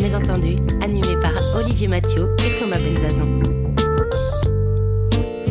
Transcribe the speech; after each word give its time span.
jamais 0.00 0.16
entendu, 0.16 0.56
animé 0.82 1.16
par 1.22 1.30
Olivier 1.56 1.86
Mathieu 1.86 2.34
et 2.44 2.58
Thomas 2.58 2.78
Benzazon. 2.78 3.28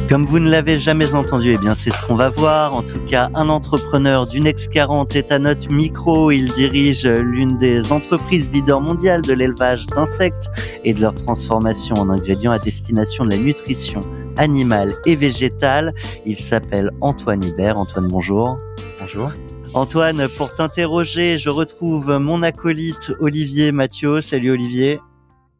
Comme 0.09 0.25
vous 0.25 0.39
ne 0.39 0.49
l'avez 0.49 0.77
jamais 0.79 1.15
entendu, 1.15 1.53
eh 1.53 1.57
bien 1.57 1.73
c'est 1.73 1.91
ce 1.91 2.01
qu'on 2.01 2.15
va 2.15 2.27
voir. 2.27 2.75
En 2.75 2.83
tout 2.83 2.99
cas, 3.07 3.29
un 3.35 3.47
entrepreneur 3.47 4.27
d'une 4.27 4.45
ex 4.45 4.67
40 4.67 5.15
est 5.15 5.31
à 5.31 5.39
notre 5.39 5.71
micro. 5.71 6.29
Il 6.29 6.49
dirige 6.49 7.05
l'une 7.05 7.57
des 7.57 7.93
entreprises 7.93 8.51
leaders 8.51 8.81
mondiales 8.81 9.21
de 9.21 9.31
l'élevage 9.31 9.87
d'insectes 9.87 10.49
et 10.83 10.93
de 10.93 10.99
leur 10.99 11.15
transformation 11.15 11.95
en 11.95 12.09
ingrédients 12.09 12.51
à 12.51 12.59
destination 12.59 13.23
de 13.23 13.29
la 13.29 13.37
nutrition 13.37 14.01
animale 14.35 14.93
et 15.05 15.15
végétale. 15.15 15.93
Il 16.25 16.37
s'appelle 16.37 16.91
Antoine 16.99 17.45
Hubert. 17.45 17.79
Antoine, 17.79 18.09
bonjour. 18.09 18.57
Bonjour. 18.99 19.31
Antoine, 19.75 20.27
pour 20.37 20.53
t'interroger, 20.53 21.39
je 21.39 21.49
retrouve 21.49 22.19
mon 22.19 22.43
acolyte 22.43 23.11
Olivier 23.19 23.71
Mathieu. 23.71 24.21
Salut 24.21 24.51
Olivier. 24.51 24.99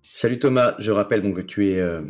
Salut 0.03 0.38
Thomas, 0.38 0.76
je 0.77 0.91
rappelle 0.91 1.23
donc 1.23 1.38
que 1.38 1.41
tu 1.41 1.72
es 1.72 1.80
euh, 1.80 2.02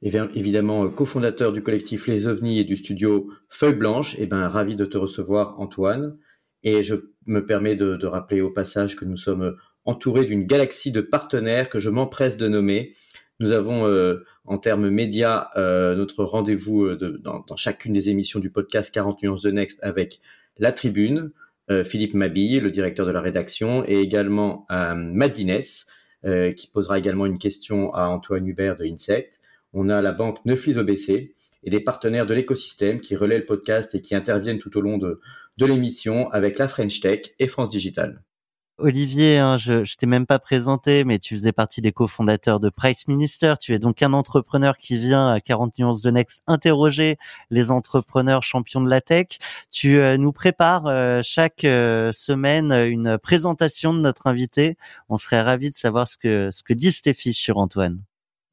évidemment 0.00 0.88
cofondateur 0.88 1.52
du 1.52 1.62
collectif 1.62 2.06
Les 2.06 2.26
OVNIs 2.26 2.60
et 2.60 2.64
du 2.64 2.76
studio 2.76 3.28
Feuille 3.50 3.74
Blanche. 3.74 4.14
Et 4.14 4.22
eh 4.22 4.26
ben 4.26 4.48
ravi 4.48 4.76
de 4.76 4.86
te 4.86 4.96
recevoir 4.96 5.60
Antoine. 5.60 6.16
Et 6.62 6.82
je 6.82 6.94
me 7.26 7.44
permets 7.44 7.76
de, 7.76 8.06
rappeler 8.06 8.40
au 8.40 8.50
passage 8.50 8.96
que 8.96 9.04
nous 9.04 9.18
sommes 9.18 9.54
entourés 9.84 10.24
d'une 10.24 10.46
galaxie 10.46 10.90
de 10.90 11.02
partenaires 11.02 11.68
que 11.68 11.80
je 11.80 11.90
m'empresse 11.90 12.38
de 12.38 12.48
nommer. 12.48 12.94
Nous 13.40 13.52
avons 13.52 13.86
euh, 13.86 14.24
en 14.46 14.56
termes 14.56 14.88
médias 14.88 15.48
euh, 15.56 15.96
notre 15.96 16.24
rendez-vous 16.24 16.96
dans, 16.96 17.44
dans, 17.46 17.56
chacune 17.56 17.92
des 17.92 18.08
émissions 18.08 18.40
du 18.40 18.48
podcast 18.48 18.90
40 18.94 19.22
nuances 19.22 19.42
de 19.42 19.50
Next 19.50 19.80
avec 19.82 20.20
La 20.58 20.72
Tribune, 20.72 21.18
euh, 21.18 21.41
Philippe 21.84 22.14
Mabille, 22.14 22.60
le 22.60 22.70
directeur 22.70 23.06
de 23.06 23.10
la 23.10 23.20
rédaction, 23.20 23.84
et 23.86 24.00
également 24.00 24.66
euh, 24.70 24.94
Madines, 24.94 25.60
euh, 26.24 26.52
qui 26.52 26.68
posera 26.68 26.98
également 26.98 27.26
une 27.26 27.38
question 27.38 27.92
à 27.94 28.06
Antoine 28.06 28.46
Hubert 28.46 28.76
de 28.76 28.84
Insect. 28.84 29.40
On 29.72 29.88
a 29.88 30.02
la 30.02 30.12
banque 30.12 30.38
Neuflis 30.44 30.76
OBC 30.76 31.34
et 31.64 31.70
des 31.70 31.80
partenaires 31.80 32.26
de 32.26 32.34
l'écosystème 32.34 33.00
qui 33.00 33.16
relaient 33.16 33.38
le 33.38 33.46
podcast 33.46 33.94
et 33.94 34.00
qui 34.00 34.14
interviennent 34.14 34.58
tout 34.58 34.76
au 34.76 34.80
long 34.80 34.98
de, 34.98 35.20
de 35.58 35.66
l'émission 35.66 36.30
avec 36.30 36.58
la 36.58 36.68
French 36.68 37.00
Tech 37.00 37.34
et 37.38 37.46
France 37.46 37.70
Digital. 37.70 38.22
Olivier, 38.78 39.38
hein, 39.38 39.58
je, 39.58 39.96
t'ai 39.96 40.06
même 40.06 40.26
pas 40.26 40.38
présenté, 40.38 41.04
mais 41.04 41.18
tu 41.18 41.36
faisais 41.36 41.52
partie 41.52 41.80
des 41.80 41.92
cofondateurs 41.92 42.58
de 42.58 42.70
Price 42.70 43.06
Minister. 43.06 43.54
Tu 43.60 43.74
es 43.74 43.78
donc 43.78 44.02
un 44.02 44.12
entrepreneur 44.12 44.78
qui 44.78 44.96
vient 44.98 45.28
à 45.28 45.40
40 45.40 45.78
nuances 45.78 46.00
de 46.00 46.10
Next 46.10 46.42
interroger 46.46 47.18
les 47.50 47.70
entrepreneurs 47.70 48.42
champions 48.42 48.80
de 48.80 48.90
la 48.90 49.00
tech. 49.00 49.38
Tu 49.70 49.98
euh, 49.98 50.16
nous 50.16 50.32
prépares 50.32 50.86
euh, 50.86 51.20
chaque 51.22 51.64
euh, 51.64 52.12
semaine 52.12 52.72
une 52.72 53.18
présentation 53.18 53.94
de 53.94 54.00
notre 54.00 54.26
invité. 54.26 54.76
On 55.08 55.18
serait 55.18 55.42
ravi 55.42 55.70
de 55.70 55.76
savoir 55.76 56.08
ce 56.08 56.16
que 56.16 56.72
disent 56.72 57.02
tes 57.02 57.14
fiches 57.14 57.38
sur 57.38 57.58
Antoine. 57.58 58.02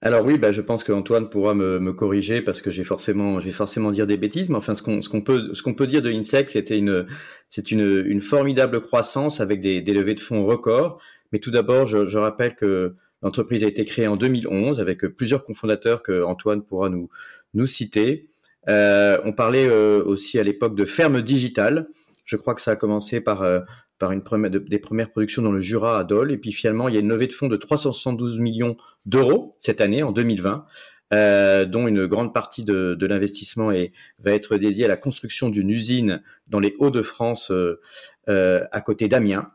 Alors 0.01 0.25
oui, 0.25 0.37
bah, 0.37 0.53
je 0.53 0.61
pense 0.61 0.85
qu'Antoine 0.85 1.29
pourra 1.29 1.53
me, 1.53 1.77
me, 1.79 1.91
corriger 1.91 2.41
parce 2.41 2.61
que 2.61 2.71
j'ai 2.71 2.85
forcément, 2.85 3.41
j'ai 3.41 3.51
forcément 3.51 3.91
dire 3.91 4.07
des 4.07 4.15
bêtises. 4.15 4.47
Mais 4.49 4.55
enfin, 4.55 4.73
ce 4.73 4.81
qu'on, 4.81 5.01
qu'on 5.01 5.21
peut, 5.21 5.53
ce 5.53 5.61
qu'on 5.61 5.73
peut 5.73 5.87
dire 5.87 6.01
de 6.01 6.09
Insect, 6.09 6.51
c'était 6.51 6.77
une, 6.77 7.05
c'est 7.49 7.71
une, 7.71 8.05
une 8.05 8.21
formidable 8.21 8.79
croissance 8.81 9.41
avec 9.41 9.59
des, 9.59 9.81
des 9.81 9.93
levées 9.93 10.15
de 10.15 10.21
fonds 10.21 10.45
records. 10.45 11.01
Mais 11.33 11.39
tout 11.39 11.51
d'abord, 11.51 11.85
je, 11.85 12.07
je 12.07 12.17
rappelle 12.17 12.55
que 12.55 12.95
l'entreprise 13.21 13.63
a 13.65 13.67
été 13.67 13.83
créée 13.83 14.07
en 14.07 14.15
2011 14.15 14.79
avec 14.79 15.05
plusieurs 15.05 15.43
cofondateurs 15.43 16.01
que 16.01 16.23
Antoine 16.23 16.63
pourra 16.63 16.87
nous, 16.89 17.09
nous 17.53 17.67
citer. 17.67 18.29
Euh, 18.69 19.19
on 19.25 19.33
parlait 19.33 19.67
euh, 19.67 20.01
aussi 20.05 20.39
à 20.39 20.43
l'époque 20.43 20.75
de 20.75 20.85
ferme 20.85 21.21
digitale. 21.21 21.89
Je 22.23 22.37
crois 22.37 22.55
que 22.55 22.61
ça 22.61 22.71
a 22.71 22.75
commencé 22.77 23.19
par 23.19 23.41
euh, 23.41 23.59
par 23.97 24.13
une 24.13 24.23
première, 24.23 24.49
des 24.49 24.79
premières 24.79 25.11
productions 25.11 25.41
dans 25.41 25.51
le 25.51 25.59
Jura 25.59 25.99
à 25.99 26.03
Dole. 26.05 26.31
Et 26.31 26.37
puis 26.37 26.53
finalement, 26.53 26.87
il 26.87 26.95
y 26.95 26.97
a 26.97 27.01
une 27.01 27.09
levée 27.09 27.27
de 27.27 27.33
fonds 27.33 27.49
de 27.49 27.57
372 27.57 28.39
millions 28.39 28.77
d'euros 29.05 29.55
cette 29.57 29.81
année, 29.81 30.03
en 30.03 30.11
2020, 30.11 30.65
euh, 31.13 31.65
dont 31.65 31.87
une 31.87 32.05
grande 32.05 32.33
partie 32.33 32.63
de, 32.63 32.97
l'investissement 33.01 33.71
va 34.19 34.31
être 34.31 34.57
dédiée 34.57 34.85
à 34.85 34.87
la 34.87 34.97
construction 34.97 35.49
d'une 35.49 35.69
usine 35.69 36.21
dans 36.47 36.59
les 36.59 36.75
Hauts-de-France, 36.79 37.51
euh, 37.51 37.81
euh, 38.29 38.63
à 38.71 38.81
côté 38.81 39.07
d'Amiens. 39.07 39.51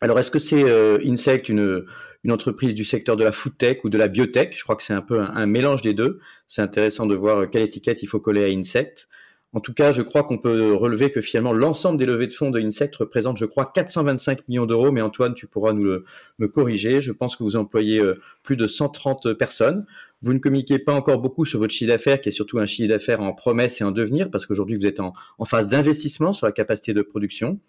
Alors, 0.00 0.18
est-ce 0.18 0.30
que 0.30 0.40
c'est 0.40 0.64
euh, 0.64 0.98
Insect, 1.04 1.48
une, 1.48 1.84
une 2.24 2.32
entreprise 2.32 2.74
du 2.74 2.84
secteur 2.84 3.16
de 3.16 3.22
la 3.22 3.30
food 3.30 3.56
tech 3.56 3.84
ou 3.84 3.88
de 3.88 3.96
la 3.96 4.08
biotech? 4.08 4.56
Je 4.56 4.62
crois 4.64 4.74
que 4.74 4.82
c'est 4.82 4.94
un 4.94 5.02
peu 5.02 5.20
un, 5.20 5.30
un 5.34 5.46
mélange 5.46 5.82
des 5.82 5.94
deux. 5.94 6.18
C'est 6.48 6.62
intéressant 6.62 7.06
de 7.06 7.14
voir 7.14 7.48
quelle 7.48 7.62
étiquette 7.62 8.02
il 8.02 8.06
faut 8.06 8.20
coller 8.20 8.44
à 8.44 8.48
Insect. 8.48 9.08
En 9.54 9.60
tout 9.60 9.72
cas, 9.72 9.92
je 9.92 10.02
crois 10.02 10.24
qu'on 10.24 10.36
peut 10.36 10.74
relever 10.74 11.12
que 11.12 11.20
finalement 11.20 11.52
l'ensemble 11.52 11.96
des 11.96 12.06
levées 12.06 12.26
de 12.26 12.32
fonds 12.32 12.50
de 12.50 12.60
Insect 12.60 12.96
représente, 12.96 13.38
je 13.38 13.44
crois, 13.44 13.70
425 13.72 14.48
millions 14.48 14.66
d'euros. 14.66 14.90
Mais 14.90 15.00
Antoine, 15.00 15.32
tu 15.34 15.46
pourras 15.46 15.72
nous 15.72 15.84
le, 15.84 16.04
me 16.40 16.48
corriger. 16.48 17.00
Je 17.00 17.12
pense 17.12 17.36
que 17.36 17.44
vous 17.44 17.54
employez 17.54 18.00
euh, 18.00 18.20
plus 18.42 18.56
de 18.56 18.66
130 18.66 19.32
personnes. 19.34 19.86
Vous 20.22 20.32
ne 20.32 20.40
communiquez 20.40 20.80
pas 20.80 20.92
encore 20.92 21.20
beaucoup 21.20 21.44
sur 21.44 21.60
votre 21.60 21.72
chiffre 21.72 21.92
d'affaires, 21.92 22.20
qui 22.20 22.30
est 22.30 22.32
surtout 22.32 22.58
un 22.58 22.66
chiffre 22.66 22.88
d'affaires 22.88 23.20
en 23.20 23.32
promesse 23.32 23.80
et 23.80 23.84
en 23.84 23.92
devenir, 23.92 24.28
parce 24.28 24.44
qu'aujourd'hui 24.44 24.76
vous 24.76 24.86
êtes 24.86 24.98
en, 24.98 25.12
phase 25.44 25.68
d'investissement 25.68 26.32
sur 26.32 26.46
la 26.46 26.52
capacité 26.52 26.92
de 26.92 27.02
production. 27.02 27.60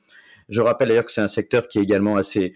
Je 0.49 0.61
rappelle 0.61 0.89
d'ailleurs 0.89 1.05
que 1.05 1.11
c'est 1.11 1.21
un 1.21 1.27
secteur 1.27 1.67
qui 1.67 1.79
est 1.79 1.81
également 1.81 2.15
assez, 2.15 2.53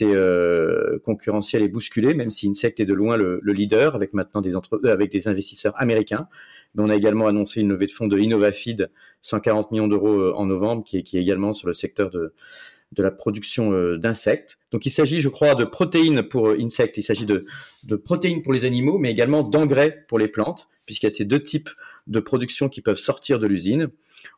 euh, 0.00 0.98
concurrentiel 1.04 1.62
et 1.62 1.68
bousculé, 1.68 2.14
même 2.14 2.30
si 2.30 2.48
Insect 2.48 2.80
est 2.80 2.86
de 2.86 2.94
loin 2.94 3.16
le, 3.16 3.40
le 3.42 3.52
leader, 3.52 3.94
avec 3.94 4.12
maintenant 4.12 4.40
des, 4.40 4.56
entre... 4.56 4.80
avec 4.88 5.12
des 5.12 5.28
investisseurs 5.28 5.74
américains. 5.76 6.28
Mais 6.74 6.82
on 6.82 6.88
a 6.88 6.96
également 6.96 7.26
annoncé 7.26 7.60
une 7.60 7.68
levée 7.68 7.86
de 7.86 7.90
fonds 7.90 8.06
de 8.06 8.18
Innovafeed, 8.18 8.90
140 9.22 9.72
millions 9.72 9.88
d'euros 9.88 10.18
euh, 10.18 10.32
en 10.34 10.46
novembre, 10.46 10.84
qui 10.84 10.98
est, 10.98 11.14
également 11.14 11.52
sur 11.52 11.68
le 11.68 11.74
secteur 11.74 12.10
de, 12.10 12.32
la 12.96 13.10
production 13.10 13.72
euh, 13.72 13.98
d'insectes. 13.98 14.58
Donc 14.70 14.86
il 14.86 14.90
s'agit, 14.90 15.20
je 15.20 15.28
crois, 15.28 15.54
de 15.54 15.64
protéines 15.64 16.22
pour 16.22 16.48
euh, 16.48 16.58
insectes, 16.60 16.96
il 16.96 17.02
s'agit 17.02 17.26
de, 17.26 17.44
protéines 18.04 18.42
pour 18.42 18.52
les 18.52 18.64
animaux, 18.64 18.98
mais 18.98 19.10
également 19.10 19.42
d'engrais 19.42 20.04
pour 20.08 20.18
les 20.18 20.28
plantes, 20.28 20.68
puisqu'il 20.86 21.06
y 21.06 21.12
a 21.12 21.14
ces 21.14 21.24
deux 21.24 21.42
types 21.42 21.70
de 22.08 22.20
production 22.20 22.68
qui 22.68 22.80
peuvent 22.80 22.98
sortir 22.98 23.38
de 23.38 23.46
l'usine. 23.46 23.88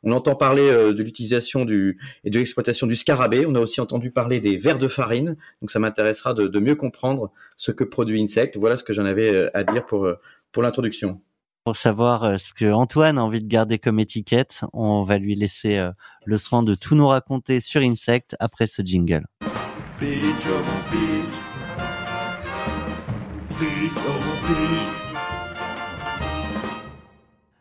On 0.02 0.12
entend 0.12 0.34
parler 0.34 0.70
de 0.70 1.02
l'utilisation 1.02 1.62
et 1.62 2.30
de 2.30 2.38
l'exploitation 2.38 2.86
du 2.86 2.94
scarabée. 2.94 3.46
On 3.46 3.54
a 3.54 3.60
aussi 3.60 3.80
entendu 3.80 4.10
parler 4.10 4.40
des 4.40 4.56
vers 4.56 4.78
de 4.78 4.88
farine. 4.88 5.36
Donc 5.62 5.70
ça 5.70 5.78
m'intéressera 5.78 6.34
de, 6.34 6.46
de 6.46 6.58
mieux 6.58 6.74
comprendre 6.74 7.32
ce 7.56 7.70
que 7.70 7.84
produit 7.84 8.22
Insect. 8.22 8.58
Voilà 8.58 8.76
ce 8.76 8.84
que 8.84 8.92
j'en 8.92 9.06
avais 9.06 9.50
à 9.54 9.64
dire 9.64 9.84
pour 9.86 10.08
pour 10.52 10.62
l'introduction 10.62 11.20
pour 11.64 11.76
savoir 11.76 12.24
euh, 12.24 12.36
ce 12.36 12.52
que 12.52 12.70
Antoine 12.70 13.16
a 13.16 13.24
envie 13.24 13.40
de 13.40 13.48
garder 13.48 13.78
comme 13.78 13.98
étiquette, 13.98 14.60
on 14.74 15.02
va 15.02 15.16
lui 15.16 15.34
laisser 15.34 15.78
euh, 15.78 15.90
le 16.26 16.36
soin 16.36 16.62
de 16.62 16.74
tout 16.74 16.94
nous 16.94 17.08
raconter 17.08 17.60
sur 17.60 17.80
Insect 17.80 18.36
après 18.38 18.66
ce 18.66 18.82
jingle. 18.82 19.24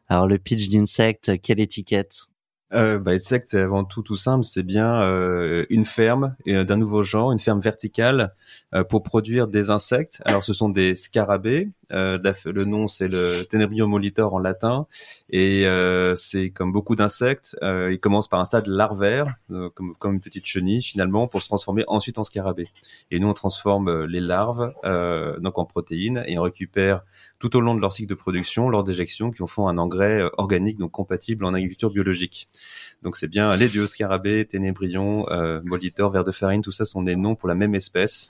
Alors 0.09 0.27
le 0.27 0.37
pitch 0.37 0.67
d'Insect, 0.67 1.41
quelle 1.41 1.61
étiquette? 1.61 2.27
Euh, 2.73 2.97
bah, 2.97 3.17
c'est 3.19 3.53
avant 3.53 3.83
tout 3.83 4.01
tout 4.01 4.15
simple, 4.15 4.43
c'est 4.43 4.63
bien 4.63 5.01
euh, 5.01 5.65
une 5.69 5.85
ferme 5.85 6.35
d'un 6.45 6.77
nouveau 6.77 7.03
genre, 7.03 7.31
une 7.31 7.39
ferme 7.39 7.59
verticale 7.59 8.33
euh, 8.73 8.83
pour 8.83 9.03
produire 9.03 9.47
des 9.47 9.69
insectes. 9.69 10.21
Alors, 10.25 10.43
ce 10.43 10.53
sont 10.53 10.69
des 10.69 10.95
scarabées. 10.95 11.69
Euh, 11.91 12.17
le 12.45 12.65
nom, 12.65 12.87
c'est 12.87 13.07
le 13.07 13.43
Tenebrium 13.43 13.89
molitor 13.89 14.33
en 14.33 14.39
latin, 14.39 14.87
et 15.29 15.67
euh, 15.67 16.15
c'est 16.15 16.49
comme 16.49 16.71
beaucoup 16.71 16.95
d'insectes, 16.95 17.55
il 17.61 17.99
commence 17.99 18.27
par 18.27 18.39
un 18.39 18.45
stade 18.45 18.65
larvaire, 18.65 19.35
comme, 19.75 19.93
comme 19.99 20.13
une 20.15 20.21
petite 20.21 20.45
chenille 20.45 20.81
finalement, 20.81 21.27
pour 21.27 21.41
se 21.41 21.47
transformer 21.47 21.83
ensuite 21.87 22.17
en 22.17 22.23
scarabée. 22.23 22.69
Et 23.11 23.19
nous, 23.19 23.27
on 23.27 23.33
transforme 23.33 24.05
les 24.05 24.21
larves 24.21 24.73
donc 25.39 25.59
en 25.59 25.65
protéines 25.65 26.23
et 26.25 26.39
on 26.39 26.43
récupère 26.43 27.03
tout 27.43 27.57
au 27.57 27.59
long 27.59 27.75
de 27.75 27.81
leur 27.81 27.91
cycle 27.91 28.07
de 28.07 28.15
production, 28.15 28.69
lors 28.69 28.85
d'éjection, 28.85 29.29
qui 29.29 29.43
en 29.43 29.47
font 29.47 29.67
un 29.67 29.77
engrais 29.77 30.21
euh, 30.21 30.29
organique, 30.37 30.77
donc 30.77 30.91
compatible 30.91 31.43
en 31.43 31.53
agriculture 31.53 31.89
biologique. 31.89 32.47
Donc 33.01 33.17
c'est 33.17 33.27
bien 33.27 33.53
les 33.57 33.67
dieux 33.67 33.85
scarabée, 33.85 34.45
ténébrion, 34.45 35.29
euh, 35.29 35.59
molitor, 35.65 36.09
ver 36.09 36.23
de 36.23 36.31
farine, 36.31 36.61
tout 36.61 36.71
ça 36.71 36.85
sont 36.85 37.03
des 37.03 37.17
noms 37.17 37.35
pour 37.35 37.49
la 37.49 37.55
même 37.55 37.75
espèce. 37.75 38.27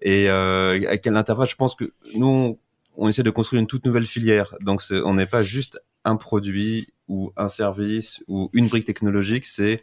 Et 0.00 0.30
euh, 0.30 0.80
à 0.88 0.96
quel 0.96 1.14
intervalle 1.14 1.46
Je 1.46 1.56
pense 1.56 1.74
que 1.74 1.92
nous, 2.14 2.58
on, 2.96 3.06
essaie 3.06 3.22
de 3.22 3.28
construire 3.28 3.60
une 3.60 3.66
toute 3.66 3.84
nouvelle 3.84 4.06
filière. 4.06 4.54
Donc 4.62 4.80
on 4.90 5.12
n'est 5.12 5.26
pas 5.26 5.42
juste 5.42 5.78
un 6.06 6.16
produit 6.16 6.88
ou 7.06 7.34
un 7.36 7.50
service 7.50 8.24
ou 8.28 8.48
une 8.54 8.68
brique 8.68 8.86
technologique, 8.86 9.44
c'est 9.44 9.82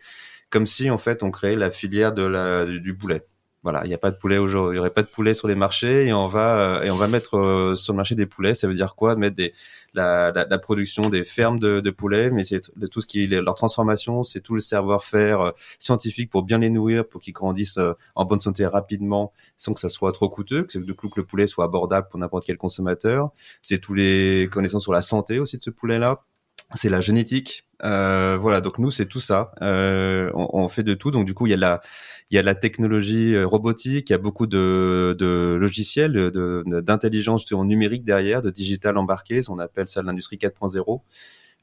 comme 0.50 0.66
si 0.66 0.90
en 0.90 0.98
fait 0.98 1.22
on 1.22 1.30
créait 1.30 1.56
la 1.56 1.70
filière 1.70 2.14
du 2.14 2.94
boulet 2.94 3.28
voilà, 3.64 3.86
il 3.86 3.90
n'y 3.90 3.94
a 3.94 4.00
pas 4.00 4.10
de 4.10 4.16
poulet 4.16 4.40
aujourd'hui, 4.40 4.76
il 4.76 4.78
y 4.78 4.80
aurait 4.80 4.90
pas 4.90 5.04
de 5.04 5.08
poulet 5.08 5.36
sur 5.36 5.48
les 5.48 5.54
marchés 5.56 6.08
et 6.08 6.14
on 6.14 6.28
va 6.28 6.80
euh, 6.80 6.84
et 6.84 6.90
on 6.90 6.96
va 6.96 7.08
mettre 7.08 7.38
euh, 7.38 7.76
sur 7.76 7.94
le 7.94 7.98
marché 7.98 8.16
des 8.16 8.26
poulets. 8.26 8.56
Ça 8.56 8.68
veut 8.68 8.74
dire 8.74 8.96
quoi? 8.96 9.16
Mettre 9.16 9.36
des 9.36 9.54
la, 9.94 10.32
la, 10.32 10.46
la 10.46 10.58
production 10.58 11.10
des 11.10 11.24
fermes 11.24 11.60
de, 11.60 11.80
de 11.80 11.90
poulets, 11.92 12.32
mais 12.32 12.44
c'est 12.44 12.62
tout 12.90 13.02
ce 13.02 13.08
qui 13.08 13.24
est 13.24 13.28
leur 13.28 13.56
transformation, 13.56 14.24
c'est 14.24 14.42
tout 14.42 14.56
le 14.56 14.62
savoir-faire 14.62 15.42
euh, 15.42 15.52
scientifique 15.80 16.32
pour 16.32 16.44
bien 16.44 16.58
les 16.58 16.70
nourrir, 16.70 17.08
pour 17.08 17.22
qu'ils 17.22 17.34
grandissent 17.34 17.80
en 18.16 18.26
bonne 18.26 18.40
santé 18.40 18.66
rapidement, 18.66 19.32
sans 19.58 19.74
que 19.74 19.80
ça 19.80 19.90
soit 19.90 20.12
trop 20.12 20.30
coûteux, 20.30 20.64
que 20.64 20.80
du 20.80 20.94
coup 20.96 21.10
que 21.10 21.20
le 21.20 21.26
poulet 21.28 21.46
soit 21.46 21.66
abordable 21.66 22.08
pour 22.10 22.20
n'importe 22.20 22.46
quel 22.46 22.58
consommateur. 22.58 23.30
C'est 23.62 23.80
tous 23.80 23.94
les 23.94 24.50
connaissances 24.52 24.84
sur 24.84 24.94
la 24.94 25.02
santé 25.02 25.40
aussi 25.40 25.58
de 25.58 25.64
ce 25.64 25.70
poulet-là 25.70 26.24
c'est 26.74 26.90
la 26.90 27.02
génétique. 27.02 27.66
Euh, 27.84 28.38
voilà, 28.40 28.62
donc 28.62 28.78
nous 28.78 28.92
c'est 28.92 29.08
tout 29.08 29.20
ça. 29.20 29.52
Euh, 29.62 30.30
on, 30.34 30.50
on, 30.54 30.68
fait 30.68 30.84
de 30.84 30.94
tout. 30.94 31.12
Donc 31.12 31.26
du 31.26 31.34
coup 31.34 31.48
il 31.48 31.52
y 31.52 31.54
a 31.54 31.58
la 31.58 31.82
il 32.30 32.36
y 32.36 32.38
a 32.38 32.44
la 32.44 32.56
technologie 32.56 33.34
euh, 33.36 33.46
robotique, 33.46 34.10
il 34.10 34.14
y 34.14 34.16
a 34.16 34.20
beaucoup 34.20 34.48
de, 34.48 35.16
de 35.18 35.58
logiciels, 35.60 36.14
de 36.14 36.64
d'intelligence 36.82 37.52
numérique 37.52 38.06
derrière, 38.06 38.42
de 38.42 38.50
digital 38.52 38.98
embarqué. 38.98 39.42
On 39.50 39.60
appelle 39.60 39.90
ça 39.90 40.02
l'industrie 40.02 40.38
4.0. 40.38 41.02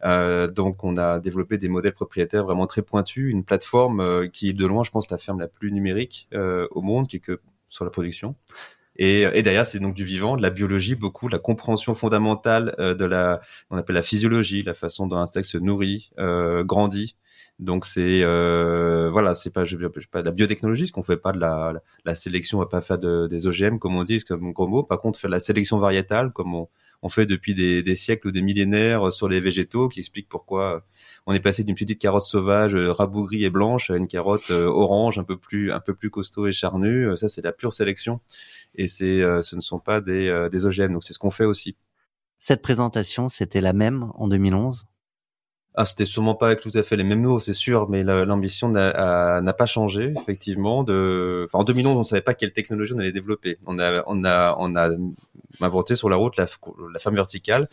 Euh, 0.05 0.49
donc 0.49 0.84
on 0.84 0.96
a 0.96 1.19
développé 1.19 1.58
des 1.58 1.69
modèles 1.69 1.93
propriétaires 1.93 2.44
vraiment 2.44 2.66
très 2.66 2.82
pointus, 2.82 3.32
une 3.32 3.44
plateforme 3.44 4.00
euh, 4.00 4.28
qui 4.28 4.55
de 4.55 4.66
loin 4.66 4.84
je 4.84 4.90
pense 4.90 5.10
la 5.10 5.19
ferme 5.19 5.40
la 5.40 5.49
plus 5.49 5.72
numérique 5.72 6.28
euh, 6.34 6.69
au 6.70 6.82
monde, 6.82 7.08
qui 7.08 7.16
est 7.16 7.20
que 7.20 7.40
sur 7.69 7.84
la 7.84 7.90
production. 7.90 8.37
Et, 8.99 9.23
et 9.23 9.43
derrière, 9.43 9.65
c'est 9.65 9.79
donc 9.79 9.95
du 9.95 10.05
vivant, 10.05 10.37
de 10.37 10.43
la 10.43 10.50
biologie, 10.50 10.97
beaucoup, 10.97 11.29
la 11.29 11.39
compréhension 11.39 11.95
fondamentale 11.95 12.75
euh, 12.81 12.95
de 12.95 13.05
la, 13.05 13.41
on 13.71 13.77
appelle 13.77 13.95
la 13.95 14.03
physiologie, 14.03 14.62
la 14.65 14.75
façon 14.75 15.06
dont 15.06 15.17
un 15.17 15.23
insecte 15.23 15.47
se 15.47 15.59
nourrit, 15.59 16.11
euh, 16.19 16.65
grandit. 16.65 17.17
Donc 17.61 17.85
c'est 17.87 18.23
euh, 18.23 19.09
voilà, 19.11 19.35
c'est 19.35 19.50
pas 19.53 19.65
je, 19.65 19.77
pas 19.77 20.23
de 20.23 20.27
la 20.27 20.33
biotechnologie, 20.33 20.87
ce 20.89 20.93
qu'on 20.93 21.03
fait 21.03 21.17
pas 21.17 21.33
de 21.33 21.41
la, 21.41 21.75
la, 22.05 22.15
sélection, 22.15 22.59
on 22.59 22.61
va 22.61 22.69
pas 22.69 22.81
faire 22.81 22.99
de, 22.99 23.27
des 23.29 23.47
OGM 23.49 23.79
comme 23.79 23.97
on 23.97 24.05
dit, 24.05 24.21
comme 24.25 24.53
gros 24.53 24.69
mot. 24.69 24.83
Par 24.85 25.01
contre, 25.01 25.19
faire 25.19 25.31
la 25.31 25.41
sélection 25.41 25.79
variétale, 25.79 26.33
comme 26.33 26.55
on, 26.55 26.69
on 27.03 27.09
fait 27.09 27.27
depuis 27.27 27.55
des, 27.55 27.95
siècles 27.95 28.29
ou 28.29 28.31
des 28.31 28.43
millénaires 28.43 29.12
sur 29.12 29.29
les 29.29 29.41
végétaux, 29.41 29.89
qui 29.89 30.00
explique 30.00 30.29
pourquoi 30.29 30.85
on 31.27 31.33
est 31.33 31.41
passé 31.41 31.62
d'une 31.62 31.75
petite 31.75 32.00
carotte 32.00 32.23
sauvage 32.23 32.75
rabougrie 32.75 33.45
et 33.45 33.50
blanche 33.50 33.91
à 33.91 33.97
une 33.97 34.09
carotte 34.09 34.50
orange 34.50 35.19
un 35.19 35.25
peu 35.25 35.37
plus 35.37 35.71
un 35.73 35.81
peu 35.81 35.95
plus 35.95 36.11
costaud 36.11 36.47
et 36.47 36.53
charnue. 36.53 37.17
Ça, 37.17 37.29
c'est 37.29 37.43
la 37.43 37.53
pure 37.53 37.73
sélection 37.73 38.21
et 38.75 38.89
c'est 38.89 39.21
euh, 39.21 39.43
ce 39.43 39.56
ne 39.56 39.61
sont 39.61 39.79
pas 39.79 40.00
des, 40.00 40.29
euh, 40.29 40.49
des 40.49 40.67
OGM. 40.67 40.93
Donc 40.93 41.05
c'est 41.05 41.12
ce 41.12 41.19
qu'on 41.19 41.31
fait 41.31 41.45
aussi. 41.45 41.77
Cette 42.39 42.62
présentation, 42.62 43.29
c'était 43.29 43.61
la 43.61 43.73
même 43.73 44.11
en 44.15 44.29
2011 44.29 44.87
ah, 45.81 45.85
c'était 45.85 46.07
sûrement 46.07 46.35
pas 46.35 46.47
avec 46.47 46.59
tout 46.59 46.73
à 46.75 46.83
fait 46.83 46.97
les 46.97 47.05
mêmes 47.05 47.23
mots, 47.23 47.39
c'est 47.39 47.53
sûr, 47.53 47.89
mais 47.89 48.03
l'ambition 48.03 48.69
n'a 48.69 49.53
pas 49.57 49.67
changé, 49.67 50.13
effectivement. 50.21 50.83
De, 50.83 51.47
enfin, 51.47 51.61
en 51.61 51.65
2011, 51.65 51.97
on 51.97 52.03
savait 52.03 52.21
pas 52.21 52.35
quelle 52.35 52.53
technologie 52.53 52.95
on 52.95 52.99
allait 52.99 53.13
développer. 53.13 53.59
On 53.65 53.79
a, 53.79 54.03
on 54.09 54.25
a, 54.25 54.57
on 54.59 54.75
a 54.75 54.91
inventé 55.61 55.95
sur 55.95 56.11
la 56.11 56.17
route 56.17 56.37
la, 56.37 56.49
la 56.93 56.99
ferme 56.99 57.15
verticale, 57.15 57.69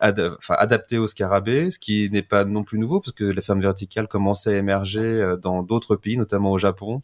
enfin, 0.00 0.54
adaptée 0.58 0.96
au 0.96 1.08
scarabée, 1.08 1.72
ce 1.72 1.80
qui 1.80 2.08
n'est 2.08 2.22
pas 2.22 2.44
non 2.44 2.62
plus 2.62 2.78
nouveau, 2.78 3.00
parce 3.00 3.10
que 3.10 3.24
la 3.24 3.42
ferme 3.42 3.60
verticale 3.60 4.06
commençait 4.06 4.54
à 4.54 4.58
émerger 4.58 5.00
euh, 5.00 5.36
dans 5.36 5.64
d'autres 5.64 5.96
pays, 5.96 6.16
notamment 6.16 6.52
au 6.52 6.58
Japon. 6.58 7.02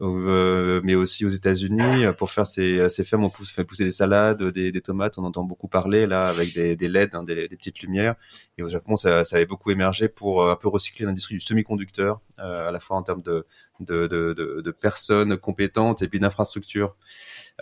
Euh, 0.00 0.80
mais 0.82 0.96
aussi 0.96 1.24
aux 1.24 1.28
États-Unis 1.28 2.06
pour 2.18 2.28
faire 2.32 2.48
ces, 2.48 2.88
ces 2.88 3.04
fermes 3.04 3.22
on 3.24 3.30
pousse, 3.30 3.52
fait 3.52 3.62
pousser 3.62 3.84
des 3.84 3.92
salades, 3.92 4.42
des, 4.42 4.72
des, 4.72 4.80
tomates, 4.80 5.18
on 5.18 5.24
entend 5.24 5.44
beaucoup 5.44 5.68
parler 5.68 6.06
là 6.08 6.26
avec 6.26 6.52
des, 6.52 6.74
des 6.74 6.88
LED, 6.88 7.14
hein, 7.14 7.22
des, 7.22 7.46
des, 7.46 7.56
petites 7.56 7.80
lumières. 7.80 8.16
Et 8.58 8.64
au 8.64 8.68
Japon, 8.68 8.96
ça, 8.96 9.24
ça 9.24 9.36
avait 9.36 9.46
beaucoup 9.46 9.70
émergé 9.70 10.08
pour 10.08 10.42
euh, 10.42 10.52
un 10.52 10.56
peu 10.56 10.66
recycler 10.66 11.06
l'industrie 11.06 11.34
du 11.34 11.40
semi-conducteur, 11.40 12.20
euh, 12.40 12.68
à 12.68 12.72
la 12.72 12.80
fois 12.80 12.96
en 12.96 13.04
termes 13.04 13.22
de, 13.22 13.46
de, 13.78 14.08
de, 14.08 14.60
de 14.60 14.70
personnes 14.72 15.36
compétentes 15.36 16.02
et 16.02 16.08
puis 16.08 16.18
d'infrastructures. 16.18 16.96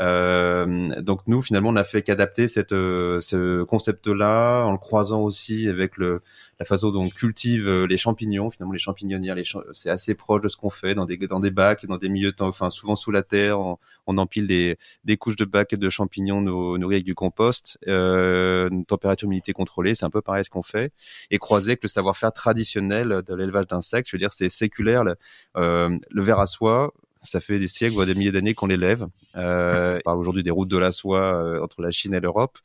Euh, 0.00 1.00
donc 1.02 1.20
nous, 1.26 1.42
finalement, 1.42 1.68
on 1.68 1.72
n'a 1.72 1.84
fait 1.84 2.02
qu'adapter 2.02 2.48
cette, 2.48 2.72
euh, 2.72 3.20
ce 3.20 3.62
concept-là 3.62 4.62
en 4.64 4.72
le 4.72 4.78
croisant 4.78 5.20
aussi 5.20 5.68
avec 5.68 5.98
le, 5.98 6.20
la 6.58 6.64
façon 6.64 6.90
dont 6.90 7.02
on 7.02 7.08
cultive 7.08 7.68
euh, 7.68 7.86
les 7.86 7.96
champignons. 7.96 8.50
Finalement, 8.50 8.72
les 8.72 8.78
champignonnières, 8.78 9.34
les 9.34 9.44
c'est 9.72 9.90
assez 9.90 10.14
proche 10.14 10.40
de 10.42 10.48
ce 10.48 10.56
qu'on 10.56 10.70
fait 10.70 10.94
dans 10.94 11.04
des, 11.04 11.16
dans 11.18 11.40
des 11.40 11.50
bacs, 11.50 11.84
dans 11.86 11.98
des 11.98 12.08
milieux, 12.08 12.32
enfin 12.40 12.70
souvent 12.70 12.96
sous 12.96 13.10
la 13.10 13.22
terre. 13.22 13.60
On, 13.60 13.78
on 14.06 14.18
empile 14.18 14.46
des, 14.46 14.78
des 15.04 15.16
couches 15.16 15.36
de 15.36 15.44
bacs 15.44 15.74
de 15.74 15.88
champignons 15.90 16.40
nourris 16.40 16.96
avec 16.96 17.04
du 17.04 17.14
compost, 17.14 17.78
euh, 17.86 18.68
une 18.70 18.84
température 18.84 19.26
humidité 19.26 19.52
contrôlée. 19.52 19.94
C'est 19.94 20.06
un 20.06 20.10
peu 20.10 20.22
pareil 20.22 20.44
ce 20.44 20.50
qu'on 20.50 20.62
fait. 20.62 20.92
Et 21.30 21.38
croiser 21.38 21.72
avec 21.72 21.82
le 21.82 21.88
savoir-faire 21.88 22.32
traditionnel 22.32 23.22
de 23.26 23.34
l'élevage 23.34 23.66
d'insectes. 23.66 24.08
Je 24.08 24.16
veux 24.16 24.20
dire, 24.20 24.32
c'est 24.32 24.48
séculaire. 24.48 25.04
Le, 25.04 25.16
euh, 25.56 25.98
le 26.10 26.22
verre 26.22 26.40
à 26.40 26.46
soie, 26.46 26.92
ça 27.22 27.40
fait 27.40 27.58
des 27.58 27.68
siècles, 27.68 27.94
voire 27.94 28.06
des 28.06 28.14
milliers 28.14 28.32
d'années 28.32 28.54
qu'on 28.54 28.66
l'élève. 28.66 29.06
Euh, 29.36 29.98
on 29.98 30.00
parle 30.00 30.18
aujourd'hui 30.18 30.42
des 30.42 30.50
routes 30.50 30.68
de 30.68 30.78
la 30.78 30.90
soie 30.90 31.20
euh, 31.20 31.62
entre 31.62 31.80
la 31.80 31.90
Chine 31.90 32.14
et 32.14 32.20
l'Europe. 32.20 32.58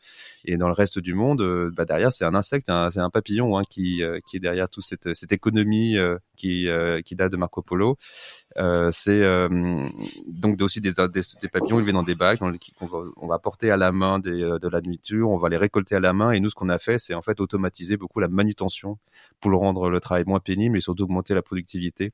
Et 0.46 0.58
dans 0.58 0.68
le 0.68 0.74
reste 0.74 0.98
du 1.00 1.14
monde, 1.14 1.42
euh, 1.42 1.72
bah 1.76 1.86
derrière, 1.86 2.12
c'est 2.12 2.26
un 2.26 2.34
insecte, 2.34 2.72
c'est 2.90 3.00
un 3.00 3.10
papillon 3.10 3.58
hein, 3.58 3.64
qui, 3.70 4.02
euh, 4.02 4.20
qui 4.28 4.38
est 4.38 4.40
derrière 4.40 4.68
toute 4.68 4.84
cette, 4.84 5.14
cette 5.14 5.32
économie 5.32 5.96
qui, 6.36 6.68
qui 7.06 7.16
date 7.16 7.32
de 7.32 7.38
Marco 7.38 7.62
Polo. 7.62 7.98
c'est 8.92 9.50
donc 10.28 10.62
aussi 10.62 10.82
des, 10.82 10.92
des, 11.14 11.22
des, 11.42 11.48
papillons 11.48 11.80
élevés 11.80 11.92
dans 11.92 12.04
des 12.04 12.16
bacs 12.16 12.40
dans 12.40 12.52
on, 12.82 12.86
va, 12.86 13.00
on 13.18 13.28
va 13.28 13.40
porter 13.40 13.70
à 13.72 13.78
la 13.78 13.92
main 13.92 14.20
des, 14.20 14.32
de 14.32 14.68
la 14.68 14.82
nourriture, 14.82 15.30
on 15.30 15.38
va 15.38 15.50
les 15.50 15.58
récolter 15.58 15.96
à 15.96 16.00
la 16.00 16.14
main. 16.14 16.32
Et 16.32 16.40
nous, 16.40 16.50
ce 16.50 16.56
qu'on 16.56 16.70
a 16.70 16.80
fait, 16.80 16.98
c'est 16.98 17.14
en 17.14 17.22
fait 17.22 17.40
automatiser 17.40 17.98
beaucoup 17.98 18.20
la 18.20 18.28
manutention 18.28 18.98
pour 19.40 19.52
le 19.52 19.58
rendre 19.58 19.90
le 19.90 20.00
travail 20.00 20.24
moins 20.26 20.40
pénible 20.40 20.78
et 20.78 20.82
surtout 20.82 21.04
augmenter 21.04 21.34
la 21.34 21.42
productivité 21.42 22.14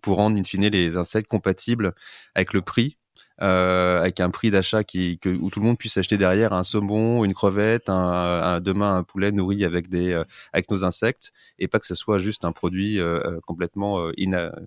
pour 0.00 0.16
rendre 0.16 0.38
in 0.38 0.44
fine 0.44 0.68
les 0.68 0.96
insectes 0.96 1.28
compatibles 1.28 1.94
avec 2.34 2.52
le 2.52 2.62
prix 2.62 2.96
euh, 3.40 4.00
avec 4.00 4.20
un 4.20 4.30
prix 4.30 4.50
d'achat 4.50 4.84
qui 4.84 5.18
que, 5.18 5.28
où 5.28 5.50
tout 5.50 5.60
le 5.60 5.66
monde 5.66 5.78
puisse 5.78 5.96
acheter 5.96 6.16
derrière 6.16 6.52
un 6.52 6.62
saumon, 6.62 7.24
une 7.24 7.34
crevette, 7.34 7.88
un, 7.88 7.94
un 7.94 8.60
demain 8.60 8.96
un 8.96 9.02
poulet 9.02 9.32
nourri 9.32 9.64
avec 9.64 9.88
des 9.88 10.12
euh, 10.12 10.24
avec 10.52 10.70
nos 10.70 10.84
insectes 10.84 11.32
et 11.58 11.66
pas 11.66 11.78
que 11.78 11.86
ce 11.86 11.94
soit 11.94 12.18
juste 12.18 12.44
un 12.44 12.52
produit 12.52 13.00
euh, 13.00 13.20
euh 13.24 13.40
complètement 13.46 14.06
euh, 14.06 14.12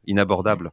inabordable. 0.05 0.71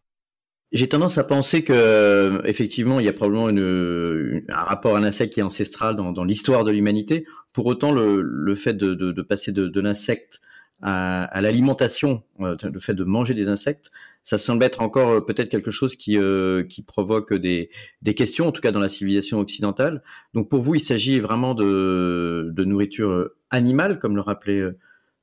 J'ai 0.73 0.89
tendance 0.89 1.19
à 1.19 1.25
penser 1.25 1.65
que 1.65 2.41
effectivement 2.47 2.99
il 2.99 3.05
y 3.05 3.09
a 3.09 3.13
probablement 3.13 3.51
une, 3.51 4.43
un 4.49 4.63
rapport 4.63 4.97
à 4.97 5.01
l'insecte 5.01 5.35
qui 5.35 5.41
est 5.41 5.45
ancestral 5.45 5.97
dans, 5.97 6.13
dans 6.13 6.25
l'histoire 6.25 6.65
de 6.65 6.71
l'humanité. 6.71 7.27
Pour 7.53 7.67
autant, 7.67 7.93
le, 7.93 8.23
le 8.23 8.55
fait 8.55 8.73
de, 8.73 8.95
de, 8.95 9.13
de 9.13 9.23
passer 9.23 9.53
de, 9.53 9.69
de 9.69 9.81
l'insecte 9.83 10.41
à, 10.81 11.25
à 11.25 11.41
l'alimentation, 11.43 12.23
le 12.39 12.81
fait 12.81 12.95
de 12.95 13.05
manger 13.05 13.35
des 13.35 13.49
insectes, 13.49 13.91
ça 14.25 14.39
semble 14.39 14.65
être 14.65 14.81
encore 14.81 15.11
euh, 15.11 15.21
peut-être 15.21 15.49
quelque 15.49 15.71
chose 15.71 15.97
qui, 15.97 16.17
euh, 16.17 16.63
qui 16.65 16.83
provoque 16.83 17.35
des, 17.35 17.71
des 18.03 18.15
questions, 18.15 18.47
en 18.49 18.53
tout 18.53 18.61
cas 18.61 18.73
dans 18.73 18.81
la 18.81 18.89
civilisation 18.89 19.41
occidentale. 19.41 20.03
Donc 20.35 20.49
pour 20.49 20.63
vous, 20.63 20.75
il 20.75 20.81
s'agit 20.81 21.21
vraiment 21.21 21.55
de, 21.55 22.51
de 22.53 22.65
nourriture 22.65 23.11
euh, 23.11 23.37
animale, 23.51 23.99
comme 23.99 24.15
le 24.15 24.23
rappelait 24.23 24.63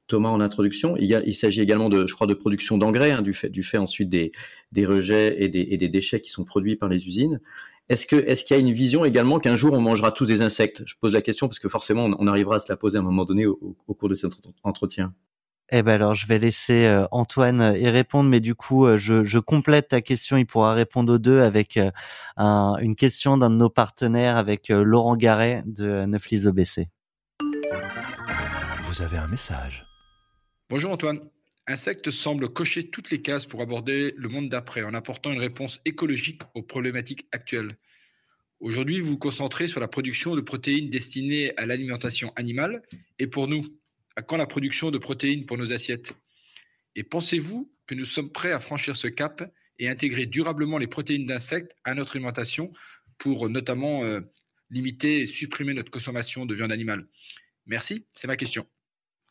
Thomas 0.07 0.29
en 0.29 0.41
introduction. 0.41 0.95
Il, 0.97 1.35
s'agit 1.35 1.61
également 1.61 1.89
de, 1.89 2.07
je 2.07 2.13
crois, 2.13 2.27
de 2.27 2.33
production 2.33 2.77
d'engrais, 2.77 3.11
hein, 3.11 3.21
du 3.21 3.33
fait, 3.33 3.49
du 3.49 3.63
fait 3.63 3.77
ensuite 3.77 4.09
des, 4.09 4.31
des 4.71 4.85
rejets 4.85 5.41
et 5.41 5.47
des, 5.47 5.67
et 5.69 5.77
des 5.77 5.89
déchets 5.89 6.21
qui 6.21 6.31
sont 6.31 6.43
produits 6.43 6.75
par 6.75 6.89
les 6.89 7.07
usines. 7.07 7.39
Est-ce 7.87 8.05
que 8.05 8.15
est-ce 8.15 8.43
qu'il 8.43 8.55
y 8.55 8.59
a 8.59 8.61
une 8.61 8.71
vision 8.71 9.03
également 9.03 9.39
qu'un 9.39 9.55
jour 9.55 9.73
on 9.73 9.81
mangera 9.81 10.11
tous 10.11 10.25
des 10.25 10.43
insectes? 10.43 10.83
Je 10.85 10.93
pose 11.01 11.13
la 11.13 11.23
question 11.23 11.47
parce 11.47 11.57
que 11.57 11.69
forcément 11.69 12.05
on, 12.19 12.27
arrivera 12.27 12.57
à 12.57 12.59
se 12.59 12.71
la 12.71 12.77
poser 12.77 12.97
à 12.97 13.01
un 13.01 13.03
moment 13.03 13.25
donné 13.25 13.47
au 13.47 13.75
cours 13.97 14.09
de 14.09 14.15
cet 14.15 14.31
entretien. 14.63 15.13
Eh 15.71 15.83
ben 15.83 15.93
alors, 15.93 16.15
je 16.15 16.25
vais 16.25 16.39
laisser 16.39 16.85
euh, 16.85 17.05
Antoine 17.11 17.61
euh, 17.61 17.77
y 17.77 17.87
répondre, 17.87 18.27
mais 18.27 18.39
du 18.39 18.55
coup, 18.55 18.87
euh, 18.87 18.97
je, 18.97 19.23
je, 19.23 19.37
complète 19.37 19.89
ta 19.89 20.01
question. 20.01 20.35
Il 20.37 20.47
pourra 20.47 20.73
répondre 20.73 21.13
aux 21.13 21.17
deux 21.19 21.41
avec 21.41 21.79
un, 22.37 22.75
une 22.77 22.95
question 22.95 23.37
d'un 23.37 23.51
de 23.51 23.55
nos 23.55 23.69
partenaires, 23.69 24.37
avec 24.37 24.69
Laurent 24.69 25.15
Garret 25.15 25.63
de 25.67 26.05
Neuflis 26.05 26.47
OBC. 26.47 26.87
Vous 28.81 29.01
avez 29.03 29.17
un 29.17 29.27
message. 29.27 29.83
Bonjour 30.69 30.91
Antoine. 30.91 31.19
Insecte 31.67 32.09
semble 32.09 32.49
cocher 32.49 32.89
toutes 32.89 33.11
les 33.11 33.21
cases 33.21 33.45
pour 33.45 33.61
aborder 33.61 34.15
le 34.17 34.27
monde 34.27 34.49
d'après 34.49 34.81
en 34.81 34.95
apportant 34.95 35.31
une 35.31 35.39
réponse 35.39 35.81
écologique 35.85 36.41
aux 36.55 36.63
problématiques 36.63 37.27
actuelles. 37.31 37.77
Aujourd'hui, 38.59 38.99
vous 38.99 39.11
vous 39.11 39.17
concentrez 39.19 39.67
sur 39.67 39.79
la 39.79 39.87
production 39.87 40.35
de 40.35 40.41
protéines 40.41 40.89
destinées 40.89 41.55
à 41.57 41.67
l'alimentation 41.67 42.33
animale 42.35 42.81
et 43.19 43.27
pour 43.27 43.47
nous, 43.47 43.67
à 44.19 44.21
quand 44.21 44.35
la 44.35 44.45
production 44.45 44.91
de 44.91 44.97
protéines 44.97 45.45
pour 45.45 45.57
nos 45.57 45.71
assiettes? 45.71 46.11
Et 46.95 47.03
pensez-vous 47.03 47.71
que 47.87 47.95
nous 47.95 48.03
sommes 48.03 48.31
prêts 48.31 48.51
à 48.51 48.59
franchir 48.59 48.97
ce 48.97 49.07
cap 49.07 49.49
et 49.79 49.87
intégrer 49.87 50.25
durablement 50.25 50.77
les 50.77 50.87
protéines 50.87 51.25
d'insectes 51.25 51.73
à 51.85 51.95
notre 51.95 52.17
alimentation 52.17 52.73
pour 53.17 53.47
notamment 53.49 54.03
euh, 54.03 54.19
limiter 54.69 55.21
et 55.21 55.25
supprimer 55.25 55.73
notre 55.73 55.89
consommation 55.89 56.45
de 56.45 56.53
viande 56.53 56.73
animale? 56.73 57.07
Merci, 57.65 58.05
c'est 58.13 58.27
ma 58.27 58.35
question. 58.35 58.67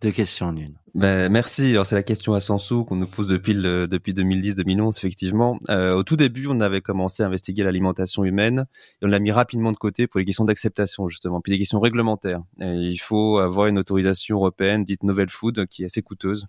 Deux 0.01 0.13
questions 0.13 0.47
en 0.47 0.57
une. 0.57 0.79
Ben, 0.95 1.29
merci. 1.29 1.71
Alors 1.71 1.85
c'est 1.85 1.97
la 1.97 2.05
question 2.05 2.35
à 2.35 2.41
100 2.41 2.59
sous 2.59 2.85
qu'on 2.85 2.95
nous 2.95 3.09
pose 3.09 3.27
depuis 3.27 3.53
le, 3.53 3.89
depuis 3.89 4.13
2010-2011 4.13 4.97
effectivement. 4.97 5.59
Euh, 5.71 5.95
au 5.95 6.05
tout 6.05 6.17
début, 6.17 6.47
on 6.49 6.61
avait 6.61 6.81
commencé 6.81 7.25
à 7.25 7.27
investiguer 7.27 7.65
l'alimentation 7.65 8.25
humaine 8.25 8.67
et 9.03 9.07
on 9.07 9.09
l'a 9.09 9.19
mis 9.19 9.33
rapidement 9.33 9.73
de 9.73 9.77
côté 9.77 10.07
pour 10.07 10.21
les 10.21 10.25
questions 10.25 10.45
d'acceptation 10.45 11.09
justement, 11.09 11.41
puis 11.41 11.51
des 11.51 11.59
questions 11.59 11.81
réglementaires. 11.81 12.43
il 12.61 12.99
faut 12.99 13.39
avoir 13.39 13.67
une 13.67 13.79
autorisation 13.79 14.37
européenne 14.37 14.85
dite 14.85 15.03
novel 15.03 15.31
food 15.31 15.67
qui 15.67 15.83
est 15.83 15.87
assez 15.87 16.03
coûteuse. 16.03 16.47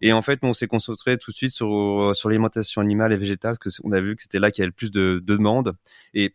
Et 0.00 0.12
en 0.12 0.22
fait, 0.22 0.40
on 0.42 0.52
s'est 0.52 0.66
concentré 0.66 1.18
tout 1.18 1.30
de 1.30 1.36
suite 1.36 1.52
sur 1.52 2.12
sur 2.14 2.28
l'alimentation 2.28 2.82
animale 2.82 3.12
et 3.12 3.16
végétale 3.16 3.56
parce 3.62 3.78
qu'on 3.78 3.92
a 3.92 4.00
vu 4.00 4.16
que 4.16 4.22
c'était 4.22 4.40
là 4.40 4.50
qu'il 4.50 4.62
y 4.62 4.64
avait 4.64 4.70
le 4.70 4.72
plus 4.72 4.90
de, 4.90 5.22
de 5.24 5.36
demandes 5.36 5.74
et 6.14 6.34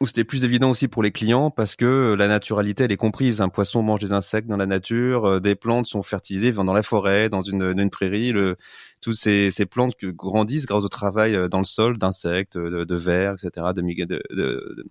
où 0.00 0.06
c'était 0.06 0.24
plus 0.24 0.44
évident 0.44 0.70
aussi 0.70 0.88
pour 0.88 1.02
les 1.02 1.12
clients 1.12 1.50
parce 1.50 1.76
que 1.76 2.14
la 2.18 2.26
naturalité 2.26 2.84
elle 2.84 2.92
est 2.92 2.96
comprise. 2.96 3.42
Un 3.42 3.50
poisson 3.50 3.82
mange 3.82 4.00
des 4.00 4.12
insectes 4.12 4.48
dans 4.48 4.56
la 4.56 4.66
nature, 4.66 5.26
euh, 5.26 5.40
des 5.40 5.54
plantes 5.54 5.86
sont 5.86 6.02
fertilisées 6.02 6.52
dans 6.52 6.72
la 6.72 6.82
forêt, 6.82 7.28
dans 7.28 7.42
une, 7.42 7.62
une 7.78 7.90
prairie. 7.90 8.32
Le, 8.32 8.56
toutes 9.02 9.16
ces, 9.16 9.50
ces 9.50 9.66
plantes 9.66 9.94
que 9.96 10.06
grandissent 10.06 10.66
grâce 10.66 10.84
au 10.84 10.88
travail 10.88 11.34
euh, 11.34 11.48
dans 11.48 11.58
le 11.58 11.64
sol 11.64 11.98
d'insectes, 11.98 12.56
de, 12.56 12.84
de 12.84 12.96
vers, 12.96 13.34
etc., 13.34 13.66
de, 13.74 13.82
de, 13.82 14.22
de, 14.30 14.86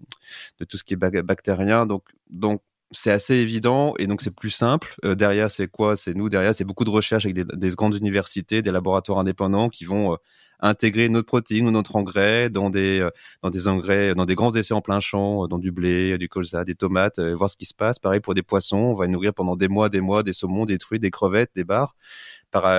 de, 0.60 0.66
tout 0.66 0.78
ce 0.78 0.84
qui 0.84 0.94
est 0.94 0.98
bactérien. 0.98 1.86
Donc, 1.86 2.04
donc 2.30 2.62
c'est 2.92 3.12
assez 3.12 3.36
évident 3.36 3.94
et 4.00 4.08
donc 4.08 4.22
c'est 4.22 4.34
plus 4.34 4.50
simple. 4.50 4.96
Euh, 5.06 5.16
derrière, 5.16 5.52
c'est 5.52 5.68
quoi? 5.68 5.96
C'est 5.96 6.14
nous 6.14 6.30
derrière, 6.30 6.56
c'est 6.56 6.64
beaucoup 6.64 6.86
de 6.86 6.90
recherches 6.90 7.26
avec 7.26 7.36
des, 7.36 7.46
des, 7.46 7.76
grandes 7.76 7.96
universités, 7.96 8.62
des 8.62 8.72
laboratoires 8.72 9.20
indépendants 9.20 9.70
qui 9.70 9.86
vont 9.86 10.14
euh, 10.14 10.16
intégrer 10.60 11.10
notre 11.10 11.28
protéine 11.28 11.68
ou 11.68 11.72
notre 11.72 11.96
engrais 11.96 12.50
dans 12.50 12.70
des 12.70 13.00
euh, 13.00 13.10
dans 13.44 13.50
des 13.50 13.68
engrais, 13.68 14.16
dans 14.16 14.26
des 14.26 14.36
grands 14.36 14.54
essais 14.56 14.74
en 14.74 14.82
plein 14.82 15.00
champ, 15.00 15.48
dans 15.48 15.58
du 15.60 15.72
blé, 15.72 16.18
du 16.18 16.30
colza, 16.30 16.64
des 16.64 16.76
tomates, 16.76 17.20
voir 17.20 17.50
ce 17.50 17.58
qui 17.58 17.66
se 17.66 17.74
passe. 17.74 18.00
Pareil 18.00 18.20
pour 18.20 18.34
des 18.34 18.44
poissons, 18.44 18.78
on 18.78 18.94
va 18.94 19.08
nourrir 19.08 19.34
pendant 19.34 19.56
des 19.56 19.68
mois, 19.68 19.90
des 19.90 20.02
mois 20.02 20.24
des 20.24 20.34
saumons, 20.34 20.66
des 20.66 20.78
truites, 20.78 21.02
des 21.02 21.12
crevettes, 21.12 21.52
des 21.56 21.64
bars. 21.64 21.96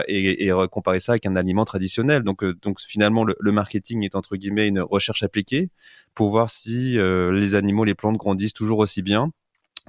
Et, 0.08 0.48
et, 0.48 0.52
comparer 0.68 0.98
ça 0.98 1.12
avec 1.12 1.26
un 1.26 1.36
aliment 1.36 1.64
traditionnel. 1.64 2.24
Donc, 2.24 2.44
donc 2.44 2.80
finalement, 2.80 3.22
le, 3.22 3.36
le, 3.38 3.52
marketing 3.52 4.04
est 4.04 4.16
entre 4.16 4.34
guillemets 4.34 4.66
une 4.66 4.80
recherche 4.80 5.22
appliquée 5.22 5.70
pour 6.12 6.30
voir 6.30 6.48
si 6.48 6.96
les 6.96 7.54
animaux, 7.54 7.84
les 7.84 7.94
plantes 7.94 8.16
grandissent 8.16 8.52
toujours 8.52 8.80
aussi 8.80 9.00
bien 9.00 9.30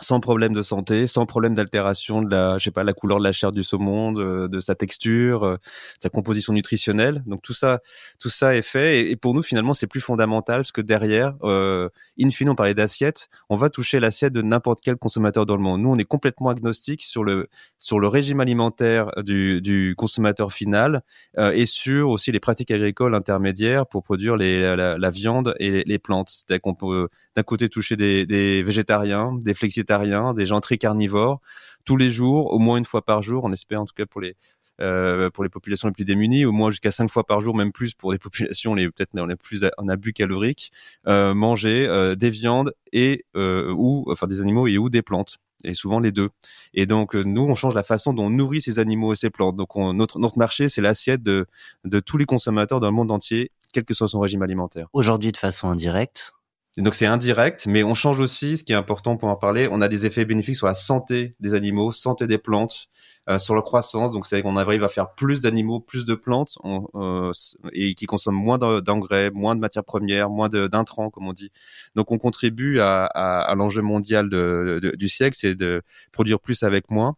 sans 0.01 0.19
problème 0.19 0.53
de 0.53 0.63
santé, 0.63 1.07
sans 1.07 1.25
problème 1.25 1.53
d'altération 1.53 2.21
de 2.21 2.29
la, 2.29 2.57
je 2.57 2.63
sais 2.65 2.71
pas, 2.71 2.83
la 2.83 2.93
couleur 2.93 3.19
de 3.19 3.23
la 3.23 3.31
chair 3.31 3.51
du 3.51 3.63
saumon, 3.63 4.11
de, 4.11 4.59
sa 4.59 4.75
texture, 4.75 5.43
euh, 5.43 5.57
sa 5.99 6.09
composition 6.09 6.53
nutritionnelle. 6.53 7.23
Donc 7.27 7.41
tout 7.41 7.53
ça, 7.53 7.79
tout 8.19 8.29
ça 8.29 8.55
est 8.55 8.61
fait. 8.61 9.09
Et, 9.11 9.15
pour 9.15 9.33
nous, 9.33 9.43
finalement, 9.43 9.73
c'est 9.73 9.87
plus 9.87 10.01
fondamental 10.01 10.57
parce 10.57 10.71
que 10.71 10.81
derrière, 10.81 11.35
euh, 11.43 11.89
in 12.19 12.29
fine, 12.29 12.49
on 12.49 12.55
parlait 12.55 12.73
d'assiette, 12.73 13.29
on 13.49 13.55
va 13.55 13.69
toucher 13.69 13.99
l'assiette 13.99 14.33
de 14.33 14.41
n'importe 14.41 14.79
quel 14.83 14.97
consommateur 14.97 15.45
dans 15.45 15.55
le 15.55 15.61
monde. 15.61 15.81
Nous, 15.81 15.89
on 15.89 15.97
est 15.97 16.03
complètement 16.03 16.49
agnostique 16.49 17.03
sur 17.03 17.23
le 17.23 17.47
sur 17.77 17.99
le 17.99 18.07
régime 18.07 18.39
alimentaire 18.39 19.11
du, 19.23 19.61
du 19.61 19.95
consommateur 19.95 20.51
final 20.51 21.03
euh, 21.37 21.51
et 21.51 21.65
sur 21.65 22.09
aussi 22.09 22.31
les 22.31 22.39
pratiques 22.39 22.71
agricoles 22.71 23.15
intermédiaires 23.15 23.85
pour 23.87 24.03
produire 24.03 24.35
les, 24.35 24.75
la, 24.75 25.09
viande 25.11 25.55
et 25.59 25.69
les, 25.71 25.83
les 25.83 25.99
plantes. 25.99 26.29
C'est-à-dire 26.29 26.61
qu'on 26.61 26.75
peut 26.75 27.09
d'un 27.35 27.43
côté 27.43 27.69
toucher 27.69 27.95
des, 27.95 28.25
des, 28.25 28.63
végétariens, 28.63 29.33
des 29.33 29.53
flexitariens, 29.53 30.33
des 30.33 30.45
gens 30.45 30.61
très 30.61 30.77
carnivores, 30.77 31.39
tous 31.85 31.97
les 31.97 32.09
jours, 32.09 32.53
au 32.53 32.59
moins 32.59 32.77
une 32.77 32.85
fois 32.85 33.03
par 33.03 33.21
jour, 33.21 33.43
on 33.43 33.51
espère 33.51 33.81
en 33.81 33.85
tout 33.85 33.95
cas 33.95 34.05
pour 34.05 34.21
les 34.21 34.35
euh, 34.79 35.29
pour 35.29 35.43
les 35.43 35.49
populations 35.49 35.87
les 35.87 35.93
plus 35.93 36.05
démunies, 36.05 36.45
au 36.45 36.51
moins 36.51 36.69
jusqu'à 36.69 36.91
cinq 36.91 37.09
fois 37.09 37.23
par 37.23 37.39
jour, 37.39 37.55
même 37.55 37.71
plus 37.71 37.93
pour 37.93 38.11
les 38.11 38.17
populations 38.17 38.73
les 38.73 38.89
peut-être 38.89 39.13
les 39.13 39.35
plus 39.35 39.65
en 39.77 39.87
abus 39.87 40.13
calorique, 40.13 40.71
euh, 41.07 41.33
manger 41.33 41.87
euh, 41.87 42.15
des 42.15 42.29
viandes 42.29 42.73
et 42.91 43.25
euh, 43.35 43.71
ou 43.75 44.05
enfin 44.09 44.27
des 44.27 44.41
animaux 44.41 44.67
et 44.67 44.77
ou 44.77 44.89
des 44.89 45.01
plantes 45.01 45.37
et 45.63 45.75
souvent 45.75 45.99
les 45.99 46.11
deux. 46.11 46.29
Et 46.73 46.87
donc 46.87 47.13
nous, 47.13 47.43
on 47.43 47.53
change 47.53 47.75
la 47.75 47.83
façon 47.83 48.13
dont 48.13 48.25
on 48.25 48.29
nourrit 48.31 48.61
ces 48.61 48.79
animaux 48.79 49.13
et 49.13 49.15
ces 49.15 49.29
plantes. 49.29 49.55
Donc 49.55 49.75
notre 49.75 50.17
notre 50.17 50.39
marché, 50.39 50.69
c'est 50.69 50.81
l'assiette 50.81 51.21
de 51.21 51.45
de 51.85 51.99
tous 51.99 52.17
les 52.17 52.25
consommateurs 52.25 52.79
dans 52.79 52.87
le 52.87 52.93
monde 52.93 53.11
entier, 53.11 53.51
quel 53.73 53.83
que 53.83 53.93
soit 53.93 54.07
son 54.07 54.19
régime 54.19 54.41
alimentaire. 54.41 54.87
Aujourd'hui, 54.93 55.31
de 55.31 55.37
façon 55.37 55.69
indirecte, 55.69 56.33
donc 56.77 56.95
c'est 56.95 57.05
indirect, 57.05 57.67
mais 57.67 57.83
on 57.83 57.93
change 57.93 58.19
aussi, 58.19 58.57
ce 58.57 58.63
qui 58.63 58.71
est 58.71 58.75
important 58.75 59.17
pour 59.17 59.27
en 59.27 59.35
parler, 59.35 59.67
on 59.69 59.81
a 59.81 59.89
des 59.89 60.05
effets 60.05 60.23
bénéfiques 60.23 60.55
sur 60.55 60.67
la 60.67 60.73
santé 60.73 61.35
des 61.41 61.53
animaux, 61.53 61.91
santé 61.91 62.27
des 62.27 62.37
plantes, 62.37 62.87
euh, 63.29 63.37
sur 63.37 63.55
la 63.55 63.61
croissance. 63.61 64.13
Donc 64.13 64.25
c'est 64.25 64.41
qu'on 64.41 64.57
arrive 64.57 64.83
à 64.83 64.89
faire 64.89 65.13
plus 65.13 65.41
d'animaux, 65.41 65.79
plus 65.79 66.05
de 66.05 66.15
plantes, 66.15 66.57
euh, 66.95 67.31
et 67.73 67.93
qui 67.93 68.05
consomment 68.05 68.41
moins 68.41 68.57
d'engrais, 68.57 69.29
moins 69.31 69.53
de 69.53 69.59
matières 69.59 69.83
premières, 69.83 70.29
moins 70.29 70.49
d'intrants, 70.49 71.09
comme 71.09 71.27
on 71.27 71.33
dit. 71.33 71.51
Donc 71.95 72.11
on 72.11 72.17
contribue 72.17 72.79
à, 72.79 73.05
à, 73.05 73.53
l'enjeu 73.55 73.81
mondial 73.81 74.29
de, 74.29 74.93
du 74.95 75.09
siècle, 75.09 75.37
c'est 75.39 75.55
de 75.55 75.83
produire 76.11 76.39
plus 76.39 76.63
avec 76.63 76.89
moins. 76.89 77.15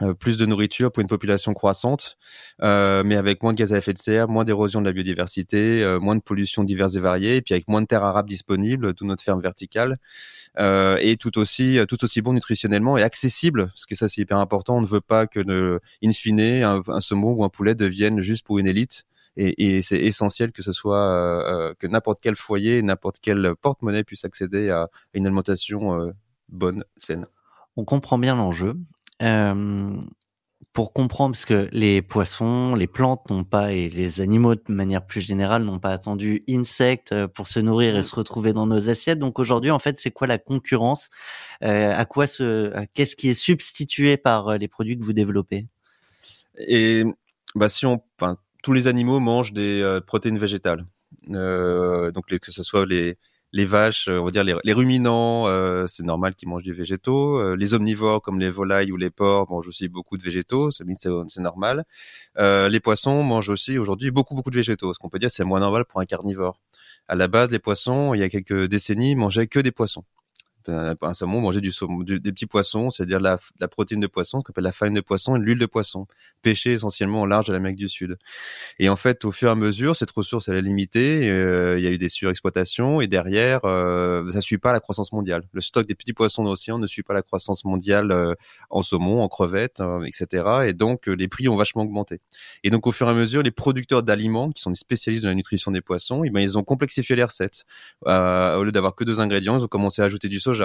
Euh, 0.00 0.14
plus 0.14 0.36
de 0.36 0.46
nourriture 0.46 0.92
pour 0.92 1.00
une 1.00 1.08
population 1.08 1.54
croissante, 1.54 2.18
euh, 2.62 3.02
mais 3.04 3.16
avec 3.16 3.42
moins 3.42 3.52
de 3.52 3.58
gaz 3.58 3.72
à 3.72 3.78
effet 3.78 3.92
de 3.92 3.98
serre, 3.98 4.28
moins 4.28 4.44
d'érosion 4.44 4.80
de 4.80 4.86
la 4.86 4.92
biodiversité, 4.92 5.82
euh, 5.82 5.98
moins 5.98 6.14
de 6.14 6.20
pollution 6.20 6.62
diverses 6.62 6.94
et 6.94 7.00
variées, 7.00 7.36
et 7.36 7.42
puis 7.42 7.54
avec 7.54 7.66
moins 7.66 7.82
de 7.82 7.86
terres 7.86 8.04
arables 8.04 8.28
disponibles, 8.28 8.94
toute 8.94 9.08
notre 9.08 9.24
ferme 9.24 9.40
verticale, 9.40 9.96
euh, 10.60 10.98
et 11.00 11.16
tout 11.16 11.36
aussi 11.38 11.80
tout 11.88 12.04
aussi 12.04 12.22
bon 12.22 12.32
nutritionnellement 12.32 12.96
et 12.96 13.02
accessible, 13.02 13.66
parce 13.68 13.86
que 13.86 13.96
ça 13.96 14.06
c'est 14.08 14.20
hyper 14.20 14.38
important. 14.38 14.76
On 14.76 14.82
ne 14.82 14.86
veut 14.86 15.00
pas 15.00 15.26
que, 15.26 15.40
ne, 15.40 15.80
in 16.04 16.12
fine, 16.12 16.40
un, 16.40 17.00
saumon 17.00 17.32
ou 17.32 17.42
un 17.42 17.48
poulet 17.48 17.74
devienne 17.74 18.20
juste 18.20 18.46
pour 18.46 18.58
une 18.58 18.68
élite. 18.68 19.04
Et, 19.36 19.76
et 19.76 19.82
c'est 19.82 19.98
essentiel 19.98 20.52
que 20.52 20.62
ce 20.62 20.72
soit 20.72 21.74
que 21.78 21.86
n'importe 21.88 22.20
quel 22.22 22.36
foyer, 22.36 22.82
n'importe 22.82 23.16
quel 23.20 23.54
porte-monnaie 23.60 24.04
puisse 24.04 24.24
accéder 24.24 24.70
à 24.70 24.88
une 25.12 25.26
alimentation 25.26 26.12
bonne, 26.48 26.84
saine. 26.96 27.26
On 27.76 27.84
comprend 27.84 28.18
bien 28.18 28.34
l'enjeu. 28.34 28.74
Pour 29.20 30.92
comprendre, 30.92 31.32
parce 31.32 31.44
que 31.44 31.68
les 31.72 32.02
poissons, 32.02 32.74
les 32.74 32.86
plantes 32.86 33.28
n'ont 33.30 33.42
pas, 33.42 33.72
et 33.72 33.88
les 33.88 34.20
animaux 34.20 34.54
de 34.54 34.60
manière 34.68 35.04
plus 35.04 35.20
générale 35.20 35.64
n'ont 35.64 35.80
pas 35.80 35.90
attendu 35.90 36.44
insectes 36.48 37.26
pour 37.28 37.48
se 37.48 37.58
nourrir 37.58 37.96
et 37.96 38.02
se 38.02 38.14
retrouver 38.14 38.52
dans 38.52 38.66
nos 38.66 38.88
assiettes. 38.88 39.18
Donc 39.18 39.38
aujourd'hui, 39.40 39.70
en 39.72 39.80
fait, 39.80 39.98
c'est 39.98 40.12
quoi 40.12 40.26
la 40.26 40.38
concurrence 40.38 41.10
euh, 41.64 41.92
À 41.96 42.04
quoi 42.04 42.26
se, 42.28 42.72
qu'est-ce 42.94 43.16
qui 43.16 43.28
est 43.28 43.34
substitué 43.34 44.16
par 44.16 44.56
les 44.56 44.68
produits 44.68 44.96
que 44.96 45.04
vous 45.04 45.14
développez? 45.14 45.66
Et 46.58 47.04
bah 47.54 47.68
si 47.68 47.86
on, 47.86 48.02
enfin, 48.20 48.36
tous 48.62 48.72
les 48.72 48.86
animaux 48.86 49.18
mangent 49.18 49.52
des 49.52 49.98
protéines 50.06 50.38
végétales. 50.38 50.86
donc 51.26 52.26
que 52.26 52.52
ce 52.52 52.62
soit 52.62 52.86
les 52.86 53.18
les 53.52 53.64
vaches, 53.64 54.08
euh, 54.08 54.20
on 54.20 54.24
va 54.26 54.30
dire 54.30 54.44
les, 54.44 54.72
ruminants, 54.72 55.46
euh, 55.46 55.86
c'est 55.86 56.02
normal 56.02 56.34
qu'ils 56.34 56.48
mangent 56.48 56.64
des 56.64 56.72
végétaux. 56.72 57.38
Euh, 57.38 57.56
les 57.56 57.74
omnivores 57.74 58.20
comme 58.22 58.38
les 58.38 58.50
volailles 58.50 58.92
ou 58.92 58.96
les 58.96 59.10
porcs 59.10 59.50
mangent 59.50 59.68
aussi 59.68 59.88
beaucoup 59.88 60.18
de 60.18 60.22
végétaux, 60.22 60.70
c'est 60.70 60.84
normal. 61.38 61.84
les 62.36 62.80
poissons 62.80 63.22
mangent 63.22 63.48
aussi 63.48 63.78
aujourd'hui 63.78 64.10
beaucoup 64.10 64.34
beaucoup 64.34 64.50
de 64.50 64.56
végétaux. 64.56 64.92
Ce 64.94 64.98
qu'on 64.98 65.08
peut 65.08 65.18
dire 65.18 65.30
c'est 65.30 65.44
moins 65.44 65.60
normal 65.60 65.84
pour 65.86 66.00
un 66.00 66.04
carnivore. 66.06 66.60
À 67.08 67.14
la 67.14 67.26
base, 67.28 67.50
les 67.50 67.58
poissons, 67.58 68.12
il 68.14 68.20
y 68.20 68.22
a 68.22 68.28
quelques 68.28 68.66
décennies, 68.68 69.14
mangeaient 69.16 69.46
que 69.46 69.60
des 69.60 69.72
poissons 69.72 70.04
un 70.68 71.14
saumon 71.14 71.40
manger 71.40 71.60
du 71.60 71.72
saumon, 71.72 72.02
des 72.02 72.20
petits 72.20 72.46
poissons, 72.46 72.90
c'est-à-dire 72.90 73.20
la, 73.20 73.38
la, 73.60 73.68
protéine 73.68 74.00
de 74.00 74.06
poisson, 74.06 74.42
qu'on 74.42 74.50
appelle 74.52 74.64
la 74.64 74.72
farine 74.72 74.94
de 74.94 75.00
poisson 75.00 75.36
et 75.36 75.38
l'huile 75.38 75.58
de 75.58 75.66
poisson, 75.66 76.06
pêchée 76.42 76.72
essentiellement 76.72 77.22
au 77.22 77.26
large 77.26 77.46
de 77.46 77.52
l'Amérique 77.52 77.78
du 77.78 77.88
Sud. 77.88 78.18
Et 78.78 78.88
en 78.88 78.96
fait, 78.96 79.24
au 79.24 79.30
fur 79.30 79.48
et 79.48 79.52
à 79.52 79.54
mesure, 79.54 79.96
cette 79.96 80.10
ressource 80.10 80.48
elle 80.48 80.56
est 80.56 80.62
limitée. 80.62 81.28
Euh, 81.28 81.78
il 81.78 81.84
y 81.84 81.86
a 81.86 81.90
eu 81.90 81.98
des 81.98 82.08
surexploitations 82.08 83.00
et 83.00 83.06
derrière, 83.06 83.60
euh, 83.64 84.28
ça 84.30 84.40
suit 84.40 84.58
pas 84.58 84.72
la 84.72 84.80
croissance 84.80 85.12
mondiale. 85.12 85.42
Le 85.52 85.60
stock 85.60 85.86
des 85.86 85.94
petits 85.94 86.12
poissons 86.12 86.42
dans 86.42 86.50
l'océan 86.50 86.78
ne 86.78 86.86
suit 86.86 87.02
pas 87.02 87.14
la 87.14 87.22
croissance 87.22 87.64
mondiale 87.64 88.12
euh, 88.12 88.34
en 88.70 88.82
saumon, 88.82 89.22
en 89.22 89.28
crevettes, 89.28 89.80
hein, 89.80 90.02
etc. 90.04 90.66
Et 90.66 90.72
donc 90.72 91.06
les 91.06 91.28
prix 91.28 91.48
ont 91.48 91.56
vachement 91.56 91.82
augmenté. 91.82 92.20
Et 92.64 92.70
donc 92.70 92.86
au 92.86 92.92
fur 92.92 93.06
et 93.08 93.10
à 93.10 93.14
mesure, 93.14 93.42
les 93.42 93.50
producteurs 93.50 94.02
d'aliments, 94.02 94.50
qui 94.50 94.62
sont 94.62 94.70
des 94.70 94.76
spécialistes 94.76 95.24
de 95.24 95.28
la 95.28 95.34
nutrition 95.34 95.70
des 95.70 95.80
poissons, 95.80 96.24
eh 96.24 96.30
ben, 96.30 96.40
ils 96.40 96.58
ont 96.58 96.64
complexifié 96.64 97.16
les 97.16 97.24
recettes. 97.24 97.64
au 98.04 98.64
lieu 98.64 98.72
d'avoir 98.72 98.94
que 98.94 99.04
deux 99.04 99.20
ingrédients, 99.20 99.58
ils 99.58 99.64
ont 99.64 99.68
commencé 99.68 100.02
à 100.02 100.04
ajouter 100.04 100.28
du 100.28 100.40
soja 100.40 100.57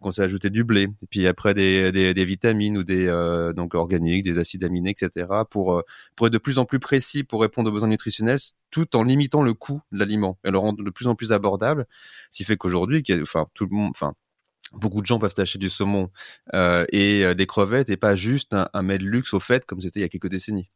qu'on 0.00 0.10
s'est 0.10 0.22
ajouté 0.22 0.50
du 0.50 0.62
blé, 0.64 0.82
et 0.82 1.06
puis 1.08 1.26
après 1.26 1.54
des, 1.54 1.90
des, 1.90 2.24
vitamines 2.24 2.76
ou 2.76 2.84
des 2.84 3.06
euh, 3.06 3.52
donc 3.52 3.74
organiques, 3.74 4.24
des 4.24 4.38
acides 4.38 4.64
aminés, 4.64 4.90
etc. 4.90 5.26
pour 5.50 5.78
euh, 5.78 5.82
pour 6.16 6.26
être 6.26 6.32
de 6.32 6.38
plus 6.38 6.58
en 6.58 6.66
plus 6.66 6.78
précis 6.78 7.24
pour 7.24 7.40
répondre 7.40 7.70
aux 7.70 7.72
besoins 7.72 7.88
nutritionnels, 7.88 8.38
tout 8.70 8.94
en 8.96 9.04
limitant 9.04 9.42
le 9.42 9.54
coût 9.54 9.80
de 9.92 9.98
l'aliment 9.98 10.38
et 10.44 10.50
le 10.50 10.58
rendre 10.58 10.84
de 10.84 10.90
plus 10.90 11.06
en 11.06 11.14
plus 11.14 11.32
abordable. 11.32 11.86
Ce 12.30 12.38
qui 12.38 12.44
fait 12.44 12.56
qu'aujourd'hui, 12.56 13.02
enfin 13.22 13.46
tout 13.54 13.66
le 13.70 13.74
monde, 13.74 13.90
enfin 13.94 14.14
beaucoup 14.72 15.00
de 15.00 15.06
gens 15.06 15.18
peuvent 15.18 15.34
acheter 15.38 15.58
du 15.58 15.70
saumon 15.70 16.10
euh, 16.54 16.84
et 16.90 17.34
des 17.34 17.46
crevettes 17.46 17.88
et 17.88 17.96
pas 17.96 18.16
juste 18.16 18.52
un, 18.52 18.68
un 18.74 18.82
mets 18.82 18.98
de 18.98 19.04
luxe 19.04 19.32
au 19.32 19.40
fait 19.40 19.64
comme 19.64 19.80
c'était 19.80 20.00
il 20.00 20.02
y 20.02 20.06
a 20.06 20.08
quelques 20.08 20.28
décennies. 20.28 20.68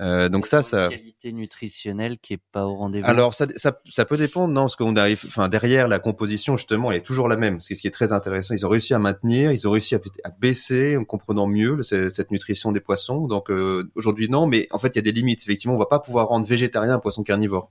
Euh, 0.00 0.28
donc 0.28 0.46
ça, 0.46 0.62
ça. 0.62 0.88
Qualité 0.88 1.32
nutritionnelle 1.32 2.18
qui 2.18 2.34
est 2.34 2.42
pas 2.52 2.66
au 2.66 2.74
rendez-vous. 2.74 3.06
Alors 3.06 3.32
ça, 3.32 3.46
ça, 3.56 3.80
ça, 3.88 4.04
peut 4.04 4.16
dépendre. 4.16 4.52
Non, 4.52 4.66
ce 4.66 4.76
qu'on 4.76 4.96
arrive, 4.96 5.22
enfin 5.26 5.48
derrière 5.48 5.86
la 5.86 5.98
composition 5.98 6.56
justement, 6.56 6.90
elle 6.90 6.98
est 6.98 7.06
toujours 7.06 7.28
la 7.28 7.36
même. 7.36 7.60
Ce 7.60 7.74
qui 7.74 7.86
est 7.86 7.92
très 7.92 8.12
intéressant, 8.12 8.54
ils 8.54 8.66
ont 8.66 8.70
réussi 8.70 8.92
à 8.94 8.98
maintenir, 8.98 9.52
ils 9.52 9.68
ont 9.68 9.70
réussi 9.70 9.94
à, 9.94 10.00
à 10.24 10.30
baisser 10.30 10.96
en 10.96 11.04
comprenant 11.04 11.46
mieux 11.46 11.80
cette 11.82 12.30
nutrition 12.30 12.72
des 12.72 12.80
poissons. 12.80 13.26
Donc 13.26 13.50
euh, 13.50 13.90
aujourd'hui 13.94 14.28
non, 14.28 14.46
mais 14.46 14.66
en 14.72 14.78
fait 14.78 14.88
il 14.88 14.96
y 14.96 14.98
a 14.98 15.02
des 15.02 15.12
limites. 15.12 15.42
Effectivement, 15.42 15.74
on 15.74 15.78
va 15.78 15.86
pas 15.86 16.00
pouvoir 16.00 16.28
rendre 16.28 16.46
végétarien 16.46 16.94
un 16.94 16.98
poisson 16.98 17.22
carnivore 17.22 17.70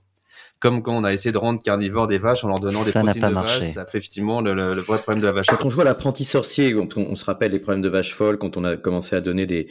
comme 0.60 0.82
quand 0.82 0.96
on 0.96 1.04
a 1.04 1.12
essayé 1.12 1.32
de 1.32 1.38
rendre 1.38 1.60
carnivore 1.62 2.06
des 2.06 2.18
vaches 2.18 2.44
en 2.44 2.48
leur 2.48 2.60
donnant 2.60 2.84
des 2.84 2.90
protéines 2.90 3.28
de 3.28 3.34
vache, 3.34 3.60
ça 3.60 3.84
fait 3.84 3.98
effectivement 3.98 4.40
le, 4.40 4.54
le, 4.54 4.80
vrai 4.80 4.98
problème 4.98 5.20
de 5.20 5.26
la 5.26 5.32
vache. 5.32 5.46
Quand 5.46 5.64
on 5.64 5.70
joue 5.70 5.82
à 5.82 5.84
l'apprenti 5.84 6.24
sorcier, 6.24 6.72
quand 6.72 6.96
on, 6.96 7.14
se 7.16 7.24
rappelle 7.24 7.52
les 7.52 7.58
problèmes 7.58 7.82
de 7.82 7.88
vache 7.88 8.14
folle, 8.14 8.38
quand 8.38 8.56
on 8.56 8.64
a 8.64 8.76
commencé 8.76 9.14
à 9.14 9.20
donner 9.20 9.46
des, 9.46 9.68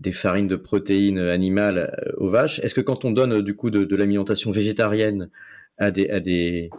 des 0.00 0.12
farines 0.12 0.46
de 0.46 0.56
protéines 0.56 1.18
animales 1.18 1.92
euh, 2.06 2.12
aux 2.18 2.28
vaches, 2.28 2.60
est-ce 2.60 2.74
que 2.74 2.80
quand 2.80 3.04
on 3.04 3.10
donne 3.10 3.42
du 3.42 3.56
coup 3.56 3.70
de, 3.70 3.84
de 3.84 3.96
l'alimentation 3.96 4.50
végétarienne 4.50 5.30
à 5.78 5.90
des, 5.90 6.08
à 6.10 6.20
des 6.20 6.70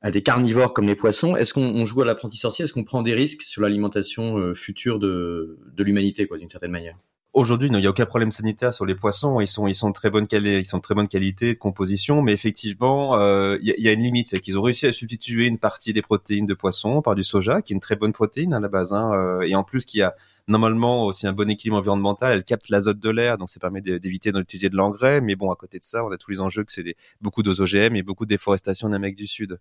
à 0.00 0.10
des 0.10 0.22
carnivores 0.22 0.72
comme 0.74 0.86
les 0.86 0.94
poissons, 0.94 1.34
est-ce 1.34 1.52
qu'on 1.52 1.84
joue 1.86 2.02
à 2.02 2.04
l'apprenti 2.04 2.36
sorcier 2.36 2.64
Est-ce 2.64 2.72
qu'on 2.72 2.84
prend 2.84 3.02
des 3.02 3.14
risques 3.14 3.42
sur 3.42 3.62
l'alimentation 3.62 4.38
euh, 4.38 4.54
future 4.54 4.98
de, 4.98 5.58
de 5.74 5.82
l'humanité, 5.82 6.26
quoi, 6.26 6.38
d'une 6.38 6.48
certaine 6.48 6.70
manière? 6.70 6.96
Aujourd'hui, 7.34 7.68
il 7.68 7.76
n'y 7.76 7.86
a 7.86 7.90
aucun 7.90 8.06
problème 8.06 8.30
sanitaire 8.30 8.72
sur 8.72 8.86
les 8.86 8.94
poissons. 8.94 9.40
Ils 9.40 9.46
sont, 9.46 9.68
ils 9.68 9.74
sont 9.74 9.88
de 9.90 9.94
très 9.94 10.10
bonne 10.10 10.26
qualité, 10.26 10.60
ils 10.60 10.66
sont 10.66 10.78
de 10.78 10.82
très 10.82 10.94
bonne 10.94 11.08
qualité 11.08 11.52
de 11.52 11.58
composition, 11.58 12.22
mais 12.22 12.32
effectivement, 12.32 13.16
euh, 13.16 13.58
il 13.60 13.74
y, 13.78 13.88
a 13.88 13.92
une 13.92 14.02
limite, 14.02 14.28
c'est 14.28 14.40
qu'ils 14.40 14.58
ont 14.58 14.62
réussi 14.62 14.86
à 14.86 14.92
substituer 14.92 15.46
une 15.46 15.58
partie 15.58 15.92
des 15.92 16.00
protéines 16.00 16.46
de 16.46 16.54
poisson 16.54 17.02
par 17.02 17.14
du 17.14 17.22
soja, 17.22 17.60
qui 17.60 17.74
est 17.74 17.76
une 17.76 17.80
très 17.80 17.96
bonne 17.96 18.14
protéine 18.14 18.54
à 18.54 18.60
la 18.60 18.68
base, 18.68 18.94
hein, 18.94 19.12
euh, 19.14 19.42
et 19.42 19.54
en 19.54 19.62
plus 19.62 19.84
qui 19.84 20.00
a 20.00 20.14
normalement 20.48 21.04
aussi 21.04 21.26
un 21.26 21.32
bon 21.32 21.48
équilibre 21.50 21.76
environnemental. 21.76 22.32
Elle 22.32 22.44
capte 22.44 22.68
l'azote 22.68 22.98
de 22.98 23.10
l'air, 23.10 23.38
donc 23.38 23.50
ça 23.50 23.60
permet 23.60 23.80
d'éviter 23.80 24.32
d'utiliser 24.32 24.68
de 24.68 24.76
l'engrais. 24.76 25.20
Mais 25.20 25.36
bon, 25.36 25.50
à 25.50 25.56
côté 25.56 25.78
de 25.78 25.84
ça, 25.84 26.04
on 26.04 26.10
a 26.10 26.16
tous 26.16 26.30
les 26.30 26.40
enjeux 26.40 26.64
que 26.64 26.72
c'est 26.72 26.96
beaucoup 27.20 27.42
d'OGM 27.42 27.60
OGM 27.60 27.96
et 27.96 28.02
beaucoup 28.02 28.24
de 28.24 28.30
déforestation 28.30 28.88
en 28.88 28.92
Amérique 28.92 29.16
du 29.16 29.26
Sud. 29.26 29.58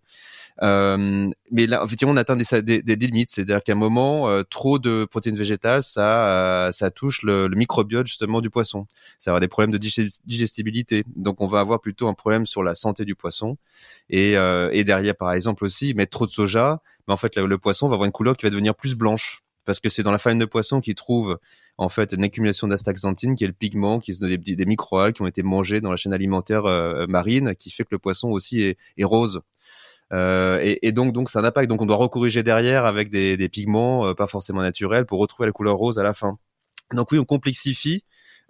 Euh, 0.62 1.30
mais 1.52 1.68
là, 1.68 1.82
effectivement, 1.84 2.14
on 2.14 2.18
atteint 2.18 2.36
des, 2.36 2.82
des, 2.82 2.96
limites. 2.96 3.30
C'est-à-dire 3.30 3.64
qu'à 3.64 3.74
un 3.74 3.76
moment, 3.76 4.30
euh, 4.30 4.44
trop 4.44 4.80
de 4.80 5.06
protéines 5.06 5.36
végétales, 5.36 5.84
ça, 5.84 6.68
euh, 6.68 6.72
ça 6.72 6.92
touche 6.92 7.22
le, 7.24 7.48
le, 7.48 7.56
microbiote 7.56 8.08
justement 8.08 8.42
du 8.42 8.50
poisson. 8.50 8.88
Ça 9.20 9.32
va 9.32 9.34
avoir 9.34 9.42
des 9.42 9.48
problèmes 9.48 9.72
de 9.72 9.78
digestibilité. 9.78 11.04
Donc, 11.16 11.42
on 11.42 11.48
va 11.48 11.60
avoir 11.60 11.82
plutôt 11.82 12.08
un 12.08 12.14
problème 12.14 12.46
sur 12.46 12.64
la 12.64 12.76
santé 12.76 13.06
du 13.06 13.16
poisson. 13.16 13.58
Et, 14.10 14.34
et 14.34 14.84
derrière, 14.84 15.16
par 15.16 15.34
exemple 15.34 15.66
aussi, 15.66 15.94
mettre 15.94 16.12
trop 16.12 16.26
de 16.26 16.32
soja, 16.32 16.82
mais 17.08 17.14
en 17.14 17.18
fait, 17.18 17.36
le, 17.36 17.58
poisson 17.58 17.88
va 17.88 17.96
avoir 17.96 18.06
une 18.06 18.12
couleur 18.12 18.36
qui 18.36 18.46
va 18.46 18.50
devenir 18.50 18.76
plus 18.76 18.96
blanche 18.96 19.44
parce 19.68 19.80
que 19.80 19.90
c'est 19.90 20.02
dans 20.02 20.12
la 20.12 20.18
farine 20.18 20.40
de 20.40 20.46
poisson 20.46 20.82
qu'il 20.82 20.96
trouve 20.96 21.38
en 21.78 21.90
fait 21.90 22.14
une 22.14 22.24
accumulation 22.24 22.68
d'astaxanthine 22.68 23.36
qui 23.36 23.44
est 23.44 23.48
le 23.48 23.54
pigment 23.54 24.00
qui 24.00 24.12
est 24.12 24.24
des, 24.24 24.38
des 24.56 24.66
microalgues 24.66 25.14
qui 25.14 25.22
ont 25.22 25.28
été 25.28 25.44
mangées 25.44 25.80
dans 25.80 25.92
la 25.92 25.98
chaîne 25.98 26.14
alimentaire 26.14 26.64
marine 27.08 27.54
qui 27.54 27.70
fait 27.70 27.84
que 27.84 27.90
le 27.92 28.00
poisson 28.00 28.30
aussi 28.30 28.62
est, 28.62 29.04
rose 29.04 29.44
euh, 30.14 30.76
et, 30.82 30.92
donc, 30.92 31.14
donc, 31.14 31.30
ça 31.30 31.40
un 31.40 31.44
impact. 31.44 31.70
Donc, 31.70 31.82
on 31.82 31.86
doit 31.86 31.98
recorriger 31.98 32.44
derrière 32.44 32.86
avec 32.86 33.10
des, 33.10 33.50
pigments 33.50 34.08
euh, 34.08 34.14
pas 34.14 34.28
forcément 34.28 34.62
naturels 34.62 35.06
pour 35.06 35.20
retrouver 35.20 35.48
la 35.48 35.52
couleur 35.52 35.76
rose 35.76 36.00
à 36.00 36.04
la 36.04 36.14
fin. 36.14 36.38
Donc 36.94 37.12
oui, 37.12 37.20
on 37.20 37.26
complexifie. 37.26 38.04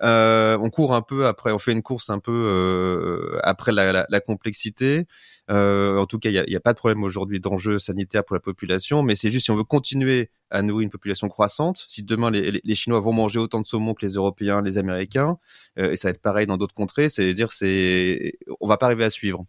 Euh, 0.04 0.58
on 0.62 0.70
court 0.70 0.94
un 0.94 1.02
peu 1.02 1.26
après, 1.26 1.52
on 1.52 1.58
fait 1.58 1.72
une 1.72 1.82
course 1.82 2.12
un 2.12 2.20
peu 2.20 2.32
euh, 2.32 3.40
après 3.44 3.72
la 3.72 4.20
complexité. 4.20 5.08
Euh, 5.50 5.98
en 5.98 6.06
tout 6.06 6.20
cas, 6.20 6.30
il 6.30 6.44
n'y 6.48 6.56
a, 6.56 6.58
a, 6.58 6.62
pas 6.62 6.74
de 6.74 6.78
problème 6.78 7.04
aujourd'hui 7.04 7.40
d'enjeux 7.40 7.80
sanitaires 7.80 8.26
pour 8.26 8.36
la 8.36 8.40
population, 8.40 9.02
mais 9.02 9.16
c'est 9.16 9.30
juste 9.30 9.46
si 9.46 9.52
on 9.52 9.56
veut 9.56 9.64
continuer 9.64 10.30
à 10.50 10.62
nourrir 10.62 10.84
une 10.84 10.90
population 10.90 11.30
croissante, 11.30 11.86
si 11.88 12.04
demain 12.04 12.32
les, 12.32 12.62
les, 12.64 12.76
Chinois 12.76 13.00
vont 13.00 13.14
manger 13.14 13.40
autant 13.40 13.62
de 13.62 13.68
saumon 13.68 13.94
que 13.94 14.06
les 14.06 14.14
Européens, 14.14 14.62
les 14.62 14.78
Américains, 14.78 15.38
euh, 15.78 15.92
et 15.92 15.98
ça 15.98 16.08
va 16.08 16.12
être 16.12 16.22
pareil 16.22 16.48
dans 16.48 16.58
d'autres 16.58 16.74
contrées, 16.74 17.10
c'est 17.10 17.30
à 17.30 17.34
dire 17.34 17.52
c'est 17.52 18.38
on 18.60 18.68
va 18.68 18.78
pas 18.78 18.88
arriver 18.88 19.06
à 19.06 19.10
suivre. 19.10 19.46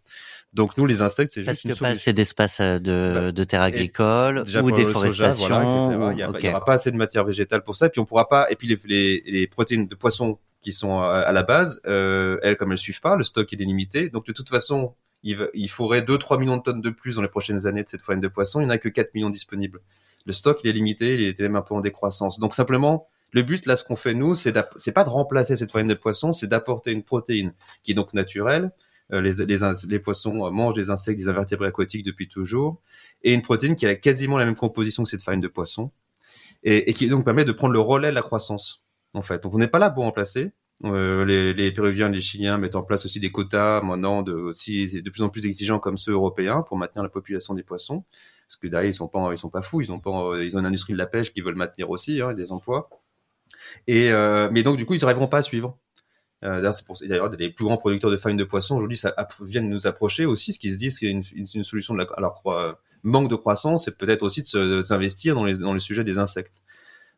Donc 0.53 0.77
nous, 0.77 0.85
les 0.85 1.01
insectes, 1.01 1.31
c'est 1.33 1.41
juste 1.41 1.63
Parce 1.63 1.77
que 1.77 1.79
pas 1.79 1.89
assez 1.89 2.11
d'espace 2.11 2.59
euh, 2.59 2.79
de, 2.79 3.11
bah, 3.13 3.31
de 3.31 3.43
terre 3.43 3.61
agricole 3.61 4.43
ou 4.61 4.71
déforestation. 4.71 5.47
voilà, 5.47 6.13
il 6.13 6.41
n'y 6.41 6.49
aura 6.49 6.65
pas 6.65 6.73
assez 6.73 6.91
de 6.91 6.97
matière 6.97 7.23
végétale 7.23 7.63
pour 7.63 7.75
ça. 7.75 7.85
Et 7.87 7.89
puis 7.89 8.01
on 8.01 8.05
pourra 8.05 8.27
pas. 8.27 8.49
Et 8.49 8.55
puis 8.55 8.67
les, 8.67 8.79
les, 8.85 9.23
les 9.25 9.47
protéines 9.47 9.87
de 9.87 9.95
poisson 9.95 10.39
qui 10.61 10.73
sont 10.73 11.01
à, 11.01 11.31
la 11.31 11.43
base, 11.43 11.81
euh, 11.85 12.37
elles 12.41 12.57
comme 12.57 12.71
elles 12.71 12.77
suivent 12.77 13.01
pas, 13.01 13.15
le 13.15 13.23
stock 13.23 13.51
est 13.51 13.55
limité. 13.55 14.09
Donc 14.09 14.25
de 14.25 14.33
toute 14.33 14.49
façon, 14.49 14.95
il, 15.23 15.69
faudrait 15.69 16.01
2-3 16.01 16.39
millions 16.39 16.57
de 16.57 16.61
tonnes 16.61 16.81
de 16.81 16.89
plus 16.89 17.15
dans 17.15 17.21
les 17.21 17.27
prochaines 17.27 17.67
années 17.67 17.83
de 17.83 17.89
cette 17.89 18.01
farine 18.01 18.21
de 18.21 18.27
poisson. 18.27 18.61
Il 18.61 18.65
n'y 18.65 18.71
en 18.71 18.73
a 18.73 18.77
que 18.77 18.89
4 18.89 19.13
millions 19.13 19.29
disponibles. 19.29 19.81
Le 20.25 20.31
stock 20.31 20.59
il 20.63 20.69
est 20.69 20.73
limité, 20.73 21.15
il 21.15 21.23
est 21.23 21.39
même 21.39 21.55
un 21.55 21.61
peu 21.61 21.73
en 21.73 21.81
décroissance. 21.81 22.39
Donc 22.39 22.53
simplement, 22.53 23.07
le 23.31 23.41
but 23.41 23.65
là, 23.65 23.75
ce 23.75 23.83
qu'on 23.83 23.95
fait 23.95 24.13
nous, 24.13 24.35
c'est 24.35 24.53
pas 24.53 25.03
de 25.03 25.09
remplacer 25.09 25.55
cette 25.55 25.71
farine 25.71 25.87
de 25.87 25.93
poisson, 25.93 26.33
c'est 26.33 26.47
d'apporter 26.47 26.91
une 26.91 27.03
protéine 27.03 27.53
qui 27.83 27.91
est 27.91 27.95
donc 27.95 28.13
naturelle 28.13 28.71
euh, 29.11 29.21
les, 29.21 29.45
les, 29.87 29.99
poissons 29.99 30.51
mangent 30.51 30.75
des 30.75 30.91
insectes, 30.91 31.19
des 31.19 31.27
invertébrés 31.27 31.67
aquatiques 31.67 32.05
depuis 32.05 32.27
toujours, 32.27 32.79
et 33.23 33.33
une 33.33 33.41
protéine 33.41 33.75
qui 33.75 33.87
a 33.87 33.95
quasiment 33.95 34.37
la 34.37 34.45
même 34.45 34.55
composition 34.55 35.03
que 35.03 35.09
cette 35.09 35.23
farine 35.23 35.39
de 35.39 35.47
poisson, 35.47 35.91
et, 36.63 36.89
et 36.89 36.93
qui 36.93 37.07
donc 37.07 37.25
permet 37.25 37.43
de 37.45 37.51
prendre 37.51 37.73
le 37.73 37.79
relais 37.79 38.09
de 38.09 38.15
la 38.15 38.21
croissance. 38.21 38.83
En 39.15 39.23
fait, 39.23 39.41
donc 39.41 39.55
on 39.55 39.57
n'est 39.57 39.67
pas 39.67 39.79
là 39.79 39.89
pour 39.89 40.03
remplacer. 40.03 40.51
Euh, 40.85 41.25
les, 41.25 41.53
les, 41.53 41.71
Péruviens, 41.73 42.07
les 42.07 42.21
Chiliens 42.21 42.57
mettent 42.57 42.75
en 42.75 42.83
place 42.83 43.05
aussi 43.05 43.19
des 43.19 43.31
quotas 43.31 43.81
maintenant 43.81 44.21
de 44.21 44.31
aussi 44.31 45.01
de 45.01 45.09
plus 45.09 45.21
en 45.21 45.29
plus 45.29 45.45
exigeants 45.45 45.79
comme 45.79 45.97
ceux 45.97 46.13
européens 46.13 46.61
pour 46.61 46.77
maintenir 46.77 47.03
la 47.03 47.09
population 47.09 47.53
des 47.53 47.63
poissons, 47.63 48.05
parce 48.47 48.55
que 48.55 48.67
derrière 48.67 48.89
ils 48.89 48.93
sont 48.93 49.09
pas 49.09 49.31
ils 49.33 49.37
sont 49.37 49.49
pas 49.49 49.61
fous, 49.61 49.81
ils 49.81 49.91
ont 49.91 50.01
ils 50.37 50.55
ont 50.55 50.59
une 50.59 50.65
industrie 50.65 50.93
de 50.93 50.97
la 50.97 51.07
pêche 51.07 51.33
qui 51.33 51.41
veulent 51.41 51.55
maintenir 51.55 51.89
aussi 51.89 52.21
hein, 52.21 52.33
des 52.33 52.53
emplois. 52.53 52.89
Et 53.87 54.11
euh, 54.11 54.49
mais 54.51 54.63
donc 54.63 54.77
du 54.77 54.85
coup 54.85 54.93
ils 54.93 55.01
n'arriveront 55.01 55.27
pas 55.27 55.39
à 55.39 55.41
suivre. 55.41 55.77
Euh, 56.45 56.71
d'ailleurs, 57.01 57.29
les 57.31 57.49
plus 57.49 57.65
grands 57.65 57.75
producteurs 57.75 58.09
de 58.09 58.15
farine 58.15 58.37
de 58.37 58.45
poisson 58.45 58.77
aujourd'hui 58.77 59.01
viennent 59.41 59.69
nous 59.69 59.87
approcher 59.87 60.25
aussi, 60.25 60.53
ce 60.53 60.59
qui 60.59 60.71
se 60.71 60.77
dit 60.77 60.89
c'est 60.89 61.07
une, 61.07 61.23
une, 61.35 61.63
solution 61.65 61.93
de 61.93 61.99
la, 61.99 62.07
alors 62.15 62.41
manque 63.03 63.29
de 63.29 63.35
croissance, 63.35 63.85
c'est 63.85 63.97
peut-être 63.97 64.23
aussi 64.23 64.43
de 64.53 64.81
s'investir 64.81 65.35
dans 65.35 65.43
les 65.43 65.57
dans 65.57 65.73
le 65.73 65.81
sujet 65.81 66.05
des 66.05 66.17
insectes. 66.17 66.61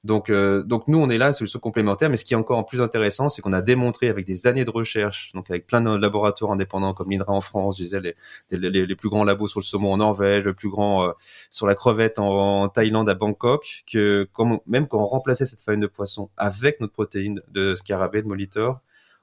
Donc, 0.03 0.31
euh, 0.31 0.63
donc 0.63 0.88
nous, 0.88 0.98
on 0.98 1.10
est 1.12 1.17
là, 1.17 1.27
une 1.27 1.34
solution 1.34 1.60
complémentaire. 1.60 2.10
Mais 2.10 2.17
ce 2.17 2.25
qui 2.25 2.34
est 2.34 2.38
encore 2.38 2.65
plus 2.65 2.81
intéressant, 2.81 3.29
c'est 3.29 3.41
qu'on 3.41 3.53
a 3.53 3.62
démontré 3.62 4.10
avec 4.10 4.25
des 4.25 4.48
années 4.48 4.65
de 4.65 4.72
recherche, 4.72 5.31
donc 5.34 5.50
avec 5.50 5.67
plein 5.67 5.81
de 5.81 5.96
laboratoires 5.96 6.51
indépendants 6.51 6.93
comme 6.93 7.12
l'INRA 7.12 7.34
en 7.34 7.41
France, 7.41 7.77
je 7.77 7.84
disais 7.84 8.00
les, 8.00 8.15
les, 8.50 8.86
les, 8.86 8.96
plus 8.96 9.10
grands 9.10 9.24
labos 9.24 9.48
sur 9.48 9.60
le 9.60 9.65
saumon 9.65 9.93
en 9.93 9.98
Norvège, 9.98 10.43
le 10.43 10.54
plus 10.54 10.69
grand 10.69 11.06
euh, 11.06 11.12
sur 11.52 11.67
la 11.67 11.76
crevette 11.76 12.17
en, 12.19 12.69
Thaïlande 12.69 13.10
à 13.10 13.15
Bangkok, 13.15 13.84
que 13.91 14.28
même 14.65 14.88
quand 14.88 14.99
on 14.99 15.08
remplaçait 15.08 15.45
cette 15.45 15.62
farine 15.62 15.82
de 15.82 15.88
poisson 15.88 16.30
avec 16.38 16.80
notre 16.80 16.93
protéine 16.93 17.41
de 17.49 17.76
scarabée, 17.76 18.21
de 18.21 18.28
molitor, 18.28 18.80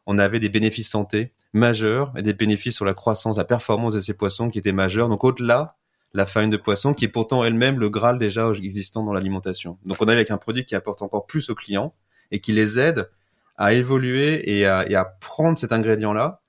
on 0.07 0.19
avait 0.19 0.41
des 0.41 0.49
bénéfices 0.49 0.91
santé 0.91 1.33
majeurs 1.53 2.13
et 2.17 2.23
des 2.23 2.33
bénéfices 2.35 2.77
sur 2.77 2.85
la 2.85 2.95
croissance, 2.95 3.37
la 3.39 3.45
performance 3.45 3.95
de 3.95 4.01
ces 4.01 4.15
poissons 4.15 4.51
qui 4.51 4.59
étaient 4.59 4.73
majeurs. 4.73 5.09
Donc 5.09 5.25
au-delà 5.25 5.78
la 6.15 6.27
farine 6.27 6.51
de 6.51 6.57
poisson 6.57 6.95
qui 6.95 7.05
est 7.05 7.09
pourtant 7.09 7.45
elle-même 7.45 7.79
le 7.79 7.91
graal 7.91 8.19
déjà 8.19 8.51
existant 8.51 9.05
dans 9.05 9.13
l'alimentation. 9.13 9.79
Donc 9.85 9.99
on 10.01 10.09
est 10.09 10.13
avec 10.13 10.31
un 10.31 10.39
produit 10.39 10.65
qui 10.65 10.75
apporte 10.75 11.03
encore 11.03 11.27
plus 11.27 11.51
aux 11.51 11.55
clients 11.55 11.95
et 12.31 12.41
qui 12.41 12.53
les 12.53 12.79
aide 12.79 13.11
à 13.57 13.73
évoluer 13.73 14.59
et 14.59 14.67
à, 14.67 15.05
prendre 15.21 15.59
cet 15.59 15.73
ingrédient-là 15.73 16.41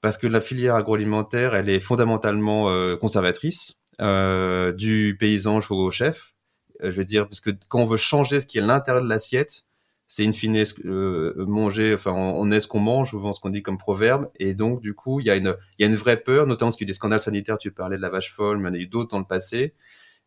parce 0.00 0.18
que 0.18 0.26
la 0.26 0.40
filière 0.40 0.74
agroalimentaire, 0.74 1.54
elle 1.54 1.68
est 1.68 1.80
fondamentalement 1.80 2.70
euh, 2.70 2.96
conservatrice 2.96 3.76
euh, 4.00 4.72
du 4.72 5.16
paysan 5.18 5.60
au 5.68 5.90
chef. 5.90 6.34
Euh, 6.82 6.90
je 6.90 6.96
veux 6.96 7.04
dire, 7.04 7.28
parce 7.28 7.40
que 7.40 7.50
quand 7.68 7.80
on 7.80 7.84
veut 7.84 7.98
changer 7.98 8.40
ce 8.40 8.46
qui 8.46 8.58
est 8.58 8.62
à 8.62 8.66
l'intérieur 8.66 9.04
de 9.04 9.08
l'assiette, 9.08 9.64
c'est 10.10 10.26
in 10.26 10.32
fine 10.32 10.60
euh, 10.86 11.46
manger, 11.46 11.94
enfin 11.94 12.10
on, 12.10 12.50
est 12.50 12.58
ce 12.58 12.66
qu'on 12.66 12.80
mange, 12.80 13.10
souvent 13.10 13.32
ce 13.32 13.38
qu'on 13.38 13.50
dit 13.50 13.62
comme 13.62 13.78
proverbe, 13.78 14.28
et 14.40 14.54
donc 14.54 14.80
du 14.80 14.92
coup 14.92 15.20
il 15.20 15.26
y 15.26 15.30
a 15.30 15.36
une 15.36 15.56
y 15.78 15.84
a 15.84 15.86
une 15.86 15.94
vraie 15.94 16.16
peur, 16.16 16.48
notamment 16.48 16.70
parce 16.70 16.76
qu'il 16.76 16.88
y 16.88 16.90
a 16.90 16.92
des 16.92 16.94
scandales 16.94 17.20
sanitaires, 17.20 17.58
tu 17.58 17.70
parlais 17.70 17.96
de 17.96 18.02
la 18.02 18.08
vache 18.08 18.32
folle, 18.34 18.58
mais 18.58 18.70
il 18.70 18.72
y 18.72 18.76
en 18.76 18.80
a 18.80 18.82
eu 18.82 18.86
d'autres 18.88 19.10
dans 19.10 19.20
le 19.20 19.24
passé, 19.24 19.72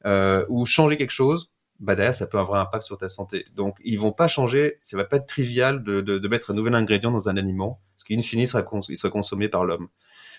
euh, 0.05 0.45
où 0.47 0.65
changer 0.65 0.95
quelque 0.95 1.11
chose, 1.11 1.51
bah 1.81 2.13
ça 2.13 2.27
peut 2.27 2.39
avoir 2.39 2.61
un 2.61 2.63
impact 2.63 2.85
sur 2.85 2.97
ta 2.97 3.09
santé. 3.09 3.45
Donc 3.55 3.75
ils 3.83 3.99
vont 3.99 4.13
pas 4.13 4.29
changer, 4.29 4.79
ça 4.83 4.95
va 4.95 5.03
pas 5.03 5.17
être 5.17 5.25
trivial 5.25 5.83
de, 5.83 5.99
de, 5.99 6.27
mettre 6.29 6.51
un 6.51 6.53
nouvel 6.53 6.75
ingrédient 6.75 7.11
dans 7.11 7.27
un 7.27 7.35
aliment, 7.35 7.81
parce 7.97 8.05
qu'in 8.05 8.21
fine 8.21 8.39
il 8.39 8.47
sera, 8.47 8.65
il 8.87 8.97
sera 8.97 9.11
consommé 9.11 9.49
par 9.49 9.65
l'homme. 9.65 9.89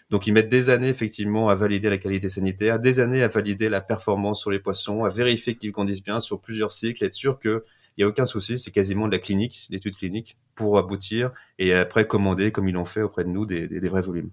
Donc 0.09 0.27
ils 0.27 0.33
mettent 0.33 0.49
des 0.49 0.71
années 0.71 0.89
effectivement 0.89 1.51
à 1.51 1.55
valider 1.55 1.91
la 1.91 1.99
qualité 1.99 2.31
sanitaire, 2.31 2.81
des 2.81 2.99
années 2.99 3.23
à 3.23 3.29
valider 3.29 3.69
la 3.69 3.83
performance 3.83 4.41
sur 4.41 4.51
les 4.51 4.59
poissons, 4.59 5.05
à 5.05 5.11
vérifier 5.11 5.55
qu'ils 5.55 5.73
conduisent 5.73 6.03
bien 6.03 6.21
sur 6.21 6.41
plusieurs 6.41 6.73
cycles, 6.73 7.05
être 7.05 7.13
sûr 7.13 7.39
que 7.39 7.67
il 7.97 8.01
n'y 8.01 8.05
a 8.05 8.09
aucun 8.09 8.27
souci, 8.27 8.59
c'est 8.59 8.71
quasiment 8.71 9.07
de 9.07 9.13
la 9.13 9.19
clinique, 9.19 9.67
l'étude 9.71 9.97
clinique, 9.97 10.37
pour 10.55 10.79
aboutir 10.79 11.31
et 11.59 11.73
après 11.73 12.07
commander, 12.07 12.51
comme 12.51 12.69
ils 12.69 12.75
l'ont 12.75 12.85
fait 12.85 13.03
auprès 13.03 13.25
de 13.25 13.29
nous, 13.29 13.47
des, 13.47 13.69
des, 13.69 13.89
vrais 13.89 14.03
volumes. 14.03 14.31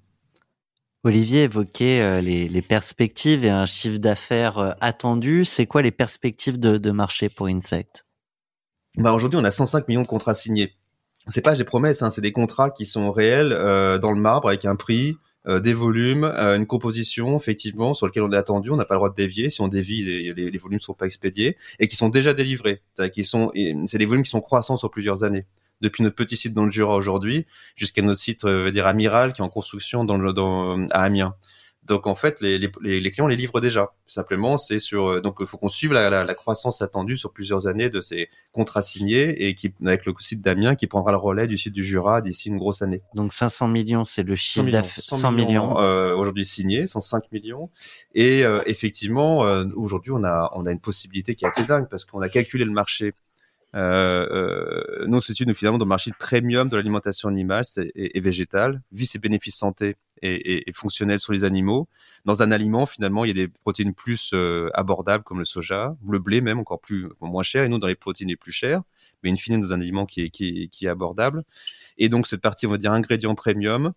Olivier 1.04 1.44
évoquait 1.44 2.02
euh, 2.02 2.22
les, 2.22 2.48
les, 2.48 2.62
perspectives 2.62 3.44
et 3.44 3.50
un 3.50 3.66
chiffre 3.66 3.98
d'affaires 3.98 4.58
euh, 4.58 4.72
attendu. 4.82 5.46
C'est 5.46 5.66
quoi 5.66 5.82
les 5.82 5.92
perspectives 5.92 6.60
de, 6.60 6.78
de 6.78 6.92
marché 6.92 7.30
pour 7.30 7.48
Insect 7.48 8.06
bah 8.98 9.14
Aujourd'hui, 9.14 9.40
on 9.40 9.44
a 9.44 9.52
105 9.52 9.88
millions 9.88 10.04
de 10.04 10.08
contrats 10.08 10.36
signés. 10.36 10.76
C'est 11.28 11.42
pas 11.42 11.56
des 11.56 11.64
promesses, 11.64 12.02
hein, 12.02 12.10
c'est 12.10 12.22
des 12.22 12.32
contrats 12.32 12.72
qui 12.72 12.86
sont 12.86 13.12
réels 13.12 13.52
euh, 13.54 14.00
dans 14.00 14.12
le 14.12 14.20
marbre 14.20 14.48
avec 14.48 14.66
un 14.66 14.76
prix, 14.76 15.12
euh, 15.12 15.16
des 15.48 15.74
volumes, 15.74 16.24
euh, 16.24 16.56
une 16.56 16.68
composition 16.68 17.36
effectivement 17.36 17.94
sur 17.94 18.06
lequel 18.06 18.24
on 18.24 18.32
est 18.32 18.38
attendu, 18.38 18.70
on 18.70 18.76
n'a 18.76 18.86
pas 18.86 18.94
le 18.94 19.00
droit 19.00 19.10
de 19.10 19.16
dévier. 19.16 19.50
Si 19.50 19.62
on 19.62 19.68
dévie, 19.68 20.04
les, 20.04 20.34
les, 20.34 20.58
volumes 20.58 20.78
ne 20.78 20.82
sont 20.82 20.94
pas 20.94 21.08
expédiés 21.08 21.58
et 21.80 21.88
qui 21.88 21.96
sont 21.96 22.10
déjà 22.10 22.34
délivrés. 22.34 22.82
C'est 22.96 23.98
des 23.98 24.06
volumes 24.06 24.24
qui 24.24 24.30
sont 24.30 24.42
croissants 24.42 24.78
sur 24.78 24.92
plusieurs 24.92 25.24
années. 25.24 25.46
Depuis 25.82 26.04
notre 26.04 26.16
petit 26.16 26.38
site 26.38 26.54
dans 26.54 26.66
le 26.66 26.72
Jura 26.72 26.96
aujourd'hui 26.96 27.48
jusqu'à 27.76 28.04
notre 28.04 28.20
site, 28.20 28.46
euh, 28.46 28.72
dire 28.72 28.86
amiral, 28.86 29.34
qui 29.34 29.42
est 29.42 29.44
en 29.44 29.50
construction 29.50 30.04
dans 30.04 30.18
le, 30.18 30.32
dans, 30.32 30.88
à 30.90 31.02
Amiens. 31.02 31.34
Donc 31.84 32.06
en 32.06 32.14
fait, 32.14 32.42
les, 32.42 32.60
les, 32.60 33.00
les, 33.00 33.12
clients 33.12 33.28
les 33.28 33.36
livrent 33.36 33.60
déjà. 33.60 33.94
Simplement, 34.06 34.58
c'est 34.58 34.78
sur 34.78 35.08
euh, 35.08 35.22
donc 35.22 35.38
il 35.40 35.48
faut 35.48 35.58
qu'on 35.58 35.70
suive 35.70 35.94
la, 35.94 36.10
la, 36.12 36.24
la, 36.24 36.36
croissance 36.36 36.82
attendue 36.82 37.18
sur 37.18 37.34
plusieurs 37.34 37.66
années 37.66 37.90
de 37.90 38.02
ces 38.02 38.30
contrats 38.52 38.84
signés 38.84 39.48
et 39.48 39.56
qui 39.56 39.74
avec 39.84 40.06
le 40.06 40.14
site 40.20 40.42
d'Amiens 40.42 40.76
qui 40.76 40.86
prendra 40.86 41.12
le 41.12 41.18
relais 41.18 41.48
du 41.48 41.58
site 41.58 41.74
du 41.74 41.84
Jura 41.84 42.22
d'ici 42.22 42.50
une 42.50 42.58
grosse 42.58 42.84
année. 42.84 43.02
Donc 43.16 43.34
500 43.34 43.68
millions, 43.68 44.06
c'est 44.06 44.24
le 44.24 44.36
chiffre 44.36 44.70
d'affaires. 44.70 45.04
100 45.04 45.32
millions, 45.32 45.80
euh, 45.80 46.16
aujourd'hui 46.16 46.46
signés, 46.46 46.86
105 46.86 47.32
millions. 47.32 47.70
Et 48.14 48.46
euh, 48.46 48.62
effectivement, 48.68 49.46
euh, 49.46 49.66
aujourd'hui, 49.76 50.12
on 50.12 50.24
a 50.24 50.52
on 50.54 50.66
a 50.68 50.72
une 50.72 50.80
possibilité 50.80 51.36
qui 51.36 51.46
est 51.46 51.48
assez 51.48 51.66
dingue 51.66 51.88
parce 51.90 52.06
qu'on 52.06 52.22
a 52.22 52.30
calculé 52.30 52.64
le 52.64 52.72
marché 52.72 53.14
euh, 53.74 54.28
euh, 54.30 55.06
nous, 55.08 55.22
c'est 55.22 55.40
nous 55.46 55.54
finalement 55.54 55.78
dans 55.78 55.86
le 55.86 55.90
marché 55.90 56.12
premium 56.18 56.68
de 56.68 56.76
l'alimentation 56.76 57.30
animale 57.30 57.64
et, 57.96 58.20
végétale, 58.20 58.82
vu 58.92 59.06
ses 59.06 59.20
bénéfices 59.20 59.56
santé 59.56 59.96
et, 60.22 60.70
et, 60.70 60.74
fonctionnels 60.74 61.20
sur 61.20 61.34
les 61.34 61.44
animaux. 61.44 61.88
Dans 62.26 62.44
un 62.44 62.52
aliment, 62.52 62.86
finalement, 62.86 63.24
il 63.24 63.30
y 63.30 63.32
a 63.32 63.46
des 63.46 63.48
protéines 63.48 63.94
plus 63.94 64.32
euh, 64.34 64.70
abordables 64.74 65.24
comme 65.24 65.40
le 65.40 65.46
soja, 65.46 65.96
le 66.08 66.20
blé 66.20 66.42
même 66.42 66.60
encore 66.60 66.82
plus 66.82 67.08
moins 67.22 67.44
cher, 67.44 67.64
et 67.64 67.70
nous 67.70 67.80
dans 67.80 67.88
les 67.88 67.96
protéines 67.96 68.30
les 68.30 68.36
plus 68.36 68.52
chères, 68.52 68.82
mais 69.24 69.30
une 69.30 69.38
fine 69.38 69.62
dans 69.62 69.74
un 69.74 69.82
aliment 69.82 70.06
qui 70.06 70.22
est, 70.22 70.30
qui, 70.30 70.70
qui 70.70 70.86
est 70.86 70.90
abordable. 70.90 71.44
Et 71.98 72.10
donc 72.10 72.28
cette 72.28 72.42
partie, 72.42 72.68
on 72.68 72.72
va 72.72 72.78
dire 72.78 72.92
ingrédients 72.92 73.36
premium, 73.36 73.94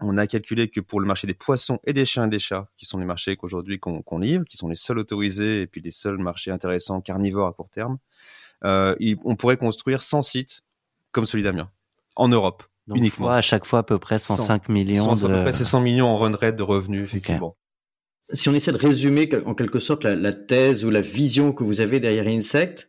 on 0.00 0.16
a 0.18 0.26
calculé 0.26 0.68
que 0.68 0.80
pour 0.80 1.00
le 1.00 1.06
marché 1.06 1.26
des 1.26 1.34
poissons 1.34 1.78
et 1.84 1.92
des 1.92 2.04
chiens 2.04 2.26
et 2.26 2.30
des 2.30 2.38
chats, 2.38 2.68
qui 2.76 2.86
sont 2.86 2.98
les 2.98 3.04
marchés 3.04 3.36
qu'aujourd'hui 3.36 3.78
qu'on 3.78 4.18
livre, 4.18 4.44
qui 4.44 4.56
sont 4.56 4.68
les 4.68 4.74
seuls 4.74 4.98
autorisés 4.98 5.62
et 5.62 5.66
puis 5.66 5.80
les 5.80 5.90
seuls 5.90 6.18
marchés 6.18 6.50
intéressants 6.50 7.00
carnivores 7.00 7.46
à 7.46 7.52
court 7.52 7.70
terme, 7.70 7.98
on 8.64 9.36
pourrait 9.36 9.56
construire 9.56 10.02
100 10.02 10.22
sites 10.22 10.62
comme 11.10 11.26
celui 11.26 11.42
d'Amiens 11.42 11.70
en 12.16 12.28
Europe. 12.28 12.64
Donc, 12.86 12.98
uniquement. 12.98 13.30
à 13.30 13.40
chaque 13.40 13.64
fois 13.64 13.80
à 13.80 13.82
peu 13.82 13.98
près 13.98 14.18
105 14.18 14.68
millions. 14.68 15.16
100, 15.16 15.28
de... 15.28 15.32
À 15.32 15.36
peu 15.36 15.42
près 15.42 15.52
c'est 15.52 15.64
100 15.64 15.80
millions 15.80 16.08
en 16.08 16.16
run 16.16 16.34
rate 16.34 16.56
de 16.56 16.62
revenus, 16.62 17.04
effectivement. 17.04 17.56
Si 18.32 18.48
on 18.48 18.54
essaie 18.54 18.72
de 18.72 18.78
résumer 18.78 19.28
en 19.46 19.54
quelque 19.54 19.78
sorte 19.78 20.04
la, 20.04 20.14
la, 20.14 20.32
thèse 20.32 20.84
ou 20.84 20.90
la 20.90 21.00
vision 21.00 21.52
que 21.52 21.64
vous 21.64 21.80
avez 21.80 22.00
derrière 22.00 22.26
Insect, 22.26 22.88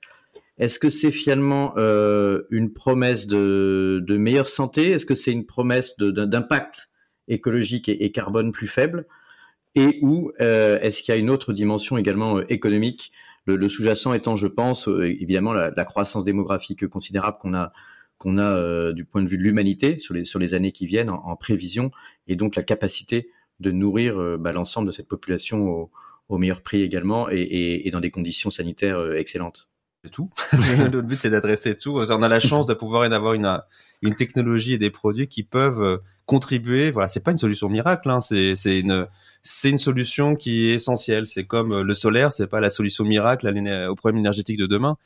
est-ce 0.57 0.79
que 0.79 0.89
c'est 0.89 1.11
finalement 1.11 1.73
euh, 1.77 2.43
une 2.49 2.71
promesse 2.71 3.27
de, 3.27 4.03
de 4.07 4.17
meilleure 4.17 4.47
santé? 4.47 4.91
Est-ce 4.91 5.05
que 5.05 5.15
c'est 5.15 5.31
une 5.31 5.45
promesse 5.45 5.97
d'impact 5.97 6.89
écologique 7.27 7.89
et, 7.89 8.05
et, 8.05 8.11
carbone 8.11 8.51
plus 8.51 8.67
faible? 8.67 9.05
Et 9.75 9.99
ou 10.01 10.31
euh, 10.39 10.79
est-ce 10.81 11.01
qu'il 11.01 11.13
y 11.13 11.17
a 11.17 11.19
une 11.19 11.29
autre 11.29 11.51
dimension 11.51 11.97
également 11.97 12.37
euh, 12.37 12.45
économique 12.49 13.11
Le, 13.45 13.67
sous-jacent 13.67 14.13
étant, 14.13 14.35
je 14.35 14.47
pense, 14.47 14.87
euh, 14.87 15.05
évidemment 15.05 15.53
la, 15.53 15.85
croissance 15.85 16.23
démographique 16.23 16.87
considérable 16.87 17.37
qu'on 17.41 17.53
a 17.53 17.71
qu'on 18.17 18.37
a 18.37 18.55
euh, 18.55 18.93
du 18.93 19.03
point 19.03 19.21
de 19.21 19.27
vue 19.27 19.37
de 19.37 19.43
l'humanité 19.43 19.97
sur 19.97 20.13
les 20.13 20.23
sur 20.23 20.39
les 20.39 20.53
années 20.53 20.71
qui 20.71 20.85
viennent 20.85 21.09
en, 21.09 21.35
prévision, 21.35 21.91
et 22.27 22.37
donc 22.37 22.55
la 22.55 22.63
capacité 22.63 23.29
de 23.59 23.71
nourrir 23.71 24.17
euh, 24.17 24.37
bah, 24.37 24.53
l'ensemble 24.53 24.87
de 24.87 24.93
cette 24.93 25.09
population 25.09 25.67
au, 25.67 25.91
au, 26.29 26.37
meilleur 26.37 26.61
prix 26.61 26.83
également 26.83 27.29
et, 27.29 27.35
et, 27.35 27.87
et 27.87 27.91
dans 27.91 27.99
des 27.99 28.11
conditions 28.11 28.49
sanitaires 28.49 29.13
excellentes 29.13 29.69
tout. 30.11 30.29
le 30.51 31.01
but, 31.01 31.17
c'est 31.17 31.29
d'adresser 31.29 31.77
tout. 31.77 31.97
On 31.97 32.23
a 32.23 32.27
la 32.27 32.41
chance 32.41 32.67
de 32.67 32.73
pouvoir 32.73 33.03
avoir 33.03 33.35
une, 33.35 33.57
une 34.01 34.15
technologie 34.15 34.73
et 34.73 34.77
des 34.77 34.89
produits 34.89 35.29
qui 35.29 35.43
peuvent 35.43 36.01
contribuer. 36.25 36.91
Voilà, 36.91 37.07
c'est 37.07 37.23
pas 37.23 37.31
une 37.31 37.37
solution 37.37 37.69
miracle, 37.69 38.09
hein, 38.09 38.19
c'est 38.19 38.79
une 38.79 39.07
c'est 39.43 39.69
une 39.69 39.77
solution 39.77 40.35
qui 40.35 40.69
est 40.69 40.75
essentielle. 40.75 41.27
C'est 41.27 41.43
comme 41.43 41.81
le 41.81 41.93
solaire, 41.93 42.31
c'est 42.31 42.47
pas 42.47 42.61
la 42.61 42.69
solution 42.69 43.03
miracle 43.03 43.47
au 43.89 43.95
problème 43.95 44.19
énergétique 44.19 44.57
de 44.57 44.67
demain. 44.67 44.97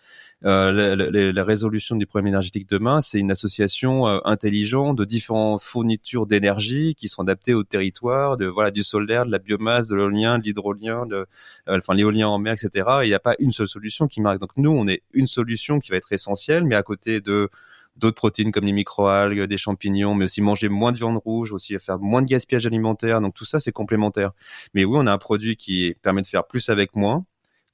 Euh, 0.46 1.32
la, 1.34 1.44
résolution 1.44 1.96
du 1.96 2.06
problème 2.06 2.28
énergétique 2.28 2.70
de 2.70 2.78
demain, 2.78 3.02
c'est 3.02 3.18
une 3.18 3.32
association 3.32 4.08
euh, 4.08 4.20
intelligente 4.24 4.96
de 4.96 5.04
différentes 5.04 5.64
fournitures 5.64 6.28
d'énergie 6.28 6.94
qui 6.94 7.08
sont 7.08 7.24
adaptées 7.24 7.56
au 7.56 7.64
territoire, 7.64 8.38
de 8.38 8.46
voilà 8.46 8.70
du 8.70 8.84
solaire, 8.84 9.26
de 9.26 9.32
la 9.32 9.40
biomasse, 9.40 9.88
de 9.88 9.96
l'éolien, 9.96 10.38
de 10.38 10.44
l'hydrolien, 10.44 11.08
de 11.08 11.26
euh, 11.70 11.78
enfin 11.80 11.96
l'éolien 11.96 12.28
en 12.28 12.38
mer, 12.38 12.54
etc. 12.54 12.88
Il 13.04 13.08
n'y 13.08 13.16
a 13.16 13.20
pas 13.20 13.36
une 13.40 13.52
seule 13.52 13.68
solution 13.68 14.08
qui 14.08 14.22
marque. 14.22 14.40
Donc 14.40 14.52
nous, 14.58 14.70
on 14.70 14.88
est 14.88 15.02
une 15.14 15.28
solution 15.28 15.80
qui 15.80 15.90
va 15.90 15.98
être 15.98 16.14
essentielle, 16.14 16.64
mais 16.66 16.76
à 16.76 16.84
côté 16.84 17.20
de 17.20 17.50
d'autres 17.98 18.16
protéines 18.16 18.52
comme 18.52 18.66
les 18.66 18.72
microalgues, 18.72 19.44
des 19.44 19.58
champignons, 19.58 20.16
mais 20.16 20.26
aussi 20.26 20.42
manger 20.42 20.70
moins 20.70 20.92
de 20.92 20.98
viande 20.98 21.18
rouge, 21.18 21.52
aussi 21.52 21.78
faire 21.80 22.00
moins 22.00 22.22
de 22.22 22.28
gaspillage 22.28 22.66
alimentaire. 22.66 23.22
Donc 23.22 23.34
tout 23.34 23.46
ça, 23.46 23.60
c'est 23.60 23.72
complémentaire. 23.72 24.32
Mais 24.74 24.86
oui, 24.86 24.98
on 25.00 25.08
a 25.08 25.12
un 25.12 25.18
produit 25.18 25.56
qui 25.56 25.96
permet 26.02 26.22
de 26.22 26.28
faire 26.28 26.46
plus 26.46 26.70
avec 26.70 26.96
moins. 26.96 27.26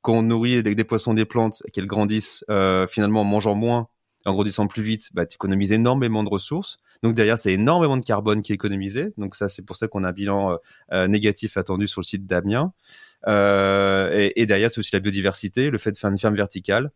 Quand 0.01 0.13
on 0.13 0.21
nourrit 0.23 0.55
avec 0.55 0.75
des 0.75 0.83
poissons 0.83 1.13
des 1.13 1.25
plantes, 1.25 1.63
qu'elles 1.71 1.87
grandissent 1.87 2.43
euh, 2.49 2.87
finalement 2.87 3.21
en 3.21 3.25
mangeant 3.25 3.55
moins, 3.55 3.87
en 4.25 4.33
grandissant 4.33 4.67
plus 4.67 4.83
vite, 4.83 5.09
bah, 5.13 5.25
tu 5.25 5.35
économises 5.35 5.71
énormément 5.71 6.23
de 6.23 6.29
ressources. 6.29 6.77
Donc 7.03 7.15
derrière, 7.15 7.37
c'est 7.37 7.53
énormément 7.53 7.97
de 7.97 8.03
carbone 8.03 8.41
qui 8.41 8.53
est 8.53 8.55
économisé. 8.55 9.13
Donc 9.17 9.35
ça, 9.35 9.49
c'est 9.49 9.61
pour 9.61 9.75
ça 9.75 9.87
qu'on 9.87 10.03
a 10.03 10.09
un 10.09 10.13
bilan 10.13 10.51
euh, 10.51 10.55
euh 10.93 11.07
négatif 11.07 11.57
attendu 11.57 11.87
sur 11.87 12.01
le 12.01 12.05
site 12.05 12.25
d'Amiens. 12.25 12.73
Et, 13.27 14.33
et, 14.35 14.45
derrière, 14.45 14.69
c'est 14.69 14.79
aussi 14.79 14.91
la 14.93 14.99
biodiversité, 14.99 15.69
le 15.69 15.77
fait 15.77 15.91
de 15.91 15.97
faire 15.97 16.09
une 16.09 16.17
ferme 16.17 16.35
verticale 16.35 16.91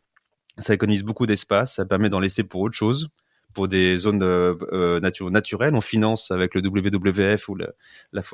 ça 0.58 0.74
économise 0.74 1.04
beaucoup 1.04 1.26
d'espace, 1.26 1.76
ça 1.76 1.86
permet 1.86 2.10
d'en 2.10 2.20
laisser 2.20 2.43
pour 2.43 2.62
autre 2.62 2.76
chose, 2.76 3.10
pour 3.54 3.67
des 3.67 3.98
zones 3.98 4.22
euh, 4.22 4.54
euh 4.72 5.00
naturelles. 5.00 5.74
On 5.74 5.82
finance 5.82 6.32
avec 6.32 6.54
le 6.54 6.62
WWF 6.62 7.50
ou 7.50 7.58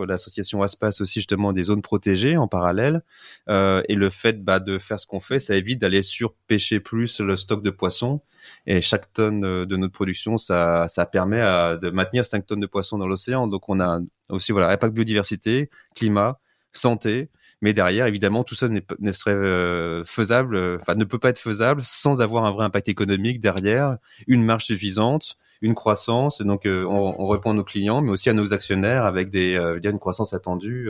l'association 0.07 0.59
la, 0.59 0.65
Aspas 0.65 1.01
aussi 1.01 1.19
justement 1.19 1.53
des 1.53 1.63
zones 1.63 1.81
protégées 1.81 2.35
en 2.35 2.47
parallèle. 2.47 3.03
Euh, 3.49 3.81
et 3.87 3.95
le 3.95 4.09
fait 4.09 4.43
bah, 4.43 4.59
de 4.59 4.77
faire 4.77 4.99
ce 4.99 5.07
qu'on 5.07 5.19
fait, 5.19 5.39
ça 5.39 5.55
évite 5.55 5.79
d'aller 5.79 6.01
surpêcher 6.01 6.79
plus 6.79 7.21
le 7.21 7.35
stock 7.35 7.63
de 7.63 7.69
poissons. 7.69 8.21
Et 8.67 8.81
chaque 8.81 9.13
tonne 9.13 9.41
de 9.41 9.75
notre 9.77 9.93
production, 9.93 10.37
ça, 10.37 10.87
permet 11.11 11.39
de 11.39 11.89
maintenir 11.89 12.25
5 12.25 12.45
tonnes 12.45 12.59
de 12.59 12.67
poissons 12.67 12.97
dans 12.97 13.07
l'océan. 13.07 13.47
Donc 13.47 13.69
on 13.69 13.79
a 13.79 14.01
aussi 14.29 14.51
voilà 14.51 14.69
impact 14.69 14.93
biodiversité, 14.93 15.69
climat, 15.95 16.39
santé. 16.73 17.29
Mais 17.63 17.71
derrière, 17.71 18.07
évidemment, 18.07 18.43
tout 18.43 18.55
ça 18.55 18.67
ne 18.67 19.11
serait 19.13 19.31
euh, 19.31 20.03
faisable, 20.03 20.57
euh, 20.57 20.77
enfin 20.81 20.95
ne 20.95 21.05
peut 21.05 21.17
pas 21.17 21.29
être 21.29 21.39
faisable 21.39 21.81
sans 21.85 22.21
avoir 22.21 22.43
un 22.43 22.51
vrai 22.51 22.65
impact 22.65 22.89
économique 22.89 23.39
derrière, 23.39 23.99
une 24.27 24.43
marge 24.43 24.65
suffisante, 24.65 25.37
une 25.61 25.73
croissance. 25.73 26.41
Donc, 26.41 26.65
euh, 26.65 26.83
on, 26.83 27.15
on, 27.17 27.29
répond 27.29 27.51
à 27.51 27.53
nos 27.53 27.63
clients, 27.63 28.01
mais 28.01 28.09
aussi 28.09 28.29
à 28.29 28.33
nos 28.33 28.53
actionnaires 28.53 29.05
avec 29.05 29.29
des, 29.29 29.55
une 29.81 29.97
croissance 29.97 30.33
attendue 30.33 30.89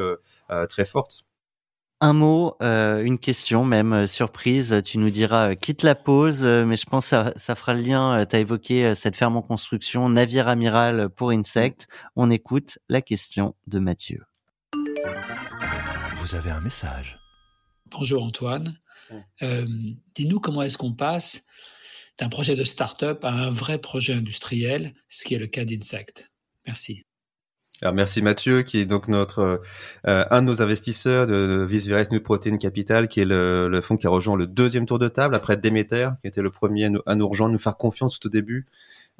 très 0.68 0.84
forte. 0.84 1.26
Un 2.02 2.14
mot, 2.14 2.58
une 2.60 3.20
question 3.20 3.66
même 3.66 4.08
surprise. 4.08 4.82
Tu 4.84 4.98
nous 4.98 5.12
diras 5.12 5.54
quitte 5.54 5.84
la 5.84 5.94
pause, 5.94 6.42
mais 6.42 6.76
je 6.76 6.88
pense 6.88 7.06
que 7.06 7.10
ça, 7.10 7.34
ça 7.36 7.54
fera 7.54 7.76
le 7.76 7.82
lien. 7.82 8.26
tu 8.26 8.36
as 8.36 8.40
évoqué 8.40 8.96
cette 8.96 9.16
ferme 9.16 9.38
en 9.38 9.44
construction, 9.44 10.10
navire 10.10 10.48
amiral 10.48 11.10
pour 11.10 11.30
insectes. 11.30 11.88
On 12.16 12.32
écoute 12.32 12.80
la 12.90 13.04
question 13.04 13.54
de 13.68 13.78
Mathieu 13.78 14.24
vous 16.34 16.40
avez 16.40 16.50
un 16.50 16.62
message. 16.62 17.16
Bonjour 17.92 18.24
Antoine. 18.24 18.80
Euh, 19.44 19.68
Dis-nous 20.16 20.40
comment 20.40 20.64
est-ce 20.64 20.80
qu'on 20.80 20.94
passe 20.94 21.44
d'un 22.18 22.28
projet 22.28 22.56
de 22.56 22.64
start-up 22.64 23.24
à 23.24 23.30
un 23.30 23.52
vrai 23.52 23.78
projet 23.78 24.14
industriel, 24.14 24.96
ce 25.10 25.26
qui 25.26 25.36
est 25.36 25.38
le 25.38 25.46
cas 25.46 25.64
d'Insect. 25.64 26.32
Merci. 26.66 27.04
Alors 27.84 27.94
merci 27.94 28.24
Mathieu, 28.24 28.64
qui 28.64 28.80
est 28.80 28.86
donc 28.86 29.08
notre 29.10 29.62
euh, 30.08 30.26
un 30.32 30.42
de 30.42 30.48
nos 30.48 30.64
investisseurs 30.64 31.28
de 31.28 31.68
Visveres 31.70 32.12
New 32.12 32.20
Protein 32.20 32.58
Capital, 32.58 33.08
qui 33.08 33.20
est 33.20 33.26
le, 33.26 33.68
le, 33.70 33.82
fonds 33.82 33.98
qui 33.98 34.08
a 34.08 34.10
rejoint 34.10 34.36
le 34.36 34.48
deuxième 34.48 34.88
tour 34.88 34.98
de 34.98 35.10
table 35.10 35.36
après 35.36 35.56
Demeter, 35.56 36.14
qui 36.22 36.28
était 36.28 36.42
le 36.42 36.50
premier 36.50 36.86
à 36.86 36.90
nous, 36.90 37.02
à 37.06 37.14
nous 37.14 37.28
rejoindre, 37.30 37.54
nous 37.54 37.60
faire 37.60 37.78
confiance 37.78 38.20
tout 38.20 38.28
au 38.28 38.32
début. 38.32 38.66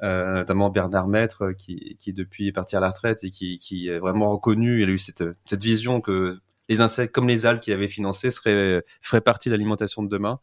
Euh, 0.02 0.38
notamment 0.38 0.70
Bernard 0.70 1.06
Maître, 1.06 1.52
qui, 1.52 1.96
qui 2.00 2.12
depuis 2.12 2.48
est 2.48 2.52
parti 2.52 2.74
à 2.74 2.80
la 2.80 2.88
retraite 2.88 3.22
et 3.22 3.30
qui, 3.30 3.58
qui 3.58 3.86
est 3.86 4.00
vraiment 4.00 4.32
reconnu. 4.32 4.82
Il 4.82 4.88
a 4.88 4.92
eu 4.92 4.98
cette, 4.98 5.22
cette 5.44 5.62
vision 5.62 6.00
que 6.00 6.40
les 6.68 6.80
insectes 6.80 7.14
comme 7.14 7.28
les 7.28 7.46
algues 7.46 7.60
qu'il 7.60 7.72
avait 7.72 7.88
financé 7.88 8.30
seraient 8.30 8.84
feraient 9.02 9.20
partie 9.20 9.48
de 9.48 9.54
l'alimentation 9.54 10.02
de 10.02 10.08
demain. 10.08 10.40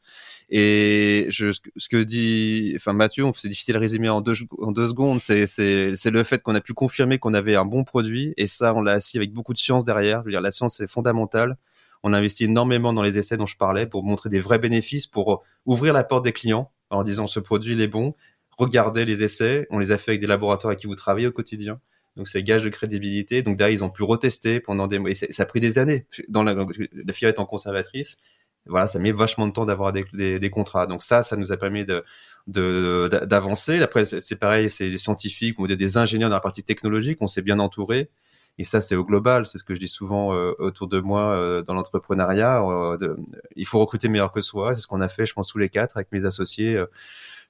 Et 0.50 1.28
je, 1.30 1.52
ce 1.52 1.90
que 1.90 2.04
dit, 2.04 2.74
enfin 2.76 2.94
Mathieu, 2.94 3.26
c'est 3.36 3.48
difficile 3.48 3.76
à 3.78 3.80
résumer 3.80 4.10
en 4.10 4.22
deux, 4.22 4.34
en 4.60 4.72
deux 4.72 4.90
secondes. 4.90 5.20
C'est 5.20 5.48
c'est 5.48 6.12
le 6.12 6.24
fait 6.24 6.44
qu'on 6.44 6.56
a 6.56 6.62
pu 6.62 6.74
confirmer 6.74 7.20
qu'on 7.20 7.34
avait 7.34 7.56
un 7.56 7.66
bon 7.66 7.84
produit 7.84 8.34
et 8.38 8.48
ça 8.48 8.74
on 8.74 8.82
l'a 8.82 8.94
assis 8.94 9.18
avec 9.18 9.34
beaucoup 9.34 9.54
de 9.54 9.58
science 9.60 9.86
derrière. 9.86 10.20
Je 10.22 10.26
veux 10.26 10.32
dire 10.32 10.42
la 10.42 10.52
science 10.52 10.80
est 10.80 10.88
fondamentale. 10.88 11.58
On 12.04 12.14
a 12.14 12.18
investi 12.18 12.46
énormément 12.46 12.94
dans 12.94 13.04
les 13.04 13.18
essais 13.18 13.38
dont 13.38 13.46
je 13.46 13.58
parlais 13.58 13.86
pour 13.86 14.04
montrer 14.04 14.30
des 14.30 14.40
vrais 14.40 14.60
bénéfices, 14.60 15.08
pour 15.08 15.44
ouvrir 15.66 15.94
la 15.94 16.04
porte 16.04 16.26
des 16.26 16.34
clients 16.34 16.72
en 16.90 17.04
disant 17.04 17.28
ce 17.28 17.40
produit 17.40 17.74
il 17.74 17.82
est 17.82 17.88
bon. 17.88 18.16
Regardez 18.58 19.06
les 19.06 19.24
essais. 19.24 19.68
On 19.70 19.80
les 19.80 19.92
a 19.92 19.98
fait 19.98 20.12
avec 20.12 20.22
des 20.22 20.28
laboratoires 20.28 20.70
avec 20.70 20.80
qui 20.80 20.88
vous 20.88 20.96
travaillez 20.96 21.28
au 21.28 21.32
quotidien. 21.32 21.80
Donc 22.18 22.28
c'est 22.28 22.44
gage 22.44 22.64
de 22.64 22.70
crédibilité. 22.70 23.42
Donc 23.42 23.58
derrière 23.58 23.78
ils 23.78 23.84
ont 23.84 23.90
pu 23.90 24.04
retester 24.04 24.60
pendant 24.60 24.88
des 24.88 25.00
mois. 25.00 25.12
Et 25.12 25.16
ça 25.16 25.44
a 25.44 25.46
pris 25.46 25.62
des 25.62 25.80
années. 25.80 26.06
Dans 26.30 26.44
la, 26.44 26.54
la 26.54 27.14
filière 27.14 27.32
étant 27.32 27.46
conservatrice, 27.46 28.18
voilà, 28.66 28.88
ça 28.88 29.00
met 29.00 29.12
vachement 29.12 29.48
de 29.48 29.54
temps 29.54 29.66
d'avoir 29.66 29.92
des, 29.92 30.06
des, 30.14 30.40
des, 30.40 30.50
contrats. 30.50 30.86
Donc 30.86 31.04
ça, 31.04 31.24
ça 31.24 31.36
nous 31.36 31.52
a 31.52 31.58
permis 31.58 31.86
de 31.86 32.04
d'avancer. 32.48 33.82
Après, 33.82 34.06
c'est 34.06 34.36
pareil, 34.40 34.70
c'est 34.70 34.90
des 34.90 34.98
scientifiques 34.98 35.60
ou 35.60 35.68
des 35.68 35.98
ingénieurs 35.98 36.30
dans 36.30 36.36
la 36.36 36.42
partie 36.42 36.64
technologique. 36.64 37.20
On 37.22 37.28
s'est 37.28 37.42
bien 37.42 37.60
entouré. 37.60 38.10
Et 38.58 38.64
ça, 38.64 38.82
c'est 38.82 38.96
au 38.96 39.06
global. 39.06 39.46
C'est 39.46 39.58
ce 39.58 39.64
que 39.64 39.74
je 39.74 39.80
dis 39.80 39.88
souvent 39.88 40.34
euh, 40.34 40.54
autour 40.60 40.88
de 40.88 41.00
moi 41.00 41.36
euh, 41.36 41.62
dans 41.62 41.74
l'entrepreneuriat. 41.74 42.62
Euh, 42.64 43.16
il 43.56 43.66
faut 43.66 43.80
recruter 43.80 44.10
meilleur 44.10 44.32
que 44.32 44.42
soi. 44.42 44.76
C'est 44.76 44.82
ce 44.82 44.88
qu'on 44.88 45.02
a 45.02 45.08
fait, 45.08 45.26
je 45.26 45.34
pense, 45.34 45.48
tous 45.48 45.58
les 45.58 45.70
quatre 45.70 45.98
avec 45.98 46.12
mes 46.12 46.26
associés. 46.26 46.84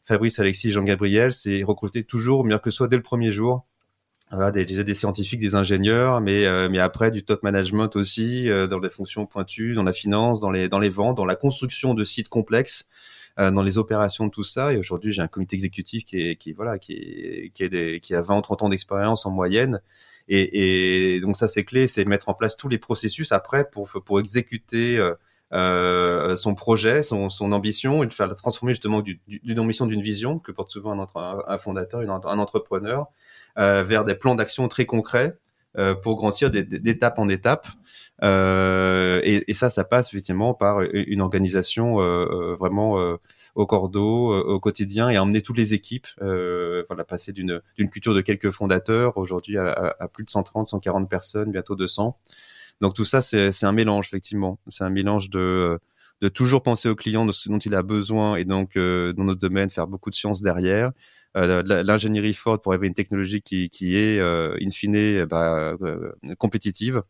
Fabrice, 0.03 0.39
Alexis, 0.39 0.71
Jean-Gabriel, 0.71 1.31
c'est 1.31 1.63
recruter 1.63 2.03
toujours 2.03 2.43
mieux 2.43 2.57
que 2.59 2.71
soi 2.71 2.87
dès 2.87 2.97
le 2.97 3.03
premier 3.03 3.31
jour 3.31 3.65
voilà, 4.31 4.51
des, 4.51 4.65
des 4.65 4.93
scientifiques, 4.93 5.39
des 5.39 5.55
ingénieurs, 5.55 6.21
mais 6.21 6.45
euh, 6.45 6.69
mais 6.69 6.79
après 6.79 7.11
du 7.11 7.23
top 7.23 7.43
management 7.43 7.95
aussi 7.95 8.49
euh, 8.49 8.65
dans 8.67 8.79
les 8.79 8.89
fonctions 8.89 9.25
pointues, 9.25 9.73
dans 9.73 9.83
la 9.83 9.93
finance, 9.93 10.39
dans 10.39 10.51
les 10.51 10.69
dans 10.69 10.79
les 10.79 10.89
ventes, 10.89 11.17
dans 11.17 11.25
la 11.25 11.35
construction 11.35 11.93
de 11.93 12.03
sites 12.05 12.29
complexes, 12.29 12.87
euh, 13.39 13.51
dans 13.51 13.61
les 13.63 13.77
opérations 13.77 14.29
tout 14.29 14.43
ça. 14.43 14.71
Et 14.73 14.77
aujourd'hui, 14.77 15.11
j'ai 15.11 15.21
un 15.21 15.27
comité 15.27 15.55
exécutif 15.55 16.05
qui 16.05 16.21
est 16.21 16.35
qui 16.37 16.53
voilà 16.53 16.79
qui 16.79 16.93
est, 16.93 17.51
qui 17.53 17.63
est 17.63 17.69
des, 17.69 17.99
qui 17.99 18.15
a 18.15 18.21
20 18.21 18.37
ou 18.37 18.41
30 18.41 18.63
ans 18.63 18.69
d'expérience 18.69 19.25
en 19.25 19.31
moyenne. 19.31 19.81
Et, 20.29 21.15
et 21.15 21.19
donc 21.19 21.35
ça 21.35 21.47
c'est 21.47 21.65
clé, 21.65 21.87
c'est 21.87 22.05
mettre 22.05 22.29
en 22.29 22.33
place 22.33 22.55
tous 22.55 22.69
les 22.69 22.77
processus 22.77 23.33
après 23.33 23.69
pour 23.69 23.89
pour 24.05 24.19
exécuter 24.21 24.97
euh, 25.53 26.37
son 26.37 26.55
projet, 26.55 27.03
son, 27.03 27.29
son 27.29 27.51
ambition, 27.51 28.03
et 28.03 28.07
de 28.07 28.13
faire 28.13 28.27
la 28.27 28.35
transformer 28.35 28.73
justement 28.73 29.01
d'une 29.01 29.59
ambition, 29.59 29.85
d'une 29.85 30.01
vision 30.01 30.39
que 30.39 30.53
porte 30.53 30.71
souvent 30.71 30.97
un, 30.97 31.43
un 31.45 31.57
fondateur, 31.57 31.99
un 32.09 32.39
entrepreneur, 32.39 33.01
euh, 33.01 33.05
vers 33.57 34.05
des 34.05 34.15
plans 34.15 34.35
d'action 34.35 34.67
très 34.67 34.85
concrets 34.85 35.37
euh, 35.77 35.95
pour 35.95 36.17
grandir 36.17 36.51
d'étape 36.51 37.17
en 37.17 37.29
étape. 37.29 37.65
Euh, 38.23 39.21
et, 39.23 39.49
et, 39.49 39.53
ça, 39.53 39.69
ça 39.69 39.85
passe 39.85 40.09
effectivement 40.09 40.53
par 40.53 40.81
une 40.81 41.21
organisation 41.21 41.95
vraiment 42.57 43.17
au 43.55 43.65
cordeau, 43.65 44.35
au 44.35 44.59
quotidien, 44.59 45.09
et 45.09 45.17
emmener 45.17 45.41
toutes 45.41 45.57
les 45.57 45.73
équipes. 45.73 46.07
voilà, 46.19 47.05
passer 47.07 47.31
d'une 47.31 47.61
culture 47.77 48.13
de 48.13 48.19
quelques 48.19 48.51
fondateurs 48.51 49.17
aujourd'hui 49.17 49.57
à, 49.57 49.95
à, 49.97 50.07
plus 50.09 50.25
de 50.25 50.29
130, 50.29 50.67
140 50.67 51.09
personnes, 51.09 51.51
bientôt 51.51 51.77
200. 51.77 52.17
Donc 52.81 52.93
tout 52.93 53.05
ça, 53.05 53.21
c'est 53.21 53.63
un 53.63 53.71
mélange 53.71 54.07
effectivement. 54.07 54.59
C'est 54.67 54.83
un 54.83 54.89
mélange 54.89 55.29
de 55.29 55.79
de 56.19 56.27
toujours 56.29 56.61
penser 56.61 56.87
au 56.87 56.95
client 56.95 57.31
ce 57.31 57.49
dont 57.49 57.57
il 57.57 57.73
a 57.73 57.81
besoin 57.81 58.35
et 58.35 58.43
donc 58.43 58.75
dans 58.75 59.23
notre 59.23 59.39
domaine 59.39 59.69
faire 59.69 59.87
beaucoup 59.87 60.09
de 60.09 60.15
sciences 60.15 60.41
derrière. 60.41 60.91
L'ingénierie 61.35 62.33
forte 62.33 62.63
pour 62.63 62.73
avoir 62.73 62.87
une 62.87 62.93
technologie 62.93 63.41
qui, 63.41 63.69
qui 63.69 63.95
est 63.95 64.19
in 64.19 64.69
fine 64.69 65.25
bah, 65.25 65.75
compétitive. 66.37 67.03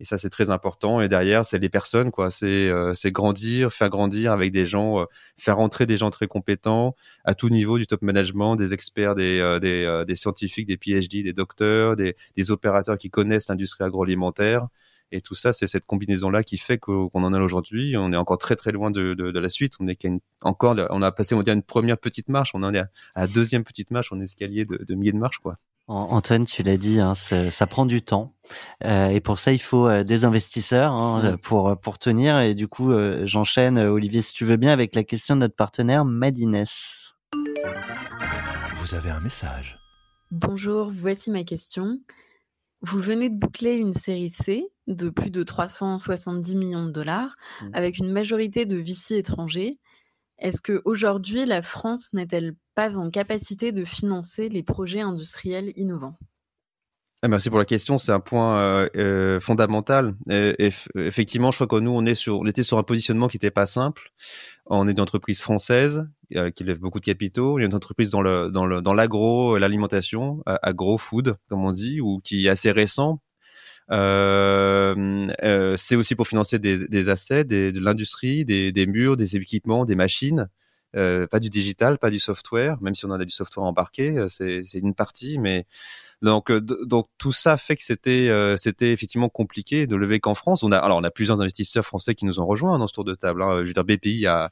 Et 0.00 0.04
ça 0.04 0.18
c'est 0.18 0.30
très 0.30 0.50
important. 0.50 1.00
Et 1.00 1.08
derrière 1.08 1.44
c'est 1.44 1.58
les 1.58 1.68
personnes 1.68 2.10
quoi. 2.10 2.30
C'est 2.30 2.68
euh, 2.68 2.92
grandir 3.06 3.72
faire 3.72 3.88
grandir 3.90 4.32
avec 4.32 4.52
des 4.52 4.66
gens 4.66 5.00
euh, 5.00 5.04
faire 5.38 5.60
entrer 5.60 5.86
des 5.86 5.96
gens 5.96 6.10
très 6.10 6.26
compétents 6.26 6.96
à 7.24 7.34
tout 7.34 7.48
niveau 7.48 7.78
du 7.78 7.86
top 7.86 8.02
management 8.02 8.56
des 8.56 8.74
experts 8.74 9.14
des 9.14 9.38
euh, 9.38 9.60
des, 9.60 10.04
des, 10.06 10.14
scientifiques 10.16 10.66
des 10.66 10.76
PhD 10.76 11.22
des 11.22 11.32
docteurs 11.32 11.94
des, 11.94 12.16
des 12.36 12.50
opérateurs 12.50 12.98
qui 12.98 13.08
connaissent 13.08 13.48
l'industrie 13.48 13.84
agroalimentaire 13.84 14.66
et 15.12 15.20
tout 15.20 15.34
ça, 15.34 15.52
c'est 15.52 15.66
cette 15.66 15.86
combinaison-là 15.86 16.42
qui 16.42 16.58
fait 16.58 16.78
qu'on 16.78 17.10
en 17.12 17.34
est 17.34 17.38
aujourd'hui. 17.38 17.96
On 17.96 18.12
est 18.12 18.16
encore 18.16 18.38
très 18.38 18.56
très 18.56 18.72
loin 18.72 18.90
de, 18.90 19.14
de, 19.14 19.30
de 19.30 19.38
la 19.38 19.48
suite. 19.48 19.74
On 19.80 19.86
est 19.86 19.98
encore, 20.42 20.76
on 20.90 21.02
a 21.02 21.12
passé 21.12 21.34
on 21.34 21.38
va 21.38 21.44
dire 21.44 21.54
une 21.54 21.62
première 21.62 21.98
petite 21.98 22.28
marche. 22.28 22.50
On 22.54 22.62
en 22.62 22.74
est 22.74 22.78
à, 22.78 22.88
la 23.16 23.26
deuxième 23.26 23.64
petite 23.64 23.90
marche, 23.90 24.12
on 24.12 24.20
escalier 24.20 24.64
de, 24.64 24.76
de 24.76 24.94
milliers 24.94 25.12
de 25.12 25.18
marches, 25.18 25.38
quoi. 25.38 25.56
Antoine, 25.86 26.46
tu 26.46 26.62
l'as 26.62 26.78
dit, 26.78 26.98
hein, 26.98 27.12
ça 27.14 27.66
prend 27.66 27.84
du 27.84 28.00
temps. 28.00 28.34
Euh, 28.84 29.08
et 29.08 29.20
pour 29.20 29.38
ça, 29.38 29.52
il 29.52 29.60
faut 29.60 29.86
euh, 29.86 30.02
des 30.02 30.24
investisseurs 30.24 30.92
hein, 30.92 31.36
pour, 31.42 31.78
pour 31.78 31.98
tenir. 31.98 32.40
Et 32.40 32.54
du 32.54 32.68
coup, 32.68 32.90
euh, 32.90 33.26
j'enchaîne, 33.26 33.78
Olivier, 33.78 34.22
si 34.22 34.32
tu 34.32 34.46
veux 34.46 34.56
bien, 34.56 34.72
avec 34.72 34.94
la 34.94 35.04
question 35.04 35.34
de 35.34 35.40
notre 35.40 35.56
partenaire 35.56 36.06
Madines. 36.06 36.64
Vous 38.76 38.94
avez 38.94 39.10
un 39.10 39.20
message. 39.20 39.76
Bonjour, 40.30 40.90
voici 40.90 41.30
ma 41.30 41.44
question. 41.44 41.98
Vous 42.86 43.00
venez 43.00 43.30
de 43.30 43.38
boucler 43.38 43.76
une 43.76 43.94
série 43.94 44.28
C 44.28 44.66
de 44.88 45.08
plus 45.08 45.30
de 45.30 45.42
370 45.42 46.54
millions 46.54 46.84
de 46.84 46.90
dollars 46.90 47.34
mmh. 47.62 47.70
avec 47.72 47.96
une 47.96 48.12
majorité 48.12 48.66
de 48.66 48.76
VC 48.76 49.12
étrangers. 49.16 49.70
Est-ce 50.36 50.60
qu'aujourd'hui, 50.60 51.46
la 51.46 51.62
France 51.62 52.12
n'est-elle 52.12 52.54
pas 52.74 52.98
en 52.98 53.10
capacité 53.10 53.72
de 53.72 53.86
financer 53.86 54.50
les 54.50 54.62
projets 54.62 55.00
industriels 55.00 55.72
innovants? 55.76 56.18
Merci 57.26 57.48
pour 57.48 57.58
la 57.58 57.64
question, 57.64 57.96
c'est 57.96 58.12
un 58.12 58.20
point 58.20 58.58
euh, 58.58 58.88
euh, 58.96 59.40
fondamental. 59.40 60.14
Effectivement, 60.28 61.50
je 61.50 61.56
crois 61.56 61.66
que 61.66 61.82
nous, 61.82 61.90
on, 61.90 62.04
est 62.04 62.14
sur, 62.14 62.40
on 62.40 62.46
était 62.46 62.62
sur 62.62 62.76
un 62.78 62.82
positionnement 62.82 63.28
qui 63.28 63.36
n'était 63.36 63.50
pas 63.50 63.66
simple. 63.66 64.12
On 64.66 64.86
est 64.88 64.92
une 64.92 65.00
entreprise 65.00 65.40
française 65.40 66.06
euh, 66.36 66.50
qui 66.50 66.64
lève 66.64 66.78
beaucoup 66.80 67.00
de 67.00 67.04
capitaux. 67.04 67.58
Il 67.58 67.62
y 67.62 67.66
une 67.66 67.74
entreprise 67.74 68.10
dans 68.10 68.20
le 68.20 68.50
dans 68.50 68.66
le 68.66 68.82
dans 68.82 68.94
l'agro, 68.94 69.56
l'alimentation, 69.58 70.42
agro 70.46 70.98
food 70.98 71.36
comme 71.48 71.64
on 71.64 71.72
dit, 71.72 72.00
ou 72.00 72.20
qui 72.22 72.46
est 72.46 72.50
assez 72.50 72.70
récent 72.70 73.20
euh, 73.90 75.28
euh, 75.42 75.76
c'est 75.76 75.96
aussi 75.96 76.14
pour 76.14 76.26
financer 76.26 76.58
des, 76.58 76.88
des 76.88 77.08
assets, 77.08 77.44
de 77.44 77.78
l'industrie, 77.80 78.44
des, 78.44 78.72
des, 78.72 78.86
murs, 78.86 79.16
des 79.16 79.36
équipements, 79.36 79.84
des 79.84 79.94
machines. 79.94 80.48
Euh, 80.96 81.26
pas 81.26 81.40
du 81.40 81.50
digital, 81.50 81.98
pas 81.98 82.10
du 82.10 82.20
software, 82.20 82.80
même 82.80 82.94
si 82.94 83.04
on 83.04 83.10
a 83.10 83.18
du 83.24 83.30
software 83.30 83.64
embarqué, 83.64 84.16
euh, 84.16 84.28
c'est 84.28 84.78
une 84.78 84.94
partie, 84.94 85.38
mais 85.38 85.66
donc 86.22 86.50
euh, 86.50 86.60
donc 86.60 87.08
tout 87.18 87.32
ça 87.32 87.56
fait 87.56 87.76
que 87.76 87.82
c'était 87.82 88.30
c'était 88.56 88.92
effectivement 88.92 89.28
compliqué 89.28 89.86
de 89.86 89.96
lever 89.96 90.20
qu'en 90.20 90.34
France. 90.34 90.62
On 90.62 90.72
a 90.72 90.78
alors 90.78 90.98
on 90.98 91.04
a 91.04 91.10
plusieurs 91.10 91.40
investisseurs 91.40 91.84
français 91.84 92.14
qui 92.14 92.24
nous 92.24 92.40
ont 92.40 92.46
rejoints 92.46 92.78
dans 92.78 92.86
ce 92.86 92.94
tour 92.94 93.04
de 93.04 93.14
table. 93.14 93.42
Hein. 93.42 93.60
Je 93.62 93.68
veux 93.68 93.72
dire 93.72 93.84
BPI 93.84 94.26
a, 94.26 94.50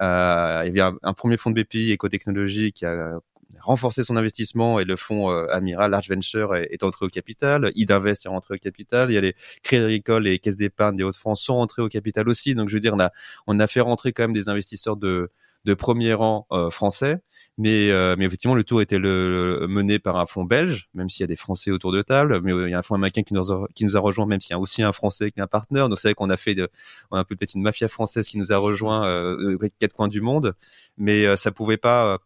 euh, 0.00 0.62
il 0.64 0.76
y 0.76 0.80
avait 0.80 0.80
un, 0.80 0.96
un, 1.02 1.14
premier 1.14 1.36
fonds 1.36 1.50
de 1.50 1.62
BPI 1.62 1.92
Écotechnologie 1.92 2.72
qui 2.72 2.84
a 2.86 3.18
renforcer 3.60 4.04
son 4.04 4.16
investissement 4.16 4.78
et 4.80 4.84
le 4.84 4.96
fonds 4.96 5.30
euh, 5.30 5.46
Amiral 5.50 5.90
Large 5.90 6.08
Venture 6.08 6.54
est, 6.54 6.82
entré 6.82 7.06
au 7.06 7.08
capital. 7.08 7.72
Idinvest 7.74 8.24
est 8.24 8.28
rentré 8.28 8.54
au 8.54 8.58
capital. 8.58 9.10
Il 9.10 9.14
y 9.14 9.18
a 9.18 9.20
les 9.20 9.34
Crédits 9.62 9.84
Agricoles 9.84 10.26
et 10.28 10.38
Caisses 10.38 10.56
d'épargne 10.56 10.96
des 10.96 11.04
Hauts-de-France 11.04 11.42
sont 11.42 11.56
rentrés 11.56 11.82
au 11.82 11.88
capital 11.88 12.28
aussi. 12.28 12.54
Donc 12.54 12.68
je 12.68 12.74
veux 12.74 12.80
dire, 12.80 12.94
on 12.94 13.00
a, 13.00 13.10
on 13.46 13.58
a 13.58 13.66
fait 13.66 13.80
rentrer 13.80 14.12
quand 14.12 14.24
même 14.24 14.32
des 14.32 14.48
investisseurs 14.48 14.96
de, 14.96 15.30
de 15.64 15.74
premier 15.74 16.14
rang 16.14 16.46
euh, 16.52 16.70
français. 16.70 17.18
Mais, 17.58 17.90
euh, 17.90 18.16
mais 18.18 18.26
effectivement, 18.26 18.54
le 18.54 18.64
tour 18.64 18.82
était 18.82 18.98
le, 18.98 19.66
mené 19.68 19.98
par 19.98 20.16
un 20.16 20.26
fonds 20.26 20.44
belge, 20.44 20.88
même 20.94 21.08
s'il 21.08 21.22
y 21.22 21.24
a 21.24 21.26
des 21.26 21.36
Français 21.36 21.70
autour 21.70 21.90
de 21.92 22.02
table. 22.02 22.40
Mais 22.42 22.52
il 22.52 22.70
y 22.70 22.74
a 22.74 22.78
un 22.78 22.82
fonds 22.82 22.96
américain 22.96 23.22
qui 23.22 23.32
nous 23.34 23.52
a, 23.52 23.66
qui 23.74 23.84
nous 23.84 23.96
a 23.96 24.00
rejoint, 24.00 24.26
même 24.26 24.40
s'il 24.40 24.50
y 24.50 24.54
a 24.54 24.58
aussi 24.58 24.82
un 24.82 24.92
Français 24.92 25.30
qui 25.30 25.40
est 25.40 25.42
un 25.42 25.46
partenaire. 25.46 25.88
Donc 25.88 25.98
c'est 25.98 26.08
vrai 26.08 26.14
qu'on 26.14 26.30
a 26.30 26.36
fait, 26.36 26.54
de, 26.54 26.68
on 27.10 27.16
a 27.16 27.20
un 27.20 27.24
peu 27.24 27.34
peut-être 27.34 27.54
une 27.54 27.62
mafia 27.62 27.88
française 27.88 28.28
qui 28.28 28.38
nous 28.38 28.52
a 28.52 28.58
rejoint 28.58 29.06
euh, 29.06 29.56
quatre 29.78 29.94
coins 29.94 30.08
du 30.08 30.20
monde. 30.20 30.54
Mais 30.98 31.36
ça 31.36 31.50
pouvait 31.50 31.78
pas 31.78 32.18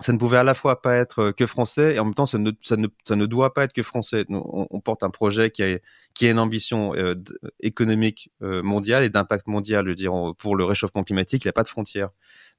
ça 0.00 0.12
ne 0.12 0.18
pouvait 0.18 0.36
à 0.36 0.44
la 0.44 0.54
fois 0.54 0.80
pas 0.80 0.94
être 0.94 1.32
que 1.32 1.46
français 1.46 1.96
et 1.96 1.98
en 1.98 2.04
même 2.04 2.14
temps 2.14 2.26
ça 2.26 2.38
ne, 2.38 2.52
ça 2.62 2.76
ne, 2.76 2.86
ça 3.04 3.16
ne 3.16 3.26
doit 3.26 3.52
pas 3.52 3.64
être 3.64 3.72
que 3.72 3.82
français. 3.82 4.24
On, 4.28 4.66
on 4.70 4.80
porte 4.80 5.02
un 5.02 5.10
projet 5.10 5.50
qui 5.50 5.62
a, 5.62 5.78
qui 6.14 6.26
a 6.26 6.30
une 6.30 6.38
ambition 6.38 6.94
euh, 6.94 7.14
économique 7.60 8.30
euh, 8.42 8.62
mondiale 8.62 9.04
et 9.04 9.10
d'impact 9.10 9.48
mondial. 9.48 9.84
Je 9.84 9.90
veux 9.90 9.94
dire, 9.96 10.12
pour 10.38 10.54
le 10.54 10.64
réchauffement 10.64 11.02
climatique, 11.02 11.44
il 11.44 11.48
n'y 11.48 11.50
a 11.50 11.52
pas 11.52 11.64
de 11.64 11.68
frontières. 11.68 12.10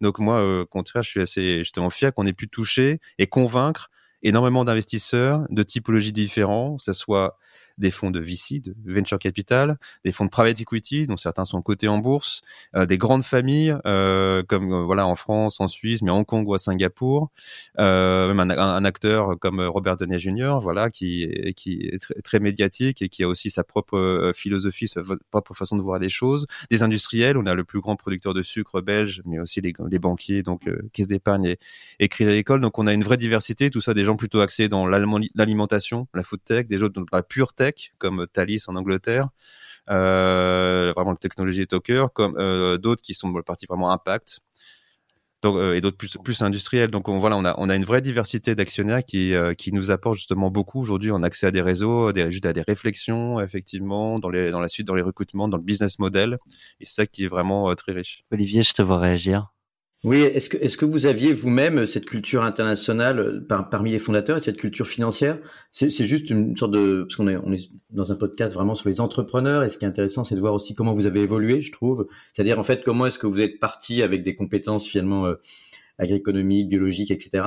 Donc 0.01 0.19
moi, 0.19 0.39
euh, 0.39 0.63
au 0.63 0.65
contraire, 0.65 1.03
je 1.03 1.09
suis 1.09 1.21
assez 1.21 1.59
justement 1.59 1.89
fier 1.89 2.13
qu'on 2.13 2.25
ait 2.25 2.33
pu 2.33 2.49
toucher 2.49 2.99
et 3.17 3.27
convaincre 3.27 3.89
énormément 4.21 4.65
d'investisseurs 4.65 5.45
de 5.49 5.63
typologies 5.63 6.11
différentes, 6.11 6.79
que 6.79 6.83
ce 6.83 6.93
soit 6.93 7.37
des 7.79 7.91
fonds 7.91 8.11
de 8.11 8.19
VC, 8.19 8.59
de 8.59 8.75
venture 8.85 9.17
capital, 9.19 9.77
des 10.05 10.11
fonds 10.11 10.25
de 10.25 10.29
private 10.29 10.59
equity, 10.59 11.07
dont 11.07 11.17
certains 11.17 11.45
sont 11.45 11.61
cotés 11.61 11.87
en 11.87 11.97
bourse, 11.97 12.41
euh, 12.75 12.85
des 12.85 12.97
grandes 12.97 13.23
familles 13.23 13.75
euh, 13.85 14.43
comme 14.43 14.71
euh, 14.71 14.83
voilà 14.83 15.07
en 15.07 15.15
France, 15.15 15.59
en 15.59 15.67
Suisse, 15.67 16.01
mais 16.01 16.11
à 16.11 16.13
Hong 16.13 16.25
Kong 16.25 16.47
ou 16.47 16.53
à 16.53 16.59
Singapour, 16.59 17.31
même 17.77 18.39
un, 18.39 18.85
acteur 18.85 19.37
comme 19.39 19.61
Robert 19.61 19.97
Downey 19.97 20.17
Jr. 20.17 20.57
voilà 20.61 20.89
qui 20.89 21.53
qui 21.55 21.89
est 21.91 22.21
très, 22.23 22.39
médiatique 22.39 23.01
et 23.01 23.09
qui 23.09 23.23
a 23.23 23.27
aussi 23.27 23.51
sa 23.51 23.63
propre 23.63 24.31
philosophie, 24.33 24.87
sa 24.87 25.01
propre 25.31 25.53
façon 25.53 25.75
de 25.75 25.81
voir 25.81 25.99
les 25.99 26.09
choses. 26.09 26.47
Des 26.71 26.83
industriels, 26.83 27.37
on 27.37 27.45
a 27.45 27.53
le 27.53 27.63
plus 27.63 27.81
grand 27.81 27.95
producteur 27.95 28.33
de 28.33 28.41
sucre 28.41 28.81
belge, 28.81 29.21
mais 29.25 29.39
aussi 29.39 29.59
les, 29.59 29.73
les 29.89 29.99
banquiers, 29.99 30.41
donc 30.41 30.69
caisse 30.93 31.07
d'épargne 31.07 31.45
et, 31.45 31.59
et 31.99 32.07
Crédit 32.07 32.29
Agricole. 32.29 32.61
Donc 32.61 32.79
on 32.79 32.87
a 32.87 32.93
une 32.93 33.03
vraie 33.03 33.17
diversité, 33.17 33.69
tout 33.69 33.81
ça 33.81 33.93
des 33.93 34.03
gens 34.03 34.15
plutôt 34.15 34.39
axés 34.39 34.69
dans 34.69 34.85
l'alimentation, 34.85 36.07
la 36.13 36.23
food 36.23 36.43
tech, 36.43 36.67
des 36.67 36.81
autres 36.81 36.93
dans 36.93 37.05
la 37.11 37.23
pure 37.23 37.53
tech 37.53 37.68
comme 37.97 38.27
Thalys 38.31 38.63
en 38.67 38.75
Angleterre, 38.75 39.29
euh, 39.89 40.93
vraiment 40.95 41.11
la 41.11 41.17
technologie 41.17 41.61
est 41.61 41.73
au 41.73 41.79
cœur, 41.79 42.13
comme 42.13 42.35
euh, 42.37 42.77
d'autres 42.77 43.01
qui 43.01 43.13
sont 43.13 43.33
partie 43.41 43.65
vraiment 43.67 43.91
impact. 43.91 44.39
Donc, 45.41 45.55
euh, 45.55 45.75
et 45.75 45.81
d'autres 45.81 45.97
plus, 45.97 46.41
industriels. 46.41 46.91
Donc 46.91 47.07
on, 47.07 47.19
voilà, 47.19 47.37
on 47.37 47.45
a, 47.45 47.55
on 47.57 47.69
a 47.69 47.75
une 47.75 47.85
vraie 47.85 48.01
diversité 48.01 48.55
d'actionnaires 48.55 49.05
qui, 49.05 49.33
qui 49.57 49.71
nous 49.71 49.89
apporte 49.89 50.17
justement 50.17 50.51
beaucoup 50.51 50.81
aujourd'hui 50.81 51.11
en 51.11 51.23
accès 51.23 51.47
à 51.47 51.51
des 51.51 51.61
réseaux, 51.61 52.13
juste 52.29 52.45
à 52.45 52.51
des 52.51 52.61
réflexions 52.61 53.39
effectivement 53.39 54.19
dans, 54.19 54.29
les, 54.29 54.51
dans 54.51 54.59
la 54.59 54.67
suite, 54.67 54.85
dans 54.85 54.95
les 54.95 55.01
recrutements, 55.01 55.47
dans 55.47 55.57
le 55.57 55.63
business 55.63 55.97
model. 55.97 56.39
Et 56.81 56.85
c'est 56.85 56.95
ça 56.95 57.05
qui 57.05 57.23
est 57.23 57.29
vraiment 57.29 57.73
très 57.75 57.93
riche. 57.93 58.23
Olivier, 58.31 58.63
je 58.63 58.73
te 58.73 58.81
vois 58.81 58.99
réagir. 58.99 59.49
Oui, 60.05 60.21
est-ce 60.21 60.49
que, 60.49 60.55
est-ce 60.57 60.77
que 60.77 60.85
vous 60.85 61.05
aviez 61.05 61.33
vous-même 61.33 61.85
cette 61.85 62.05
culture 62.05 62.43
internationale 62.43 63.19
euh, 63.19 63.45
par, 63.45 63.69
parmi 63.69 63.91
les 63.91 63.99
fondateurs 63.99 64.37
et 64.37 64.39
cette 64.39 64.55
culture 64.55 64.87
financière? 64.87 65.39
C'est, 65.73 65.89
juste 66.05 66.29
une 66.29 66.55
sorte 66.55 66.71
de... 66.71 67.03
Parce 67.03 67.17
qu'on 67.17 67.27
est, 67.27 67.35
on 67.35 67.51
est 67.51 67.69
dans 67.89 68.09
un 68.09 68.15
podcast 68.15 68.55
vraiment 68.55 68.75
sur 68.75 68.87
les 68.87 69.01
entrepreneurs 69.01 69.63
et 69.63 69.69
ce 69.69 69.77
qui 69.77 69.83
est 69.83 69.89
intéressant, 69.89 70.23
c'est 70.23 70.35
de 70.35 70.39
voir 70.39 70.53
aussi 70.53 70.73
comment 70.73 70.93
vous 70.93 71.05
avez 71.05 71.19
évolué, 71.19 71.61
je 71.61 71.73
trouve. 71.73 72.07
C'est-à-dire, 72.31 72.57
en 72.59 72.63
fait, 72.63 72.83
comment 72.85 73.07
est-ce 73.07 73.19
que 73.19 73.27
vous 73.27 73.41
êtes 73.41 73.59
parti 73.59 74.01
avec 74.01 74.23
des 74.23 74.35
compétences 74.35 74.87
finalement 74.87 75.25
euh, 75.25 75.35
biologiques, 75.99 77.11
etc., 77.11 77.43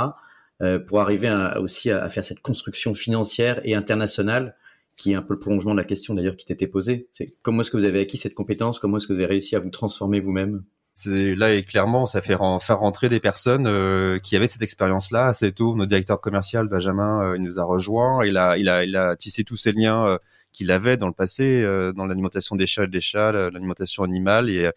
euh, 0.60 0.78
pour 0.78 1.00
arriver 1.00 1.28
à, 1.28 1.58
aussi 1.60 1.90
à, 1.90 2.06
faire 2.10 2.22
cette 2.22 2.40
construction 2.40 2.92
financière 2.92 3.60
et 3.64 3.74
internationale 3.74 4.56
qui 4.96 5.12
est 5.12 5.14
un 5.14 5.22
peu 5.22 5.32
le 5.34 5.40
prolongement 5.40 5.72
de 5.72 5.78
la 5.78 5.84
question 5.84 6.14
d'ailleurs 6.14 6.36
qui 6.36 6.44
t'était 6.44 6.66
posée. 6.66 7.08
C'est 7.12 7.34
comment 7.40 7.62
est-ce 7.62 7.70
que 7.70 7.78
vous 7.78 7.84
avez 7.84 8.00
acquis 8.00 8.18
cette 8.18 8.34
compétence? 8.34 8.78
Comment 8.78 8.98
est-ce 8.98 9.08
que 9.08 9.14
vous 9.14 9.18
avez 9.18 9.26
réussi 9.26 9.56
à 9.56 9.58
vous 9.58 9.70
transformer 9.70 10.20
vous-même? 10.20 10.62
Là 11.06 11.54
et 11.54 11.62
clairement 11.62 12.06
ça 12.06 12.20
fait 12.20 12.36
faire 12.60 12.78
rentrer 12.78 13.08
des 13.08 13.20
personnes 13.20 13.66
euh, 13.66 14.18
qui 14.18 14.36
avaient 14.36 14.46
cette 14.46 14.62
expérience 14.62 15.10
là 15.10 15.26
assez 15.26 15.52
tôt 15.52 15.74
notre 15.74 15.88
directeur 15.88 16.20
commercial 16.20 16.68
Benjamin 16.68 17.22
euh, 17.22 17.36
il 17.36 17.42
nous 17.42 17.58
a 17.58 17.64
rejoint. 17.64 18.24
Il 18.26 18.36
a 18.36 18.58
il 18.58 18.68
a 18.68 18.84
il 18.84 18.96
a 18.96 19.16
tissé 19.16 19.42
tous 19.44 19.56
ces 19.56 19.72
liens 19.72 20.06
euh, 20.06 20.18
qu'il 20.52 20.70
avait 20.70 20.98
dans 20.98 21.06
le 21.06 21.14
passé 21.14 21.62
dans 21.96 22.04
l'alimentation 22.04 22.56
des 22.56 22.66
chats 22.66 22.84
et 22.84 22.88
des 22.88 23.00
chats 23.00 23.32
l'alimentation 23.32 24.04
animale. 24.04 24.50
Et 24.50 24.70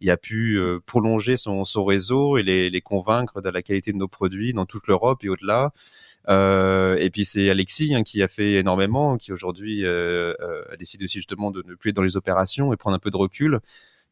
il 0.00 0.10
a 0.10 0.16
pu 0.16 0.60
prolonger 0.86 1.36
son, 1.36 1.62
son 1.62 1.84
réseau 1.84 2.36
et 2.36 2.42
les, 2.42 2.68
les 2.68 2.80
convaincre 2.80 3.40
de 3.40 3.48
la 3.48 3.62
qualité 3.62 3.92
de 3.92 3.96
nos 3.96 4.08
produits 4.08 4.52
dans 4.52 4.66
toute 4.66 4.88
l'Europe 4.88 5.22
et 5.22 5.28
au-delà. 5.28 5.70
Et 6.28 7.10
puis 7.12 7.24
c'est 7.24 7.48
Alexis 7.48 7.94
hein, 7.94 8.02
qui 8.02 8.24
a 8.24 8.28
fait 8.28 8.54
énormément 8.54 9.18
qui 9.18 9.32
aujourd'hui 9.32 9.86
a 9.86 10.76
décidé 10.76 11.04
aussi 11.04 11.18
justement 11.18 11.52
de 11.52 11.62
ne 11.64 11.76
plus 11.76 11.90
être 11.90 11.96
dans 11.96 12.02
les 12.02 12.16
opérations 12.16 12.72
et 12.72 12.76
prendre 12.76 12.96
un 12.96 13.00
peu 13.00 13.12
de 13.12 13.16
recul. 13.16 13.60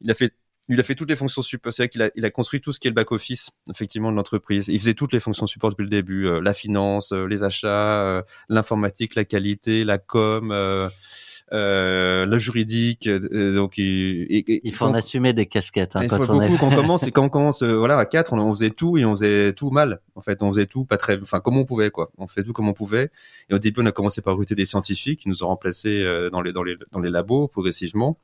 Il 0.01 0.13
a 0.13 0.15
fait 0.15 0.33
il 0.69 0.79
a 0.81 0.83
fait 0.83 0.95
toutes 0.95 1.09
les 1.09 1.17
fonctions 1.17 1.43
support. 1.43 1.73
C'est 1.73 1.85
vrai 1.85 1.89
qu'il 1.89 2.03
a, 2.03 2.11
il 2.15 2.25
a 2.25 2.31
construit 2.31 2.61
tout 2.61 2.73
ce 2.73 2.81
qui 2.81 2.89
est 2.89 2.91
le 2.91 2.95
back 2.95 3.11
office 3.13 3.51
effectivement 3.71 4.11
de 4.11 4.17
l'entreprise. 4.17 4.69
Il 4.69 4.79
faisait 4.79 4.95
toutes 4.95 5.13
les 5.13 5.21
fonctions 5.21 5.47
support 5.47 5.71
depuis 5.71 5.85
le 5.85 5.89
début, 5.89 6.27
euh, 6.27 6.41
la 6.41 6.53
finance, 6.53 7.13
euh, 7.13 7.27
les 7.27 7.43
achats, 7.43 8.03
euh, 8.03 8.23
l'informatique, 8.49 9.15
la 9.15 9.25
qualité, 9.25 9.85
la 9.85 9.99
com. 9.99 10.53
le 11.51 12.39
juridique, 12.39 13.09
donc 13.09 13.79
il, 13.79 14.27
il, 14.29 14.75
faut 14.75 14.85
en 14.85 14.93
assumer 14.93 15.33
des 15.33 15.47
casquettes. 15.47 15.97
Hein, 15.97 16.03
il 16.03 16.11
faut 16.11 16.27
beaucoup 16.27 16.59
quand 16.59 16.67
on 16.67 16.77
commence 16.77 17.03
et 17.05 17.11
quand 17.11 17.25
on 17.25 17.29
commence, 17.31 17.63
voilà, 17.63 17.97
à 17.97 18.05
quatre, 18.05 18.35
on, 18.35 18.53
faisait 18.53 18.71
tout 18.71 18.99
et 18.99 19.07
on 19.07 19.13
faisait 19.13 19.55
tout 19.55 19.71
mal. 19.71 20.01
En 20.15 20.21
fait, 20.21 20.43
on 20.43 20.53
faisait 20.53 20.67
tout 20.67 20.85
pas 20.85 20.99
très, 20.99 21.19
enfin 21.23 21.41
comme 21.41 21.57
on 21.57 21.65
pouvait 21.65 21.91
quoi. 21.91 22.11
On 22.19 22.29
fait 22.29 22.43
tout 22.43 22.53
comme 22.53 22.69
on 22.69 22.75
pouvait. 22.75 23.11
Et 23.49 23.55
au 23.55 23.59
début, 23.59 23.81
on 23.81 23.87
a 23.87 23.93
commencé 23.93 24.21
par 24.21 24.35
recruter 24.35 24.55
des 24.55 24.67
scientifiques 24.67 25.21
qui 25.21 25.31
nous 25.31 25.43
ont 25.43 25.49
remplacés 25.49 26.05
dans 26.31 26.43
les 26.43 26.53
dans 26.53 26.63
les 26.63 26.77
dans 26.93 27.01
les 27.01 27.11
labos 27.11 27.49
progressivement. 27.49 28.19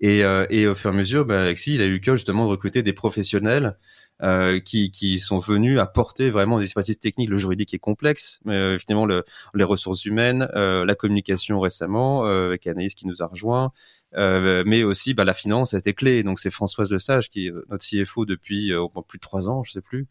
Et, 0.00 0.20
et 0.50 0.66
au 0.66 0.74
fur 0.74 0.90
et 0.90 0.94
à 0.94 0.96
mesure, 0.96 1.24
bah, 1.24 1.40
Alexis, 1.40 1.74
il 1.74 1.82
a 1.82 1.86
eu 1.86 2.00
que 2.00 2.16
justement 2.16 2.44
de 2.44 2.50
recruter 2.50 2.82
des 2.82 2.92
professionnels 2.92 3.76
euh, 4.22 4.60
qui, 4.60 4.92
qui 4.92 5.18
sont 5.18 5.38
venus 5.38 5.80
apporter 5.80 6.30
vraiment 6.30 6.58
des 6.58 6.64
expertises 6.64 7.00
techniques. 7.00 7.30
Le 7.30 7.36
juridique 7.36 7.74
est 7.74 7.78
complexe, 7.78 8.38
mais 8.44 8.54
euh, 8.54 8.78
finalement 8.78 9.06
le, 9.06 9.24
les 9.54 9.64
ressources 9.64 10.04
humaines, 10.04 10.48
euh, 10.54 10.84
la 10.84 10.94
communication 10.94 11.58
récemment 11.58 12.24
euh, 12.24 12.46
avec 12.46 12.66
Anaïs 12.66 12.94
qui 12.94 13.08
nous 13.08 13.22
a 13.22 13.26
rejoint, 13.26 13.72
mais 14.16 14.84
aussi 14.84 15.14
bah, 15.14 15.24
la 15.24 15.34
finance 15.34 15.74
a 15.74 15.78
été 15.78 15.94
clé. 15.94 16.22
Donc 16.22 16.38
c'est 16.38 16.52
Françoise 16.52 16.92
Lesage 16.92 17.28
qui 17.28 17.48
est 17.48 17.52
notre 17.68 17.84
CFO 17.84 18.24
depuis 18.24 18.70
plus 19.08 19.18
de 19.18 19.20
trois 19.20 19.48
ans, 19.48 19.64
je 19.64 19.72
sais 19.72 19.80
plus. 19.80 20.06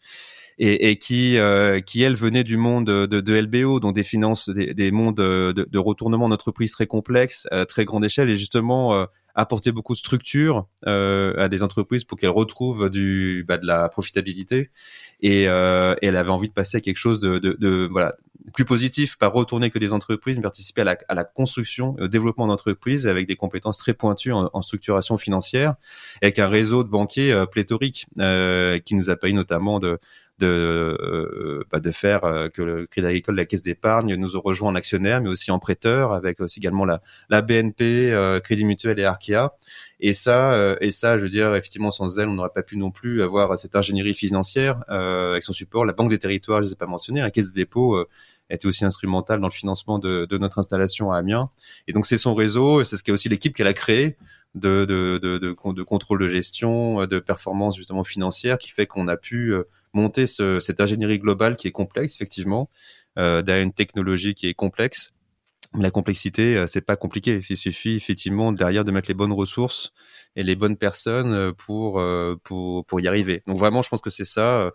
Et, 0.60 0.90
et, 0.90 0.98
qui 0.98 1.38
qui 1.86 2.04
elle 2.04 2.16
venait 2.16 2.44
du 2.44 2.58
monde 2.58 2.86
de, 2.86 3.06
de 3.06 3.34
LBO, 3.40 3.80
donc 3.80 3.96
des 3.96 4.04
finances, 4.04 4.50
des, 4.50 4.74
des 4.74 4.92
mondes 4.92 5.16
de, 5.16 5.54
de 5.54 5.80
retournement 5.80 6.28
d'entreprise 6.28 6.74
très 6.74 6.88
complexes, 6.88 7.48
à 7.52 7.66
très 7.66 7.86
grande 7.86 8.04
échelle, 8.04 8.30
et 8.30 8.36
justement 8.36 9.08
apporter 9.36 9.72
beaucoup 9.72 9.94
de 9.94 9.98
structure 9.98 10.68
euh, 10.86 11.34
à 11.38 11.50
des 11.50 11.64
entreprises 11.64 12.04
pour 12.04 12.18
qu'elles 12.18 12.30
retrouvent 12.30 12.90
du 12.90 13.46
bah, 13.48 13.58
de 13.58 13.66
la 13.66 13.90
profitabilité. 13.90 14.70
Et, 15.22 15.48
euh, 15.48 15.96
elle 16.02 16.18
avait 16.18 16.30
envie 16.30 16.50
de 16.50 16.54
passer 16.54 16.78
à 16.78 16.82
quelque 16.82 16.98
chose 16.98 17.20
de, 17.20 17.40
de, 17.40 17.56
de, 17.60 17.88
voilà 17.92 18.16
plus 18.54 18.66
positif, 18.66 19.18
pas 19.18 19.28
retourner 19.28 19.70
que 19.70 19.80
des 19.80 19.94
entreprises, 19.94 20.38
mais 20.38 20.44
participer 20.44 20.82
à 20.82 20.84
la, 20.84 20.98
à 21.08 21.14
la 21.14 21.24
construction, 21.24 21.96
au 22.00 22.08
développement 22.08 22.48
d'entreprises 22.48 23.08
avec 23.08 23.26
des 23.26 23.36
compétences 23.36 23.78
très 23.78 23.94
pointues 23.94 24.34
en, 24.34 24.50
en, 24.52 24.62
structuration 24.62 25.18
financière, 25.18 25.76
avec 26.22 26.40
un 26.40 26.48
réseau 26.48 26.84
de 26.84 26.90
banquiers 26.90 27.32
euh, 27.32 27.46
pléthorique 27.46 28.06
euh, 28.20 28.80
qui 28.80 28.96
nous 28.96 29.10
a 29.10 29.16
payé 29.16 29.34
notamment 29.34 29.80
de 29.80 29.98
de, 30.44 30.98
euh, 31.02 31.64
bah, 31.72 31.80
de 31.80 31.92
faire 31.92 32.26
euh, 32.26 32.50
que 32.50 32.62
le 32.62 32.86
Crédit 32.86 33.08
Agricole, 33.08 33.36
la 33.36 33.46
Caisse 33.46 33.62
d'épargne, 33.62 34.16
nous 34.16 34.30
rejoint 34.42 34.70
en 34.70 34.76
actionnaire, 34.76 35.22
mais 35.22 35.30
aussi 35.30 35.52
en 35.52 35.60
prêteur, 35.60 36.12
avec 36.12 36.42
aussi 36.42 36.60
également 36.60 36.86
la, 36.86 37.42
BNP, 37.42 38.12
euh, 38.12 38.40
Crédit 38.40 38.66
Mutuel 38.66 39.00
et 39.00 39.06
Arkea. 39.06 39.54
Et 40.00 40.14
ça, 40.14 40.76
et 40.82 40.92
ça, 40.92 41.18
je 41.18 41.24
veux 41.24 41.30
dire, 41.30 41.56
effectivement, 41.56 41.90
sans 41.90 42.20
elle, 42.20 42.28
on 42.28 42.34
n'aurait 42.34 42.50
pas 42.54 42.64
pu 42.64 42.76
non 42.76 42.92
plus 42.92 43.22
avoir 43.22 43.58
cette 43.58 43.74
ingénierie 43.74 44.14
financière 44.14 44.84
avec 44.90 45.44
son 45.44 45.54
support. 45.54 45.86
La 45.86 45.94
Banque 45.94 46.10
des 46.10 46.20
Territoires, 46.20 46.60
je 46.60 46.64
ne 46.64 46.70
les 46.70 46.74
ai 46.74 46.76
pas 46.76 46.88
mentionnés, 46.88 47.22
la 47.22 47.32
Caisse 47.32 47.54
des 47.54 47.62
dépôts 47.62 48.06
était 48.50 48.66
aussi 48.66 48.84
instrumentale 48.84 49.40
dans 49.40 49.48
le 49.48 49.54
financement 49.54 50.00
de, 50.00 50.28
notre 50.38 50.60
installation 50.60 51.14
à 51.14 51.20
Amiens. 51.20 51.52
Et 51.88 51.94
donc 51.94 52.06
c'est 52.06 52.18
son 52.18 52.36
réseau, 52.36 52.84
c'est 52.84 52.98
ce 52.98 53.04
qui 53.04 53.12
est 53.12 53.14
aussi 53.14 53.30
l'équipe 53.30 53.56
qu'elle 53.56 53.68
a 53.68 53.74
créé 53.74 54.18
de, 54.56 54.84
de, 54.84 55.20
de, 55.24 55.38
de, 55.38 55.56
de 55.72 55.84
contrôle 55.84 56.20
de 56.20 56.28
gestion, 56.28 57.06
de 57.06 57.20
performance 57.20 57.78
justement 57.78 58.04
financière, 58.04 58.58
qui 58.58 58.72
fait 58.72 58.88
qu'on 58.88 59.08
a 59.08 59.16
pu 59.16 59.56
monter 59.94 60.26
ce, 60.26 60.60
cette 60.60 60.82
ingénierie 60.82 61.20
globale 61.20 61.56
qui 61.56 61.68
est 61.68 61.72
complexe, 61.72 62.16
effectivement, 62.16 62.70
euh, 63.18 63.42
derrière 63.42 63.64
une 63.64 63.74
technologie 63.74 64.34
qui 64.34 64.48
est 64.48 64.54
complexe. 64.54 65.12
La 65.76 65.92
complexité, 65.92 66.56
euh, 66.56 66.68
c'est 66.68 66.86
pas 66.86 66.96
compliqué. 66.96 67.40
Il 67.50 67.58
suffit 67.58 67.96
effectivement 67.96 68.52
derrière 68.52 68.86
de 68.86 68.92
mettre 68.92 69.08
les 69.08 69.14
bonnes 69.14 69.32
ressources 69.32 69.92
et 70.36 70.44
les 70.44 70.56
bonnes 70.56 70.78
personnes 70.78 71.34
euh, 71.34 71.52
pour 71.52 72.02
pour 72.44 72.86
pour 72.86 73.00
y 73.00 73.08
arriver. 73.08 73.42
Donc 73.48 73.58
vraiment, 73.58 73.82
je 73.82 73.90
pense 73.90 74.02
que 74.02 74.10
c'est 74.10 74.26
ça. 74.26 74.72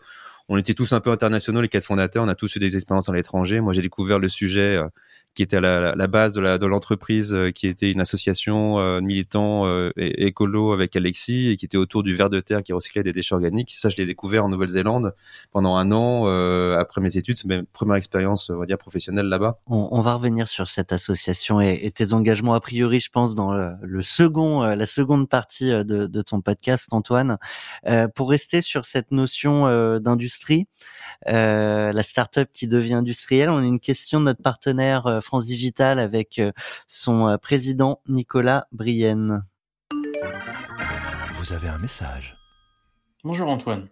On 0.49 0.57
était 0.57 0.75
tous 0.75 0.93
un 0.93 1.01
peu 1.01 1.11
internationaux, 1.11 1.61
les 1.61 1.69
quatre 1.69 1.85
fondateurs. 1.85 2.25
On 2.25 2.29
a 2.29 2.35
tous 2.35 2.57
eu 2.57 2.59
des 2.59 2.75
expériences 2.75 3.09
à 3.09 3.13
l'étranger. 3.13 3.61
Moi, 3.61 3.75
j'ai 3.75 3.83
découvert 3.83 4.19
le 4.19 4.29
sujet 4.29 4.81
qui 5.39 5.45
était 5.45 5.59
à 5.59 5.95
la, 5.95 6.07
base 6.09 6.33
de, 6.33 6.67
l'entreprise, 6.67 7.33
euh, 7.33 7.53
qui 7.53 7.69
était 7.69 7.93
une 7.93 8.01
association 8.01 8.81
euh, 8.81 9.01
de 9.01 9.07
militants 9.07 9.69
euh, 9.69 9.93
écolo 9.97 10.73
avec 10.73 10.97
Alexis, 10.97 11.51
et 11.51 11.57
qui 11.57 11.65
était 11.65 11.77
autour 11.77 12.03
du 12.03 12.17
ver 12.17 12.29
de 12.29 12.41
terre 12.41 12.65
qui 12.65 12.73
recyclait 12.73 13.05
des 13.05 13.13
déchets 13.13 13.37
organiques. 13.37 13.73
Ça, 13.77 13.89
je 13.89 13.97
l'ai 13.99 14.07
découvert 14.07 14.45
en 14.45 14.49
Nouvelle-Zélande 14.49 15.15
pendant 15.53 15.77
un 15.77 15.93
an 15.93 16.27
après 16.77 17.01
mes 17.01 17.17
études. 17.17 17.37
C'est 17.37 17.47
ma 17.47 17.63
première 17.73 17.95
expérience, 17.95 18.51
on 18.51 18.59
va 18.59 18.67
dire, 18.67 18.79
professionnelle 18.79 19.27
là-bas. 19.27 19.61
On, 19.69 20.01
va 20.01 20.15
revenir 20.15 20.49
sur 20.49 20.67
cette 20.67 20.93
association 20.93 21.61
et, 21.61 21.79
et, 21.83 21.93
tes 21.93 22.13
engagements 22.15 22.55
a 22.55 22.61
priori, 22.61 22.99
je 22.99 23.11
pense, 23.11 23.37
dans 23.37 23.53
le, 23.53 24.03
second, 24.03 24.63
la 24.63 24.87
seconde 24.87 25.29
partie 25.29 25.69
de, 25.69 26.23
ton 26.23 26.41
podcast, 26.41 26.89
Antoine. 26.91 27.39
Pour 28.17 28.31
rester 28.31 28.61
sur 28.61 28.85
cette 28.87 29.13
notion 29.13 30.01
d'industrie, 30.01 30.67
la 31.27 32.03
start-up 32.03 32.49
qui 32.53 32.67
devient 32.67 32.95
industrielle, 32.95 33.51
on 33.51 33.59
a 33.59 33.65
une 33.65 33.79
question 33.79 34.19
de 34.19 34.25
notre 34.25 34.43
partenaire 34.43 35.21
France 35.29 35.45
Digital 35.45 35.99
avec 35.99 36.39
euh, 36.39 36.53
son 36.87 37.29
euh, 37.29 37.37
président 37.37 38.01
Nicolas 38.09 38.67
Brienne. 38.73 39.45
Vous 41.35 41.53
avez 41.53 41.69
un 41.69 41.77
message. 41.77 42.35
Bonjour 43.25 43.51
Antoine. 43.51 43.91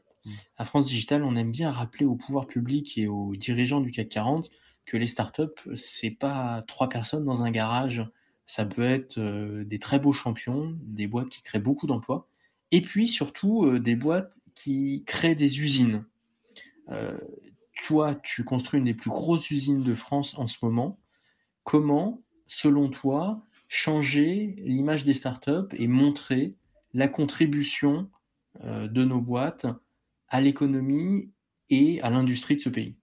À 0.56 0.64
France 0.64 0.86
Digital, 0.86 1.22
on 1.22 1.36
aime 1.36 1.52
bien 1.52 1.70
rappeler 1.70 2.06
au 2.06 2.14
pouvoir 2.14 2.46
public 2.46 2.96
et 2.96 3.06
aux 3.06 3.36
dirigeants 3.36 3.82
du 3.82 3.90
CAC 3.90 4.08
40 4.08 4.50
que 4.86 4.96
les 4.96 5.06
startups, 5.06 5.74
c'est 5.74 6.10
pas 6.10 6.64
trois 6.66 6.88
personnes 6.88 7.26
dans 7.26 7.42
un 7.42 7.50
garage. 7.50 8.02
Ça 8.46 8.64
peut 8.64 8.88
être 8.88 9.18
euh, 9.18 9.62
des 9.62 9.78
très 9.78 9.98
beaux 9.98 10.14
champions, 10.14 10.74
des 10.84 11.06
boîtes 11.06 11.28
qui 11.28 11.42
créent 11.42 11.60
beaucoup 11.60 11.86
d'emplois, 11.86 12.30
et 12.70 12.80
puis 12.80 13.08
surtout 13.08 13.78
des 13.78 13.94
boîtes 13.94 14.34
qui 14.54 15.04
créent 15.06 15.34
des 15.34 15.60
usines. 15.60 16.06
toi, 17.84 18.14
tu 18.14 18.42
construis 18.42 18.78
une 18.78 18.86
des 18.86 18.94
plus 18.94 19.10
grosses 19.10 19.50
usines 19.50 19.82
de 19.82 19.92
France 19.92 20.34
en 20.38 20.46
ce 20.46 20.56
moment. 20.62 20.98
Comment, 21.66 22.22
selon 22.46 22.88
toi, 22.88 23.42
changer 23.66 24.54
l'image 24.58 25.04
des 25.04 25.14
startups 25.14 25.74
et 25.76 25.88
montrer 25.88 26.54
la 26.94 27.08
contribution 27.08 28.08
euh, 28.62 28.86
de 28.86 29.04
nos 29.04 29.20
boîtes 29.20 29.66
à 30.28 30.40
l'économie 30.40 31.32
et 31.68 32.00
à 32.02 32.10
l'industrie 32.10 32.54
de 32.54 32.60
ce 32.60 32.68
pays? 32.68 32.96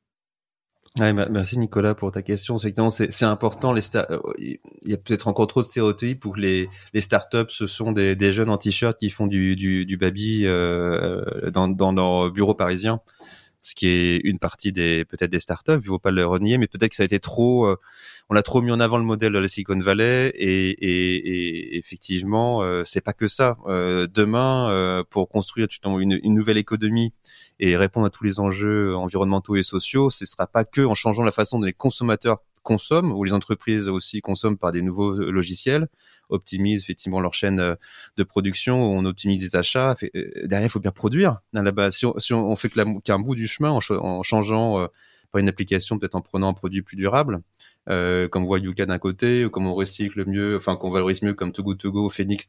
Merci 0.97 1.59
Nicolas 1.59 1.93
pour 1.93 2.13
ta 2.13 2.21
question. 2.21 2.57
C'est 2.57 3.25
important. 3.25 3.73
Les 3.73 3.81
euh, 3.97 4.19
il 4.37 4.59
y 4.85 4.93
a 4.93 4.97
peut-être 4.97 5.27
encore 5.27 5.47
trop 5.47 5.61
de 5.61 5.67
stéréotypes 5.67 6.21
pour 6.21 6.35
que 6.35 6.39
les, 6.39 6.69
les 6.93 7.01
startups, 7.01 7.49
ce 7.49 7.67
sont 7.67 7.91
des, 7.91 8.31
jeunes 8.31 8.49
en 8.49 8.57
t-shirt 8.57 8.97
qui 8.97 9.09
font 9.09 9.27
du, 9.27 9.57
du, 9.57 9.85
du 9.85 9.97
baby 9.97 10.45
euh, 10.45 11.51
dans, 11.51 11.67
dans 11.67 11.91
leur 11.91 12.31
bureau 12.31 12.53
parisien 12.53 13.01
ce 13.63 13.75
qui 13.75 13.87
est 13.87 14.17
une 14.17 14.39
partie 14.39 14.73
des 14.73 15.05
peut-être 15.05 15.31
des 15.31 15.39
startups, 15.39 15.79
il 15.81 15.87
faut 15.87 15.97
pas 15.97 16.11
le 16.11 16.25
renier, 16.25 16.57
mais 16.57 16.67
peut-être 16.67 16.91
que 16.91 16.97
ça 16.97 17.03
a 17.03 17.05
été 17.05 17.19
trop, 17.19 17.65
euh, 17.65 17.79
on 18.29 18.33
l'a 18.33 18.43
trop 18.43 18.61
mis 18.61 18.71
en 18.71 18.79
avant 18.81 18.97
le 18.97 19.05
modèle 19.05 19.31
de 19.31 19.39
la 19.39 19.47
Silicon 19.47 19.79
Valley 19.79 20.31
et, 20.35 20.69
et, 20.69 21.15
et 21.15 21.77
effectivement 21.77 22.61
euh, 22.61 22.83
c'est 22.83 23.01
pas 23.01 23.13
que 23.13 23.29
ça. 23.29 23.57
Euh, 23.67 24.05
demain, 24.13 24.69
euh, 24.69 25.03
pour 25.09 25.29
construire 25.29 25.67
une, 25.85 26.19
une 26.21 26.35
nouvelle 26.35 26.57
économie 26.57 27.13
et 27.59 27.77
répondre 27.77 28.05
à 28.05 28.09
tous 28.09 28.25
les 28.25 28.41
enjeux 28.41 28.95
environnementaux 28.95 29.55
et 29.55 29.63
sociaux, 29.63 30.09
ce 30.09 30.25
sera 30.25 30.45
pas 30.45 30.65
que 30.65 30.81
en 30.81 30.93
changeant 30.93 31.23
la 31.23 31.31
façon 31.31 31.57
dont 31.57 31.65
les 31.65 31.73
consommateurs 31.73 32.39
consomment 32.63 33.11
ou 33.11 33.23
les 33.23 33.33
entreprises 33.33 33.89
aussi 33.89 34.21
consomment 34.21 34.57
par 34.57 34.71
des 34.71 34.81
nouveaux 34.81 35.13
logiciels 35.13 35.87
optimisent 36.29 36.81
effectivement 36.81 37.19
leur 37.19 37.33
chaîne 37.33 37.59
euh, 37.59 37.75
de 38.17 38.23
production, 38.23 38.81
on 38.81 39.05
optimise 39.05 39.41
les 39.41 39.55
achats. 39.55 39.95
Euh, 40.15 40.31
derrière, 40.45 40.67
il 40.67 40.71
faut 40.71 40.79
bien 40.79 40.91
produire. 40.91 41.39
Là-bas, 41.53 41.91
si 41.91 42.05
on, 42.05 42.17
si 42.19 42.33
on 42.33 42.55
fait 42.55 42.69
qu'un 43.03 43.19
bout 43.19 43.35
du 43.35 43.47
chemin 43.47 43.71
en, 43.71 44.23
changeant 44.23 44.79
euh, 44.79 44.87
par 45.31 45.39
une 45.39 45.49
application, 45.49 45.97
peut-être 45.99 46.15
en 46.15 46.21
prenant 46.21 46.49
un 46.49 46.53
produit 46.53 46.81
plus 46.81 46.97
durable, 46.97 47.41
euh, 47.89 48.29
comme 48.29 48.45
voit 48.45 48.59
Yuka 48.59 48.85
d'un 48.85 48.99
côté, 48.99 49.45
ou 49.45 49.49
comme 49.49 49.67
on 49.67 49.73
recycle 49.73 50.25
mieux, 50.27 50.55
enfin 50.55 50.75
qu'on 50.75 50.89
valorise 50.89 51.21
mieux 51.21 51.33
comme 51.33 51.51
Togo 51.51 51.75
Togo, 51.75 52.09
Phoenix, 52.09 52.47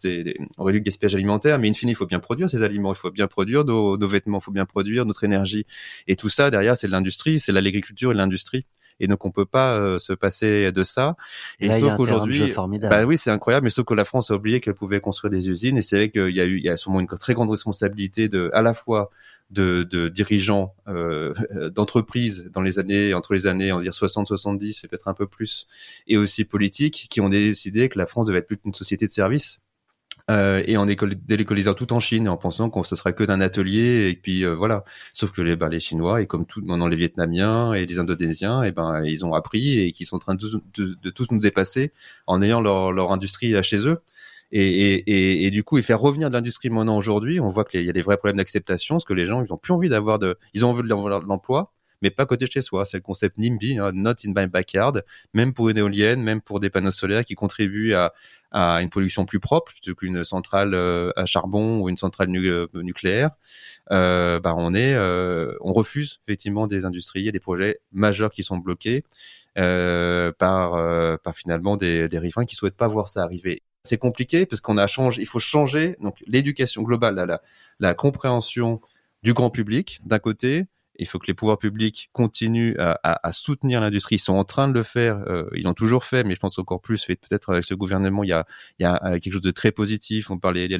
on 0.58 0.64
réduit 0.64 0.80
le 0.80 0.84
gaspillage 0.84 1.14
alimentaire, 1.14 1.58
mais 1.58 1.68
in 1.68 1.72
fine, 1.72 1.88
il 1.88 1.96
faut 1.96 2.06
bien 2.06 2.20
produire 2.20 2.48
ces 2.48 2.62
aliments, 2.62 2.92
il 2.92 2.96
faut 2.96 3.10
bien 3.10 3.26
produire 3.26 3.64
nos, 3.64 3.96
nos 3.96 4.08
vêtements, 4.08 4.38
il 4.38 4.44
faut 4.44 4.52
bien 4.52 4.66
produire 4.66 5.06
notre 5.06 5.24
énergie. 5.24 5.66
Et 6.06 6.14
tout 6.14 6.28
ça, 6.28 6.50
derrière, 6.50 6.76
c'est 6.76 6.86
de 6.86 6.92
l'industrie, 6.92 7.40
c'est 7.40 7.52
l'agriculture 7.52 8.12
et 8.12 8.14
l'industrie 8.14 8.66
et 9.00 9.06
donc 9.06 9.24
on 9.24 9.30
peut 9.30 9.46
pas 9.46 9.76
euh, 9.78 9.98
se 9.98 10.12
passer 10.12 10.72
de 10.72 10.82
ça. 10.82 11.16
Et, 11.60 11.70
sauf 11.72 11.96
qu'aujourd'hui, 11.96 12.52
bah 12.80 13.04
oui, 13.04 13.16
c'est 13.16 13.30
incroyable, 13.30 13.64
mais 13.64 13.70
sauf 13.70 13.84
que 13.84 13.94
la 13.94 14.04
France 14.04 14.30
a 14.30 14.34
oublié 14.34 14.60
qu'elle 14.60 14.74
pouvait 14.74 15.00
construire 15.00 15.30
des 15.30 15.48
usines, 15.48 15.76
et 15.76 15.82
c'est 15.82 15.96
vrai 15.96 16.10
qu'il 16.10 16.34
y 16.34 16.40
a 16.40 16.44
eu, 16.44 16.58
il 16.58 16.64
y 16.64 16.68
a 16.68 16.76
sûrement 16.76 17.00
une 17.00 17.06
très 17.06 17.34
grande 17.34 17.50
responsabilité 17.50 18.28
de, 18.28 18.50
à 18.52 18.62
la 18.62 18.74
fois 18.74 19.10
de, 19.50 19.82
de 19.82 20.08
dirigeants 20.08 20.74
euh, 20.88 21.34
d'entreprises 21.74 22.50
dans 22.52 22.62
les 22.62 22.78
années 22.78 23.14
entre 23.14 23.34
les 23.34 23.46
années 23.46 23.72
on 23.72 23.76
va 23.76 23.82
dire 23.82 23.92
60 23.94 24.26
70 24.26 24.84
et 24.84 24.88
peut-être 24.88 25.08
un 25.08 25.14
peu 25.14 25.26
plus 25.26 25.66
et 26.06 26.16
aussi 26.16 26.44
politiques 26.44 27.06
qui 27.10 27.20
ont 27.20 27.28
décidé 27.28 27.88
que 27.88 27.98
la 27.98 28.06
France 28.06 28.26
devait 28.26 28.38
être 28.38 28.46
plus 28.46 28.58
une 28.64 28.74
société 28.74 29.04
de 29.04 29.10
services 29.10 29.60
euh, 30.30 30.62
et 30.66 30.78
en 30.78 30.86
délécolisant 30.86 31.74
tout 31.74 31.92
en 31.92 32.00
Chine 32.00 32.30
en 32.30 32.38
pensant 32.38 32.70
que 32.70 32.86
ce 32.86 32.96
sera 32.96 33.12
que 33.12 33.24
d'un 33.24 33.42
atelier 33.42 34.08
et 34.08 34.16
puis 34.16 34.44
euh, 34.44 34.54
voilà. 34.54 34.84
Sauf 35.12 35.30
que 35.32 35.42
les, 35.42 35.54
bah, 35.54 35.68
les 35.68 35.80
Chinois 35.80 36.22
et 36.22 36.26
comme 36.26 36.46
tout 36.46 36.62
maintenant 36.62 36.88
les 36.88 36.96
Vietnamiens 36.96 37.74
et 37.74 37.84
les 37.84 37.98
Indonésiens, 37.98 38.62
et 38.62 38.72
ben 38.72 39.04
ils 39.04 39.26
ont 39.26 39.34
appris 39.34 39.80
et 39.80 39.92
qu'ils 39.92 40.06
sont 40.06 40.16
en 40.16 40.20
train 40.20 40.34
de, 40.34 40.62
de, 40.78 41.10
tous 41.10 41.26
nous 41.30 41.40
dépasser 41.40 41.92
en 42.26 42.40
ayant 42.40 42.62
leur, 42.62 42.92
leur 42.92 43.12
industrie 43.12 43.50
là 43.50 43.60
chez 43.60 43.86
eux. 43.86 44.00
Et, 44.52 44.62
et, 44.62 44.94
et, 45.10 45.46
et, 45.46 45.50
du 45.50 45.64
coup, 45.64 45.78
et 45.78 45.82
faire 45.82 46.00
revenir 46.00 46.28
de 46.28 46.34
l'industrie 46.34 46.70
maintenant 46.70 46.96
aujourd'hui, 46.96 47.40
on 47.40 47.48
voit 47.48 47.64
qu'il 47.64 47.82
y 47.82 47.90
a 47.90 47.92
des 47.92 48.02
vrais 48.02 48.16
problèmes 48.16 48.36
d'acceptation, 48.36 48.94
parce 48.94 49.04
que 49.04 49.12
les 49.12 49.24
gens, 49.24 49.44
ils 49.44 49.52
ont 49.52 49.56
plus 49.56 49.72
envie 49.72 49.88
d'avoir 49.88 50.20
de, 50.20 50.38
ils 50.52 50.64
ont 50.64 50.70
envie 50.70 50.82
de 50.82 50.88
l'emploi, 50.88 51.73
mais 52.04 52.10
pas 52.10 52.26
côté 52.26 52.46
chez 52.46 52.60
soi. 52.60 52.84
C'est 52.84 52.98
le 52.98 53.02
concept 53.02 53.38
NIMBY, 53.38 53.78
hein, 53.78 53.90
not 53.94 54.12
in 54.26 54.32
my 54.36 54.46
backyard, 54.46 55.02
même 55.32 55.54
pour 55.54 55.70
une 55.70 55.78
éolienne, 55.78 56.22
même 56.22 56.42
pour 56.42 56.60
des 56.60 56.68
panneaux 56.68 56.90
solaires 56.90 57.24
qui 57.24 57.34
contribuent 57.34 57.94
à, 57.94 58.12
à 58.50 58.82
une 58.82 58.90
production 58.90 59.24
plus 59.24 59.40
propre 59.40 59.72
plutôt 59.72 59.94
qu'une 59.94 60.22
centrale 60.22 60.74
euh, 60.74 61.10
à 61.16 61.24
charbon 61.24 61.80
ou 61.80 61.88
une 61.88 61.96
centrale 61.96 62.28
euh, 62.36 62.68
nucléaire, 62.74 63.30
euh, 63.90 64.38
bah 64.38 64.54
on 64.56 64.74
est, 64.74 64.94
on 65.60 65.72
refuse 65.72 66.20
effectivement 66.24 66.66
des 66.66 66.84
industries 66.84 67.26
et 67.26 67.32
des 67.32 67.40
projets 67.40 67.80
majeurs 67.90 68.30
qui 68.30 68.42
sont 68.44 68.58
bloqués 68.58 69.02
par, 69.56 71.18
par 71.18 71.34
finalement 71.34 71.76
des, 71.76 72.06
des 72.08 72.18
riverains 72.18 72.44
qui 72.44 72.54
souhaitent 72.54 72.76
pas 72.76 72.88
voir 72.88 73.08
ça 73.08 73.22
arriver. 73.22 73.62
c'est 73.82 73.98
compliqué 73.98 74.46
parce 74.46 74.60
qu'on 74.60 74.76
a 74.76 74.86
changé, 74.86 75.22
il 75.22 75.26
faut 75.26 75.38
changer 75.38 75.96
donc 76.00 76.22
l'éducation 76.26 76.82
globale, 76.82 77.14
la, 77.14 77.40
la 77.80 77.94
compréhension 77.94 78.80
du 79.22 79.32
grand 79.32 79.50
public 79.50 80.00
d'un 80.04 80.18
côté, 80.18 80.66
il 80.96 81.06
faut 81.06 81.18
que 81.18 81.26
les 81.26 81.34
pouvoirs 81.34 81.58
publics 81.58 82.10
continuent 82.12 82.74
à, 82.78 83.32
soutenir 83.32 83.80
l'industrie. 83.80 84.16
Ils 84.16 84.18
sont 84.18 84.34
en 84.34 84.44
train 84.44 84.68
de 84.68 84.72
le 84.72 84.82
faire. 84.82 85.18
Euh, 85.26 85.48
ils 85.54 85.64
l'ont 85.64 85.74
toujours 85.74 86.04
fait, 86.04 86.24
mais 86.24 86.34
je 86.34 86.40
pense 86.40 86.58
encore 86.58 86.80
plus. 86.80 87.04
Peut-être 87.06 87.50
avec 87.50 87.64
ce 87.64 87.74
gouvernement, 87.74 88.22
il 88.22 88.28
y 88.28 88.32
a, 88.32 88.46
euh, 88.82 89.18
quelque 89.18 89.32
chose 89.32 89.42
de 89.42 89.50
très 89.50 89.72
positif. 89.72 90.30
On 90.30 90.38
parlait, 90.38 90.66
il 90.66 90.70
y 90.70 90.74
a 90.74 90.78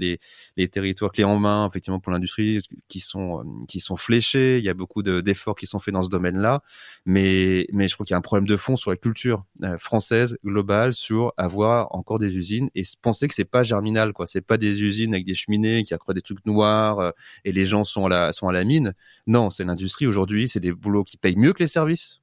les, 0.56 0.68
territoires 0.68 1.12
clés 1.12 1.24
en 1.24 1.38
main, 1.38 1.66
effectivement, 1.68 2.00
pour 2.00 2.12
l'industrie, 2.12 2.60
qui 2.88 3.00
sont 3.00 3.40
euh, 3.40 3.44
qui 3.68 3.80
sont 3.80 3.96
fléchés. 3.96 4.58
Il 4.58 4.64
y 4.64 4.68
a 4.68 4.74
beaucoup 4.74 5.02
d'efforts 5.02 5.56
qui 5.56 5.66
sont 5.66 5.78
faits 5.78 5.94
dans 5.94 6.02
ce 6.02 6.10
domaine-là. 6.10 6.62
Mais 7.06 7.66
je 7.72 7.94
crois 7.94 8.06
qu'il 8.06 8.14
y 8.14 8.14
a 8.14 8.18
un 8.18 8.22
problème 8.22 8.46
de 8.46 8.56
fond 8.56 8.76
sur 8.76 8.90
la 8.90 8.96
culture 8.96 9.44
française 9.78 10.38
globale, 10.44 10.94
sur 10.94 11.32
avoir 11.36 11.94
encore 11.94 12.18
des 12.18 12.36
usines 12.36 12.70
et 12.74 12.82
penser 13.02 13.28
que 13.28 13.34
c'est 13.34 13.44
pas 13.44 13.62
germinal, 13.62 14.12
quoi. 14.12 14.26
C'est 14.26 14.40
pas 14.40 14.56
des 14.56 14.82
usines 14.82 15.12
avec 15.14 15.26
des 15.26 15.34
cheminées 15.34 15.82
qui 15.82 15.94
accroissent 15.94 16.14
des 16.14 16.22
trucs 16.22 16.44
noirs 16.46 17.12
et 17.44 17.52
les 17.52 17.64
gens 17.64 17.84
sont 17.84 18.06
à 18.06 18.32
sont 18.32 18.48
à 18.48 18.52
la 18.52 18.64
mine. 18.64 18.94
Non, 19.26 19.50
c'est 19.50 19.64
l'industrie 19.64 20.03
aujourd'hui, 20.06 20.48
c'est 20.48 20.60
des 20.60 20.72
boulots 20.72 21.04
qui 21.04 21.16
payent 21.16 21.36
mieux 21.36 21.52
que 21.52 21.60
les 21.62 21.68
services, 21.68 22.20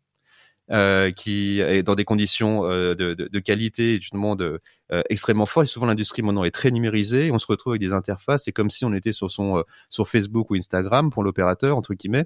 euh, 0.72 1.12
qui 1.12 1.60
est 1.60 1.84
dans 1.84 1.96
des 1.96 2.06
conditions 2.06 2.64
euh, 2.64 2.96
de, 2.96 3.14
de, 3.14 3.28
de, 3.28 3.40
qualité 3.40 3.96
justement 3.96 4.38
de, 4.38 4.62
euh, 4.94 5.02
extrêmement 5.10 5.46
fortes. 5.46 5.66
Souvent 5.68 5.88
l'industrie 5.88 6.22
maintenant 6.22 6.46
est 6.46 6.52
très 6.52 6.72
numérisée. 6.72 7.30
on 7.32 7.40
se 7.40 7.48
retrouve 7.48 7.74
avec 7.74 7.82
des 7.82 7.92
interfaces. 7.92 8.46
C'est 8.46 8.54
comme 8.54 8.70
si 8.70 8.86
on 8.86 8.94
était 8.94 9.12
sur 9.12 9.30
son 9.30 9.66
sur 9.90 10.08
Facebook 10.08 10.50
ou 10.50 10.56
Instagram 10.56 11.10
pour 11.10 11.24
l'opérateur 11.24 11.76
entre 11.76 11.94
guillemets. 11.94 12.26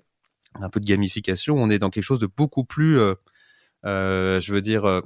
Un 0.53 0.69
peu 0.69 0.79
de 0.79 0.85
gamification. 0.85 1.55
On 1.57 1.71
est 1.71 1.79
dans 1.79 1.89
quelque 1.89 2.03
chose 2.03 2.19
de 2.19 2.27
beaucoup 2.27 2.65
plus, 2.65 2.99
je 3.83 4.51
veux 4.51 4.61
dire, 4.61 5.01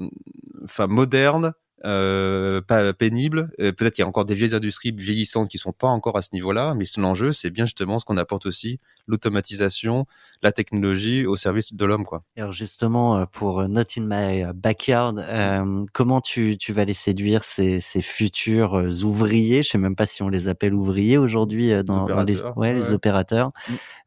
enfin 0.64 0.88
moderne, 0.88 1.54
euh, 1.86 2.62
pas 2.62 2.94
pénible. 2.94 3.52
Euh, 3.60 3.72
peut-être 3.72 3.96
qu'il 3.96 4.04
y 4.04 4.06
a 4.06 4.08
encore 4.08 4.26
des 4.26 4.34
vieilles 4.34 4.56
industries 4.56 4.92
vieillissantes 4.92 5.50
qui 5.50 5.58
sont 5.58 5.72
pas 5.72 5.88
encore 5.88 6.18
à 6.18 6.22
ce 6.22 6.30
niveau-là, 6.34 6.74
mais 6.76 6.86
l'enjeu, 6.98 7.32
c'est 7.32 7.50
bien 7.50 7.66
justement 7.66 8.00
ce 8.00 8.06
qu'on 8.06 8.18
apporte 8.18 8.46
aussi, 8.46 8.80
l'automatisation, 9.08 10.06
la 10.42 10.52
technologie 10.52 11.26
au 11.26 11.36
service 11.36 11.74
de 11.74 11.86
l'homme, 11.86 12.06
quoi. 12.06 12.24
Alors 12.38 12.52
justement, 12.52 13.18
euh, 13.18 13.26
pour 13.32 13.68
Not 13.70 13.84
in 13.98 14.06
my 14.06 14.46
backyard, 14.54 15.16
euh, 15.20 15.86
comment 15.94 16.20
tu, 16.22 16.58
tu 16.58 16.74
vas 16.74 16.84
les 16.84 16.94
séduire 16.94 17.44
ces, 17.44 17.80
ces 17.80 18.02
futurs 18.02 18.74
ouvriers? 19.04 19.64
Je 19.64 19.70
sais 19.70 19.78
même 19.78 19.96
pas 19.96 20.06
si 20.06 20.22
on 20.22 20.30
les 20.30 20.48
appelle 20.50 20.74
ouvriers 20.74 21.18
aujourd'hui 21.18 21.72
dans, 21.84 22.06
dans, 22.06 22.24
les, 22.24 22.42
ouais, 22.56 22.74
les 22.74 22.92
opérateurs. 22.92 23.52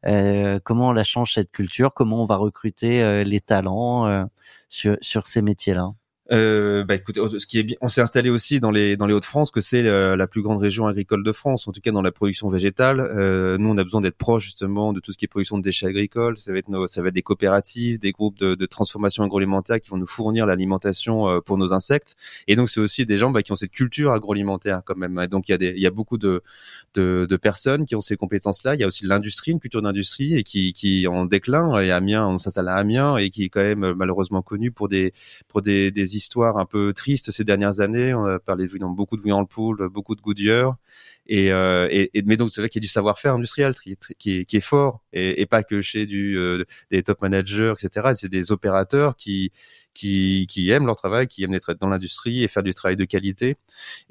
Mm. 0.03 0.59
comment 0.63 0.89
on 0.89 0.93
la 0.93 1.03
change 1.03 1.33
cette 1.33 1.51
culture? 1.51 1.93
Comment 1.93 2.21
on 2.21 2.25
va 2.25 2.35
recruter 2.35 3.23
les 3.23 3.39
talents 3.39 4.27
sur, 4.67 4.97
sur 5.01 5.25
ces 5.27 5.41
métiers-là? 5.41 5.93
Euh, 6.33 6.83
bah 6.83 6.95
on 7.81 7.87
s'est 7.87 8.01
installé 8.01 8.29
aussi 8.29 8.59
dans 8.59 8.71
les 8.71 8.97
dans 8.97 9.05
les 9.05 9.13
Hauts-de-France, 9.13 9.51
que 9.51 9.61
c'est 9.61 9.85
euh, 9.85 10.15
la, 10.15 10.27
plus 10.27 10.41
grande 10.41 10.59
région 10.59 10.87
agricole 10.87 11.23
de 11.23 11.31
France, 11.31 11.67
en 11.67 11.71
tout 11.71 11.81
cas 11.81 11.91
dans 11.91 12.01
la 12.01 12.11
production 12.11 12.49
végétale. 12.49 12.99
Euh, 12.99 13.57
nous, 13.59 13.69
on 13.69 13.77
a 13.77 13.83
besoin 13.83 14.01
d'être 14.01 14.17
proche 14.17 14.45
justement 14.45 14.93
de 14.93 14.99
tout 14.99 15.11
ce 15.11 15.17
qui 15.17 15.25
est 15.25 15.27
production 15.27 15.57
de 15.57 15.63
déchets 15.63 15.85
agricoles. 15.85 16.37
Ça 16.39 16.51
va 16.51 16.57
être 16.57 16.69
nos, 16.69 16.87
ça 16.87 17.01
va 17.01 17.09
être 17.09 17.13
des 17.13 17.21
coopératives, 17.21 17.99
des 17.99 18.11
groupes 18.11 18.39
de, 18.39 18.65
transformation 18.65 19.23
agroalimentaire 19.23 19.79
qui 19.79 19.89
vont 19.89 19.97
nous 19.97 20.07
fournir 20.07 20.47
l'alimentation 20.47 21.29
euh, 21.29 21.39
pour 21.39 21.57
nos 21.57 21.73
insectes. 21.73 22.15
Et 22.47 22.55
donc, 22.55 22.69
c'est 22.69 22.79
aussi 22.79 23.05
des 23.05 23.17
gens 23.17 23.29
bah, 23.29 23.43
qui 23.43 23.51
ont 23.51 23.55
cette 23.55 23.71
culture 23.71 24.11
agroalimentaire 24.11 24.81
quand 24.85 24.97
même. 24.97 25.27
Donc, 25.27 25.49
il 25.49 25.51
y 25.51 25.55
a 25.55 25.71
il 25.71 25.81
y 25.81 25.87
a 25.87 25.91
beaucoup 25.91 26.17
de, 26.17 26.41
de, 26.95 27.27
de 27.29 27.37
personnes 27.37 27.85
qui 27.85 27.95
ont 27.95 28.01
ces 28.01 28.17
compétences-là. 28.17 28.75
Il 28.75 28.81
y 28.81 28.83
a 28.83 28.87
aussi 28.87 29.05
l'industrie, 29.05 29.51
une 29.51 29.59
culture 29.59 29.81
d'industrie 29.81 30.35
et 30.35 30.43
qui 30.43 30.73
qui 30.73 31.05
en 31.07 31.25
déclin. 31.25 31.79
Et 31.79 31.91
Amiens, 31.91 32.27
on 32.27 32.39
s'installe 32.39 32.69
à 32.69 32.75
Amiens 32.75 33.17
et 33.17 33.29
qui 33.29 33.43
est 33.43 33.49
quand 33.49 33.61
même 33.61 33.93
malheureusement 33.93 34.41
connu 34.41 34.71
pour 34.71 34.87
des 34.87 35.13
pour 35.47 35.61
des, 35.61 35.91
des 35.91 36.15
histoire 36.23 36.57
un 36.57 36.65
peu 36.65 36.93
triste 36.93 37.31
ces 37.31 37.43
dernières 37.43 37.79
années. 37.81 38.13
On 38.13 38.25
a 38.25 38.39
parlé 38.39 38.67
de 38.67 38.95
beaucoup 38.95 39.17
de 39.17 39.87
beaucoup 39.87 40.15
de 40.15 40.21
Goodyear. 40.21 40.75
Et, 41.25 41.53
euh, 41.53 41.87
et, 41.89 42.21
mais 42.25 42.35
donc 42.35 42.49
c'est 42.51 42.59
vrai 42.59 42.67
qu'il 42.69 42.81
y 42.81 42.83
a 42.83 42.87
du 42.87 42.91
savoir-faire 42.91 43.33
industriel 43.33 43.73
qui 43.75 43.95
est, 44.25 44.59
fort 44.59 45.01
et, 45.13 45.41
et, 45.41 45.45
pas 45.45 45.63
que 45.63 45.81
chez 45.81 46.05
du 46.05 46.37
euh, 46.37 46.65
des 46.91 47.01
top 47.01 47.21
managers 47.21 47.73
etc 47.77 48.09
c'est 48.13 48.27
des 48.27 48.51
opérateurs 48.51 49.15
qui 49.15 49.53
qui, 49.93 50.47
qui 50.49 50.69
aiment 50.69 50.85
leur 50.85 50.95
travail, 50.95 51.27
qui 51.27 51.43
aiment 51.43 51.53
être 51.53 51.73
dans 51.73 51.87
l'industrie 51.87 52.43
et 52.43 52.47
faire 52.47 52.63
du 52.63 52.73
travail 52.73 52.95
de 52.95 53.05
qualité. 53.05 53.57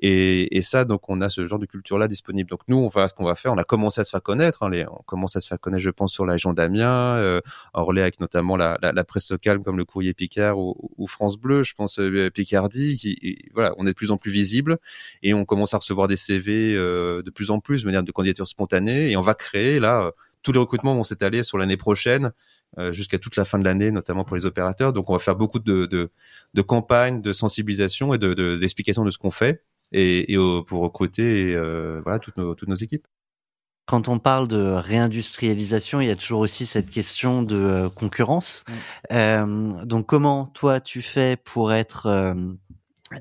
Et, 0.01 0.57
et, 0.57 0.63
ça, 0.63 0.85
donc, 0.85 1.09
on 1.09 1.21
a 1.21 1.29
ce 1.29 1.45
genre 1.47 1.59
de 1.59 1.67
culture-là 1.67 2.09
disponible. 2.09 2.49
Donc, 2.51 2.61
nous, 2.69 2.77
on 2.77 2.87
va 2.87 3.09
ce 3.09 3.15
qu'on 3.15 3.25
va 3.25 3.35
faire. 3.35 3.53
On 3.53 3.59
a 3.59 3.65
commencé 3.65 4.01
à 4.01 4.05
se 4.05 4.11
faire 4.11 4.23
connaître. 4.23 4.63
Hein, 4.63 4.71
les, 4.71 4.87
on 4.87 5.03
commence 5.07 5.37
à 5.37 5.41
se 5.41 5.47
faire 5.47 5.59
connaître, 5.61 5.83
je 5.83 5.91
pense, 5.91 6.13
sur 6.13 6.27
la 6.27 6.33
région 6.33 6.53
d'Amiens, 6.53 7.17
euh, 7.17 7.41
en 7.75 7.85
relais 7.85 8.03
avec 8.03 8.21
notamment 8.21 8.57
la, 8.57 8.79
la, 8.83 8.93
la, 8.93 9.05
presse 9.05 9.31
locale 9.31 9.61
comme 9.61 9.77
le 9.77 9.85
Courrier 9.85 10.15
Picard 10.15 10.59
ou, 10.59 10.91
ou 10.97 11.07
France 11.07 11.37
Bleu, 11.37 11.63
je 11.63 11.75
pense 11.75 11.99
euh, 11.99 12.31
Picardie. 12.31 12.97
Qui, 12.97 13.39
voilà, 13.55 13.75
on 13.79 13.87
est 13.87 13.91
de 13.91 13.95
plus 13.95 14.11
en 14.11 14.17
plus 14.17 14.31
visible 14.31 14.79
et 15.23 15.35
on 15.35 15.45
commence 15.45 15.75
à 15.75 15.79
recevoir 15.79 16.09
des 16.09 16.17
CV 16.17 16.75
euh, 16.75 17.23
de 17.23 17.31
plus 17.31 17.51
en 17.51 17.61
plus 17.61 17.83
de 17.83 17.87
manière 17.87 18.03
de 18.03 18.13
candidature 18.13 18.47
spontanée 18.47 19.11
et 19.11 19.17
on 19.17 19.21
va 19.21 19.35
créer 19.35 19.81
là. 19.81 20.11
tous 20.43 20.53
les 20.53 20.59
recrutements 20.59 20.95
vont 20.95 21.05
s'étaler 21.05 21.43
sur 21.43 21.59
l'année 21.59 21.77
prochaine 21.77 22.27
euh, 22.27 22.31
jusqu'à 22.91 23.19
toute 23.19 23.37
la 23.37 23.45
fin 23.45 23.59
de 23.59 23.65
l'année, 23.65 23.91
notamment 23.91 24.25
pour 24.25 24.37
les 24.37 24.47
opérateurs. 24.47 24.93
Donc, 24.93 25.11
on 25.11 25.13
va 25.13 25.19
faire 25.19 25.37
beaucoup 25.37 25.59
de, 25.59 25.87
de, 25.87 26.11
de 26.55 26.63
campagnes 26.63 27.21
de 27.21 27.33
sensibilisation 27.33 28.15
et 28.15 28.19
de, 28.19 28.57
d'explication 28.57 29.05
de, 29.05 29.11
ce 29.11 29.19
qu'on 29.19 29.31
fait 29.31 29.63
et, 29.93 30.33
et 30.33 30.37
pour 30.67 30.83
recruter 30.83 31.55
euh, 31.55 32.01
voilà 32.03 32.19
toutes 32.19 32.37
nos, 32.37 32.55
toutes 32.55 32.69
nos 32.69 32.75
équipes. 32.75 33.07
Quand 33.85 34.09
on 34.09 34.21
parle 34.21 34.47
de 34.47 34.59
réindustrialisation, 34.59 36.01
il 36.01 36.07
y 36.07 36.11
a 36.11 36.17
toujours 36.17 36.41
aussi 36.41 36.67
cette 36.67 36.89
question 36.89 37.43
de 37.43 37.57
euh, 37.57 37.89
concurrence. 37.89 38.65
Euh, 39.11 39.85
donc, 39.85 40.07
comment 40.07 40.47
toi 40.47 40.81
tu 40.81 41.03
fais 41.03 41.37
pour 41.37 41.73
être 41.73 42.35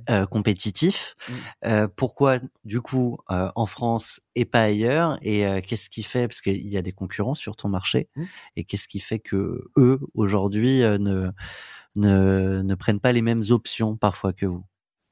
euh, 0.10 0.26
compétitif. 0.26 1.16
Mmh. 1.28 1.34
Euh, 1.66 1.88
pourquoi, 1.96 2.40
du 2.66 2.82
coup, 2.82 3.18
euh, 3.30 3.50
en 3.56 3.66
France 3.66 4.22
et 4.36 4.46
pas 4.46 4.64
ailleurs? 4.64 5.18
Et 5.22 5.46
euh, 5.46 5.62
qu'est-ce 5.66 5.90
qui 5.90 6.04
fait, 6.04 6.28
parce 6.28 6.42
qu'il 6.42 6.68
y 6.68 6.78
a 6.78 6.82
des 6.82 6.92
concurrents 6.92 7.36
sur 7.36 7.56
ton 7.56 7.70
marché, 7.70 8.10
mmh. 8.16 8.24
et 8.58 8.64
qu'est-ce 8.64 8.88
qui 8.88 9.00
fait 9.00 9.20
que 9.20 9.70
eux, 9.78 10.00
aujourd'hui, 10.14 10.80
ne, 10.80 11.30
ne, 11.96 12.62
ne 12.62 12.76
prennent 12.76 13.00
pas 13.00 13.12
les 13.12 13.22
mêmes 13.22 13.44
options 13.50 13.96
parfois 13.96 14.34
que 14.34 14.46
vous? 14.46 14.64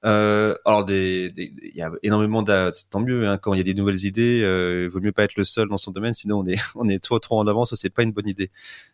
Alors, 0.02 0.86
il 0.90 1.52
y 1.76 1.82
a 1.82 1.92
énormément 2.04 2.42
de, 2.42 2.72
tant 2.90 3.02
mieux 3.02 3.28
hein, 3.28 3.38
quand 3.38 3.54
il 3.54 3.58
y 3.58 3.60
a 3.60 3.66
des 3.66 3.74
nouvelles 3.74 4.06
idées. 4.06 4.40
Il 4.86 4.90
vaut 4.90 5.02
mieux 5.02 5.12
pas 5.12 5.26
être 5.26 5.36
le 5.36 5.44
seul 5.44 5.68
dans 5.68 5.78
son 5.78 5.92
domaine, 5.92 6.14
sinon 6.14 6.40
on 6.40 6.46
est 6.46 6.56
on 6.76 6.88
est 6.88 7.04
trop 7.04 7.20
trop 7.20 7.38
en 7.38 7.48
avance. 7.48 7.76
C'est 7.76 7.90
pas 7.90 8.04
une 8.04 8.14
bonne 8.14 8.28
idée. 8.28 8.50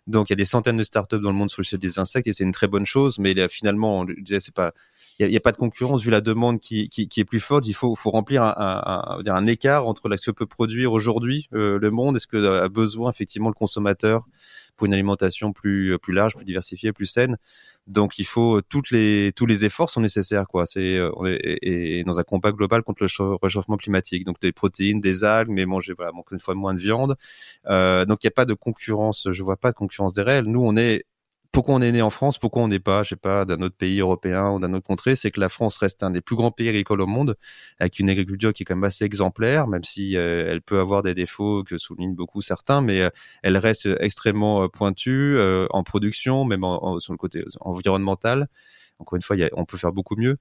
Donc, 0.07 0.29
il 0.29 0.31
y 0.31 0.33
a 0.33 0.37
des 0.37 0.45
centaines 0.45 0.77
de 0.77 0.83
startups 0.83 1.19
dans 1.19 1.29
le 1.29 1.37
monde 1.37 1.51
sur 1.51 1.61
le 1.61 1.65
sujet 1.65 1.77
des 1.77 1.99
insectes 1.99 2.27
et 2.27 2.33
c'est 2.33 2.43
une 2.43 2.51
très 2.51 2.67
bonne 2.67 2.87
chose. 2.87 3.19
Mais 3.19 3.35
là, 3.35 3.47
finalement, 3.47 4.03
c'est 4.39 4.53
pas, 4.53 4.73
il 5.19 5.29
y 5.29 5.37
a, 5.37 5.39
pas 5.39 5.51
de 5.51 5.57
concurrence 5.57 6.03
vu 6.03 6.11
la 6.11 6.21
demande 6.21 6.59
qui, 6.59 6.89
est 6.93 7.23
plus 7.23 7.39
forte. 7.39 7.65
Il 7.67 7.73
faut 7.73 7.95
remplir 8.05 8.43
un, 8.43 9.47
écart 9.47 9.87
entre 9.87 10.13
ce 10.17 10.31
que 10.31 10.35
peut 10.35 10.45
produire 10.45 10.91
aujourd'hui 10.91 11.47
euh, 11.53 11.79
le 11.79 11.91
monde 11.91 12.17
et 12.17 12.19
ce 12.19 12.27
que 12.27 12.63
a 12.63 12.67
besoin 12.67 13.11
effectivement 13.11 13.49
le 13.49 13.53
consommateur 13.53 14.25
pour 14.75 14.87
une 14.87 14.93
alimentation 14.93 15.53
plus 15.53 15.97
plus 15.99 16.13
large, 16.13 16.35
plus 16.35 16.45
diversifiée, 16.45 16.91
plus 16.91 17.05
saine. 17.05 17.37
Donc 17.87 18.19
il 18.19 18.25
faut 18.25 18.61
tous 18.61 18.91
les 18.91 19.65
efforts 19.65 19.89
sont 19.89 20.01
nécessaires 20.01 20.47
quoi. 20.47 20.65
C'est 20.65 20.97
euh, 20.97 21.11
et, 21.61 22.03
dans 22.03 22.19
un 22.19 22.23
combat 22.23 22.51
global 22.51 22.83
contre 22.83 23.03
le 23.03 23.35
réchauffement 23.41 23.77
climatique. 23.77 24.25
Donc 24.25 24.39
des 24.41 24.51
protéines, 24.51 24.99
des 24.99 25.23
algues, 25.23 25.49
mais 25.49 25.65
manger 25.65 25.93
voilà 25.95 26.11
encore 26.11 26.33
une 26.33 26.39
fois 26.39 26.55
moins 26.55 26.73
de 26.73 26.79
viande. 26.79 27.15
Euh, 27.67 28.05
donc 28.05 28.23
il 28.23 28.27
n'y 28.27 28.29
a 28.29 28.31
pas 28.31 28.45
de 28.45 28.53
concurrence. 28.53 29.29
Je 29.31 29.43
vois 29.43 29.57
pas 29.57 29.71
de 29.71 29.75
concurrence 29.75 30.13
des 30.13 30.23
réels. 30.23 30.45
Nous 30.45 30.61
on 30.61 30.75
est 30.75 31.05
pourquoi 31.51 31.75
on 31.75 31.81
est 31.81 31.91
né 31.91 32.01
en 32.01 32.09
France, 32.09 32.37
pourquoi 32.37 32.63
on 32.63 32.67
n'est 32.67 32.79
pas, 32.79 33.03
je 33.03 33.09
sais 33.09 33.15
pas, 33.15 33.45
d'un 33.45 33.61
autre 33.61 33.75
pays 33.75 33.99
européen 33.99 34.51
ou 34.51 34.59
d'un 34.59 34.73
autre 34.73 34.85
contrée, 34.85 35.15
c'est 35.15 35.31
que 35.31 35.39
la 35.39 35.49
France 35.49 35.77
reste 35.77 36.03
un 36.03 36.11
des 36.11 36.21
plus 36.21 36.35
grands 36.35 36.51
pays 36.51 36.69
agricoles 36.69 37.01
au 37.01 37.07
monde, 37.07 37.37
avec 37.79 37.99
une 37.99 38.09
agriculture 38.09 38.53
qui 38.53 38.63
est 38.63 38.65
quand 38.65 38.75
même 38.75 38.83
assez 38.83 39.05
exemplaire, 39.05 39.67
même 39.67 39.83
si 39.83 40.17
euh, 40.17 40.47
elle 40.49 40.61
peut 40.61 40.79
avoir 40.79 41.03
des 41.03 41.13
défauts 41.13 41.63
que 41.63 41.77
soulignent 41.77 42.15
beaucoup 42.15 42.41
certains, 42.41 42.81
mais 42.81 43.01
euh, 43.01 43.09
elle 43.43 43.57
reste 43.57 43.87
extrêmement 43.99 44.63
euh, 44.63 44.67
pointue 44.67 45.37
en 45.69 45.83
production, 45.83 46.45
même 46.45 46.63
sur 46.99 47.13
le 47.13 47.17
côté 47.17 47.43
environnemental. 47.59 48.47
Encore 48.99 49.17
une 49.17 49.21
fois, 49.21 49.35
on 49.53 49.65
peut 49.65 49.77
faire 49.77 49.91
beaucoup 49.91 50.15
mieux. 50.15 50.37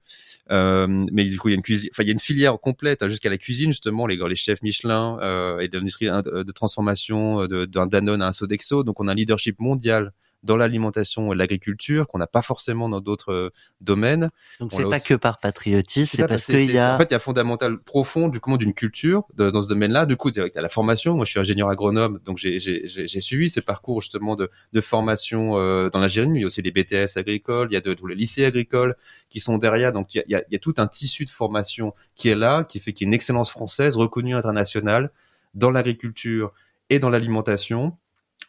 mais 0.49 1.23
du 1.25 1.37
coup, 1.37 1.49
il 1.49 1.55
y 1.55 2.09
a 2.09 2.11
une 2.11 2.19
filière 2.19 2.59
complète 2.59 3.03
hein, 3.03 3.07
jusqu'à 3.09 3.29
la 3.29 3.37
cuisine 3.37 3.71
justement, 3.71 4.07
les, 4.07 4.35
chefs 4.35 4.61
Michelin 4.61 5.17
et 5.59 5.67
l'industrie 5.67 6.07
de 6.07 6.51
transformation 6.51 7.47
d'un 7.47 7.87
Danone 7.87 8.21
à 8.21 8.27
un 8.27 8.31
Sodexo. 8.31 8.83
Donc, 8.83 8.99
on 9.01 9.07
a 9.07 9.11
un 9.11 9.15
leadership 9.15 9.59
mondial 9.59 10.13
dans 10.45 10.55
l'alimentation 10.55 11.33
et 11.33 11.35
l'agriculture 11.35 12.07
qu'on 12.07 12.19
n'a 12.19 12.27
pas 12.27 12.41
forcément 12.41 12.87
dans 12.87 13.01
d'autres 13.01 13.33
euh, 13.33 13.49
domaines. 13.81 14.29
Donc 14.59 14.71
c'est 14.71 14.87
pas 14.87 14.99
que 14.99 15.15
par 15.15 15.39
patriotisme, 15.39 16.17
c'est 16.17 16.27
parce 16.27 16.45
qu'il 16.45 16.71
y 16.71 16.77
a 16.77 16.95
en 16.95 16.97
fait 16.97 17.09
il 17.09 17.13
y 17.13 17.15
a 17.15 17.19
fondamental 17.19 17.79
profond 17.79 18.27
du 18.29 18.39
comment 18.39 18.57
d'une 18.57 18.73
culture 18.73 19.23
dans 19.35 19.61
ce 19.61 19.67
domaine-là. 19.67 20.05
Du 20.05 20.15
coup, 20.15 20.29
il 20.29 20.37
y 20.37 20.57
a 20.57 20.61
la 20.61 20.69
formation. 20.69 21.15
Moi, 21.15 21.25
je 21.25 21.31
suis 21.31 21.39
ingénieur 21.39 21.69
agronome, 21.69 22.19
donc 22.23 22.37
j'ai 22.37 22.59
j'ai 22.59 23.21
suivi 23.21 23.49
ces 23.49 23.61
parcours 23.61 24.01
justement 24.01 24.35
de 24.35 24.49
de 24.71 24.81
formation 24.81 25.57
euh, 25.57 25.89
dans 25.89 25.99
l'ingénierie. 25.99 26.39
Il 26.39 26.41
y 26.41 26.43
a 26.43 26.47
aussi 26.47 26.61
les 26.61 26.71
BTS 26.71 27.17
agricoles, 27.17 27.67
il 27.71 27.73
y 27.73 27.77
a 27.77 27.81
de, 27.81 27.93
tous 27.93 28.07
les 28.07 28.15
lycées 28.15 28.45
agricoles 28.45 28.95
qui 29.29 29.39
sont 29.39 29.57
derrière. 29.57 29.91
Donc 29.91 30.13
il 30.13 30.23
y 30.27 30.35
a, 30.35 30.43
il 30.47 30.53
y 30.53 30.55
a 30.55 30.59
tout 30.59 30.75
un 30.77 30.87
tissu 30.87 31.25
de 31.25 31.29
formation 31.29 31.93
qui 32.15 32.29
est 32.29 32.35
là, 32.35 32.63
qui 32.63 32.79
fait 32.79 32.93
qu'il 32.93 33.05
y 33.05 33.07
a 33.07 33.09
une 33.09 33.13
excellence 33.15 33.49
française 33.49 33.97
reconnue 33.97 34.35
internationale 34.35 35.11
dans 35.55 35.71
l'agriculture 35.71 36.53
et 36.89 36.99
dans 36.99 37.09
l'alimentation 37.09 37.97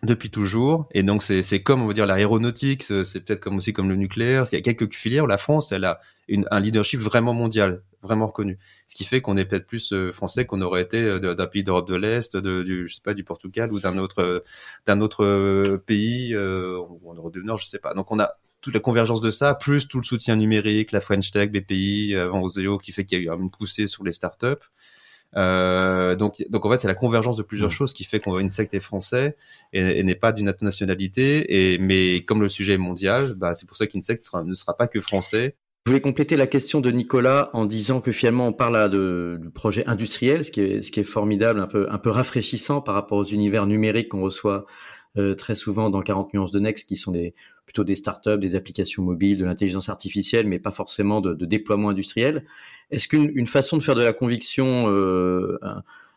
depuis 0.02 0.30
toujours. 0.30 0.88
Et 0.92 1.02
donc, 1.02 1.22
c'est 1.22 1.62
comme, 1.62 1.82
on 1.82 1.86
va 1.86 1.94
dire, 1.94 2.06
l'aéronautique, 2.06 2.82
c'est 2.82 3.24
peut-être 3.24 3.40
comme 3.40 3.56
aussi 3.56 3.72
comme 3.72 3.88
le 3.88 3.96
nucléaire. 3.96 4.44
Il 4.52 4.54
y 4.54 4.58
a 4.58 4.60
quelques 4.60 4.92
filières. 4.94 5.26
La 5.26 5.38
France, 5.38 5.72
elle 5.72 5.84
a 5.84 6.00
une, 6.28 6.46
un 6.50 6.60
leadership 6.60 7.00
vraiment 7.00 7.32
mondial. 7.32 7.82
vraiment 8.02 8.26
reconnu. 8.26 8.58
Ce 8.86 8.94
qui 8.94 9.04
fait 9.04 9.20
qu'on 9.20 9.36
est 9.36 9.44
peut-être 9.44 9.66
plus 9.66 9.92
français 10.12 10.46
qu'on 10.46 10.60
aurait 10.62 10.82
été 10.82 11.18
d'un 11.20 11.46
pays 11.46 11.64
d'Europe 11.64 11.88
de 11.88 11.96
l'Est, 11.96 12.36
de, 12.36 12.62
du, 12.62 12.88
je 12.88 12.94
sais 12.94 13.02
pas, 13.02 13.14
du 13.14 13.24
Portugal 13.24 13.72
ou 13.72 13.80
d'un 13.80 13.98
autre, 13.98 14.44
d'un 14.86 15.00
autre 15.00 15.76
pays, 15.86 16.36
ou 16.36 17.10
en 17.10 17.14
Europe 17.14 17.32
du 17.32 17.42
Nord, 17.42 17.58
je 17.58 17.66
sais 17.66 17.78
pas. 17.78 17.94
Donc 17.94 18.10
on 18.12 18.18
a 18.18 18.36
toute 18.60 18.74
la 18.74 18.80
convergence 18.80 19.20
de 19.20 19.30
ça, 19.30 19.54
plus 19.54 19.86
tout 19.86 19.98
le 19.98 20.04
soutien 20.04 20.36
numérique, 20.36 20.92
la 20.92 21.00
French 21.00 21.30
Tech, 21.30 21.50
BPI, 21.50 22.16
avant 22.16 22.42
Oseo, 22.42 22.78
qui 22.78 22.92
fait 22.92 23.04
qu'il 23.04 23.22
y 23.22 23.28
a 23.28 23.34
eu 23.34 23.36
une 23.36 23.50
poussée 23.50 23.86
sur 23.86 24.04
les 24.04 24.12
startups. 24.12 24.64
Euh, 25.36 26.16
donc, 26.16 26.42
donc 26.48 26.64
en 26.64 26.70
fait, 26.70 26.78
c'est 26.78 26.88
la 26.88 26.94
convergence 26.94 27.36
de 27.36 27.42
plusieurs 27.42 27.68
mm. 27.68 27.72
choses 27.72 27.92
qui 27.92 28.04
fait 28.04 28.20
qu'on 28.20 28.30
voit 28.30 28.40
Insect 28.40 28.74
est 28.74 28.80
français 28.80 29.36
et, 29.72 29.98
et 29.98 30.02
n'est 30.02 30.14
pas 30.14 30.32
d'une 30.32 30.52
nationalité. 30.60 31.72
Et 31.72 31.78
mais 31.78 32.22
comme 32.22 32.40
le 32.40 32.48
sujet 32.48 32.74
est 32.74 32.78
mondial, 32.78 33.34
bah, 33.34 33.54
c'est 33.54 33.66
pour 33.66 33.76
ça 33.76 33.86
qu'Insect 33.86 34.22
ne 34.44 34.54
sera 34.54 34.76
pas 34.76 34.88
que 34.88 35.00
français. 35.00 35.56
Je 35.86 35.92
voulais 35.92 36.00
compléter 36.00 36.36
la 36.36 36.48
question 36.48 36.80
de 36.80 36.90
Nicolas 36.90 37.50
en 37.52 37.64
disant 37.64 38.00
que 38.00 38.10
finalement 38.10 38.48
on 38.48 38.52
parle 38.52 38.72
là 38.72 38.88
de, 38.88 39.38
de 39.40 39.48
projet 39.48 39.86
industriel, 39.86 40.44
ce 40.44 40.50
qui 40.50 40.60
est 40.60 40.82
ce 40.82 40.90
qui 40.90 40.98
est 40.98 41.04
formidable, 41.04 41.60
un 41.60 41.68
peu 41.68 41.86
un 41.90 41.98
peu 41.98 42.10
rafraîchissant 42.10 42.80
par 42.80 42.96
rapport 42.96 43.18
aux 43.18 43.24
univers 43.24 43.66
numériques 43.66 44.08
qu'on 44.08 44.20
reçoit 44.20 44.66
euh, 45.18 45.34
très 45.34 45.54
souvent 45.54 45.88
dans 45.88 46.02
40 46.02 46.34
nuances 46.34 46.50
de 46.50 46.58
Next, 46.58 46.86
qui 46.86 46.96
sont 46.96 47.12
des, 47.12 47.34
plutôt 47.64 47.84
des 47.84 47.94
startups, 47.94 48.38
des 48.38 48.54
applications 48.54 49.02
mobiles, 49.02 49.38
de 49.38 49.46
l'intelligence 49.46 49.88
artificielle, 49.88 50.46
mais 50.46 50.58
pas 50.58 50.70
forcément 50.70 51.22
de, 51.22 51.32
de 51.32 51.46
déploiement 51.46 51.88
industriel. 51.88 52.44
Est-ce 52.90 53.08
qu'une 53.08 53.46
façon 53.46 53.76
de 53.76 53.82
faire 53.82 53.94
de 53.94 54.02
la 54.02 54.12
conviction 54.12 54.88
euh, 54.88 55.58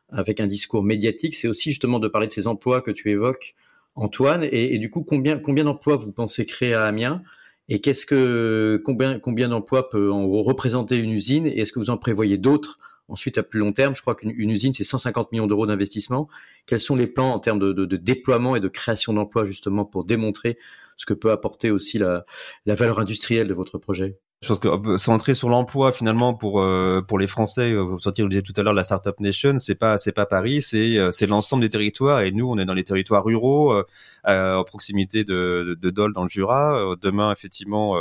avec 0.10 0.40
un 0.40 0.48
discours 0.48 0.84
médiatique, 0.84 1.36
c'est 1.36 1.48
aussi 1.48 1.72
justement 1.72 2.00
de 2.00 2.08
parler 2.08 2.28
de 2.28 2.34
ces 2.34 2.48
emplois 2.48 2.82
que 2.82 2.92
tu 2.92 3.10
évoques, 3.10 3.56
Antoine, 3.96 4.48
et, 4.50 4.78
du 4.78 4.90
coup, 4.90 5.04
combien, 5.04 5.40
combien 5.40 5.66
d'emplois 5.66 5.98
vous 5.98 6.12
pensez 6.12 6.46
créer 6.46 6.74
à 6.74 6.86
Amiens? 6.86 7.22
Et 7.68 7.82
qu'est-ce 7.82 8.06
que 8.06 8.82
combien 8.86 9.20
combien 9.20 9.50
d'emplois 9.50 9.90
peut 9.90 10.12
en 10.12 10.28
représenter 10.42 10.98
une 10.98 11.12
usine? 11.12 11.46
Et 11.46 11.60
est-ce 11.60 11.74
que 11.74 11.80
vous 11.80 11.90
en 11.90 11.98
prévoyez 11.98 12.38
d'autres 12.38 12.80
Ensuite, 13.10 13.40
à 13.40 13.44
plus 13.44 13.60
long 13.60 13.74
terme, 13.74 13.96
je 13.96 14.02
crois 14.02 14.16
qu'une 14.16 14.52
usine, 14.52 14.72
c'est 14.74 14.84
150 14.84 15.32
millions 15.32 15.48
d'euros 15.48 15.66
d'investissement. 15.66 16.30
Quels 16.68 16.80
sont 16.80 16.96
les 16.96 17.08
plans 17.08 17.32
en 17.34 17.40
termes 17.40 17.60
de, 17.60 17.96
déploiement 17.98 18.56
et 18.56 18.60
de 18.60 18.68
création 18.68 19.14
d'emplois, 19.14 19.46
justement, 19.46 19.84
pour 19.84 20.06
démontrer 20.06 20.60
ce 20.96 21.08
que 21.08 21.16
peut 21.16 21.32
apporter 21.32 21.72
aussi 21.72 21.98
la 21.98 22.26
valeur 22.68 23.00
industrielle 23.00 23.48
de 23.48 23.54
votre 23.56 23.80
projet? 23.80 24.20
Je 24.42 24.48
pense 24.48 24.60
que 24.60 24.98
centrer 24.98 25.36
sur 25.36 25.50
l'emploi 25.50 25.92
finalement 25.92 26.34
pour 26.34 26.62
euh, 26.62 27.02
pour 27.02 27.20
les 27.20 27.28
Français, 27.28 27.74
euh, 27.74 27.82
vous 27.82 28.00
sortir, 28.00 28.24
vous 28.24 28.30
disiez 28.30 28.42
tout 28.42 28.54
à 28.56 28.64
l'heure 28.64 28.74
la 28.74 28.86
startup 28.86 29.20
nation, 29.20 29.58
c'est 29.60 29.76
pas 29.76 29.98
c'est 29.98 30.14
pas 30.14 30.26
Paris, 30.26 30.62
c'est 30.62 30.98
euh, 30.98 31.12
c'est 31.12 31.28
l'ensemble 31.28 31.62
des 31.62 31.70
territoires 31.70 32.22
et 32.22 32.32
nous 32.32 32.50
on 32.50 32.58
est 32.58 32.66
dans 32.66 32.74
les 32.74 32.86
territoires 32.86 33.26
ruraux, 33.26 33.74
euh, 33.74 33.84
à 34.24 34.64
proximité 34.66 35.26
de, 35.26 35.66
de, 35.70 35.74
de 35.76 35.90
Dole 35.90 36.14
dans 36.14 36.24
le 36.24 36.30
Jura. 36.30 36.96
demain 37.02 37.34
effectivement 37.34 37.98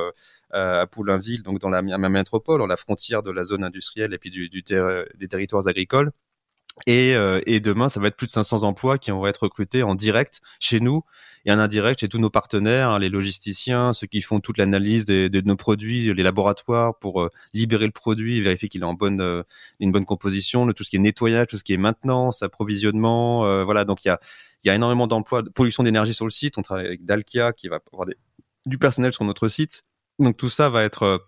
euh, 0.55 0.83
à 0.83 0.87
Poulainville, 0.87 1.43
donc 1.43 1.59
dans 1.59 1.71
la, 1.71 1.83
même 1.83 2.13
métropole, 2.13 2.63
en 2.63 2.67
la 2.67 2.77
frontière 2.77 3.23
de 3.23 3.31
la 3.31 3.45
zone 3.45 3.65
industrielle 3.65 4.15
et 4.15 4.19
puis 4.19 4.31
du, 4.31 4.49
du 4.49 4.63
des 4.63 5.29
territoires 5.29 5.67
agricoles. 5.69 6.11
Et, 6.87 7.15
euh, 7.15 7.41
et, 7.47 7.61
demain, 7.61 7.89
ça 7.89 8.01
va 8.01 8.09
être 8.09 8.17
plus 8.17 8.27
de 8.27 8.31
500 8.31 8.63
emplois 8.63 8.99
qui 8.99 9.11
vont 9.11 9.27
être 9.27 9.43
recrutés 9.45 9.83
en 9.83 9.95
direct 9.95 10.41
chez 10.61 10.81
nous 10.81 11.03
et 11.49 11.53
en 11.53 11.59
indirect 11.59 12.01
chez 12.01 12.09
tous 12.09 12.19
nos 12.19 12.31
partenaires, 12.31 12.99
les 12.99 13.09
logisticiens, 13.09 13.93
ceux 13.93 14.07
qui 14.07 14.21
font 14.21 14.41
toute 14.41 14.59
l'analyse 14.59 15.05
de, 15.05 15.41
nos 15.41 15.57
produits, 15.57 16.13
les 16.13 16.23
laboratoires 16.23 16.99
pour 16.99 17.23
euh, 17.23 17.31
libérer 17.55 17.87
le 17.87 17.93
produit, 17.93 18.41
vérifier 18.41 18.69
qu'il 18.69 18.83
est 18.83 18.85
en 18.85 18.95
bonne, 18.95 19.21
euh, 19.21 19.43
une 19.81 19.91
bonne 19.91 20.05
composition, 20.05 20.71
tout 20.73 20.85
ce 20.85 20.91
qui 20.91 20.97
est 20.97 21.01
nettoyage, 21.01 21.47
tout 21.49 21.59
ce 21.59 21.65
qui 21.65 21.73
est 21.73 21.79
maintenance, 21.79 22.43
approvisionnement, 22.43 23.65
voilà. 23.65 23.85
Donc 23.85 24.05
il 24.05 24.09
y 24.09 24.11
a, 24.11 24.21
y 24.65 24.71
a 24.71 24.75
énormément 24.75 25.07
d'emplois, 25.07 25.43
de 25.43 25.49
production 25.49 25.83
d'énergie 25.83 26.15
sur 26.15 26.27
le 26.27 26.31
site. 26.31 26.59
On 26.59 26.63
travaille 26.63 26.87
avec 26.87 27.05
Dalkia 27.05 27.53
qui 27.53 27.69
va 27.69 27.81
avoir 27.93 28.07
du 28.67 28.79
personnel 28.79 29.13
sur 29.13 29.25
notre 29.25 29.49
site 29.49 29.83
donc 30.19 30.37
tout 30.37 30.51
ça 30.51 30.69
va 30.69 30.85
être 30.85 31.03
euh, 31.05 31.19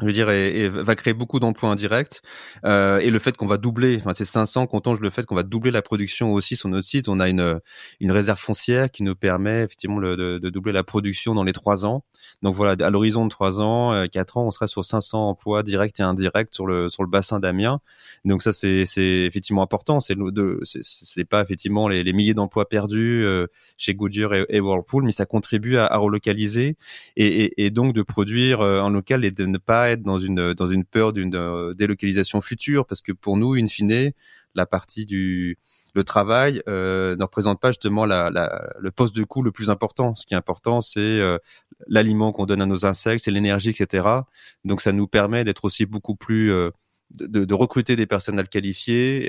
je 0.00 0.06
veux 0.06 0.12
dire, 0.12 0.30
et, 0.30 0.68
va 0.68 0.94
créer 0.94 1.14
beaucoup 1.14 1.40
d'emplois 1.40 1.70
indirects. 1.70 2.20
Euh, 2.64 2.98
et 2.98 3.10
le 3.10 3.18
fait 3.18 3.36
qu'on 3.36 3.46
va 3.46 3.56
doubler, 3.56 3.96
enfin 3.98 4.12
c'est 4.12 4.24
500, 4.24 4.66
comptons 4.66 4.94
le 4.94 5.10
fait 5.10 5.26
qu'on 5.26 5.34
va 5.34 5.42
doubler 5.42 5.70
la 5.70 5.82
production 5.82 6.32
aussi 6.32 6.56
sur 6.56 6.68
notre 6.68 6.86
site. 6.86 7.08
On 7.08 7.20
a 7.20 7.28
une, 7.28 7.60
une 8.00 8.12
réserve 8.12 8.38
foncière 8.38 8.90
qui 8.90 9.02
nous 9.02 9.14
permet 9.14 9.62
effectivement 9.62 10.00
de, 10.00 10.38
doubler 10.38 10.72
la 10.72 10.84
production 10.84 11.34
dans 11.34 11.44
les 11.44 11.52
trois 11.52 11.86
ans. 11.86 12.04
Donc 12.42 12.54
voilà, 12.54 12.84
à 12.84 12.90
l'horizon 12.90 13.24
de 13.24 13.30
trois 13.30 13.60
ans, 13.60 13.92
euh, 13.92 14.06
quatre 14.06 14.36
ans, 14.36 14.46
on 14.46 14.50
sera 14.50 14.66
sur 14.66 14.84
500 14.84 15.28
emplois 15.28 15.62
directs 15.62 15.98
et 16.00 16.02
indirects 16.02 16.54
sur 16.54 16.66
le 16.66 16.88
sur 16.88 17.02
le 17.02 17.08
bassin 17.08 17.40
d'Amiens. 17.40 17.80
Donc 18.24 18.42
ça 18.42 18.52
c'est 18.52 18.84
effectivement 19.00 19.62
important. 19.62 20.00
C'est 20.00 20.16
c'est 20.82 21.24
pas 21.24 21.42
effectivement 21.42 21.88
les, 21.88 22.12
milliers 22.12 22.34
d'emplois 22.34 22.68
perdus 22.68 23.24
euh, 23.24 23.46
chez 23.76 23.94
Goodyear 23.94 24.34
et, 24.34 24.46
et, 24.48 24.60
Whirlpool, 24.60 25.04
mais 25.04 25.12
ça 25.12 25.26
contribue 25.26 25.76
à, 25.76 25.86
à 25.86 25.96
relocaliser 25.98 26.76
et, 27.16 27.64
et, 27.64 27.70
donc 27.70 27.94
de 27.94 28.02
produire 28.02 28.60
en 28.60 28.90
local 28.90 29.24
et 29.24 29.30
de 29.30 29.46
ne 29.46 29.58
pas 29.58 29.87
dans 29.96 30.18
une 30.18 30.54
dans 30.54 30.68
une 30.68 30.84
peur 30.84 31.12
d'une 31.12 31.34
euh, 31.34 31.74
délocalisation 31.74 32.40
future 32.40 32.86
parce 32.86 33.00
que 33.00 33.12
pour 33.12 33.36
nous, 33.36 33.54
in 33.54 33.66
fine, 33.66 34.12
la 34.54 34.66
partie 34.66 35.06
du 35.06 35.58
le 35.94 36.04
travail 36.04 36.62
euh, 36.68 37.16
ne 37.16 37.22
représente 37.22 37.60
pas 37.60 37.70
justement 37.70 38.04
la, 38.04 38.30
le 38.78 38.90
poste 38.90 39.14
de 39.16 39.24
coût 39.24 39.42
le 39.42 39.52
plus 39.52 39.70
important. 39.70 40.14
Ce 40.14 40.26
qui 40.26 40.34
est 40.34 40.36
important, 40.36 40.80
c'est 40.80 41.00
euh, 41.00 41.38
l'aliment 41.86 42.32
qu'on 42.32 42.46
donne 42.46 42.62
à 42.62 42.66
nos 42.66 42.86
insectes, 42.86 43.24
c'est 43.24 43.30
l'énergie, 43.30 43.70
etc. 43.70 44.08
Donc 44.64 44.80
ça 44.80 44.92
nous 44.92 45.08
permet 45.08 45.44
d'être 45.44 45.64
aussi 45.64 45.86
beaucoup 45.86 46.14
plus 46.14 46.52
euh, 46.52 46.70
de, 47.10 47.54
recruter 47.54 47.96
des 47.96 48.06
personnels 48.06 48.48
qualifiés, 48.48 49.26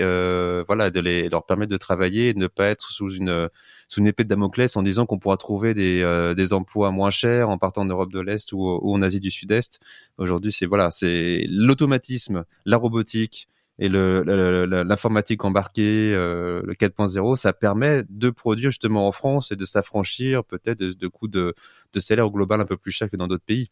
voilà, 0.68 0.90
de 0.92 1.00
les, 1.00 1.30
leur 1.30 1.46
permettre 1.46 1.72
de 1.72 1.78
travailler 1.78 2.30
et 2.30 2.34
de 2.34 2.40
ne 2.40 2.48
pas 2.48 2.68
être 2.68 2.92
sous 2.92 3.10
une 3.10 3.50
sous 3.90 4.00
une 4.02 4.08
épée 4.08 4.24
de 4.24 4.30
Damoclès 4.30 4.78
en 4.78 4.84
disant 4.84 5.06
qu'on 5.06 5.18
pourra 5.18 5.36
trouver 5.36 5.74
des, 5.74 6.02
euh, 6.04 6.36
des 6.36 6.54
emplois 6.54 6.92
moins 6.92 7.10
chers 7.10 7.50
en 7.50 7.58
partant 7.58 7.86
d'Europe 7.86 8.14
de 8.14 8.22
l'Est 8.22 8.54
ou, 8.54 8.80
en 8.82 9.02
Asie 9.02 9.20
du 9.20 9.32
Sud-Est. 9.32 9.80
Aujourd'hui, 10.18 10.52
c'est 10.52 10.68
voilà, 10.68 10.92
c'est 10.92 11.46
l'automatisme, 11.50 12.46
la 12.66 12.78
robotique 12.78 13.50
et 13.80 13.90
l'informatique 13.90 15.44
embarquée, 15.44 16.14
euh, 16.14 16.62
le 16.66 16.74
4.0, 16.74 17.38
ça 17.38 17.54
permet 17.54 18.04
de 18.10 18.30
produire 18.30 18.70
justement 18.70 19.08
en 19.08 19.12
France 19.12 19.52
et 19.52 19.56
de 19.56 19.66
s'affranchir 19.66 20.44
peut-être 20.44 20.80
de, 20.80 21.08
coûts 21.08 21.30
de, 21.30 21.56
salaire 21.98 22.30
global 22.30 22.62
un 22.62 22.66
peu 22.66 22.78
plus 22.78 22.92
cher 22.92 23.10
que 23.10 23.16
dans 23.16 23.28
d'autres 23.28 23.46
pays. 23.46 23.70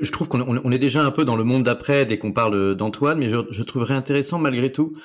Je 0.00 0.10
trouve 0.12 0.28
qu'on 0.28 0.40
on 0.42 0.72
est 0.72 0.78
déjà 0.78 1.04
un 1.04 1.10
peu 1.10 1.24
dans 1.24 1.36
le 1.36 1.44
monde 1.44 1.62
d'après 1.62 2.04
dès 2.04 2.18
qu'on 2.18 2.32
parle 2.32 2.76
d'Antoine, 2.76 3.18
mais 3.18 3.28
je, 3.28 3.38
je, 3.50 3.62
trouverais 3.62 3.94
intéressant 3.94 4.38
malgré 4.38 4.70
tout 4.70 4.96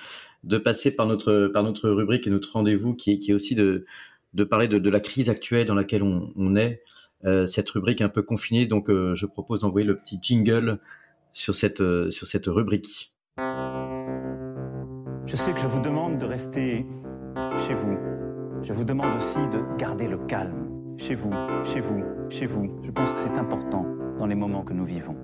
de 0.43 0.57
passer 0.57 0.91
par 0.91 1.05
notre 1.07 1.47
par 1.47 1.63
notre 1.63 1.89
rubrique 1.89 2.27
et 2.27 2.29
notre 2.29 2.51
rendez-vous 2.53 2.93
qui 2.93 3.19
est 3.27 3.33
aussi 3.33 3.55
de 3.55 3.85
de 4.34 4.43
parler 4.43 4.67
de, 4.67 4.89
la 4.89 4.99
crise 4.99 5.29
actuelle 5.29 5.65
dans 5.65 5.75
laquelle 5.75 6.03
on, 6.03 6.55
est, 6.55 6.81
euh, 7.25 7.45
cette 7.47 7.69
rubrique 7.69 8.01
un 8.01 8.09
peu 8.09 8.21
confinée. 8.21 8.65
Donc, 8.65 8.89
euh, 8.89 9.15
je 9.15 9.25
propose 9.25 9.61
d'envoyer 9.61 9.88
le 9.88 9.97
petit 9.97 10.19
jingle 10.21 10.79
sur 11.34 11.55
cette 11.55 11.81
euh, 11.81 12.11
sur 12.11 12.27
cette 12.27 12.47
rubrique. 12.47 13.13
Je 15.25 15.36
sais 15.36 15.53
que 15.53 15.59
je 15.59 15.67
vous 15.67 15.81
demande 15.81 16.17
de 16.17 16.25
rester 16.25 16.86
chez 17.67 17.73
vous. 17.73 17.97
Je 18.61 18.73
vous 18.73 18.84
demande 18.84 19.15
aussi 19.15 19.39
de 19.51 19.77
garder 19.77 20.07
le 20.07 20.17
calme 20.17 20.69
chez 20.97 21.15
vous, 21.15 21.31
chez 21.63 21.79
vous, 21.79 22.03
chez 22.29 22.45
vous. 22.45 22.79
Je 22.84 22.91
pense 22.91 23.11
que 23.11 23.17
c'est 23.17 23.38
important 23.38 23.86
dans 24.19 24.25
les 24.25 24.36
moments 24.36 24.63
que 24.63 24.73
nous 24.73 24.86
vivons. 24.86 25.15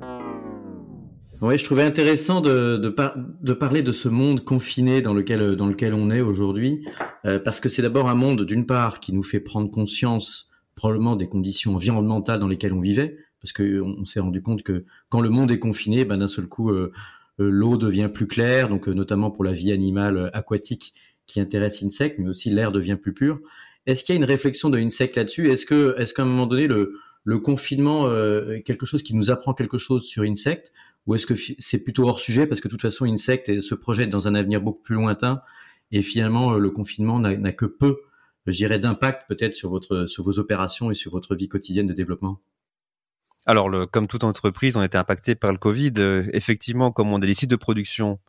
Oui, 1.42 1.58
je 1.58 1.64
trouvais 1.64 1.84
intéressant 1.84 2.42
de, 2.42 2.76
de, 2.76 2.90
par, 2.90 3.16
de, 3.18 3.54
parler 3.54 3.82
de 3.82 3.94
ce 3.94 4.10
monde 4.10 4.44
confiné 4.44 5.02
dans 5.02 5.14
lequel, 5.14 5.56
dans 5.56 5.68
lequel 5.68 5.94
on 5.94 6.12
est 6.12 6.20
aujourd'hui, 6.20 6.86
euh, 7.26 7.40
parce 7.40 7.62
que 7.62 7.70
c'est 7.70 7.82
d'abord 7.82 8.10
un 8.10 8.16
monde, 8.16 8.46
d'une 8.46 8.66
part, 8.66 9.00
qui 9.00 9.14
nous 9.14 9.24
fait 9.24 9.40
prendre 9.40 9.72
conscience 9.72 10.50
probablement 10.76 11.16
des 11.16 11.30
conditions 11.30 11.76
environnementales 11.76 12.40
dans 12.40 12.48
lesquelles 12.48 12.74
on 12.74 12.82
vivait, 12.82 13.18
parce 13.42 13.54
que 13.54 13.82
on, 13.82 14.06
s'est 14.06 14.20
rendu 14.20 14.42
compte 14.42 14.64
que 14.64 14.86
quand 15.10 15.22
le 15.22 15.30
monde 15.30 15.52
est 15.52 15.60
confiné, 15.60 16.06
ben, 16.06 16.18
d'un 16.18 16.28
seul 16.28 16.48
coup, 16.48 16.72
euh, 16.72 16.92
euh 17.40 17.50
l'eau 17.50 17.78
devient 17.78 18.10
plus 18.14 18.28
claire, 18.28 18.70
donc 18.70 18.88
euh, 18.88 18.94
notamment 18.94 19.32
pour 19.32 19.44
la 19.44 19.54
vie 19.54 19.72
animale 19.72 20.18
euh, 20.18 20.30
aquatique 20.34 20.94
qui 21.26 21.40
intéresse 21.40 21.84
Insect, 21.84 22.16
mais 22.18 22.30
aussi 22.30 22.50
l'air 22.50 22.72
devient 22.72 22.98
plus 23.02 23.14
pur. 23.14 23.40
Est-ce 23.86 24.04
qu'il 24.04 24.16
y 24.16 24.18
a 24.18 24.20
une 24.20 24.26
réflexion 24.26 24.70
de 24.70 24.78
Insect 24.78 25.16
là-dessus? 25.16 25.52
Est-ce 25.52 25.66
que, 25.66 25.96
est-ce 25.98 26.14
qu'à 26.14 26.24
un 26.24 26.26
moment 26.26 26.48
donné, 26.48 26.68
le, 26.68 26.94
le 27.24 27.40
confinement 27.40 28.10
quelque 28.66 28.86
chose 28.86 29.04
qui 29.04 29.16
nous 29.16 29.30
apprend 29.30 29.54
quelque 29.54 29.78
chose 29.78 30.06
sur 30.06 30.24
Insect 30.24 30.74
ou 31.08 31.16
est-ce 31.16 31.26
que 31.26 31.34
c'est 31.60 31.84
plutôt 31.84 32.08
hors 32.08 32.20
sujet 32.20 32.45
parce 32.47 32.62
que 32.62 32.68
de 32.68 32.72
toute 32.72 32.82
façon 32.82 33.06
Insect 33.06 33.62
se 33.62 33.76
projette 33.76 34.10
dans 34.10 34.28
un 34.28 34.36
avenir 34.36 34.62
beaucoup 34.62 34.84
plus 34.84 34.95
lointain 34.95 35.41
et 35.91 36.02
finalement 36.02 36.54
le 36.54 36.70
confinement 36.70 37.20
n'a 37.20 37.52
que 37.54 37.66
peu, 37.66 38.02
je 38.45 38.58
dirais, 38.58 38.80
d'impact 38.80 39.28
peut-être 39.28 39.56
sur 39.56 39.70
votre 39.70 40.06
sur 40.08 40.24
vos 40.24 40.39
opérations 40.39 40.91
et 40.91 40.95
sur 40.95 41.12
votre 41.12 41.36
vie 41.36 41.47
quotidienne 41.50 41.88
de 41.88 41.93
développement? 41.93 42.39
Alors, 43.46 43.70
le, 43.70 43.86
comme 43.86 44.08
toute 44.08 44.24
entreprise, 44.24 44.76
on 44.76 44.82
a 44.82 44.86
été 44.86 44.98
impacté 44.98 45.34
par 45.34 45.52
le 45.52 45.58
Covid. 45.58 45.94
Euh, 45.98 46.30
effectivement, 46.34 46.92
comme 46.92 47.12
on 47.12 47.18
a 47.18 47.26
des 47.26 47.34
sites 47.34 47.50
de 47.50 47.56
production, 47.56 48.20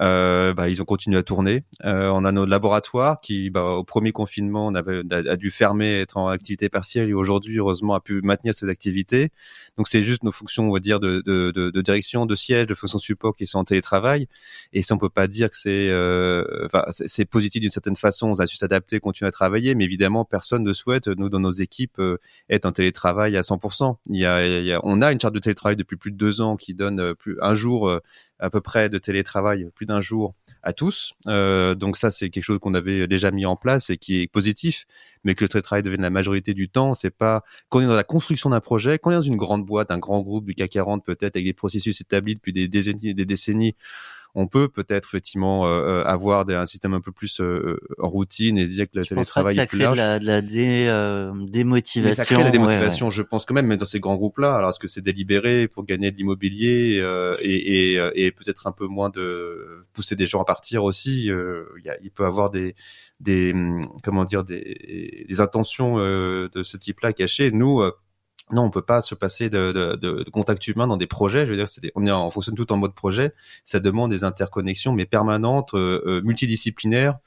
euh, 0.00 0.54
bah, 0.54 0.68
ils 0.70 0.80
ont 0.80 0.86
continué 0.86 1.18
à 1.18 1.22
tourner. 1.22 1.64
Euh, 1.84 2.08
on 2.08 2.24
a 2.24 2.32
nos 2.32 2.46
laboratoires 2.46 3.20
qui, 3.20 3.50
bah, 3.50 3.64
au 3.64 3.84
premier 3.84 4.12
confinement, 4.12 4.66
on 4.68 4.74
avait 4.74 5.02
a, 5.10 5.36
dû 5.36 5.50
fermer, 5.50 6.00
être 6.00 6.16
en 6.16 6.28
activité 6.28 6.70
partielle, 6.70 7.10
et 7.10 7.12
aujourd'hui, 7.12 7.58
heureusement, 7.58 7.94
a 7.94 8.00
pu 8.00 8.22
maintenir 8.22 8.54
ses 8.54 8.68
activités. 8.68 9.30
Donc, 9.76 9.88
c'est 9.88 10.02
juste 10.02 10.22
nos 10.22 10.32
fonctions, 10.32 10.68
on 10.68 10.72
va 10.72 10.80
dire, 10.80 11.00
de, 11.00 11.22
de, 11.26 11.50
de, 11.50 11.80
direction, 11.82 12.24
de 12.24 12.34
siège, 12.34 12.66
de 12.66 12.74
fonction 12.74 12.98
support 12.98 13.34
qui 13.34 13.46
sont 13.46 13.58
en 13.58 13.64
télétravail. 13.64 14.26
Et 14.72 14.80
ça, 14.80 14.94
on 14.94 14.98
peut 14.98 15.10
pas 15.10 15.26
dire 15.26 15.50
que 15.50 15.56
c'est, 15.56 15.90
euh, 15.90 16.68
c'est 16.90 17.26
positif 17.26 17.60
d'une 17.60 17.70
certaine 17.70 17.96
façon. 17.96 18.28
On 18.28 18.34
a 18.40 18.46
su 18.46 18.56
s'adapter, 18.56 19.00
continuer 19.00 19.28
à 19.28 19.32
travailler, 19.32 19.74
mais 19.74 19.84
évidemment, 19.84 20.24
personne 20.24 20.62
ne 20.62 20.72
souhaite, 20.72 21.08
nous, 21.08 21.28
dans 21.28 21.40
nos 21.40 21.50
équipes, 21.50 21.98
euh, 21.98 22.18
être 22.48 22.64
en 22.64 22.72
télétravail 22.72 23.36
à 23.36 23.42
100%. 23.42 23.98
Il 24.08 24.16
y 24.16 24.24
a 24.24 24.59
on 24.82 25.02
a 25.02 25.12
une 25.12 25.20
charte 25.20 25.34
de 25.34 25.38
télétravail 25.38 25.76
depuis 25.76 25.96
plus 25.96 26.10
de 26.10 26.16
deux 26.16 26.40
ans 26.40 26.56
qui 26.56 26.74
donne 26.74 27.00
euh, 27.00 27.14
plus 27.14 27.38
un 27.40 27.54
jour 27.54 27.88
euh, 27.88 28.00
à 28.38 28.50
peu 28.50 28.60
près 28.60 28.88
de 28.88 28.98
télétravail 28.98 29.68
plus 29.74 29.86
d'un 29.86 30.00
jour 30.00 30.34
à 30.62 30.72
tous. 30.72 31.14
Euh, 31.28 31.74
donc 31.74 31.96
ça, 31.96 32.10
c'est 32.10 32.30
quelque 32.30 32.44
chose 32.44 32.58
qu'on 32.58 32.74
avait 32.74 33.06
déjà 33.06 33.30
mis 33.30 33.46
en 33.46 33.56
place 33.56 33.90
et 33.90 33.96
qui 33.96 34.22
est 34.22 34.26
positif. 34.26 34.86
Mais 35.24 35.34
que 35.34 35.44
le 35.44 35.48
télétravail 35.48 35.82
devienne 35.82 36.00
la 36.00 36.10
majorité 36.10 36.54
du 36.54 36.70
temps, 36.70 36.94
c'est 36.94 37.10
pas 37.10 37.44
quand 37.68 37.80
on 37.80 37.82
est 37.82 37.86
dans 37.86 37.94
la 37.94 38.04
construction 38.04 38.50
d'un 38.50 38.60
projet, 38.60 38.98
quand 38.98 39.10
on 39.10 39.12
est 39.12 39.16
dans 39.16 39.20
une 39.20 39.36
grande 39.36 39.66
boîte, 39.66 39.90
un 39.90 39.98
grand 39.98 40.20
groupe 40.22 40.46
du 40.46 40.54
CAC 40.54 40.70
40 40.70 41.04
peut-être 41.04 41.36
avec 41.36 41.44
des 41.44 41.52
processus 41.52 42.00
établis 42.00 42.36
depuis 42.36 42.54
des 42.54 42.68
décennies, 42.68 43.14
des 43.14 43.26
décennies 43.26 43.74
on 44.34 44.46
peut 44.46 44.68
peut-être 44.68 45.08
effectivement 45.08 45.66
euh, 45.66 45.68
euh, 45.68 46.04
avoir 46.04 46.44
des, 46.44 46.54
un 46.54 46.66
système 46.66 46.94
un 46.94 47.00
peu 47.00 47.12
plus 47.12 47.40
euh, 47.40 47.80
en 47.98 48.08
routine 48.08 48.58
et 48.58 48.64
se 48.64 48.70
dire 48.70 48.86
que 48.86 48.98
le 48.98 49.06
télétravail 49.06 49.58
est 49.58 49.66
plus 49.66 49.78
large. 49.78 49.96
Ça 49.96 50.18
crée 50.18 50.20
de 50.20 50.26
la, 50.26 50.42
dé, 50.42 51.50
démotivation. 51.50 52.24
ça 52.24 52.24
crée 52.24 52.42
la 52.42 52.50
démotivation, 52.50 53.10
je 53.10 53.22
pense 53.22 53.44
quand 53.44 53.54
même, 53.54 53.66
mais 53.66 53.76
dans 53.76 53.86
ces 53.86 54.00
grands 54.00 54.16
groupes-là, 54.16 54.54
alors 54.54 54.70
est-ce 54.70 54.78
que 54.78 54.88
c'est 54.88 55.00
délibéré 55.00 55.68
pour 55.68 55.84
gagner 55.84 56.10
de 56.10 56.16
l'immobilier 56.16 57.02
et, 57.42 57.94
et, 57.94 58.10
et 58.14 58.30
peut-être 58.30 58.66
un 58.66 58.72
peu 58.72 58.86
moins 58.86 59.10
de 59.10 59.86
pousser 59.92 60.16
des 60.16 60.26
gens 60.26 60.42
à 60.42 60.44
partir 60.44 60.84
aussi. 60.84 61.26
Il, 61.26 61.82
y 61.84 61.88
a, 61.90 61.96
il 62.02 62.10
peut 62.10 62.24
avoir 62.24 62.50
des 62.50 62.74
des 63.18 63.54
comment 64.02 64.24
dire 64.24 64.44
des, 64.44 65.26
des 65.28 65.40
intentions 65.40 65.96
de 65.98 66.62
ce 66.62 66.76
type-là 66.76 67.12
cachées. 67.12 67.50
Nous 67.50 67.82
non, 68.52 68.62
on 68.62 68.70
peut 68.70 68.82
pas 68.82 69.00
se 69.00 69.14
passer 69.14 69.48
de, 69.48 69.72
de, 69.72 69.96
de, 69.96 70.30
contact 70.30 70.66
humain 70.68 70.86
dans 70.86 70.96
des 70.96 71.06
projets. 71.06 71.46
Je 71.46 71.52
veux 71.52 71.56
dire, 71.56 71.66
on, 71.94 72.06
on 72.06 72.30
fonctionne 72.30 72.54
tout 72.54 72.72
en 72.72 72.76
mode 72.76 72.94
projet. 72.94 73.32
Ça 73.64 73.80
demande 73.80 74.10
des 74.10 74.24
interconnexions, 74.24 74.92
mais 74.92 75.06
permanentes, 75.06 75.74
euh, 75.74 76.02
euh, 76.06 76.22
multidisciplinaires, 76.22 77.18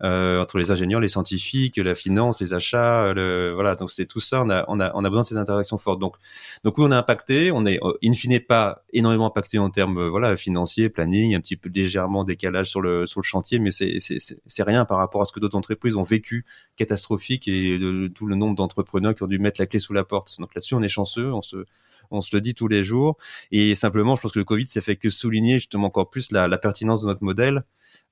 entre 0.00 0.58
les 0.58 0.70
ingénieurs, 0.70 1.00
les 1.00 1.08
scientifiques, 1.08 1.76
la 1.76 1.94
finance, 1.94 2.40
les 2.40 2.54
achats, 2.54 3.12
le, 3.12 3.52
voilà. 3.52 3.74
Donc 3.74 3.90
c'est 3.90 4.06
tout 4.06 4.20
ça. 4.20 4.42
On 4.42 4.50
a, 4.50 4.64
on 4.68 4.80
a, 4.80 4.92
on 4.94 5.04
a 5.04 5.08
besoin 5.08 5.22
de 5.22 5.26
ces 5.26 5.36
interactions 5.36 5.78
fortes. 5.78 5.98
Donc, 5.98 6.16
donc 6.64 6.78
oui, 6.78 6.84
on 6.86 6.92
est 6.92 6.96
impacté. 6.96 7.50
On 7.52 7.66
est, 7.66 7.80
in 8.04 8.12
fine, 8.12 8.38
pas 8.40 8.84
énormément 8.92 9.26
impacté 9.26 9.58
en 9.58 9.70
termes, 9.70 10.06
voilà, 10.08 10.36
financiers, 10.36 10.88
planning, 10.88 11.34
un 11.34 11.40
petit 11.40 11.56
peu 11.56 11.68
légèrement 11.68 12.24
décalage 12.24 12.70
sur 12.70 12.80
le 12.80 13.06
sur 13.06 13.20
le 13.20 13.24
chantier, 13.24 13.58
mais 13.58 13.70
c'est 13.70 13.98
c'est 13.98 14.62
rien 14.62 14.84
par 14.84 14.98
rapport 14.98 15.20
à 15.22 15.24
ce 15.24 15.32
que 15.32 15.40
d'autres 15.40 15.56
entreprises 15.56 15.96
ont 15.96 16.02
vécu 16.02 16.44
catastrophique 16.76 17.48
et 17.48 17.78
de, 17.78 18.08
tout 18.08 18.26
le 18.26 18.36
nombre 18.36 18.54
d'entrepreneurs 18.54 19.14
qui 19.14 19.22
ont 19.22 19.26
dû 19.26 19.38
mettre 19.38 19.60
la 19.60 19.66
clé 19.66 19.78
sous 19.78 19.92
la 19.92 20.04
porte. 20.04 20.36
Donc 20.38 20.54
là-dessus, 20.54 20.74
on 20.74 20.82
est 20.82 20.88
chanceux. 20.88 21.32
On 21.32 21.42
se 21.42 21.64
on 22.10 22.22
se 22.22 22.34
le 22.34 22.40
dit 22.40 22.54
tous 22.54 22.68
les 22.68 22.82
jours. 22.84 23.18
Et 23.52 23.74
simplement, 23.74 24.16
je 24.16 24.22
pense 24.22 24.32
que 24.32 24.38
le 24.38 24.44
Covid, 24.44 24.66
ça 24.68 24.80
fait 24.80 24.96
que 24.96 25.10
souligner 25.10 25.58
justement 25.58 25.88
encore 25.88 26.08
plus 26.08 26.30
la 26.30 26.56
pertinence 26.56 27.02
de 27.02 27.06
notre 27.06 27.22
modèle. 27.22 27.64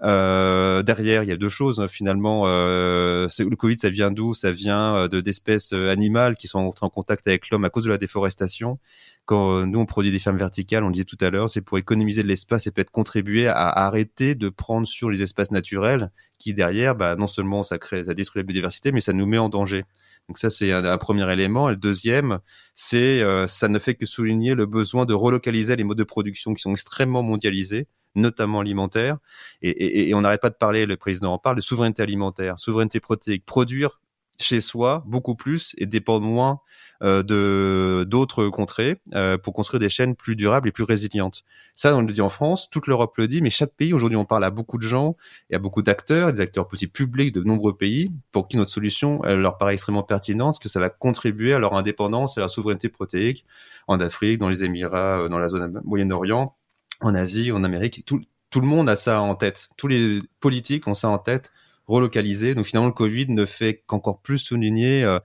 Euh, 0.03 0.83
derrière, 0.83 1.23
il 1.23 1.29
y 1.29 1.33
a 1.33 1.37
deux 1.37 1.49
choses 1.49 1.87
finalement. 1.89 2.43
Euh, 2.47 3.29
le 3.39 3.57
Covid, 3.57 3.79
ça 3.79 3.91
vient 3.91 4.11
d'où? 4.11 4.35
Ça 4.35 4.53
vient 4.53 4.97
euh, 4.97 5.09
de 5.09 5.21
d'espèces 5.21 5.73
euh, 5.73 5.91
animales 5.91 6.37
qui 6.37 6.49
sont 6.49 6.59
entrées 6.59 6.85
en 6.85 6.91
contact 6.91 7.27
avec 7.27 7.49
l'homme 7.51 7.65
à 7.65 7.71
cause 7.71 7.85
de 7.85 7.91
la 7.91 7.99
déforestation. 7.99 8.79
Quand 9.25 9.67
nous 9.67 9.81
on 9.81 9.87
produit 9.87 10.13
des 10.13 10.19
fermes 10.21 10.37
verticales, 10.37 10.85
on 10.85 10.89
le 10.89 10.93
disait 10.93 11.05
tout 11.05 11.19
à 11.21 11.31
l'heure, 11.31 11.49
c'est 11.51 11.61
pour 11.61 11.79
économiser 11.79 12.23
de 12.23 12.29
l'espace 12.29 12.67
et 12.67 12.71
peut-être 12.71 12.93
contribuer 12.93 13.49
à, 13.49 13.69
arrêter 13.69 14.37
de 14.37 14.49
prendre 14.51 14.87
sur 14.87 15.11
les 15.11 15.23
espaces 15.23 15.51
naturels, 15.51 16.13
qui 16.39 16.55
derrière, 16.55 16.95
bah, 16.95 17.17
non 17.17 17.27
seulement 17.27 17.65
ça 17.65 17.79
crée, 17.79 18.05
ça 18.05 18.15
détruit 18.15 18.43
la 18.43 18.45
biodiversité, 18.45 18.93
mais 18.93 19.01
ça 19.01 19.13
nous 19.13 19.27
met 19.27 19.39
en 19.39 19.49
danger. 19.49 19.85
Donc 20.29 20.39
ça, 20.39 20.49
c'est 20.49 20.71
un, 20.73 20.99
premier 20.99 21.31
élément. 21.33 21.69
Et 21.69 21.73
le 21.73 21.77
deuxième, 21.77 22.39
c'est 22.77 23.21
ça 23.49 23.69
ne 23.69 23.79
fait 23.81 23.95
que 23.95 24.07
souligner 24.07 24.55
le 24.55 24.67
besoin 24.67 25.07
de 25.07 25.15
relocaliser 25.15 25.75
les 25.75 25.85
modes 25.85 25.99
de 25.99 26.05
production 26.05 26.55
qui 26.55 26.63
sont 26.63 26.73
extrêmement 26.73 27.23
mondialisés 27.23 27.89
notamment 28.17 28.61
alimentaire. 28.61 29.19
Et, 29.63 30.13
on 30.15 30.23
n'arrête 30.23 30.41
pas 30.41 30.51
de 30.51 30.55
parler, 30.55 30.87
le 30.87 30.97
président 30.97 31.33
en 31.33 31.39
parle, 31.39 31.57
de 31.57 31.61
souveraineté 31.61 32.03
alimentaire, 32.03 32.59
souveraineté 32.59 33.01
protéique, 33.01 33.45
produire 33.45 34.01
chez 34.39 34.61
soi 34.61 35.03
beaucoup 35.07 35.35
plus 35.35 35.75
et 35.79 35.87
dépendre 35.87 36.27
moins 36.27 36.61
euh, 37.03 37.23
de 37.23 38.05
d'autres 38.05 38.49
contrées 38.49 38.97
euh, 39.15 39.37
pour 39.39 39.53
construire 39.53 39.81
des 39.81 39.89
chaînes 39.89 40.15
plus 40.15 40.37
durables 40.37 40.69
et 40.69 40.73
plus 40.73 40.85
résilientes. 40.85 41.43
Ça, 41.75 41.95
on 41.95 42.01
le 42.01 42.13
dit 42.13 42.21
en 42.21 42.29
France, 42.29 42.69
toute 42.71 42.87
l'Europe 42.87 43.17
le 43.19 43.29
dit, 43.29 43.43
mais 43.43 43.51
chaque 43.51 43.75
pays 43.75 43.93
aujourd'hui, 43.93 44.17
on 44.17 44.25
parle 44.25 44.45
à 44.45 44.51
beaucoup 44.51 44.79
de 44.79 44.83
gens 44.83 45.17
et 45.51 45.57
à 45.57 45.59
beaucoup 45.59 45.83
d'acteurs, 45.83 46.33
des 46.33 46.41
acteurs 46.41 46.67
aussi 46.73 46.87
publics 46.87 47.35
de 47.35 47.43
nombreux 47.43 47.77
pays, 47.77 48.13
pour 48.33 48.49
qui 48.49 48.57
notre 48.57 48.71
solution 48.71 49.23
elle 49.25 49.41
leur 49.41 49.59
paraît 49.59 49.75
extrêmement 49.75 50.03
pertinente, 50.03 50.55
parce 50.55 50.59
que 50.59 50.69
ça 50.69 50.81
va 50.81 50.89
contribuer 50.89 51.53
à 51.53 51.59
leur 51.59 51.75
indépendance 51.75 52.37
et 52.37 52.41
à 52.41 52.43
leur 52.43 52.51
souveraineté 52.51 52.89
protéique 52.89 53.45
en 53.89 54.01
Afrique, 54.01 54.39
dans 54.39 54.49
les 54.49 54.65
Émirats, 54.65 55.21
euh, 55.21 55.29
dans 55.29 55.39
la 55.39 55.49
zone 55.49 55.81
Moyen-Orient 55.85 56.55
en 57.01 57.15
Asie, 57.15 57.53
en 57.53 57.65
Amérique. 57.65 58.05
Tout, 58.07 58.23
tout 58.51 58.61
le 58.61 58.67
monde 58.67 58.89
a 58.89 58.97
ça 58.97 59.21
en 59.21 59.35
tête. 59.35 59.69
Tous 59.77 59.89
les 59.89 60.21
politiques 60.41 60.87
ont 60.87 60.95
ça 60.95 61.09
en 61.09 61.19
tête, 61.19 61.53
relocaliser. 61.87 62.55
Donc 62.55 62.67
finalement, 62.67 62.89
le 62.89 62.95
Covid 62.95 63.29
ne 63.29 63.45
fait 63.45 63.83
qu'encore 63.87 64.21
plus 64.21 64.39
souligner 64.39 65.05
euh, 65.05 65.19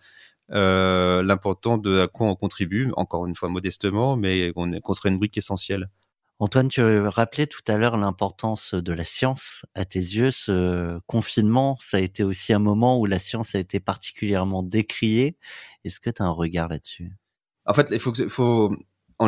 euh, 0.51 1.23
l'important 1.23 1.77
de 1.77 1.99
à 1.99 2.07
quoi 2.07 2.27
on 2.27 2.35
contribue, 2.35 2.91
encore 2.97 3.25
une 3.25 3.35
fois 3.35 3.49
modestement, 3.49 4.15
mais 4.17 4.51
qu'on 4.53 4.93
serait 4.93 5.09
une 5.09 5.17
brique 5.17 5.37
essentielle. 5.37 5.89
Antoine, 6.39 6.69
tu 6.69 6.81
rappelais 6.81 7.45
tout 7.45 7.61
à 7.67 7.77
l'heure 7.77 7.97
l'importance 7.97 8.73
de 8.73 8.93
la 8.93 9.03
science. 9.03 9.63
À 9.75 9.85
tes 9.85 9.99
yeux, 9.99 10.31
ce 10.31 10.99
confinement, 11.05 11.77
ça 11.79 11.97
a 11.97 11.99
été 11.99 12.23
aussi 12.23 12.51
un 12.51 12.59
moment 12.59 12.99
où 12.99 13.05
la 13.05 13.19
science 13.19 13.53
a 13.53 13.59
été 13.59 13.79
particulièrement 13.79 14.63
décriée. 14.63 15.37
Est-ce 15.85 15.99
que 15.99 16.09
tu 16.09 16.23
as 16.23 16.25
un 16.25 16.31
regard 16.31 16.67
là-dessus? 16.67 17.15
En 17.67 17.73
fait, 17.75 17.89
il 17.91 17.99
faut, 17.99 18.11
faut 18.27 18.75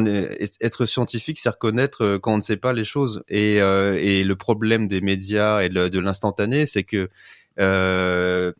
être 0.02 0.86
scientifique, 0.86 1.39
c'est 1.39 1.50
reconnaître 1.50 2.04
euh, 2.04 2.20
quand 2.20 2.34
on 2.34 2.38
ne 2.38 2.41
sait 2.41 2.58
pas 2.58 2.74
les 2.74 2.84
choses. 2.84 3.24
Et, 3.28 3.62
euh, 3.62 4.24
le 4.24 4.36
problème 4.36 4.88
des 4.88 5.02
médias 5.02 5.62
et 5.62 5.70
de 5.70 6.00
l'instantané, 6.00 6.66
c'est 6.66 6.84
que 6.84 7.10
euh, 7.60 8.52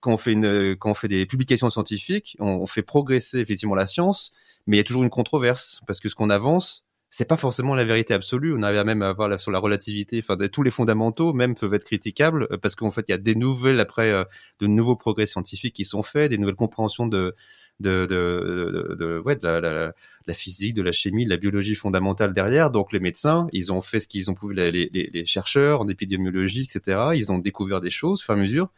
quand 0.00 0.12
on 0.12 0.94
fait 0.94 1.08
des 1.08 1.26
publications 1.26 1.70
scientifiques, 1.70 2.36
on, 2.40 2.66
fait 2.66 2.82
progresser 2.82 3.38
effectivement 3.38 3.74
la 3.74 3.86
science, 3.86 4.32
mais 4.66 4.76
il 4.76 4.80
y 4.80 4.80
a 4.80 4.84
toujours 4.84 5.02
une 5.02 5.10
controverse 5.10 5.80
parce 5.86 6.00
que 6.00 6.08
ce 6.08 6.14
qu'on 6.14 6.30
avance, 6.30 6.84
c'est 7.10 7.26
pas 7.26 7.36
forcément 7.36 7.74
la 7.74 7.84
vérité 7.84 8.14
absolue. 8.14 8.54
On 8.56 8.62
arrive 8.62 8.82
même 8.84 9.02
à 9.02 9.12
voir 9.12 9.38
sur 9.38 9.50
la 9.50 9.58
relativité, 9.58 10.20
enfin 10.22 10.36
tous 10.50 10.62
les 10.62 10.70
fondamentaux 10.70 11.32
même 11.32 11.54
peuvent 11.54 11.74
être 11.74 11.84
critiquables 11.84 12.48
parce 12.58 12.76
qu'en 12.76 12.90
fait 12.90 13.04
il 13.08 13.10
y 13.10 13.14
a 13.14 13.18
des 13.18 13.34
nouvelles 13.34 13.80
après 13.80 14.24
de 14.60 14.66
nouveaux 14.66 14.96
progrès 14.96 15.26
scientifiques 15.26 15.74
qui 15.74 15.84
sont 15.84 16.02
faits, 16.02 16.30
des 16.30 16.38
nouvelles 16.38 16.54
compréhensions 16.54 17.06
de 17.06 17.34
de, 17.80 18.06
de, 18.06 18.94
de, 18.98 19.18
ouais, 19.24 19.36
de 19.36 19.46
la, 19.46 19.92
la, 20.26 20.34
physique, 20.34 20.74
de 20.74 20.82
la 20.82 20.92
chimie, 20.92 21.24
de 21.24 21.30
la 21.30 21.36
biologie 21.36 21.74
fondamentale 21.74 22.32
derrière. 22.32 22.70
Donc 22.70 22.92
les 22.92 23.00
médecins, 23.00 23.48
ils 23.52 23.72
ont 23.72 23.80
fait 23.80 24.00
ce 24.00 24.06
qu'ils 24.06 24.30
ont 24.30 24.34
pu, 24.34 24.52
les, 24.52 24.70
les, 24.70 24.88
les, 24.92 25.26
chercheurs 25.26 25.80
en 25.80 25.88
épidémiologie, 25.88 26.68
etc. 26.70 27.10
Ils 27.14 27.32
ont 27.32 27.38
découvert 27.38 27.80
des 27.80 27.90
choses, 27.90 28.20
au 28.20 28.24
fur 28.24 28.34
et 28.34 28.38
à 28.38 28.40
mesure. 28.40 28.68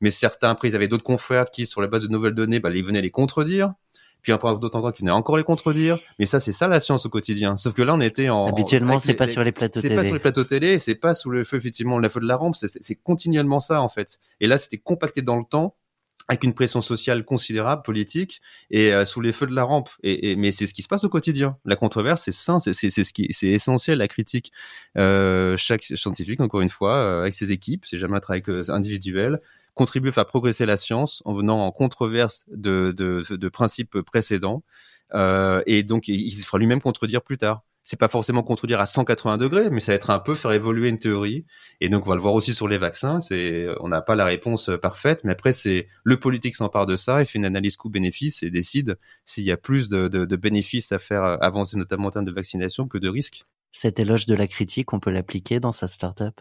Mais 0.00 0.10
certains, 0.10 0.50
après, 0.50 0.68
ils 0.68 0.76
avaient 0.76 0.88
d'autres 0.88 1.04
confrères 1.04 1.46
qui, 1.50 1.66
sur 1.66 1.80
la 1.80 1.86
base 1.86 2.02
de 2.02 2.08
nouvelles 2.08 2.34
données, 2.34 2.60
bah, 2.60 2.70
ils 2.72 2.84
venaient 2.84 3.02
les 3.02 3.10
contredire. 3.10 3.74
Puis 4.22 4.32
après, 4.32 4.54
d'autres 4.58 4.76
encore 4.76 4.92
qui 4.92 5.02
venaient 5.02 5.10
encore 5.12 5.36
les 5.36 5.44
contredire. 5.44 5.98
Mais 6.18 6.26
ça, 6.26 6.40
c'est 6.40 6.52
ça 6.52 6.68
la 6.68 6.80
science 6.80 7.06
au 7.06 7.08
quotidien. 7.08 7.56
Sauf 7.56 7.72
que 7.72 7.82
là, 7.82 7.94
on 7.94 8.00
était 8.00 8.28
en. 8.28 8.46
Habituellement, 8.46 8.98
c'est 8.98 9.14
pas 9.14 9.26
sur 9.26 9.42
les 9.42 9.52
plateaux 9.52 9.80
télé. 9.80 9.94
C'est 9.94 9.96
pas 9.96 10.04
sur 10.04 10.14
les 10.14 10.20
plateaux 10.20 10.44
télé, 10.44 10.78
c'est 10.78 10.94
pas 10.94 11.14
sous 11.14 11.30
le 11.30 11.44
feu, 11.44 11.56
effectivement, 11.56 11.98
la 11.98 12.10
feu 12.10 12.20
de 12.20 12.26
la 12.26 12.36
rampe. 12.36 12.54
C'est 12.56 12.94
continuellement 12.96 13.60
ça, 13.60 13.80
en 13.80 13.88
fait. 13.88 14.18
Et 14.40 14.46
là, 14.46 14.58
c'était 14.58 14.78
compacté 14.78 15.22
dans 15.22 15.38
le 15.38 15.44
temps 15.48 15.74
avec 16.30 16.44
une 16.44 16.54
pression 16.54 16.80
sociale 16.80 17.24
considérable, 17.24 17.82
politique, 17.82 18.40
et 18.70 18.94
euh, 18.94 19.04
sous 19.04 19.20
les 19.20 19.32
feux 19.32 19.48
de 19.48 19.54
la 19.54 19.64
rampe. 19.64 19.88
Et, 20.04 20.36
mais 20.36 20.52
c'est 20.52 20.68
ce 20.68 20.72
qui 20.72 20.82
se 20.82 20.86
passe 20.86 21.02
au 21.02 21.08
quotidien. 21.08 21.58
La 21.64 21.74
controverse, 21.74 22.22
c'est 22.22 22.30
sain, 22.30 22.60
c'est 22.60 22.72
ce 22.72 23.12
qui, 23.12 23.26
c'est 23.30 23.48
essentiel. 23.48 23.98
La 23.98 24.06
critique, 24.06 24.52
euh, 24.96 25.56
chaque 25.56 25.82
scientifique, 25.82 26.40
encore 26.40 26.60
une 26.60 26.68
fois, 26.68 26.94
euh, 26.94 27.22
avec 27.22 27.34
ses 27.34 27.50
équipes, 27.50 27.84
c'est 27.84 27.98
jamais 27.98 28.16
un 28.16 28.20
travail 28.20 28.44
individuel, 28.68 29.40
contribue 29.74 30.10
à 30.10 30.12
faire 30.12 30.26
progresser 30.26 30.66
la 30.66 30.76
science 30.76 31.20
en 31.24 31.34
venant 31.34 31.66
en 31.66 31.72
controverse 31.72 32.44
de, 32.48 32.94
de, 32.96 33.24
de 33.28 33.48
principes 33.48 34.00
précédents. 34.02 34.62
et 35.66 35.82
donc, 35.82 36.06
il 36.06 36.30
se 36.30 36.46
fera 36.46 36.58
lui-même 36.58 36.80
contredire 36.80 37.22
plus 37.22 37.38
tard 37.38 37.64
c'est 37.84 37.98
pas 37.98 38.08
forcément 38.08 38.42
contredire 38.42 38.80
à 38.80 38.86
180 38.86 39.38
degrés, 39.38 39.70
mais 39.70 39.80
ça 39.80 39.92
va 39.92 39.96
être 39.96 40.10
un 40.10 40.18
peu 40.18 40.34
faire 40.34 40.52
évoluer 40.52 40.88
une 40.88 40.98
théorie. 40.98 41.44
Et 41.80 41.88
donc, 41.88 42.06
on 42.06 42.10
va 42.10 42.16
le 42.16 42.20
voir 42.20 42.34
aussi 42.34 42.54
sur 42.54 42.68
les 42.68 42.78
vaccins. 42.78 43.20
C'est, 43.20 43.66
on 43.80 43.88
n'a 43.88 44.02
pas 44.02 44.14
la 44.14 44.24
réponse 44.24 44.68
euh, 44.68 44.76
parfaite, 44.76 45.24
mais 45.24 45.32
après, 45.32 45.52
c'est 45.52 45.88
le 46.04 46.18
politique 46.18 46.56
s'empare 46.56 46.86
de 46.86 46.96
ça 46.96 47.22
et 47.22 47.24
fait 47.24 47.38
une 47.38 47.44
analyse 47.44 47.76
coût-bénéfice 47.76 48.42
et 48.42 48.50
décide 48.50 48.98
s'il 49.24 49.44
y 49.44 49.50
a 49.50 49.56
plus 49.56 49.88
de, 49.88 50.08
de, 50.08 50.36
bénéfices 50.36 50.92
à 50.92 50.98
faire 50.98 51.38
avancer, 51.42 51.76
notamment 51.76 52.08
en 52.08 52.10
termes 52.10 52.24
de 52.24 52.32
vaccination, 52.32 52.86
que 52.86 52.98
de 52.98 53.08
risques. 53.08 53.44
Cet 53.72 53.98
éloge 54.00 54.26
de 54.26 54.34
la 54.34 54.46
critique, 54.46 54.92
on 54.92 55.00
peut 55.00 55.10
l'appliquer 55.10 55.60
dans 55.60 55.72
sa 55.72 55.86
startup? 55.86 56.40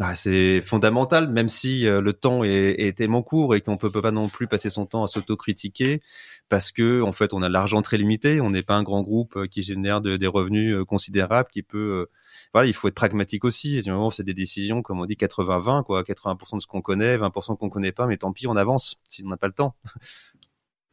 Bah, 0.00 0.14
c'est 0.14 0.62
fondamental, 0.62 1.28
même 1.28 1.50
si 1.50 1.86
euh, 1.86 2.00
le 2.00 2.14
temps 2.14 2.42
est, 2.42 2.74
est, 2.78 2.96
tellement 2.96 3.22
court 3.22 3.54
et 3.54 3.60
qu'on 3.60 3.76
peut, 3.76 3.90
peut 3.90 4.00
pas 4.00 4.10
non 4.10 4.30
plus 4.30 4.46
passer 4.46 4.70
son 4.70 4.86
temps 4.86 5.04
à 5.04 5.08
s'autocritiquer, 5.08 6.00
parce 6.48 6.72
que 6.72 7.02
en 7.02 7.12
fait, 7.12 7.34
on 7.34 7.42
a 7.42 7.50
l'argent 7.50 7.82
très 7.82 7.98
limité. 7.98 8.40
On 8.40 8.48
n'est 8.48 8.62
pas 8.62 8.76
un 8.76 8.82
grand 8.82 9.02
groupe 9.02 9.36
euh, 9.36 9.46
qui 9.46 9.62
génère 9.62 10.00
des 10.00 10.26
revenus 10.26 10.74
euh, 10.74 10.86
considérables, 10.86 11.50
qui 11.52 11.62
peut. 11.62 12.06
voilà, 12.54 12.66
il 12.66 12.72
faut 12.72 12.88
être 12.88 12.94
pragmatique 12.94 13.44
aussi. 13.44 13.82
C'est 14.10 14.24
des 14.24 14.32
décisions, 14.32 14.80
comme 14.80 15.00
on 15.00 15.04
dit, 15.04 15.16
80-20, 15.16 15.84
quoi. 15.84 16.02
80% 16.02 16.56
de 16.56 16.62
ce 16.62 16.66
qu'on 16.66 16.80
connaît, 16.80 17.18
20% 17.18 17.58
qu'on 17.58 17.68
connaît 17.68 17.92
pas, 17.92 18.06
mais 18.06 18.16
tant 18.16 18.32
pis, 18.32 18.46
on 18.46 18.56
avance 18.56 18.96
si 19.06 19.22
on 19.22 19.28
n'a 19.28 19.36
pas 19.36 19.48
le 19.48 19.52
temps. 19.52 19.74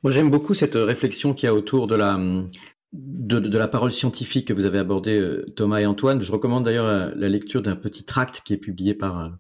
Moi, 0.04 0.12
j'aime 0.12 0.30
beaucoup 0.30 0.54
cette 0.54 0.76
réflexion 0.76 1.34
qu'il 1.34 1.48
y 1.48 1.50
a 1.50 1.54
autour 1.54 1.88
de 1.88 1.96
la, 1.96 2.20
hum, 2.94 3.02
de, 3.28 3.58
la 3.58 3.68
parole 3.68 3.92
scientifique 3.92 4.48
que 4.48 4.54
vous 4.54 4.66
avez 4.66 4.80
abordée, 4.80 5.20
euh, 5.20 5.46
Thomas 5.56 5.80
et 5.80 5.86
Antoine. 5.86 6.22
Je 6.22 6.32
recommande 6.32 6.66
d'ailleurs 6.66 7.16
la, 7.16 7.30
lecture 7.30 7.62
d'un 7.62 7.76
petit 7.76 8.04
tract 8.04 8.42
qui 8.46 8.54
est 8.54 8.58
publié 8.58 8.94
par, 8.94 9.32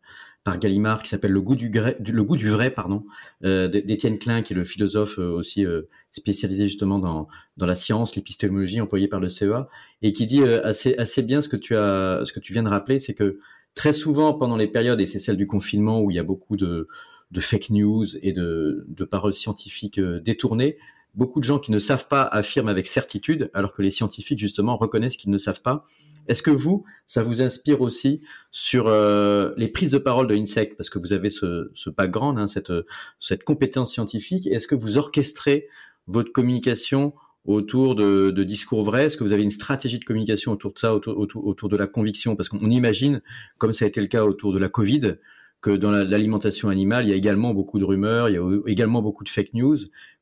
par 0.47 0.59
Gallimard 0.59 1.03
qui 1.03 1.09
s'appelle 1.09 1.31
Le 1.31 1.41
goût 1.41 1.57
du, 1.57 1.69
le 1.69 2.23
goût 2.23 2.37
du 2.37 2.47
vrai, 2.47 2.71
pardon, 2.71 3.03
euh, 3.43 3.67
d'Étienne 3.67 4.17
Klein, 4.17 4.41
qui 4.41 4.53
est 4.53 4.55
le 4.55 4.63
philosophe 4.63 5.19
euh, 5.19 5.29
aussi 5.29 5.65
euh, 5.65 5.89
spécialisé 6.13 6.67
justement 6.69 6.99
dans, 6.99 7.27
dans 7.57 7.65
la 7.65 7.75
science, 7.75 8.15
l'épistémologie 8.15 8.79
employée 8.79 9.09
par 9.09 9.19
le 9.19 9.27
CEA, 9.27 9.67
et 10.01 10.13
qui 10.13 10.25
dit 10.25 10.41
assez, 10.45 10.95
assez 10.95 11.21
bien 11.21 11.41
ce 11.41 11.49
que 11.49 11.57
tu 11.57 11.75
as, 11.75 12.21
ce 12.23 12.31
que 12.31 12.39
tu 12.39 12.53
viens 12.53 12.63
de 12.63 12.69
rappeler, 12.69 12.99
c'est 12.99 13.13
que 13.13 13.39
très 13.75 13.91
souvent 13.91 14.33
pendant 14.33 14.55
les 14.55 14.67
périodes, 14.67 15.01
et 15.01 15.05
c'est 15.05 15.19
celle 15.19 15.35
du 15.35 15.47
confinement 15.47 15.99
où 15.99 16.11
il 16.11 16.15
y 16.15 16.19
a 16.19 16.23
beaucoup 16.23 16.55
de, 16.55 16.87
de 17.31 17.39
fake 17.41 17.71
news 17.71 18.05
et 18.21 18.31
de, 18.31 18.85
de 18.87 19.03
paroles 19.03 19.33
scientifiques 19.33 19.99
détournées, 19.99 20.77
beaucoup 21.17 21.39
de 21.39 21.43
gens 21.43 21.59
qui 21.59 21.71
ne 21.71 21.79
savent 21.79 22.07
pas 22.07 22.23
affirment 22.23 22.69
avec 22.69 22.87
certitude, 22.87 23.49
alors 23.53 23.73
que 23.73 23.81
les 23.81 23.91
scientifiques 23.91 24.39
justement 24.39 24.77
reconnaissent 24.77 25.17
qu'ils 25.17 25.31
ne 25.31 25.37
savent 25.37 25.61
pas. 25.61 25.83
Est-ce 26.27 26.43
que 26.43 26.51
vous, 26.51 26.85
ça 27.07 27.23
vous 27.23 27.41
inspire 27.41 27.81
aussi 27.81 28.21
sur 28.51 28.87
euh, 28.87 29.51
les 29.57 29.67
prises 29.67 29.91
de 29.91 29.97
parole 29.97 30.27
de 30.27 30.35
Insect, 30.35 30.75
parce 30.77 30.89
que 30.89 30.99
vous 30.99 31.13
avez 31.13 31.29
ce, 31.29 31.71
ce 31.73 31.89
background, 31.89 32.37
hein, 32.37 32.47
cette, 32.47 32.71
cette 33.19 33.43
compétence 33.43 33.91
scientifique. 33.91 34.45
Est-ce 34.47 34.67
que 34.67 34.75
vous 34.75 34.97
orchestrez 34.97 35.67
votre 36.05 36.31
communication 36.31 37.13
autour 37.45 37.95
de, 37.95 38.29
de 38.29 38.43
discours 38.43 38.83
vrais? 38.83 39.05
Est-ce 39.05 39.17
que 39.17 39.23
vous 39.23 39.33
avez 39.33 39.43
une 39.43 39.51
stratégie 39.51 39.99
de 39.99 40.05
communication 40.05 40.51
autour 40.51 40.73
de 40.73 40.79
ça, 40.79 40.93
autour, 40.93 41.17
autour, 41.17 41.47
autour 41.47 41.69
de 41.69 41.77
la 41.77 41.87
conviction? 41.87 42.35
Parce 42.35 42.49
qu'on 42.49 42.69
imagine, 42.69 43.21
comme 43.57 43.73
ça 43.73 43.85
a 43.85 43.87
été 43.87 44.01
le 44.01 44.07
cas 44.07 44.23
autour 44.23 44.53
de 44.53 44.59
la 44.59 44.69
Covid, 44.69 45.15
que 45.61 45.71
dans 45.71 45.91
l'alimentation 45.91 46.69
animale, 46.69 47.05
il 47.05 47.09
y 47.09 47.13
a 47.13 47.15
également 47.15 47.53
beaucoup 47.53 47.79
de 47.79 47.83
rumeurs, 47.83 48.29
il 48.29 48.35
y 48.35 48.37
a 48.37 48.59
également 48.67 49.01
beaucoup 49.01 49.23
de 49.23 49.29
fake 49.29 49.53
news. 49.53 49.77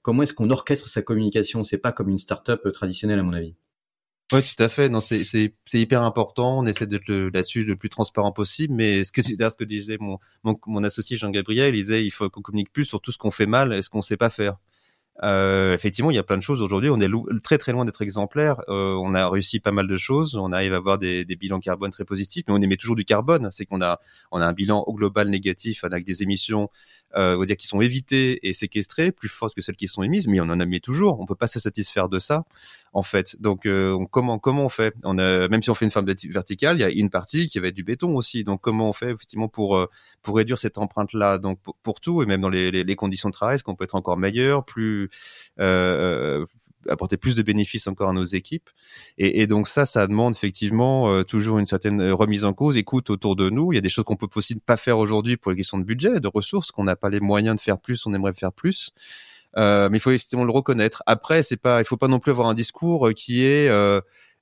Comment 0.06 0.22
est-ce 0.22 0.36
qu'on 0.36 0.52
orchestre 0.52 0.88
sa 0.88 1.02
communication? 1.02 1.64
C'est 1.64 1.80
pas 1.80 1.92
comme 1.92 2.10
une 2.10 2.20
start-up 2.20 2.62
euh, 2.68 2.72
traditionnelle, 2.72 3.18
à 3.18 3.24
mon 3.24 3.34
avis. 3.34 3.56
Oui, 4.32 4.40
tout 4.44 4.62
à 4.62 4.70
fait. 4.70 4.88
Non, 4.88 5.02
c'est 5.02 5.52
hyper 5.74 6.04
important. 6.04 6.60
On 6.60 6.68
essaie 6.68 6.86
d'être 6.86 7.12
là-dessus 7.12 7.64
le 7.64 7.76
plus 7.76 7.90
transparent 7.90 8.32
possible. 8.32 8.76
Mais 8.76 9.04
ce 9.04 9.12
que 9.12 9.24
ce 9.24 9.56
que 9.58 9.64
disait 9.64 9.98
mon, 10.00 10.20
mon, 10.44 10.60
mon 10.68 10.84
associé 10.84 11.18
Jean 11.18 11.32
Gabriel, 11.32 11.74
il 11.74 11.82
disait 11.82 12.06
il 12.06 12.12
faut 12.12 12.30
qu'on 12.30 12.44
communique 12.44 12.72
plus 12.72 12.86
sur 12.86 13.02
tout 13.02 13.12
ce 13.12 13.18
qu'on 13.18 13.32
fait 13.32 13.48
mal 13.48 13.74
et 13.74 13.82
ce 13.82 13.90
qu'on 13.90 14.04
sait 14.04 14.16
pas 14.16 14.30
faire. 14.30 14.58
Euh, 15.24 15.74
effectivement, 15.74 16.12
il 16.12 16.16
y 16.16 16.20
a 16.20 16.24
plein 16.24 16.38
de 16.38 16.44
choses 16.44 16.62
aujourd'hui. 16.62 16.90
On 16.90 17.00
est 17.00 17.10
très 17.42 17.58
très 17.58 17.72
loin 17.72 17.86
d'être 17.86 18.02
exemplaire. 18.02 18.62
Euh, 18.68 18.94
on 18.96 19.16
a 19.16 19.30
réussi 19.30 19.60
pas 19.60 19.72
mal 19.72 19.88
de 19.88 19.96
choses. 19.96 20.36
On 20.36 20.52
arrive 20.52 20.74
à 20.74 20.78
avoir 20.78 20.98
des, 20.98 21.24
bilans 21.26 21.60
carbone 21.60 21.92
très 21.92 22.06
positifs, 22.06 22.44
mais 22.48 22.54
on 22.54 22.62
émet 22.62 22.78
toujours 22.78 22.96
du 22.96 23.06
carbone. 23.06 23.50
C'est 23.52 23.66
qu'on 23.66 23.82
a 23.82 24.00
on 24.32 24.42
a 24.42 24.46
un 24.46 24.54
bilan 24.54 24.84
au 24.88 24.94
global 24.94 25.30
négatif 25.30 25.84
avec 25.84 26.04
des 26.04 26.22
émissions 26.24 26.70
euh, 27.16 27.38
on 27.38 27.46
dire 27.46 27.56
qui 27.56 27.68
sont 27.68 27.80
évitées 27.80 28.46
et 28.48 28.52
séquestrées, 28.52 29.12
plus 29.12 29.30
fortes 29.30 29.56
que 29.56 29.62
celles 29.62 29.78
qui 29.78 29.88
sont 29.88 30.04
émises, 30.04 30.28
mais 30.28 30.42
on 30.42 30.46
en 30.46 30.60
a 30.60 30.66
mis 30.66 30.82
toujours. 30.82 31.22
On 31.22 31.26
peut 31.26 31.36
pas 31.36 31.48
se 31.48 31.62
satisfaire 31.62 32.10
de 32.10 32.20
ça, 32.20 32.44
en 32.92 33.04
fait. 33.04 33.40
Donc 33.40 33.66
euh, 33.66 33.98
comment 34.12 34.38
comment 34.38 34.66
on 34.66 34.70
fait? 34.70 34.94
Même 35.06 35.62
si 35.62 35.70
on 35.70 35.76
fait 35.76 35.86
une 35.86 35.92
forme 35.92 36.08
verticale, 36.30 36.78
il 36.78 36.82
y 36.82 36.84
a 36.84 36.90
une 36.90 37.10
partie 37.10 37.48
qui 37.48 37.60
va 37.60 37.68
être 37.68 37.76
du 37.76 37.84
béton 37.84 38.16
aussi. 38.18 38.44
Donc 38.44 38.60
comment 38.60 38.90
on 38.90 38.94
fait 38.94 39.12
effectivement 39.12 39.48
pour 39.48 39.88
pour 40.24 40.36
réduire 40.36 40.58
cette 40.58 40.78
empreinte 40.78 41.14
là 41.14 41.38
Donc 41.38 41.60
pour, 41.84 42.02
tout 42.02 42.22
et 42.22 42.26
même 42.26 42.42
dans 42.42 42.50
les, 42.50 42.72
les 42.72 42.96
conditions 42.98 43.30
de 43.30 43.34
travail, 43.34 43.56
est-ce 43.56 43.64
qu'on 43.64 43.76
peut 43.76 43.86
être 43.86 43.96
encore 43.96 44.18
meilleur, 44.18 44.66
plus 44.66 45.05
euh, 45.60 46.42
euh 46.42 46.46
apporter 46.88 47.18
plus 47.18 47.34
de 47.34 47.42
bénéfices 47.42 47.88
encore 47.88 48.10
à 48.10 48.14
nos 48.14 48.26
équipes. 48.26 48.70
Et, 49.18 49.48
donc 49.48 49.68
ça, 49.68 49.88
ça 49.88 50.06
demande 50.06 50.36
effectivement 50.36 51.10
euh, 51.10 51.24
toujours 51.24 51.58
une 51.58 51.66
certaine 51.66 52.12
remise 52.12 52.46
en 52.46 52.54
cause, 52.54 52.78
écoute 52.78 53.10
autour 53.10 53.36
de 53.36 53.50
nous. 53.50 53.72
Il 53.72 53.76
y 53.76 53.80
a 53.80 53.82
des 53.82 53.90
choses 53.90 54.06
qu'on 54.06 54.16
peut 54.16 54.28
possible 54.28 54.62
pas 54.62 54.78
faire 54.78 55.00
aujourd'hui 55.00 55.36
pour 55.36 55.50
les 55.50 55.58
questions 55.58 55.80
de 55.80 55.84
budget, 55.84 56.20
de 56.20 56.28
ressources, 56.28 56.70
qu'on 56.70 56.84
n'a 56.84 56.96
pas 56.96 57.10
les 57.10 57.20
moyens 57.20 57.56
de 57.56 57.60
faire 57.60 57.80
plus, 57.80 58.06
on 58.06 58.14
aimerait 58.14 58.36
faire 58.36 58.54
plus. 58.54 58.92
Mais 59.58 59.90
il 59.94 60.00
faut 60.00 60.12
effectivement 60.12 60.44
le 60.44 60.52
reconnaître. 60.52 61.02
Après, 61.08 61.42
c'est 61.42 61.58
pas, 61.58 61.82
il 61.82 61.86
faut 61.86 61.98
pas 61.98 62.08
non 62.08 62.20
plus 62.20 62.30
avoir 62.30 62.50
un 62.50 62.54
discours 62.54 63.10
qui 63.16 63.44
est 63.46 63.68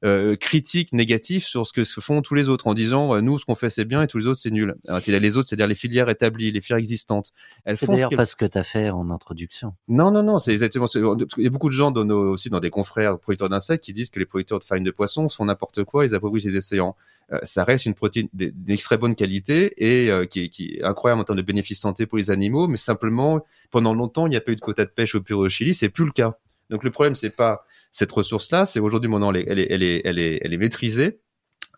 euh, 0.03 0.35
critique 0.35 0.91
négatif 0.93 1.45
sur 1.45 1.65
ce 1.65 1.73
que 1.73 1.83
se 1.83 1.99
font 2.01 2.21
tous 2.21 2.35
les 2.35 2.49
autres 2.49 2.67
en 2.67 2.73
disant 2.73 3.15
euh, 3.15 3.21
nous 3.21 3.39
ce 3.39 3.45
qu'on 3.45 3.55
fait 3.55 3.69
c'est 3.69 3.85
bien 3.85 4.01
et 4.01 4.07
tous 4.07 4.17
les 4.17 4.27
autres 4.27 4.39
c'est 4.39 4.51
nul. 4.51 4.75
Alors, 4.87 5.01
les 5.07 5.37
autres, 5.37 5.47
c'est-à-dire 5.47 5.67
les 5.67 5.75
filières 5.75 6.09
établies, 6.09 6.51
les 6.51 6.61
filières 6.61 6.79
existantes. 6.79 7.31
Elles 7.65 7.77
c'est 7.77 7.87
d'ailleurs 7.87 8.09
pas 8.09 8.25
ce 8.25 8.35
que 8.35 8.45
tu 8.45 8.57
as 8.57 8.63
fait 8.63 8.89
en 8.89 9.09
introduction. 9.09 9.73
Non, 9.87 10.11
non, 10.11 10.23
non, 10.23 10.39
c'est 10.39 10.51
exactement. 10.51 10.85
Il 10.93 11.43
y 11.43 11.47
a 11.47 11.49
beaucoup 11.49 11.69
de 11.69 11.73
gens 11.73 11.91
dans 11.91 12.03
nos, 12.03 12.33
aussi 12.33 12.49
dans 12.49 12.59
des 12.59 12.69
confrères 12.69 13.17
producteurs 13.19 13.49
d'insectes 13.49 13.83
qui 13.83 13.93
disent 13.93 14.09
que 14.09 14.19
les 14.19 14.25
producteurs 14.25 14.59
de 14.59 14.63
farine 14.63 14.83
de 14.83 14.91
poisson 14.91 15.29
font 15.29 15.45
n'importe 15.45 15.83
quoi, 15.83 16.05
ils 16.05 16.15
appauvrissent 16.15 16.45
les 16.45 16.55
océans. 16.55 16.95
Euh, 17.31 17.39
ça 17.43 17.63
reste 17.63 17.85
une 17.85 17.93
protéine 17.93 18.27
d'extrêmement 18.33 19.03
bonne 19.03 19.15
qualité 19.15 19.73
et 19.77 20.11
euh, 20.11 20.25
qui, 20.25 20.49
qui, 20.49 20.75
est 20.75 20.83
incroyable 20.83 21.21
en 21.21 21.23
termes 21.23 21.37
de 21.37 21.43
bénéfices 21.43 21.79
santé 21.79 22.05
pour 22.05 22.17
les 22.17 22.29
animaux, 22.29 22.67
mais 22.67 22.77
simplement 22.77 23.43
pendant 23.71 23.93
longtemps 23.93 24.27
il 24.27 24.31
n'y 24.31 24.35
a 24.35 24.41
pas 24.41 24.51
eu 24.51 24.55
de 24.55 24.61
quota 24.61 24.85
de 24.85 24.89
pêche 24.89 25.15
au 25.15 25.21
Pérou 25.21 25.41
au 25.41 25.49
Chili, 25.49 25.73
c'est 25.73 25.89
plus 25.89 26.05
le 26.05 26.11
cas. 26.11 26.37
Donc 26.69 26.83
le 26.83 26.91
problème 26.91 27.15
c'est 27.15 27.29
pas 27.29 27.65
cette 27.93 28.11
ressource-là, 28.11 28.65
c'est 28.65 28.79
aujourd'hui 28.79 29.09
maintenant 29.09 29.31
elle 29.31 29.37
est, 29.37 29.45
elle 29.47 29.59
est, 29.59 29.67
elle 29.69 29.83
est, 29.83 30.01
elle 30.03 30.19
est, 30.19 30.39
elle 30.43 30.53
est 30.53 30.57
maîtrisée, 30.57 31.19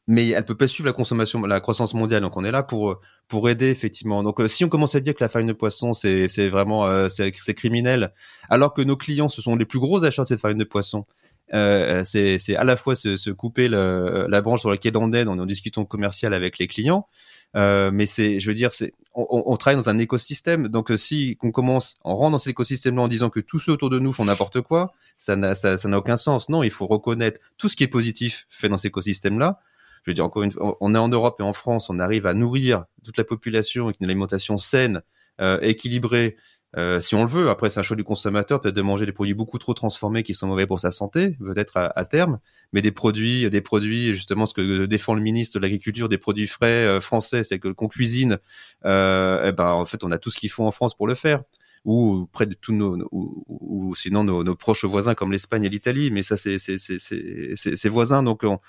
mais 0.07 0.30
elle 0.30 0.45
peut 0.45 0.55
pas 0.55 0.68
suivre 0.68 0.88
la 0.88 0.93
consommation, 0.93 1.41
la 1.41 1.59
croissance 1.59 1.93
mondiale. 1.93 2.22
Donc 2.22 2.38
on 2.38 2.45
est 2.45 2.51
là 2.51 2.63
pour 2.63 3.01
pour 3.28 3.49
aider 3.49 3.70
effectivement. 3.70 4.24
Donc 4.24 4.39
euh, 4.39 4.47
si 4.47 4.63
on 4.63 4.70
commence 4.70 4.95
à 4.95 5.01
dire 5.01 5.13
que 5.13 5.24
la 5.24 5.30
farine 5.30 5.49
de 5.49 5.53
poisson 5.53 5.93
c'est 5.93 6.30
c'est 6.30 6.47
vraiment 6.47 6.88
euh, 6.88 7.09
c'est 7.09 7.53
criminel, 7.53 8.13
alors 8.49 8.74
que 8.74 8.82
nos 8.82 8.95
clients 8.95 9.28
ce 9.28 9.41
sont 9.41 9.57
les 9.57 9.66
plus 9.66 9.80
gros 9.80 10.05
acheteurs 10.05 10.24
de 10.24 10.30
cette 10.30 10.39
farine 10.39 10.57
de 10.57 10.63
poisson. 10.63 11.05
Euh, 11.53 12.03
c'est 12.05 12.55
à 12.55 12.63
la 12.63 12.78
fois 12.78 12.95
se, 12.95 13.30
couper 13.32 13.68
la 13.68 14.41
branche 14.41 14.61
sur 14.61 14.72
laquelle 14.72 14.95
on 14.95 15.11
est, 15.11 15.28
on 15.28 15.38
est 15.38 15.41
en 15.41 15.45
discussion 15.45 15.84
commerciale 15.86 16.34
avec 16.34 16.59
les 16.59 16.68
clients, 16.68 17.07
euh, 17.56 17.89
mais 17.91 18.06
c'est, 18.06 18.39
je 18.39 18.47
veux 18.47 18.53
dire, 18.53 18.74
c'est, 18.74 18.93
on, 19.14 19.43
on, 19.45 19.56
travaille 19.56 19.78
dans 19.78 19.89
un 19.89 19.97
écosystème. 19.97 20.68
Donc, 20.68 20.91
euh, 20.91 20.97
si 20.97 21.38
on 21.41 21.51
commence, 21.51 21.97
on 22.03 22.16
rentre 22.16 22.32
dans 22.32 22.38
cet 22.38 22.51
écosystème-là 22.51 23.03
en 23.03 23.08
disant 23.08 23.30
que 23.30 23.39
tous 23.39 23.60
ceux 23.60 23.72
autour 23.72 23.89
de 23.89 23.97
nous 23.99 24.12
font 24.12 24.26
n'importe 24.26 24.62
quoi, 24.62 24.93
ça 25.18 25.36
n'a, 25.36 25.56
ça, 25.56 25.78
ça 25.78 25.88
n'a 25.88 25.97
aucun 25.97 26.18
sens. 26.18 26.49
Non, 26.49 26.64
il 26.64 26.72
faut 26.72 26.86
reconnaître 26.86 27.39
tout 27.58 27.70
ce 27.70 27.76
qui 27.76 27.84
est 27.84 27.88
positif 27.88 28.45
fait 28.49 28.68
dans 28.68 28.78
cet 28.78 28.89
écosystème-là. 28.89 29.60
Je 30.03 30.12
veux 30.12 30.16
dire, 30.16 30.26
encore 30.26 30.43
une 30.43 30.51
fois, 30.51 30.78
on 30.82 30.93
est 30.93 30.99
en 30.99 31.08
Europe 31.08 31.38
et 31.39 31.43
en 31.43 31.53
France, 31.53 31.89
on 31.89 31.97
arrive 31.97 32.28
à 32.28 32.34
nourrir 32.34 32.86
toute 33.03 33.18
la 33.18 33.24
population 33.24 33.86
avec 33.86 33.97
une 34.01 34.06
alimentation 34.06 34.58
saine, 34.58 35.01
euh, 35.41 35.60
équilibrée, 35.62 36.38
euh, 36.78 36.99
si 36.99 37.15
on 37.15 37.23
le 37.23 37.30
veut. 37.30 37.49
Après, 37.49 37.69
c'est 37.69 37.80
un 37.80 37.84
choix 37.84 37.95
du 37.95 38.03
consommateur, 38.03 38.59
peut-être 38.59 38.76
de 38.76 38.82
manger 38.82 39.05
des 39.05 39.11
produits 39.11 39.34
beaucoup 39.34 39.57
trop 39.57 39.73
transformés 39.73 40.23
qui 40.23 40.34
sont 40.34 40.47
mauvais 40.47 40.67
pour 40.67 40.80
sa 40.80 40.91
santé, 40.91 41.38
peut-être 41.39 41.78
à, 41.78 42.05
terme, 42.05 42.39
mais 42.73 42.82
des 42.82 42.91
produits, 42.91 43.49
des 43.49 43.61
produits, 43.61 44.13
justement, 44.13 44.45
ce 44.45 44.53
que 44.53 44.86
défend 44.86 45.13
le 45.13 45.21
ministre 45.21 45.57
de 45.57 45.61
l'Agriculture, 45.61 46.09
des 46.09 46.17
produits 46.17 46.47
frais 46.47 46.86
euh, 46.86 46.99
français, 46.99 47.43
c'est 47.43 47.59
que 47.59 47.69
qu'on 47.69 47.88
cuisine, 47.88 48.39
euh, 48.86 49.47
eh 49.47 49.51
ben, 49.51 49.71
en 49.71 49.86
fait, 49.86 50.03
on 50.03 50.11
a 50.11 50.17
tout 50.17 50.30
ce 50.30 50.38
qu'il 50.38 50.49
faut 50.49 50.65
en 50.65 50.71
France 50.71 50.95
pour 50.95 51.07
le 51.07 51.15
faire 51.15 51.43
ou 51.86 52.28
près 52.32 52.47
de 52.47 52.55
tous 52.55 52.73
nos, 52.73 53.07
ou, 53.11 53.93
sinon 53.95 54.23
nos, 54.23 54.43
nos, 54.43 54.55
proches 54.55 54.86
voisins 54.86 55.13
comme 55.13 55.32
l'Espagne 55.32 55.65
et 55.65 55.69
l'Italie, 55.69 56.09
mais 56.09 56.23
ça 56.23 56.36
c'est 56.36 56.57
c'est 56.57 57.89
voisins 57.89 58.23
donc 58.23 58.43
on, 58.43 58.59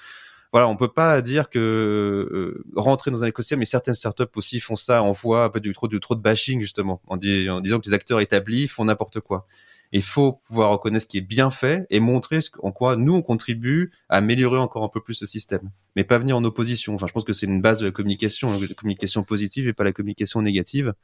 voilà, 0.52 0.68
on 0.68 0.76
peut 0.76 0.92
pas 0.92 1.20
dire 1.22 1.48
que 1.48 1.58
euh, 1.58 2.64
rentrer 2.76 3.10
dans 3.10 3.24
un 3.24 3.26
écosystème, 3.26 3.58
mais 3.58 3.64
certaines 3.64 3.94
startups 3.94 4.24
aussi 4.36 4.60
font 4.60 4.76
ça, 4.76 5.02
on 5.02 5.12
voit 5.12 5.44
un 5.44 5.50
peu 5.50 5.60
du 5.60 5.72
trop, 5.72 5.88
du 5.88 6.00
trop 6.00 6.14
de 6.14 6.20
bashing 6.20 6.60
justement, 6.60 7.00
en, 7.06 7.16
disant 7.16 7.60
que 7.60 7.86
les 7.86 7.92
acteurs 7.92 8.20
établis 8.20 8.68
font 8.68 8.84
n'importe 8.84 9.20
quoi. 9.20 9.46
Il 9.92 10.02
faut 10.02 10.32
pouvoir 10.32 10.70
reconnaître 10.70 11.02
ce 11.02 11.06
qui 11.06 11.18
est 11.18 11.22
bien 11.22 11.50
fait 11.50 11.86
et 11.90 12.00
montrer 12.00 12.40
en 12.60 12.72
quoi 12.72 12.96
nous 12.96 13.14
on 13.14 13.22
contribue 13.22 13.92
à 14.08 14.16
améliorer 14.16 14.58
encore 14.58 14.82
un 14.82 14.88
peu 14.88 15.00
plus 15.00 15.14
ce 15.14 15.26
système, 15.26 15.70
mais 15.94 16.04
pas 16.04 16.18
venir 16.18 16.36
en 16.36 16.44
opposition. 16.44 16.94
Enfin, 16.94 17.06
je 17.06 17.12
pense 17.12 17.24
que 17.24 17.32
c'est 17.32 17.46
une 17.46 17.62
base 17.62 17.80
de 17.80 17.86
la 17.86 17.92
communication, 17.92 18.50
la 18.60 18.74
communication 18.74 19.22
positive 19.22 19.68
et 19.68 19.72
pas 19.72 19.84
la 19.84 19.92
communication 19.92 20.42
négative. 20.42 20.94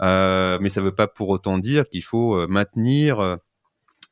Euh, 0.00 0.58
mais 0.60 0.70
ça 0.70 0.80
ne 0.80 0.86
veut 0.86 0.94
pas 0.94 1.06
pour 1.06 1.28
autant 1.28 1.58
dire 1.58 1.88
qu'il 1.88 2.02
faut 2.02 2.34
euh, 2.34 2.46
maintenir 2.48 3.38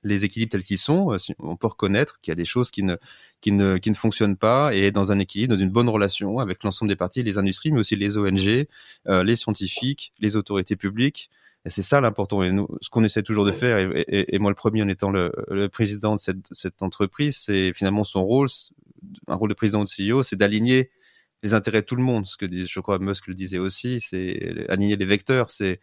les 0.05 0.25
équilibres 0.25 0.51
tels 0.51 0.62
qu'ils 0.62 0.79
sont, 0.79 1.16
on 1.39 1.57
peut 1.57 1.68
reconnaître 1.68 2.20
qu'il 2.20 2.31
y 2.31 2.35
a 2.35 2.37
des 2.37 2.45
choses 2.45 2.70
qui 2.70 2.83
ne, 2.83 2.97
qui 3.43 3.53
ne, 3.53 3.76
qui 3.76 3.90
ne 3.90 3.95
fonctionnent 3.95 4.36
pas 4.36 4.74
et 4.74 4.86
être 4.86 4.95
dans 4.95 5.12
un 5.12 5.18
équilibre, 5.18 5.55
dans 5.55 5.61
une 5.61 5.70
bonne 5.70 5.88
relation 5.88 6.38
avec 6.38 6.62
l'ensemble 6.62 6.88
des 6.88 6.97
parties, 6.97 7.22
les 7.22 7.36
industries, 7.36 7.72
mais 7.72 7.80
aussi 7.80 7.97
les 7.97 8.16
ONG, 8.16 8.66
euh, 9.09 9.22
les 9.22 9.36
scientifiques, 9.36 10.14
les 10.20 10.36
autorités 10.36 10.76
publiques. 10.76 11.28
Et 11.64 11.70
c'est 11.70 11.82
ça 11.82 12.01
l'important. 12.01 12.43
Et 12.43 12.51
nous, 12.51 12.68
ce 12.80 12.88
qu'on 12.88 13.05
essaie 13.05 13.22
toujours 13.22 13.45
de 13.45 13.53
faire, 13.53 13.78
et, 13.78 14.38
moi 14.38 14.51
le 14.51 14.55
premier 14.55 14.82
en 14.82 14.88
étant 14.88 15.11
le, 15.11 15.32
le 15.49 15.68
président 15.68 16.14
de 16.14 16.20
cette, 16.20 16.49
cette 16.53 16.82
entreprise, 16.82 17.36
c'est 17.36 17.72
finalement 17.74 18.05
son 18.05 18.24
rôle, 18.24 18.49
un 19.26 19.34
rôle 19.34 19.51
de 19.51 19.55
président 19.55 19.84
de 19.84 19.88
CEO, 19.88 20.22
c'est 20.22 20.36
d'aligner 20.36 20.90
les 21.43 21.55
intérêts 21.55 21.82
de 21.82 21.86
tout 21.86 21.97
le 21.97 22.03
monde. 22.03 22.26
Ce 22.26 22.36
que 22.36 22.47
je 22.49 22.80
crois 22.80 22.99
Musk 23.01 23.26
le 23.26 23.34
disait 23.34 23.59
aussi, 23.59 24.01
c'est 24.01 24.66
aligner 24.68 24.97
les 24.97 25.05
vecteurs. 25.05 25.51
C'est 25.51 25.80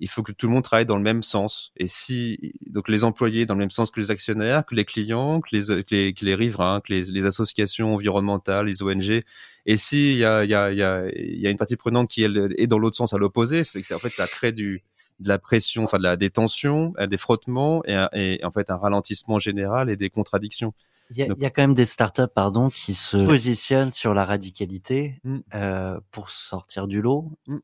il 0.00 0.08
faut 0.08 0.22
que 0.22 0.32
tout 0.32 0.46
le 0.46 0.54
monde 0.54 0.64
travaille 0.64 0.86
dans 0.86 0.96
le 0.96 1.02
même 1.02 1.22
sens. 1.22 1.72
Et 1.76 1.86
si 1.86 2.54
donc 2.66 2.88
les 2.88 3.04
employés 3.04 3.44
dans 3.44 3.54
le 3.54 3.60
même 3.60 3.70
sens 3.70 3.90
que 3.90 4.00
les 4.00 4.10
actionnaires, 4.10 4.64
que 4.64 4.74
les 4.74 4.86
clients, 4.86 5.40
que 5.40 5.54
les 5.54 5.84
que 5.84 5.94
les, 5.94 6.14
que 6.14 6.24
les 6.24 6.34
riverains, 6.34 6.80
que 6.80 6.92
les, 6.92 7.04
les, 7.04 7.26
associations 7.26 7.94
environnementales, 7.94 8.66
les 8.66 8.82
ONG. 8.82 9.22
Et 9.66 9.76
si 9.76 10.12
il 10.12 10.18
y 10.18 10.24
a 10.24 10.42
il 10.42 10.50
y 10.50 10.54
a 10.54 10.72
il 10.72 10.78
y 10.78 10.82
a, 10.82 11.04
y 11.14 11.46
a 11.46 11.50
une 11.50 11.58
partie 11.58 11.76
prenante 11.76 12.08
qui 12.08 12.24
est 12.24 12.66
dans 12.66 12.78
l'autre 12.78 12.96
sens 12.96 13.12
à 13.12 13.18
l'opposé, 13.18 13.62
ça 13.62 13.72
fait 13.72 13.82
que 13.82 13.94
en 13.94 13.98
fait 13.98 14.10
ça 14.10 14.26
crée 14.26 14.52
du 14.52 14.82
de 15.20 15.28
la 15.28 15.38
pression, 15.38 15.84
enfin 15.84 15.98
de 15.98 16.02
la 16.02 16.16
détention, 16.16 16.94
euh, 16.98 17.06
des 17.06 17.18
frottements 17.18 17.82
et, 17.84 18.06
et 18.14 18.44
en 18.44 18.50
fait 18.50 18.70
un 18.70 18.76
ralentissement 18.76 19.38
général 19.38 19.90
et 19.90 19.96
des 19.96 20.08
contradictions. 20.08 20.72
Il 21.10 21.18
y, 21.18 21.22
a, 21.22 21.26
il 21.26 21.42
y, 21.42 21.44
a, 21.44 21.50
quand 21.50 21.62
même 21.62 21.74
des 21.74 21.86
startups, 21.86 22.22
pardon, 22.32 22.70
qui 22.70 22.94
se 22.94 23.16
positionnent 23.16 23.90
sur 23.90 24.14
la 24.14 24.24
radicalité 24.24 25.18
mm. 25.24 25.38
euh, 25.56 26.00
pour 26.12 26.30
sortir 26.30 26.86
du 26.86 27.02
lot. 27.02 27.32
Mm 27.48 27.58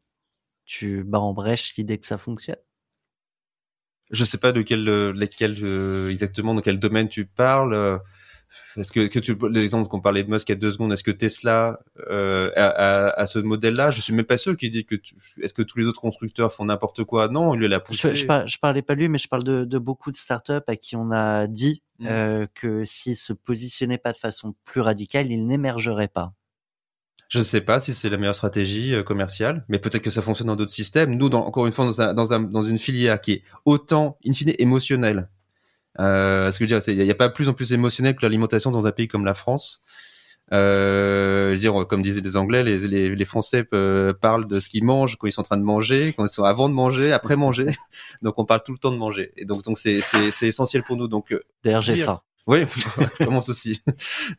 tu 0.67 1.05
bats 1.05 1.21
en 1.21 1.33
brèche 1.33 1.75
l'idée 1.77 1.99
que 1.99 2.07
ça 2.07 2.19
fonctionne? 2.19 2.57
Je 4.11 4.25
sais 4.25 4.39
pas 4.39 4.53
de 4.53 4.63
quel, 4.63 4.85
lequel 4.85 5.57
euh, 5.63 6.11
exactement, 6.11 6.55
dans 6.55 6.61
quel 6.61 6.79
domaine 6.79 7.09
tu 7.09 7.25
parles. 7.27 8.01
est-ce 8.77 8.93
que, 8.93 9.07
que 9.07 9.19
tu 9.19 9.37
l'exemple 9.51 9.89
qu'on 9.89 10.01
parlait 10.01 10.23
de 10.23 10.31
Musk 10.31 10.49
il 10.49 10.53
y 10.53 10.55
a 10.55 10.59
deux 10.59 10.71
secondes, 10.71 10.93
est-ce 10.93 11.03
que 11.03 11.11
Tesla 11.11 11.81
euh, 12.09 12.51
a, 12.57 13.09
a, 13.11 13.27
ce 13.27 13.39
modèle-là? 13.39 13.91
Je 13.91 14.01
suis 14.01 14.13
même 14.13 14.25
pas 14.25 14.37
sûr 14.37 14.57
qu'il 14.57 14.71
dit 14.71 14.85
que 14.85 14.95
est-ce 15.41 15.55
que 15.55 15.63
tous 15.63 15.79
les 15.79 15.87
autres 15.87 16.01
constructeurs 16.01 16.53
font 16.53 16.67
n'importe 16.67 17.05
quoi? 17.05 17.29
Non, 17.29 17.55
lui 17.55 17.69
l'a 17.69 17.81
poussé. 17.81 18.15
Je, 18.15 18.27
je, 18.27 18.47
je, 18.47 18.59
parlais 18.59 18.83
pas 18.83 18.95
lui, 18.95 19.09
mais 19.09 19.19
je 19.19 19.29
parle 19.29 19.45
de, 19.45 19.65
de 19.65 19.79
beaucoup 19.79 20.13
de 20.13 20.17
startups 20.17 20.53
à 20.67 20.77
qui 20.77 20.95
on 20.95 21.11
a 21.11 21.47
dit 21.47 21.83
mm. 21.99 22.07
euh, 22.09 22.47
que 22.55 22.85
s'ils 22.85 23.17
se 23.17 23.33
positionnaient 23.33 23.99
pas 23.99 24.13
de 24.13 24.19
façon 24.19 24.55
plus 24.65 24.81
radicale, 24.81 25.33
ils 25.33 25.45
n'émergeraient 25.45 26.09
pas. 26.09 26.33
Je 27.29 27.39
ne 27.39 27.45
sais 27.45 27.61
pas 27.61 27.81
si 27.81 27.93
c'est 27.93 28.09
la 28.09 28.17
meilleure 28.17 28.35
stratégie 28.35 28.95
euh, 28.95 29.03
commerciale, 29.03 29.65
mais 29.69 29.79
peut-être 29.79 30.03
que 30.03 30.11
ça 30.11 30.23
fonctionne 30.23 30.47
dans 30.47 30.57
d'autres 30.57 30.73
systèmes. 30.73 31.17
Nous, 31.17 31.29
dans, 31.29 31.45
encore 31.45 31.67
une 31.67 31.73
fois, 31.73 31.85
dans, 31.85 32.01
un, 32.01 32.15
dans, 32.15 32.33
un, 32.33 32.41
dans 32.41 32.63
une 32.63 32.79
filière 32.79 33.21
qui 33.21 33.33
est 33.33 33.43
autant, 33.65 34.19
in 34.27 34.33
fine, 34.33 34.53
émotionnelle, 34.59 35.29
euh, 35.99 36.51
ce 36.51 36.59
que 36.59 36.67
je 36.67 36.75
veux 36.75 36.81
dire, 36.81 36.95
il 36.95 37.05
n'y 37.05 37.11
a, 37.11 37.15
pas 37.15 37.29
plus 37.29 37.49
en 37.49 37.55
plus 37.55 37.73
émotionnel 37.73 38.15
que 38.15 38.23
l'alimentation 38.23 38.71
dans 38.71 38.87
un 38.87 38.93
pays 38.93 39.09
comme 39.09 39.25
la 39.25 39.35
France. 39.35 39.83
Euh, 40.53 41.49
je 41.51 41.55
veux 41.55 41.61
dire, 41.61 41.87
comme 41.89 42.03
disaient 42.03 42.21
les 42.21 42.37
Anglais, 42.37 42.63
les, 42.63 42.79
les, 42.87 43.15
les 43.17 43.25
Français 43.25 43.67
euh, 43.75 44.13
parlent 44.13 44.47
de 44.47 44.61
ce 44.61 44.69
qu'ils 44.69 44.85
mangent 44.85 45.17
quand 45.17 45.27
ils 45.27 45.33
sont 45.33 45.41
en 45.41 45.45
train 45.45 45.57
de 45.57 45.63
manger, 45.63 46.15
quand 46.17 46.25
ils 46.25 46.29
sont 46.29 46.45
avant 46.45 46.69
de 46.69 46.75
manger, 46.75 47.13
après 47.13 47.37
manger. 47.37 47.67
donc 48.23 48.35
on 48.39 48.45
parle 48.45 48.63
tout 48.65 48.73
le 48.73 48.79
temps 48.79 48.93
de 48.93 48.97
manger. 48.97 49.33
Et 49.37 49.45
donc 49.45 49.65
donc 49.65 49.79
c'est 49.79 50.01
essentiel 50.43 50.85
pour 50.85 50.97
nous. 50.97 51.09
Donc 51.09 51.33
euh, 51.33 51.43
d'ailleurs 51.65 51.81
j'ai 51.81 51.97
faim. 51.97 52.21
Oui, 52.47 52.61
commence 53.19 53.49
aussi 53.49 53.83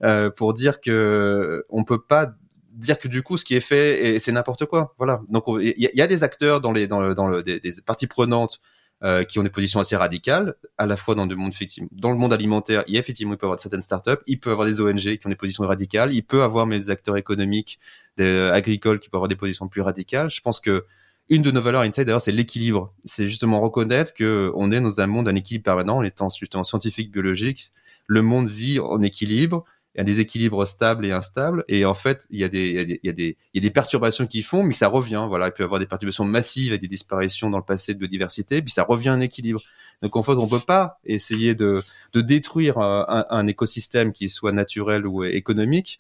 euh, 0.02 0.30
pour 0.30 0.54
dire 0.54 0.80
que 0.80 1.66
on 1.70 1.84
peut 1.84 2.02
pas 2.02 2.34
dire 2.78 3.00
que 3.00 3.08
du 3.08 3.24
coup 3.24 3.38
ce 3.38 3.46
qui 3.46 3.56
est 3.56 3.60
fait 3.60 4.18
c'est 4.20 4.32
n'importe 4.32 4.66
quoi. 4.66 4.94
Voilà. 4.98 5.22
Donc 5.30 5.46
il 5.48 5.74
y, 5.78 6.02
a 6.02 6.08
des 6.08 6.24
acteurs 6.24 6.62
dans 6.62 6.72
les 6.72 6.88
dans 6.88 7.02
le 7.02 7.16
dans 7.16 7.28
le 7.28 7.44
des, 7.44 7.60
des 7.60 7.72
parties 7.86 8.08
prenantes 8.08 8.62
euh, 9.04 9.24
qui 9.24 9.38
ont 9.38 9.44
des 9.44 9.52
positions 9.52 9.80
assez 9.80 9.96
radicales, 9.96 10.56
à 10.80 10.88
la 10.88 10.96
fois 10.96 11.14
dans 11.14 11.28
le 11.28 11.36
monde 11.36 11.54
dans 11.92 12.10
le 12.10 12.18
monde 12.18 12.34
alimentaire, 12.34 12.84
il 12.88 12.96
y 12.96 12.98
a 12.98 13.00
effectivement 13.00 13.34
il 13.34 13.38
peut 13.38 13.46
y 13.46 13.48
avoir 13.48 13.60
certaines 13.60 13.84
startups, 13.84 14.24
il 14.26 14.40
peut 14.40 14.50
y 14.50 14.54
avoir 14.54 14.68
des 14.68 14.82
ONG 14.82 15.18
qui 15.18 15.20
ont 15.24 15.30
des 15.30 15.36
positions 15.36 15.64
radicales, 15.68 16.16
il 16.16 16.24
peut 16.24 16.40
y 16.40 16.42
avoir 16.42 16.66
mes 16.66 16.90
acteurs 16.90 17.16
économiques, 17.16 17.78
des, 18.18 18.24
euh, 18.24 18.52
agricoles 18.52 19.00
qui 19.00 19.10
peuvent 19.10 19.20
avoir 19.20 19.28
des 19.28 19.36
positions 19.36 19.68
plus 19.68 19.82
radicales. 19.82 20.32
Je 20.32 20.42
pense 20.42 20.60
que 20.60 20.86
une 21.30 21.44
de 21.44 21.52
nos 21.52 21.62
valeurs 21.62 21.82
inside 21.82 22.06
d'ailleurs 22.06 22.22
c'est 22.22 22.32
l'équilibre. 22.32 22.92
C'est 23.06 23.28
justement 23.28 23.62
reconnaître 23.62 24.16
que 24.16 24.52
on 24.56 24.72
est 24.72 24.82
dans 24.82 25.00
un 25.00 25.06
monde 25.06 25.28
d'un 25.28 25.36
équilibre 25.36 25.64
permanent 25.64 25.98
en 25.98 26.04
étant 26.04 26.30
justement 26.30 26.64
scientifique 26.64 27.12
biologique. 27.12 27.72
Le 28.08 28.24
monde 28.24 28.50
vit 28.50 28.80
en 28.80 29.04
équilibre 29.04 29.64
il 29.98 30.02
y 30.02 30.02
a 30.02 30.04
des 30.04 30.20
équilibres 30.20 30.66
stables 30.68 31.06
et 31.08 31.12
instables 31.12 31.66
et 31.68 31.84
en 31.84 31.96
fait 31.96 32.28
il 32.30 32.40
y 32.40 32.44
a 32.44 32.50
des 32.50 32.70
il 32.70 32.76
y 32.76 32.80
a 32.80 32.86
des 32.86 33.00
il 33.04 33.08
y 33.08 33.10
a 33.10 33.14
des, 33.14 33.38
il 33.54 33.64
y 33.64 33.66
a 33.66 33.68
des 33.68 33.74
perturbations 33.74 34.28
qui 34.28 34.44
font 34.44 34.62
mais 34.64 34.76
ça 34.76 34.88
revient. 34.88 35.26
Voilà 35.28 35.48
il 35.48 35.52
peut 35.52 35.64
y 35.64 35.66
avoir 35.66 35.80
des 35.80 35.88
perturbations 35.88 36.24
massives 36.24 36.72
et 36.72 36.78
des 36.78 36.88
disparitions 36.88 37.50
dans 37.50 37.58
le 37.58 37.64
passé 37.64 37.94
de 37.94 38.00
biodiversité 38.00 38.62
puis 38.62 38.72
ça 38.72 38.84
revient 38.84 39.10
en 39.10 39.20
équilibre. 39.20 39.62
Donc 40.04 40.16
en 40.16 40.22
fait 40.22 40.34
on 40.34 40.48
peut 40.48 40.60
pas 40.60 41.00
essayer 41.04 41.56
de 41.56 41.82
de 42.14 42.22
détruire 42.22 42.78
un, 42.78 43.26
un 43.30 43.48
écosystème 43.48 44.14
qui 44.14 44.30
soit 44.30 44.52
naturel 44.52 45.08
ou 45.08 45.24
économique. 45.24 46.00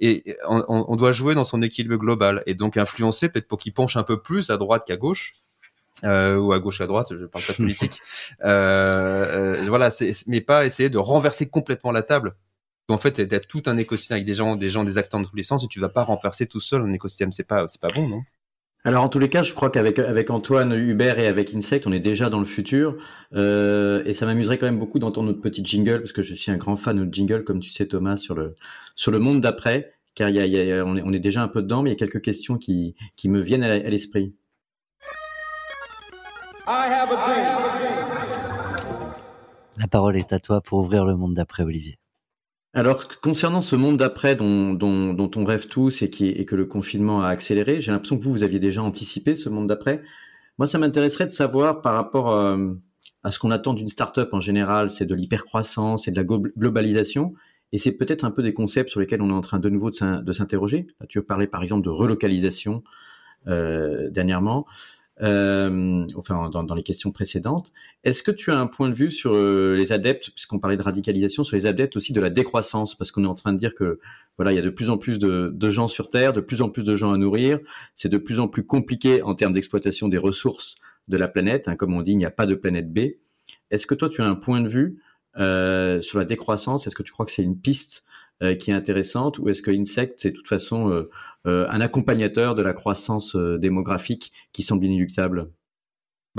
Et 0.00 0.36
on, 0.46 0.64
on, 0.68 0.94
doit 0.94 1.10
jouer 1.10 1.34
dans 1.34 1.42
son 1.42 1.60
équilibre 1.60 1.96
global 1.96 2.44
et 2.46 2.54
donc 2.54 2.76
influencer 2.76 3.30
peut-être 3.30 3.48
pour 3.48 3.58
qu'il 3.58 3.72
penche 3.72 3.96
un 3.96 4.04
peu 4.04 4.22
plus 4.22 4.48
à 4.50 4.56
droite 4.56 4.84
qu'à 4.86 4.96
gauche 4.96 5.32
euh, 6.04 6.38
ou 6.38 6.52
à 6.52 6.60
gauche 6.60 6.80
à 6.80 6.86
droite, 6.86 7.08
je 7.10 7.24
parle 7.26 7.44
pas 7.44 7.52
de 7.52 7.56
politique. 7.56 8.00
euh, 8.44 9.62
euh, 9.62 9.68
voilà, 9.68 9.88
mais 10.26 10.40
pas 10.40 10.64
essayer 10.64 10.90
de 10.90 10.98
renverser 10.98 11.48
complètement 11.48 11.90
la 11.90 12.02
table 12.02 12.36
en 12.94 12.98
fait, 12.98 13.20
d'être 13.20 13.46
tout 13.48 13.62
un 13.66 13.76
écosystème 13.76 14.16
avec 14.16 14.26
des 14.26 14.34
gens, 14.34 14.56
des 14.56 14.70
gens, 14.70 14.84
des 14.84 14.98
acteurs 14.98 15.20
dans 15.20 15.28
tous 15.28 15.36
les 15.36 15.42
sens, 15.42 15.64
et 15.64 15.68
tu 15.68 15.80
vas 15.80 15.88
pas 15.88 16.04
renverser 16.04 16.46
tout 16.46 16.60
seul 16.60 16.82
un 16.82 16.92
écosystème. 16.92 17.32
C'est 17.32 17.46
pas, 17.46 17.68
c'est 17.68 17.80
pas 17.80 17.88
bon, 17.88 18.08
non? 18.08 18.22
Alors 18.84 19.02
en 19.02 19.08
tous 19.08 19.18
les 19.18 19.28
cas, 19.28 19.42
je 19.42 19.52
crois 19.52 19.70
qu'avec 19.70 19.98
avec 19.98 20.30
Antoine 20.30 20.72
Hubert 20.72 21.18
et 21.18 21.26
avec 21.26 21.52
Insect, 21.52 21.86
on 21.86 21.92
est 21.92 22.00
déjà 22.00 22.30
dans 22.30 22.38
le 22.38 22.46
futur. 22.46 22.96
Euh, 23.34 24.02
et 24.06 24.14
ça 24.14 24.24
m'amuserait 24.24 24.56
quand 24.56 24.66
même 24.66 24.78
beaucoup 24.78 24.98
d'entendre 24.98 25.26
notre 25.28 25.40
petit 25.40 25.64
jingle, 25.64 26.00
parce 26.00 26.12
que 26.12 26.22
je 26.22 26.34
suis 26.34 26.52
un 26.52 26.56
grand 26.56 26.76
fan 26.76 27.04
de 27.04 27.12
jingle, 27.12 27.44
comme 27.44 27.60
tu 27.60 27.70
sais 27.70 27.86
Thomas, 27.86 28.16
sur 28.16 28.34
le 28.34 28.54
sur 28.94 29.10
le 29.10 29.18
monde 29.18 29.40
d'après, 29.40 29.92
car 30.14 30.28
il 30.30 30.36
y 30.36 30.40
a, 30.40 30.46
y 30.46 30.72
a 30.72 30.86
on, 30.86 30.96
est, 30.96 31.02
on, 31.02 31.12
est, 31.12 31.18
déjà 31.18 31.42
un 31.42 31.48
peu 31.48 31.60
dedans, 31.60 31.82
mais 31.82 31.90
il 31.90 31.92
y 31.92 31.96
a 31.96 31.98
quelques 31.98 32.22
questions 32.22 32.56
qui 32.56 32.94
qui 33.16 33.28
me 33.28 33.40
viennent 33.40 33.64
à 33.64 33.78
l'esprit. 33.78 34.34
La 39.76 39.86
parole 39.90 40.16
est 40.16 40.32
à 40.32 40.38
toi 40.38 40.60
pour 40.60 40.78
ouvrir 40.78 41.04
le 41.04 41.16
monde 41.16 41.34
d'après, 41.34 41.62
Olivier. 41.62 41.98
Alors, 42.74 43.08
concernant 43.20 43.62
ce 43.62 43.76
monde 43.76 43.96
d'après 43.96 44.36
dont, 44.36 44.74
dont, 44.74 45.14
dont, 45.14 45.30
on 45.36 45.44
rêve 45.44 45.68
tous 45.68 46.02
et, 46.02 46.10
qui, 46.10 46.28
et 46.28 46.44
que 46.44 46.54
le 46.54 46.66
confinement 46.66 47.22
a 47.22 47.28
accéléré, 47.28 47.80
j'ai 47.80 47.92
l'impression 47.92 48.18
que 48.18 48.22
vous, 48.22 48.30
vous 48.30 48.42
aviez 48.42 48.58
déjà 48.58 48.82
anticipé 48.82 49.36
ce 49.36 49.48
monde 49.48 49.66
d'après. 49.66 50.02
Moi, 50.58 50.66
ça 50.66 50.78
m'intéresserait 50.78 51.24
de 51.24 51.30
savoir 51.30 51.80
par 51.80 51.94
rapport 51.94 52.34
euh, 52.34 52.74
à 53.24 53.30
ce 53.30 53.38
qu'on 53.38 53.50
attend 53.50 53.74
d'une 53.74 53.88
start-up 53.88 54.30
en 54.32 54.40
général, 54.40 54.90
c'est 54.90 55.06
de 55.06 55.14
l'hypercroissance 55.14 56.08
et 56.08 56.10
de 56.10 56.16
la 56.16 56.24
globalisation. 56.24 57.34
Et 57.72 57.78
c'est 57.78 57.92
peut-être 57.92 58.24
un 58.24 58.30
peu 58.30 58.42
des 58.42 58.54
concepts 58.54 58.90
sur 58.90 59.00
lesquels 59.00 59.22
on 59.22 59.30
est 59.30 59.34
en 59.34 59.40
train 59.40 59.58
de 59.58 59.68
nouveau 59.68 59.90
de 59.90 60.32
s'interroger. 60.32 60.86
Tu 61.08 61.22
parlé 61.22 61.46
par 61.46 61.62
exemple 61.62 61.84
de 61.84 61.90
relocalisation 61.90 62.82
euh, 63.46 64.10
dernièrement 64.10 64.66
euh, 65.22 66.06
enfin 66.16 66.48
dans, 66.50 66.62
dans, 66.62 66.74
les 66.74 66.82
questions 66.82 67.10
précédentes. 67.10 67.72
Est-ce 68.04 68.22
que 68.22 68.30
tu 68.30 68.52
as 68.52 68.58
un 68.58 68.66
point 68.66 68.88
de 68.88 68.94
vue 68.94 69.10
sur 69.10 69.34
euh, 69.34 69.74
les 69.76 69.92
adeptes, 69.92 70.30
puisqu'on 70.30 70.58
parlait 70.58 70.76
de 70.76 70.82
radicalisation, 70.82 71.44
sur 71.44 71.56
les 71.56 71.66
adeptes 71.66 71.96
aussi 71.96 72.12
de 72.12 72.20
la 72.20 72.30
décroissance, 72.30 72.94
parce 72.94 73.10
qu'on 73.10 73.24
est 73.24 73.28
en 73.28 73.34
train 73.34 73.52
de 73.52 73.58
dire 73.58 73.74
que 73.74 73.98
voilà, 74.36 74.52
il 74.52 74.56
y 74.56 74.58
a 74.58 74.62
de 74.62 74.70
plus 74.70 74.90
en 74.90 74.98
plus 74.98 75.18
de, 75.18 75.50
de 75.52 75.70
gens 75.70 75.88
sur 75.88 76.10
Terre, 76.10 76.32
de 76.32 76.40
plus 76.40 76.62
en 76.62 76.68
plus 76.68 76.84
de 76.84 76.94
gens 76.94 77.12
à 77.12 77.18
nourrir, 77.18 77.58
c'est 77.94 78.08
de 78.08 78.18
plus 78.18 78.38
en 78.38 78.48
plus 78.48 78.64
compliqué 78.64 79.22
en 79.22 79.34
termes 79.34 79.52
d'exploitation 79.52 80.08
des 80.08 80.18
ressources 80.18 80.76
de 81.08 81.16
la 81.16 81.28
planète. 81.28 81.68
Hein, 81.68 81.76
comme 81.76 81.94
on 81.94 82.02
dit, 82.02 82.12
il 82.12 82.18
n'y 82.18 82.24
a 82.24 82.30
pas 82.30 82.46
de 82.46 82.54
planète 82.54 82.92
B. 82.92 83.00
Est-ce 83.70 83.86
que 83.86 83.94
toi, 83.94 84.08
tu 84.08 84.22
as 84.22 84.26
un 84.26 84.34
point 84.34 84.60
de 84.60 84.68
vue 84.68 85.02
euh, 85.38 86.00
sur 86.02 86.18
la 86.18 86.24
décroissance? 86.24 86.86
Est-ce 86.86 86.94
que 86.94 87.02
tu 87.02 87.12
crois 87.12 87.26
que 87.26 87.32
c'est 87.32 87.42
une 87.42 87.58
piste 87.58 88.04
euh, 88.42 88.54
qui 88.54 88.70
est 88.70 88.74
intéressante? 88.74 89.38
Ou 89.38 89.48
est-ce 89.48 89.62
que 89.62 89.70
Insect 89.70 90.14
c'est 90.16 90.30
de 90.30 90.36
toute 90.36 90.48
façon 90.48 90.90
euh, 90.90 91.08
un 91.48 91.80
accompagnateur 91.80 92.54
de 92.54 92.62
la 92.62 92.72
croissance 92.72 93.36
démographique 93.36 94.32
qui 94.52 94.62
semble 94.62 94.84
inéluctable 94.84 95.50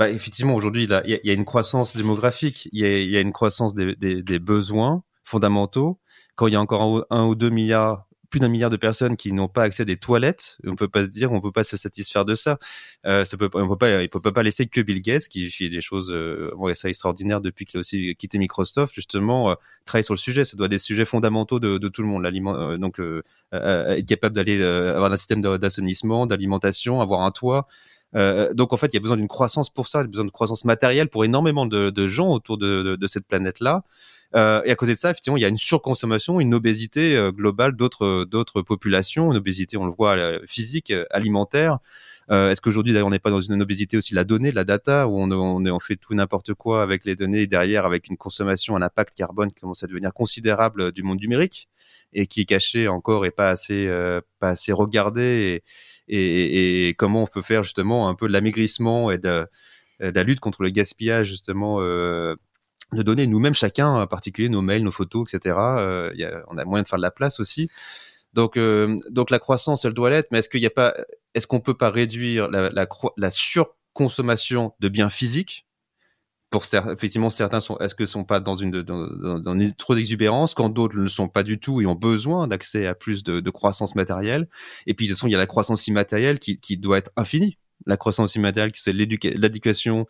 bah, 0.00 0.08
effectivement, 0.08 0.54
aujourd'hui, 0.54 0.84
il, 0.84 1.20
y 1.24 1.30
a 1.30 1.34
une 1.34 1.44
croissance 1.44 1.94
démographique, 1.94 2.70
il 2.72 2.80
y 2.80 3.16
a, 3.18 3.20
une 3.20 3.34
croissance 3.34 3.74
des, 3.74 4.38
besoins 4.38 5.02
fondamentaux. 5.24 6.00
Quand 6.36 6.46
il 6.46 6.54
y 6.54 6.56
a 6.56 6.60
encore 6.60 7.04
un 7.10 7.26
ou 7.26 7.34
deux 7.34 7.50
milliards 7.50 8.08
plus 8.30 8.40
d'un 8.40 8.48
milliard 8.48 8.70
de 8.70 8.76
personnes 8.76 9.16
qui 9.16 9.32
n'ont 9.32 9.48
pas 9.48 9.64
accès 9.64 9.82
à 9.82 9.84
des 9.84 9.96
toilettes. 9.96 10.58
On 10.64 10.76
peut 10.76 10.88
pas 10.88 11.04
se 11.04 11.10
dire, 11.10 11.32
on 11.32 11.40
peut 11.40 11.52
pas 11.52 11.64
se 11.64 11.76
satisfaire 11.76 12.24
de 12.24 12.34
ça. 12.34 12.58
Euh, 13.04 13.24
ça 13.24 13.36
peut, 13.36 13.50
on 13.54 13.68
peut 13.68 13.76
pas, 13.76 14.02
il 14.02 14.08
peut 14.08 14.20
pas 14.20 14.42
laisser 14.42 14.66
que 14.66 14.80
Bill 14.80 15.02
Gates 15.02 15.28
qui 15.28 15.50
fait 15.50 15.68
des 15.68 15.80
choses, 15.80 16.10
euh, 16.10 16.52
bon, 16.56 16.72
ça 16.74 16.88
extraordinaire 16.88 17.40
depuis 17.40 17.66
qu'il 17.66 17.78
a 17.78 17.80
aussi 17.80 18.14
quitté 18.16 18.38
Microsoft, 18.38 18.94
justement, 18.94 19.50
euh, 19.50 19.54
travailler 19.84 20.04
sur 20.04 20.14
le 20.14 20.18
sujet. 20.18 20.44
Ça 20.44 20.56
doit 20.56 20.66
être 20.66 20.70
des 20.70 20.78
sujets 20.78 21.04
fondamentaux 21.04 21.60
de, 21.60 21.78
de 21.78 21.88
tout 21.88 22.02
le 22.02 22.08
monde. 22.08 22.22
L'aliment, 22.22 22.54
euh, 22.54 22.78
donc, 22.78 23.00
euh, 23.00 23.22
euh, 23.52 23.96
être 23.96 24.06
capable 24.06 24.34
d'aller 24.34 24.62
avoir 24.62 25.12
un 25.12 25.16
système 25.16 25.42
d'assainissement, 25.42 26.26
d'alimentation, 26.26 27.00
avoir 27.00 27.22
un 27.22 27.32
toit. 27.32 27.66
Euh, 28.16 28.52
donc 28.54 28.72
en 28.72 28.76
fait, 28.76 28.88
il 28.88 28.94
y 28.94 28.96
a 28.96 29.00
besoin 29.00 29.16
d'une 29.16 29.28
croissance 29.28 29.70
pour 29.70 29.86
ça, 29.86 30.00
il 30.00 30.02
y 30.02 30.04
a 30.04 30.08
besoin 30.08 30.24
de 30.24 30.30
croissance 30.30 30.64
matérielle 30.64 31.08
pour 31.08 31.24
énormément 31.24 31.66
de, 31.66 31.90
de 31.90 32.06
gens 32.06 32.28
autour 32.28 32.58
de, 32.58 32.82
de, 32.82 32.96
de 32.96 33.06
cette 33.06 33.26
planète-là. 33.26 33.84
Euh, 34.36 34.62
et 34.64 34.70
à 34.70 34.76
côté 34.76 34.92
de 34.92 34.98
ça, 34.98 35.10
effectivement, 35.10 35.36
il 35.36 35.40
y 35.40 35.44
a 35.44 35.48
une 35.48 35.56
surconsommation, 35.56 36.40
une 36.40 36.54
obésité 36.54 37.16
euh, 37.16 37.32
globale 37.32 37.74
d'autres 37.76 38.24
d'autres 38.24 38.62
populations, 38.62 39.32
une 39.32 39.38
obésité, 39.38 39.76
on 39.76 39.86
le 39.86 39.92
voit, 39.92 40.16
euh, 40.16 40.40
physique, 40.46 40.92
alimentaire. 41.10 41.78
Euh, 42.30 42.50
Est-ce 42.50 42.60
qu'aujourd'hui, 42.60 42.92
d'ailleurs, 42.92 43.08
on 43.08 43.10
n'est 43.10 43.18
pas 43.18 43.30
dans 43.30 43.40
une 43.40 43.60
obésité 43.60 43.96
aussi 43.96 44.14
la 44.14 44.22
donnée, 44.22 44.52
la 44.52 44.62
data, 44.64 45.08
où 45.08 45.20
on, 45.20 45.30
on, 45.32 45.78
fait 45.80 45.96
tout 45.96 46.14
n'importe 46.14 46.54
quoi 46.54 46.82
avec 46.82 47.04
les 47.04 47.16
données 47.16 47.46
derrière, 47.48 47.84
avec 47.86 48.08
une 48.08 48.16
consommation, 48.16 48.76
un 48.76 48.82
impact 48.82 49.14
carbone 49.16 49.50
qui 49.50 49.60
commence 49.60 49.82
à 49.82 49.88
devenir 49.88 50.12
considérable 50.12 50.92
du 50.92 51.02
monde 51.02 51.20
numérique 51.20 51.68
et 52.12 52.26
qui 52.26 52.42
est 52.42 52.44
caché 52.44 52.88
encore 52.88 53.26
et 53.26 53.30
pas 53.30 53.50
assez 53.50 53.86
euh, 53.86 54.20
pas 54.38 54.50
assez 54.50 54.72
regardé 54.72 55.62
et, 56.08 56.16
et, 56.16 56.88
et, 56.88 56.94
comment 56.94 57.22
on 57.22 57.26
peut 57.26 57.42
faire 57.42 57.62
justement 57.62 58.08
un 58.08 58.14
peu 58.14 58.26
de 58.28 58.32
l'amaigrissement 58.32 59.10
et 59.10 59.18
de, 59.18 59.46
de, 60.00 60.08
la 60.08 60.22
lutte 60.24 60.40
contre 60.40 60.62
le 60.62 60.70
gaspillage 60.70 61.28
justement 61.28 61.78
euh, 61.80 62.34
de 62.92 63.02
donner 63.02 63.26
nous-mêmes 63.26 63.54
chacun, 63.54 63.88
en 63.88 64.06
particulier 64.06 64.48
nos 64.48 64.62
mails, 64.62 64.82
nos 64.82 64.90
photos, 64.90 65.32
etc. 65.32 65.56
Euh, 65.58 66.10
a, 66.10 66.44
on 66.48 66.58
a 66.58 66.64
moyen 66.64 66.82
de 66.82 66.88
faire 66.88 66.98
de 66.98 67.02
la 67.02 67.10
place 67.10 67.40
aussi. 67.40 67.70
Donc, 68.32 68.56
euh, 68.56 68.96
donc 69.10 69.30
la 69.30 69.38
croissance, 69.38 69.84
elle 69.84 69.92
doit 69.92 70.10
l'être, 70.10 70.28
mais 70.30 70.38
est-ce 70.38 70.48
qu'il 70.48 70.60
n'y 70.60 70.66
a 70.66 70.70
pas, 70.70 70.94
est-ce 71.34 71.46
qu'on 71.46 71.60
peut 71.60 71.76
pas 71.76 71.90
réduire 71.90 72.48
la, 72.48 72.70
la, 72.70 73.30
surconsommation 73.30 74.72
de 74.80 74.88
biens 74.88 75.10
physiques? 75.10 75.66
Pour 76.50 76.64
effectivement 76.64 77.30
certains 77.30 77.60
sont 77.60 77.78
est-ce 77.78 77.94
que 77.94 78.06
sont 78.06 78.24
pas 78.24 78.40
dans 78.40 78.56
une 78.56 78.82
dans, 78.82 79.68
trop 79.78 79.94
d'exubérance 79.94 80.52
quand 80.52 80.68
d'autres 80.68 80.98
ne 80.98 81.06
sont 81.06 81.28
pas 81.28 81.44
du 81.44 81.60
tout 81.60 81.80
et 81.80 81.86
ont 81.86 81.94
besoin 81.94 82.48
d'accès 82.48 82.88
à 82.88 82.96
plus 82.96 83.22
de, 83.22 83.38
de, 83.38 83.50
croissance 83.50 83.94
matérielle? 83.94 84.48
Et 84.86 84.94
puis 84.94 85.06
de 85.06 85.12
toute 85.12 85.18
façon 85.18 85.28
il 85.28 85.30
y 85.30 85.36
a 85.36 85.38
la 85.38 85.46
croissance 85.46 85.86
immatérielle 85.86 86.40
qui, 86.40 86.58
qui 86.58 86.76
doit 86.76 86.98
être 86.98 87.12
infinie 87.16 87.56
la 87.86 87.96
croissance 87.96 88.34
immatérielle, 88.34 88.72
c'est 88.74 88.92
l'éducation, 88.92 90.06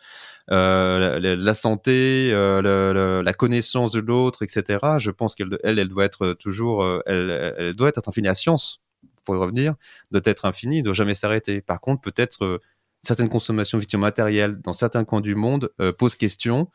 euh, 0.50 1.36
la, 1.36 1.54
santé, 1.54 2.30
euh, 2.32 3.22
la 3.22 3.32
connaissance 3.32 3.92
de 3.92 4.00
l'autre, 4.00 4.42
etc. 4.42 4.78
Je 4.98 5.10
pense 5.10 5.34
qu'elle, 5.34 5.58
elle, 5.62 5.78
elle 5.78 5.88
doit 5.88 6.04
être 6.04 6.32
toujours, 6.34 6.82
euh, 6.82 7.00
elle, 7.06 7.74
doit 7.74 7.88
être 7.88 8.08
infinie. 8.08 8.26
La 8.26 8.34
science, 8.34 8.80
pour 9.24 9.36
y 9.36 9.38
revenir, 9.38 9.74
doit 10.10 10.22
être 10.24 10.44
infinie, 10.44 10.78
ne 10.78 10.84
doit 10.84 10.94
jamais 10.94 11.14
s'arrêter. 11.14 11.60
Par 11.60 11.80
contre, 11.80 12.00
peut-être 12.00 12.60
certaines 13.02 13.28
consommations 13.30 13.78
effectivement 13.78 14.06
matérielles 14.06 14.60
dans 14.60 14.72
certains 14.72 15.04
coins 15.04 15.20
du 15.20 15.34
monde 15.34 15.70
posent 15.98 16.16
question. 16.16 16.68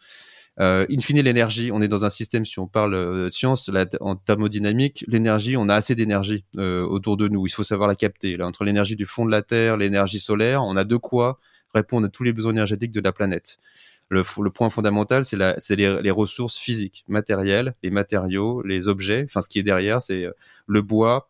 Euh, 0.60 0.86
in 0.90 1.00
fine, 1.00 1.22
l'énergie, 1.22 1.70
on 1.74 1.82
est 1.82 1.88
dans 1.88 2.06
un 2.06 2.10
système, 2.10 2.46
si 2.46 2.60
on 2.60 2.68
parle 2.68 2.94
de 2.94 3.30
science, 3.30 3.70
en 4.00 4.16
thermodynamique, 4.16 5.04
l'énergie, 5.08 5.58
on 5.58 5.68
a 5.70 5.76
assez 5.76 5.96
d'énergie 5.96 6.46
autour 6.58 7.18
de 7.18 7.28
nous. 7.28 7.46
Il 7.46 7.52
faut 7.52 7.64
savoir 7.64 7.88
la 7.88 7.96
capter. 7.96 8.38
Là, 8.38 8.48
entre 8.48 8.64
l'énergie 8.64 8.96
du 8.96 9.06
fond 9.06 9.26
de 9.26 9.32
la 9.32 9.42
Terre, 9.42 9.78
l'énergie 9.78 10.20
solaire, 10.20 10.64
on 10.64 10.76
a 10.78 10.84
de 10.84 10.96
quoi 10.96 11.40
répondre 11.74 12.08
à 12.08 12.10
tous 12.10 12.24
les 12.24 12.32
besoins 12.32 12.54
énergétiques 12.54 12.94
de 12.94 13.02
la 13.02 13.12
planète. 13.12 13.58
Le, 14.10 14.24
point 14.50 14.70
fondamental, 14.70 15.26
c'est 15.26 15.36
les, 15.76 16.02
les, 16.02 16.12
ressources 16.12 16.58
physiques, 16.58 17.04
matérielles, 17.08 17.74
les 17.82 17.90
matériaux, 17.90 18.62
les 18.62 18.88
objets. 18.88 19.24
Enfin, 19.26 19.42
ce 19.42 19.50
qui 19.50 19.58
est 19.60 19.64
derrière, 19.64 20.02
c'est 20.02 20.28
le 20.68 20.82
bois, 20.82 21.30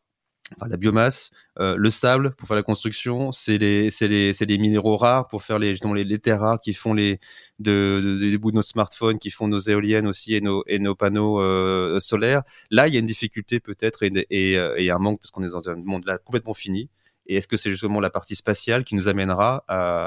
la 0.67 0.77
biomasse, 0.77 1.31
euh, 1.59 1.75
le 1.75 1.89
sable 1.89 2.35
pour 2.35 2.47
faire 2.47 2.55
la 2.55 2.63
construction, 2.63 3.31
c'est 3.31 3.57
les, 3.57 3.89
les, 4.01 4.31
les, 4.31 4.57
minéraux 4.57 4.95
rares 4.95 5.27
pour 5.27 5.41
faire 5.41 5.57
les, 5.59 5.71
justement 5.71 5.93
les, 5.93 6.03
les 6.03 6.19
terres 6.19 6.39
rares 6.41 6.59
qui 6.59 6.73
font 6.73 6.93
les, 6.93 7.19
de, 7.59 8.01
de, 8.03 8.29
de, 8.31 8.37
bouts 8.37 8.51
de 8.51 8.57
nos 8.57 8.61
smartphones, 8.61 9.17
qui 9.17 9.31
font 9.31 9.47
nos 9.47 9.59
éoliennes 9.59 10.07
aussi 10.07 10.35
et 10.35 10.41
nos, 10.41 10.63
et 10.67 10.79
nos 10.79 10.95
panneaux 10.95 11.41
euh, 11.41 11.99
solaires. 11.99 12.43
Là, 12.69 12.87
il 12.87 12.93
y 12.93 12.97
a 12.97 12.99
une 12.99 13.07
difficulté 13.07 13.59
peut-être 13.59 14.03
et, 14.03 14.11
et, 14.29 14.57
euh, 14.57 14.75
et, 14.77 14.91
un 14.91 14.99
manque 14.99 15.19
parce 15.19 15.31
qu'on 15.31 15.43
est 15.43 15.51
dans 15.51 15.69
un 15.69 15.75
monde 15.75 16.05
là 16.05 16.17
complètement 16.19 16.53
fini. 16.53 16.89
Et 17.27 17.37
est-ce 17.37 17.47
que 17.47 17.57
c'est 17.57 17.71
justement 17.71 17.99
la 17.99 18.11
partie 18.11 18.35
spatiale 18.35 18.83
qui 18.83 18.93
nous 18.93 19.07
amènera 19.07 19.65
à 19.67 20.05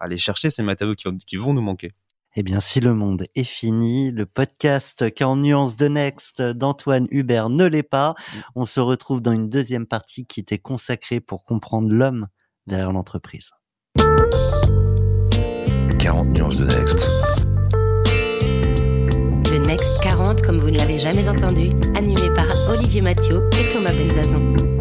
aller 0.00 0.16
chercher 0.16 0.48
ces 0.50 0.62
matériaux 0.62 0.94
qui, 0.94 1.08
qui 1.26 1.36
vont 1.36 1.52
nous 1.52 1.60
manquer? 1.60 1.92
Eh 2.38 2.42
bien, 2.42 2.60
si 2.60 2.80
le 2.80 2.92
monde 2.92 3.24
est 3.34 3.44
fini, 3.44 4.10
le 4.10 4.26
podcast 4.26 5.12
40 5.12 5.40
nuances 5.40 5.76
de 5.76 5.88
Next 5.88 6.42
d'Antoine 6.42 7.06
Hubert 7.10 7.48
ne 7.48 7.64
l'est 7.64 7.82
pas. 7.82 8.14
On 8.54 8.66
se 8.66 8.78
retrouve 8.78 9.22
dans 9.22 9.32
une 9.32 9.48
deuxième 9.48 9.86
partie 9.86 10.26
qui 10.26 10.40
était 10.40 10.58
consacrée 10.58 11.20
pour 11.20 11.44
comprendre 11.44 11.90
l'homme 11.90 12.28
derrière 12.66 12.92
l'entreprise. 12.92 13.50
40 15.98 16.28
nuances 16.28 16.56
de 16.58 16.66
Next. 16.66 17.08
Le 19.50 19.66
Next 19.66 20.02
40, 20.02 20.42
comme 20.42 20.58
vous 20.58 20.70
ne 20.70 20.76
l'avez 20.76 20.98
jamais 20.98 21.30
entendu, 21.30 21.70
animé 21.94 22.30
par 22.34 22.46
Olivier 22.68 23.00
Mathieu 23.00 23.48
et 23.58 23.72
Thomas 23.72 23.92
Benzazon. 23.92 24.75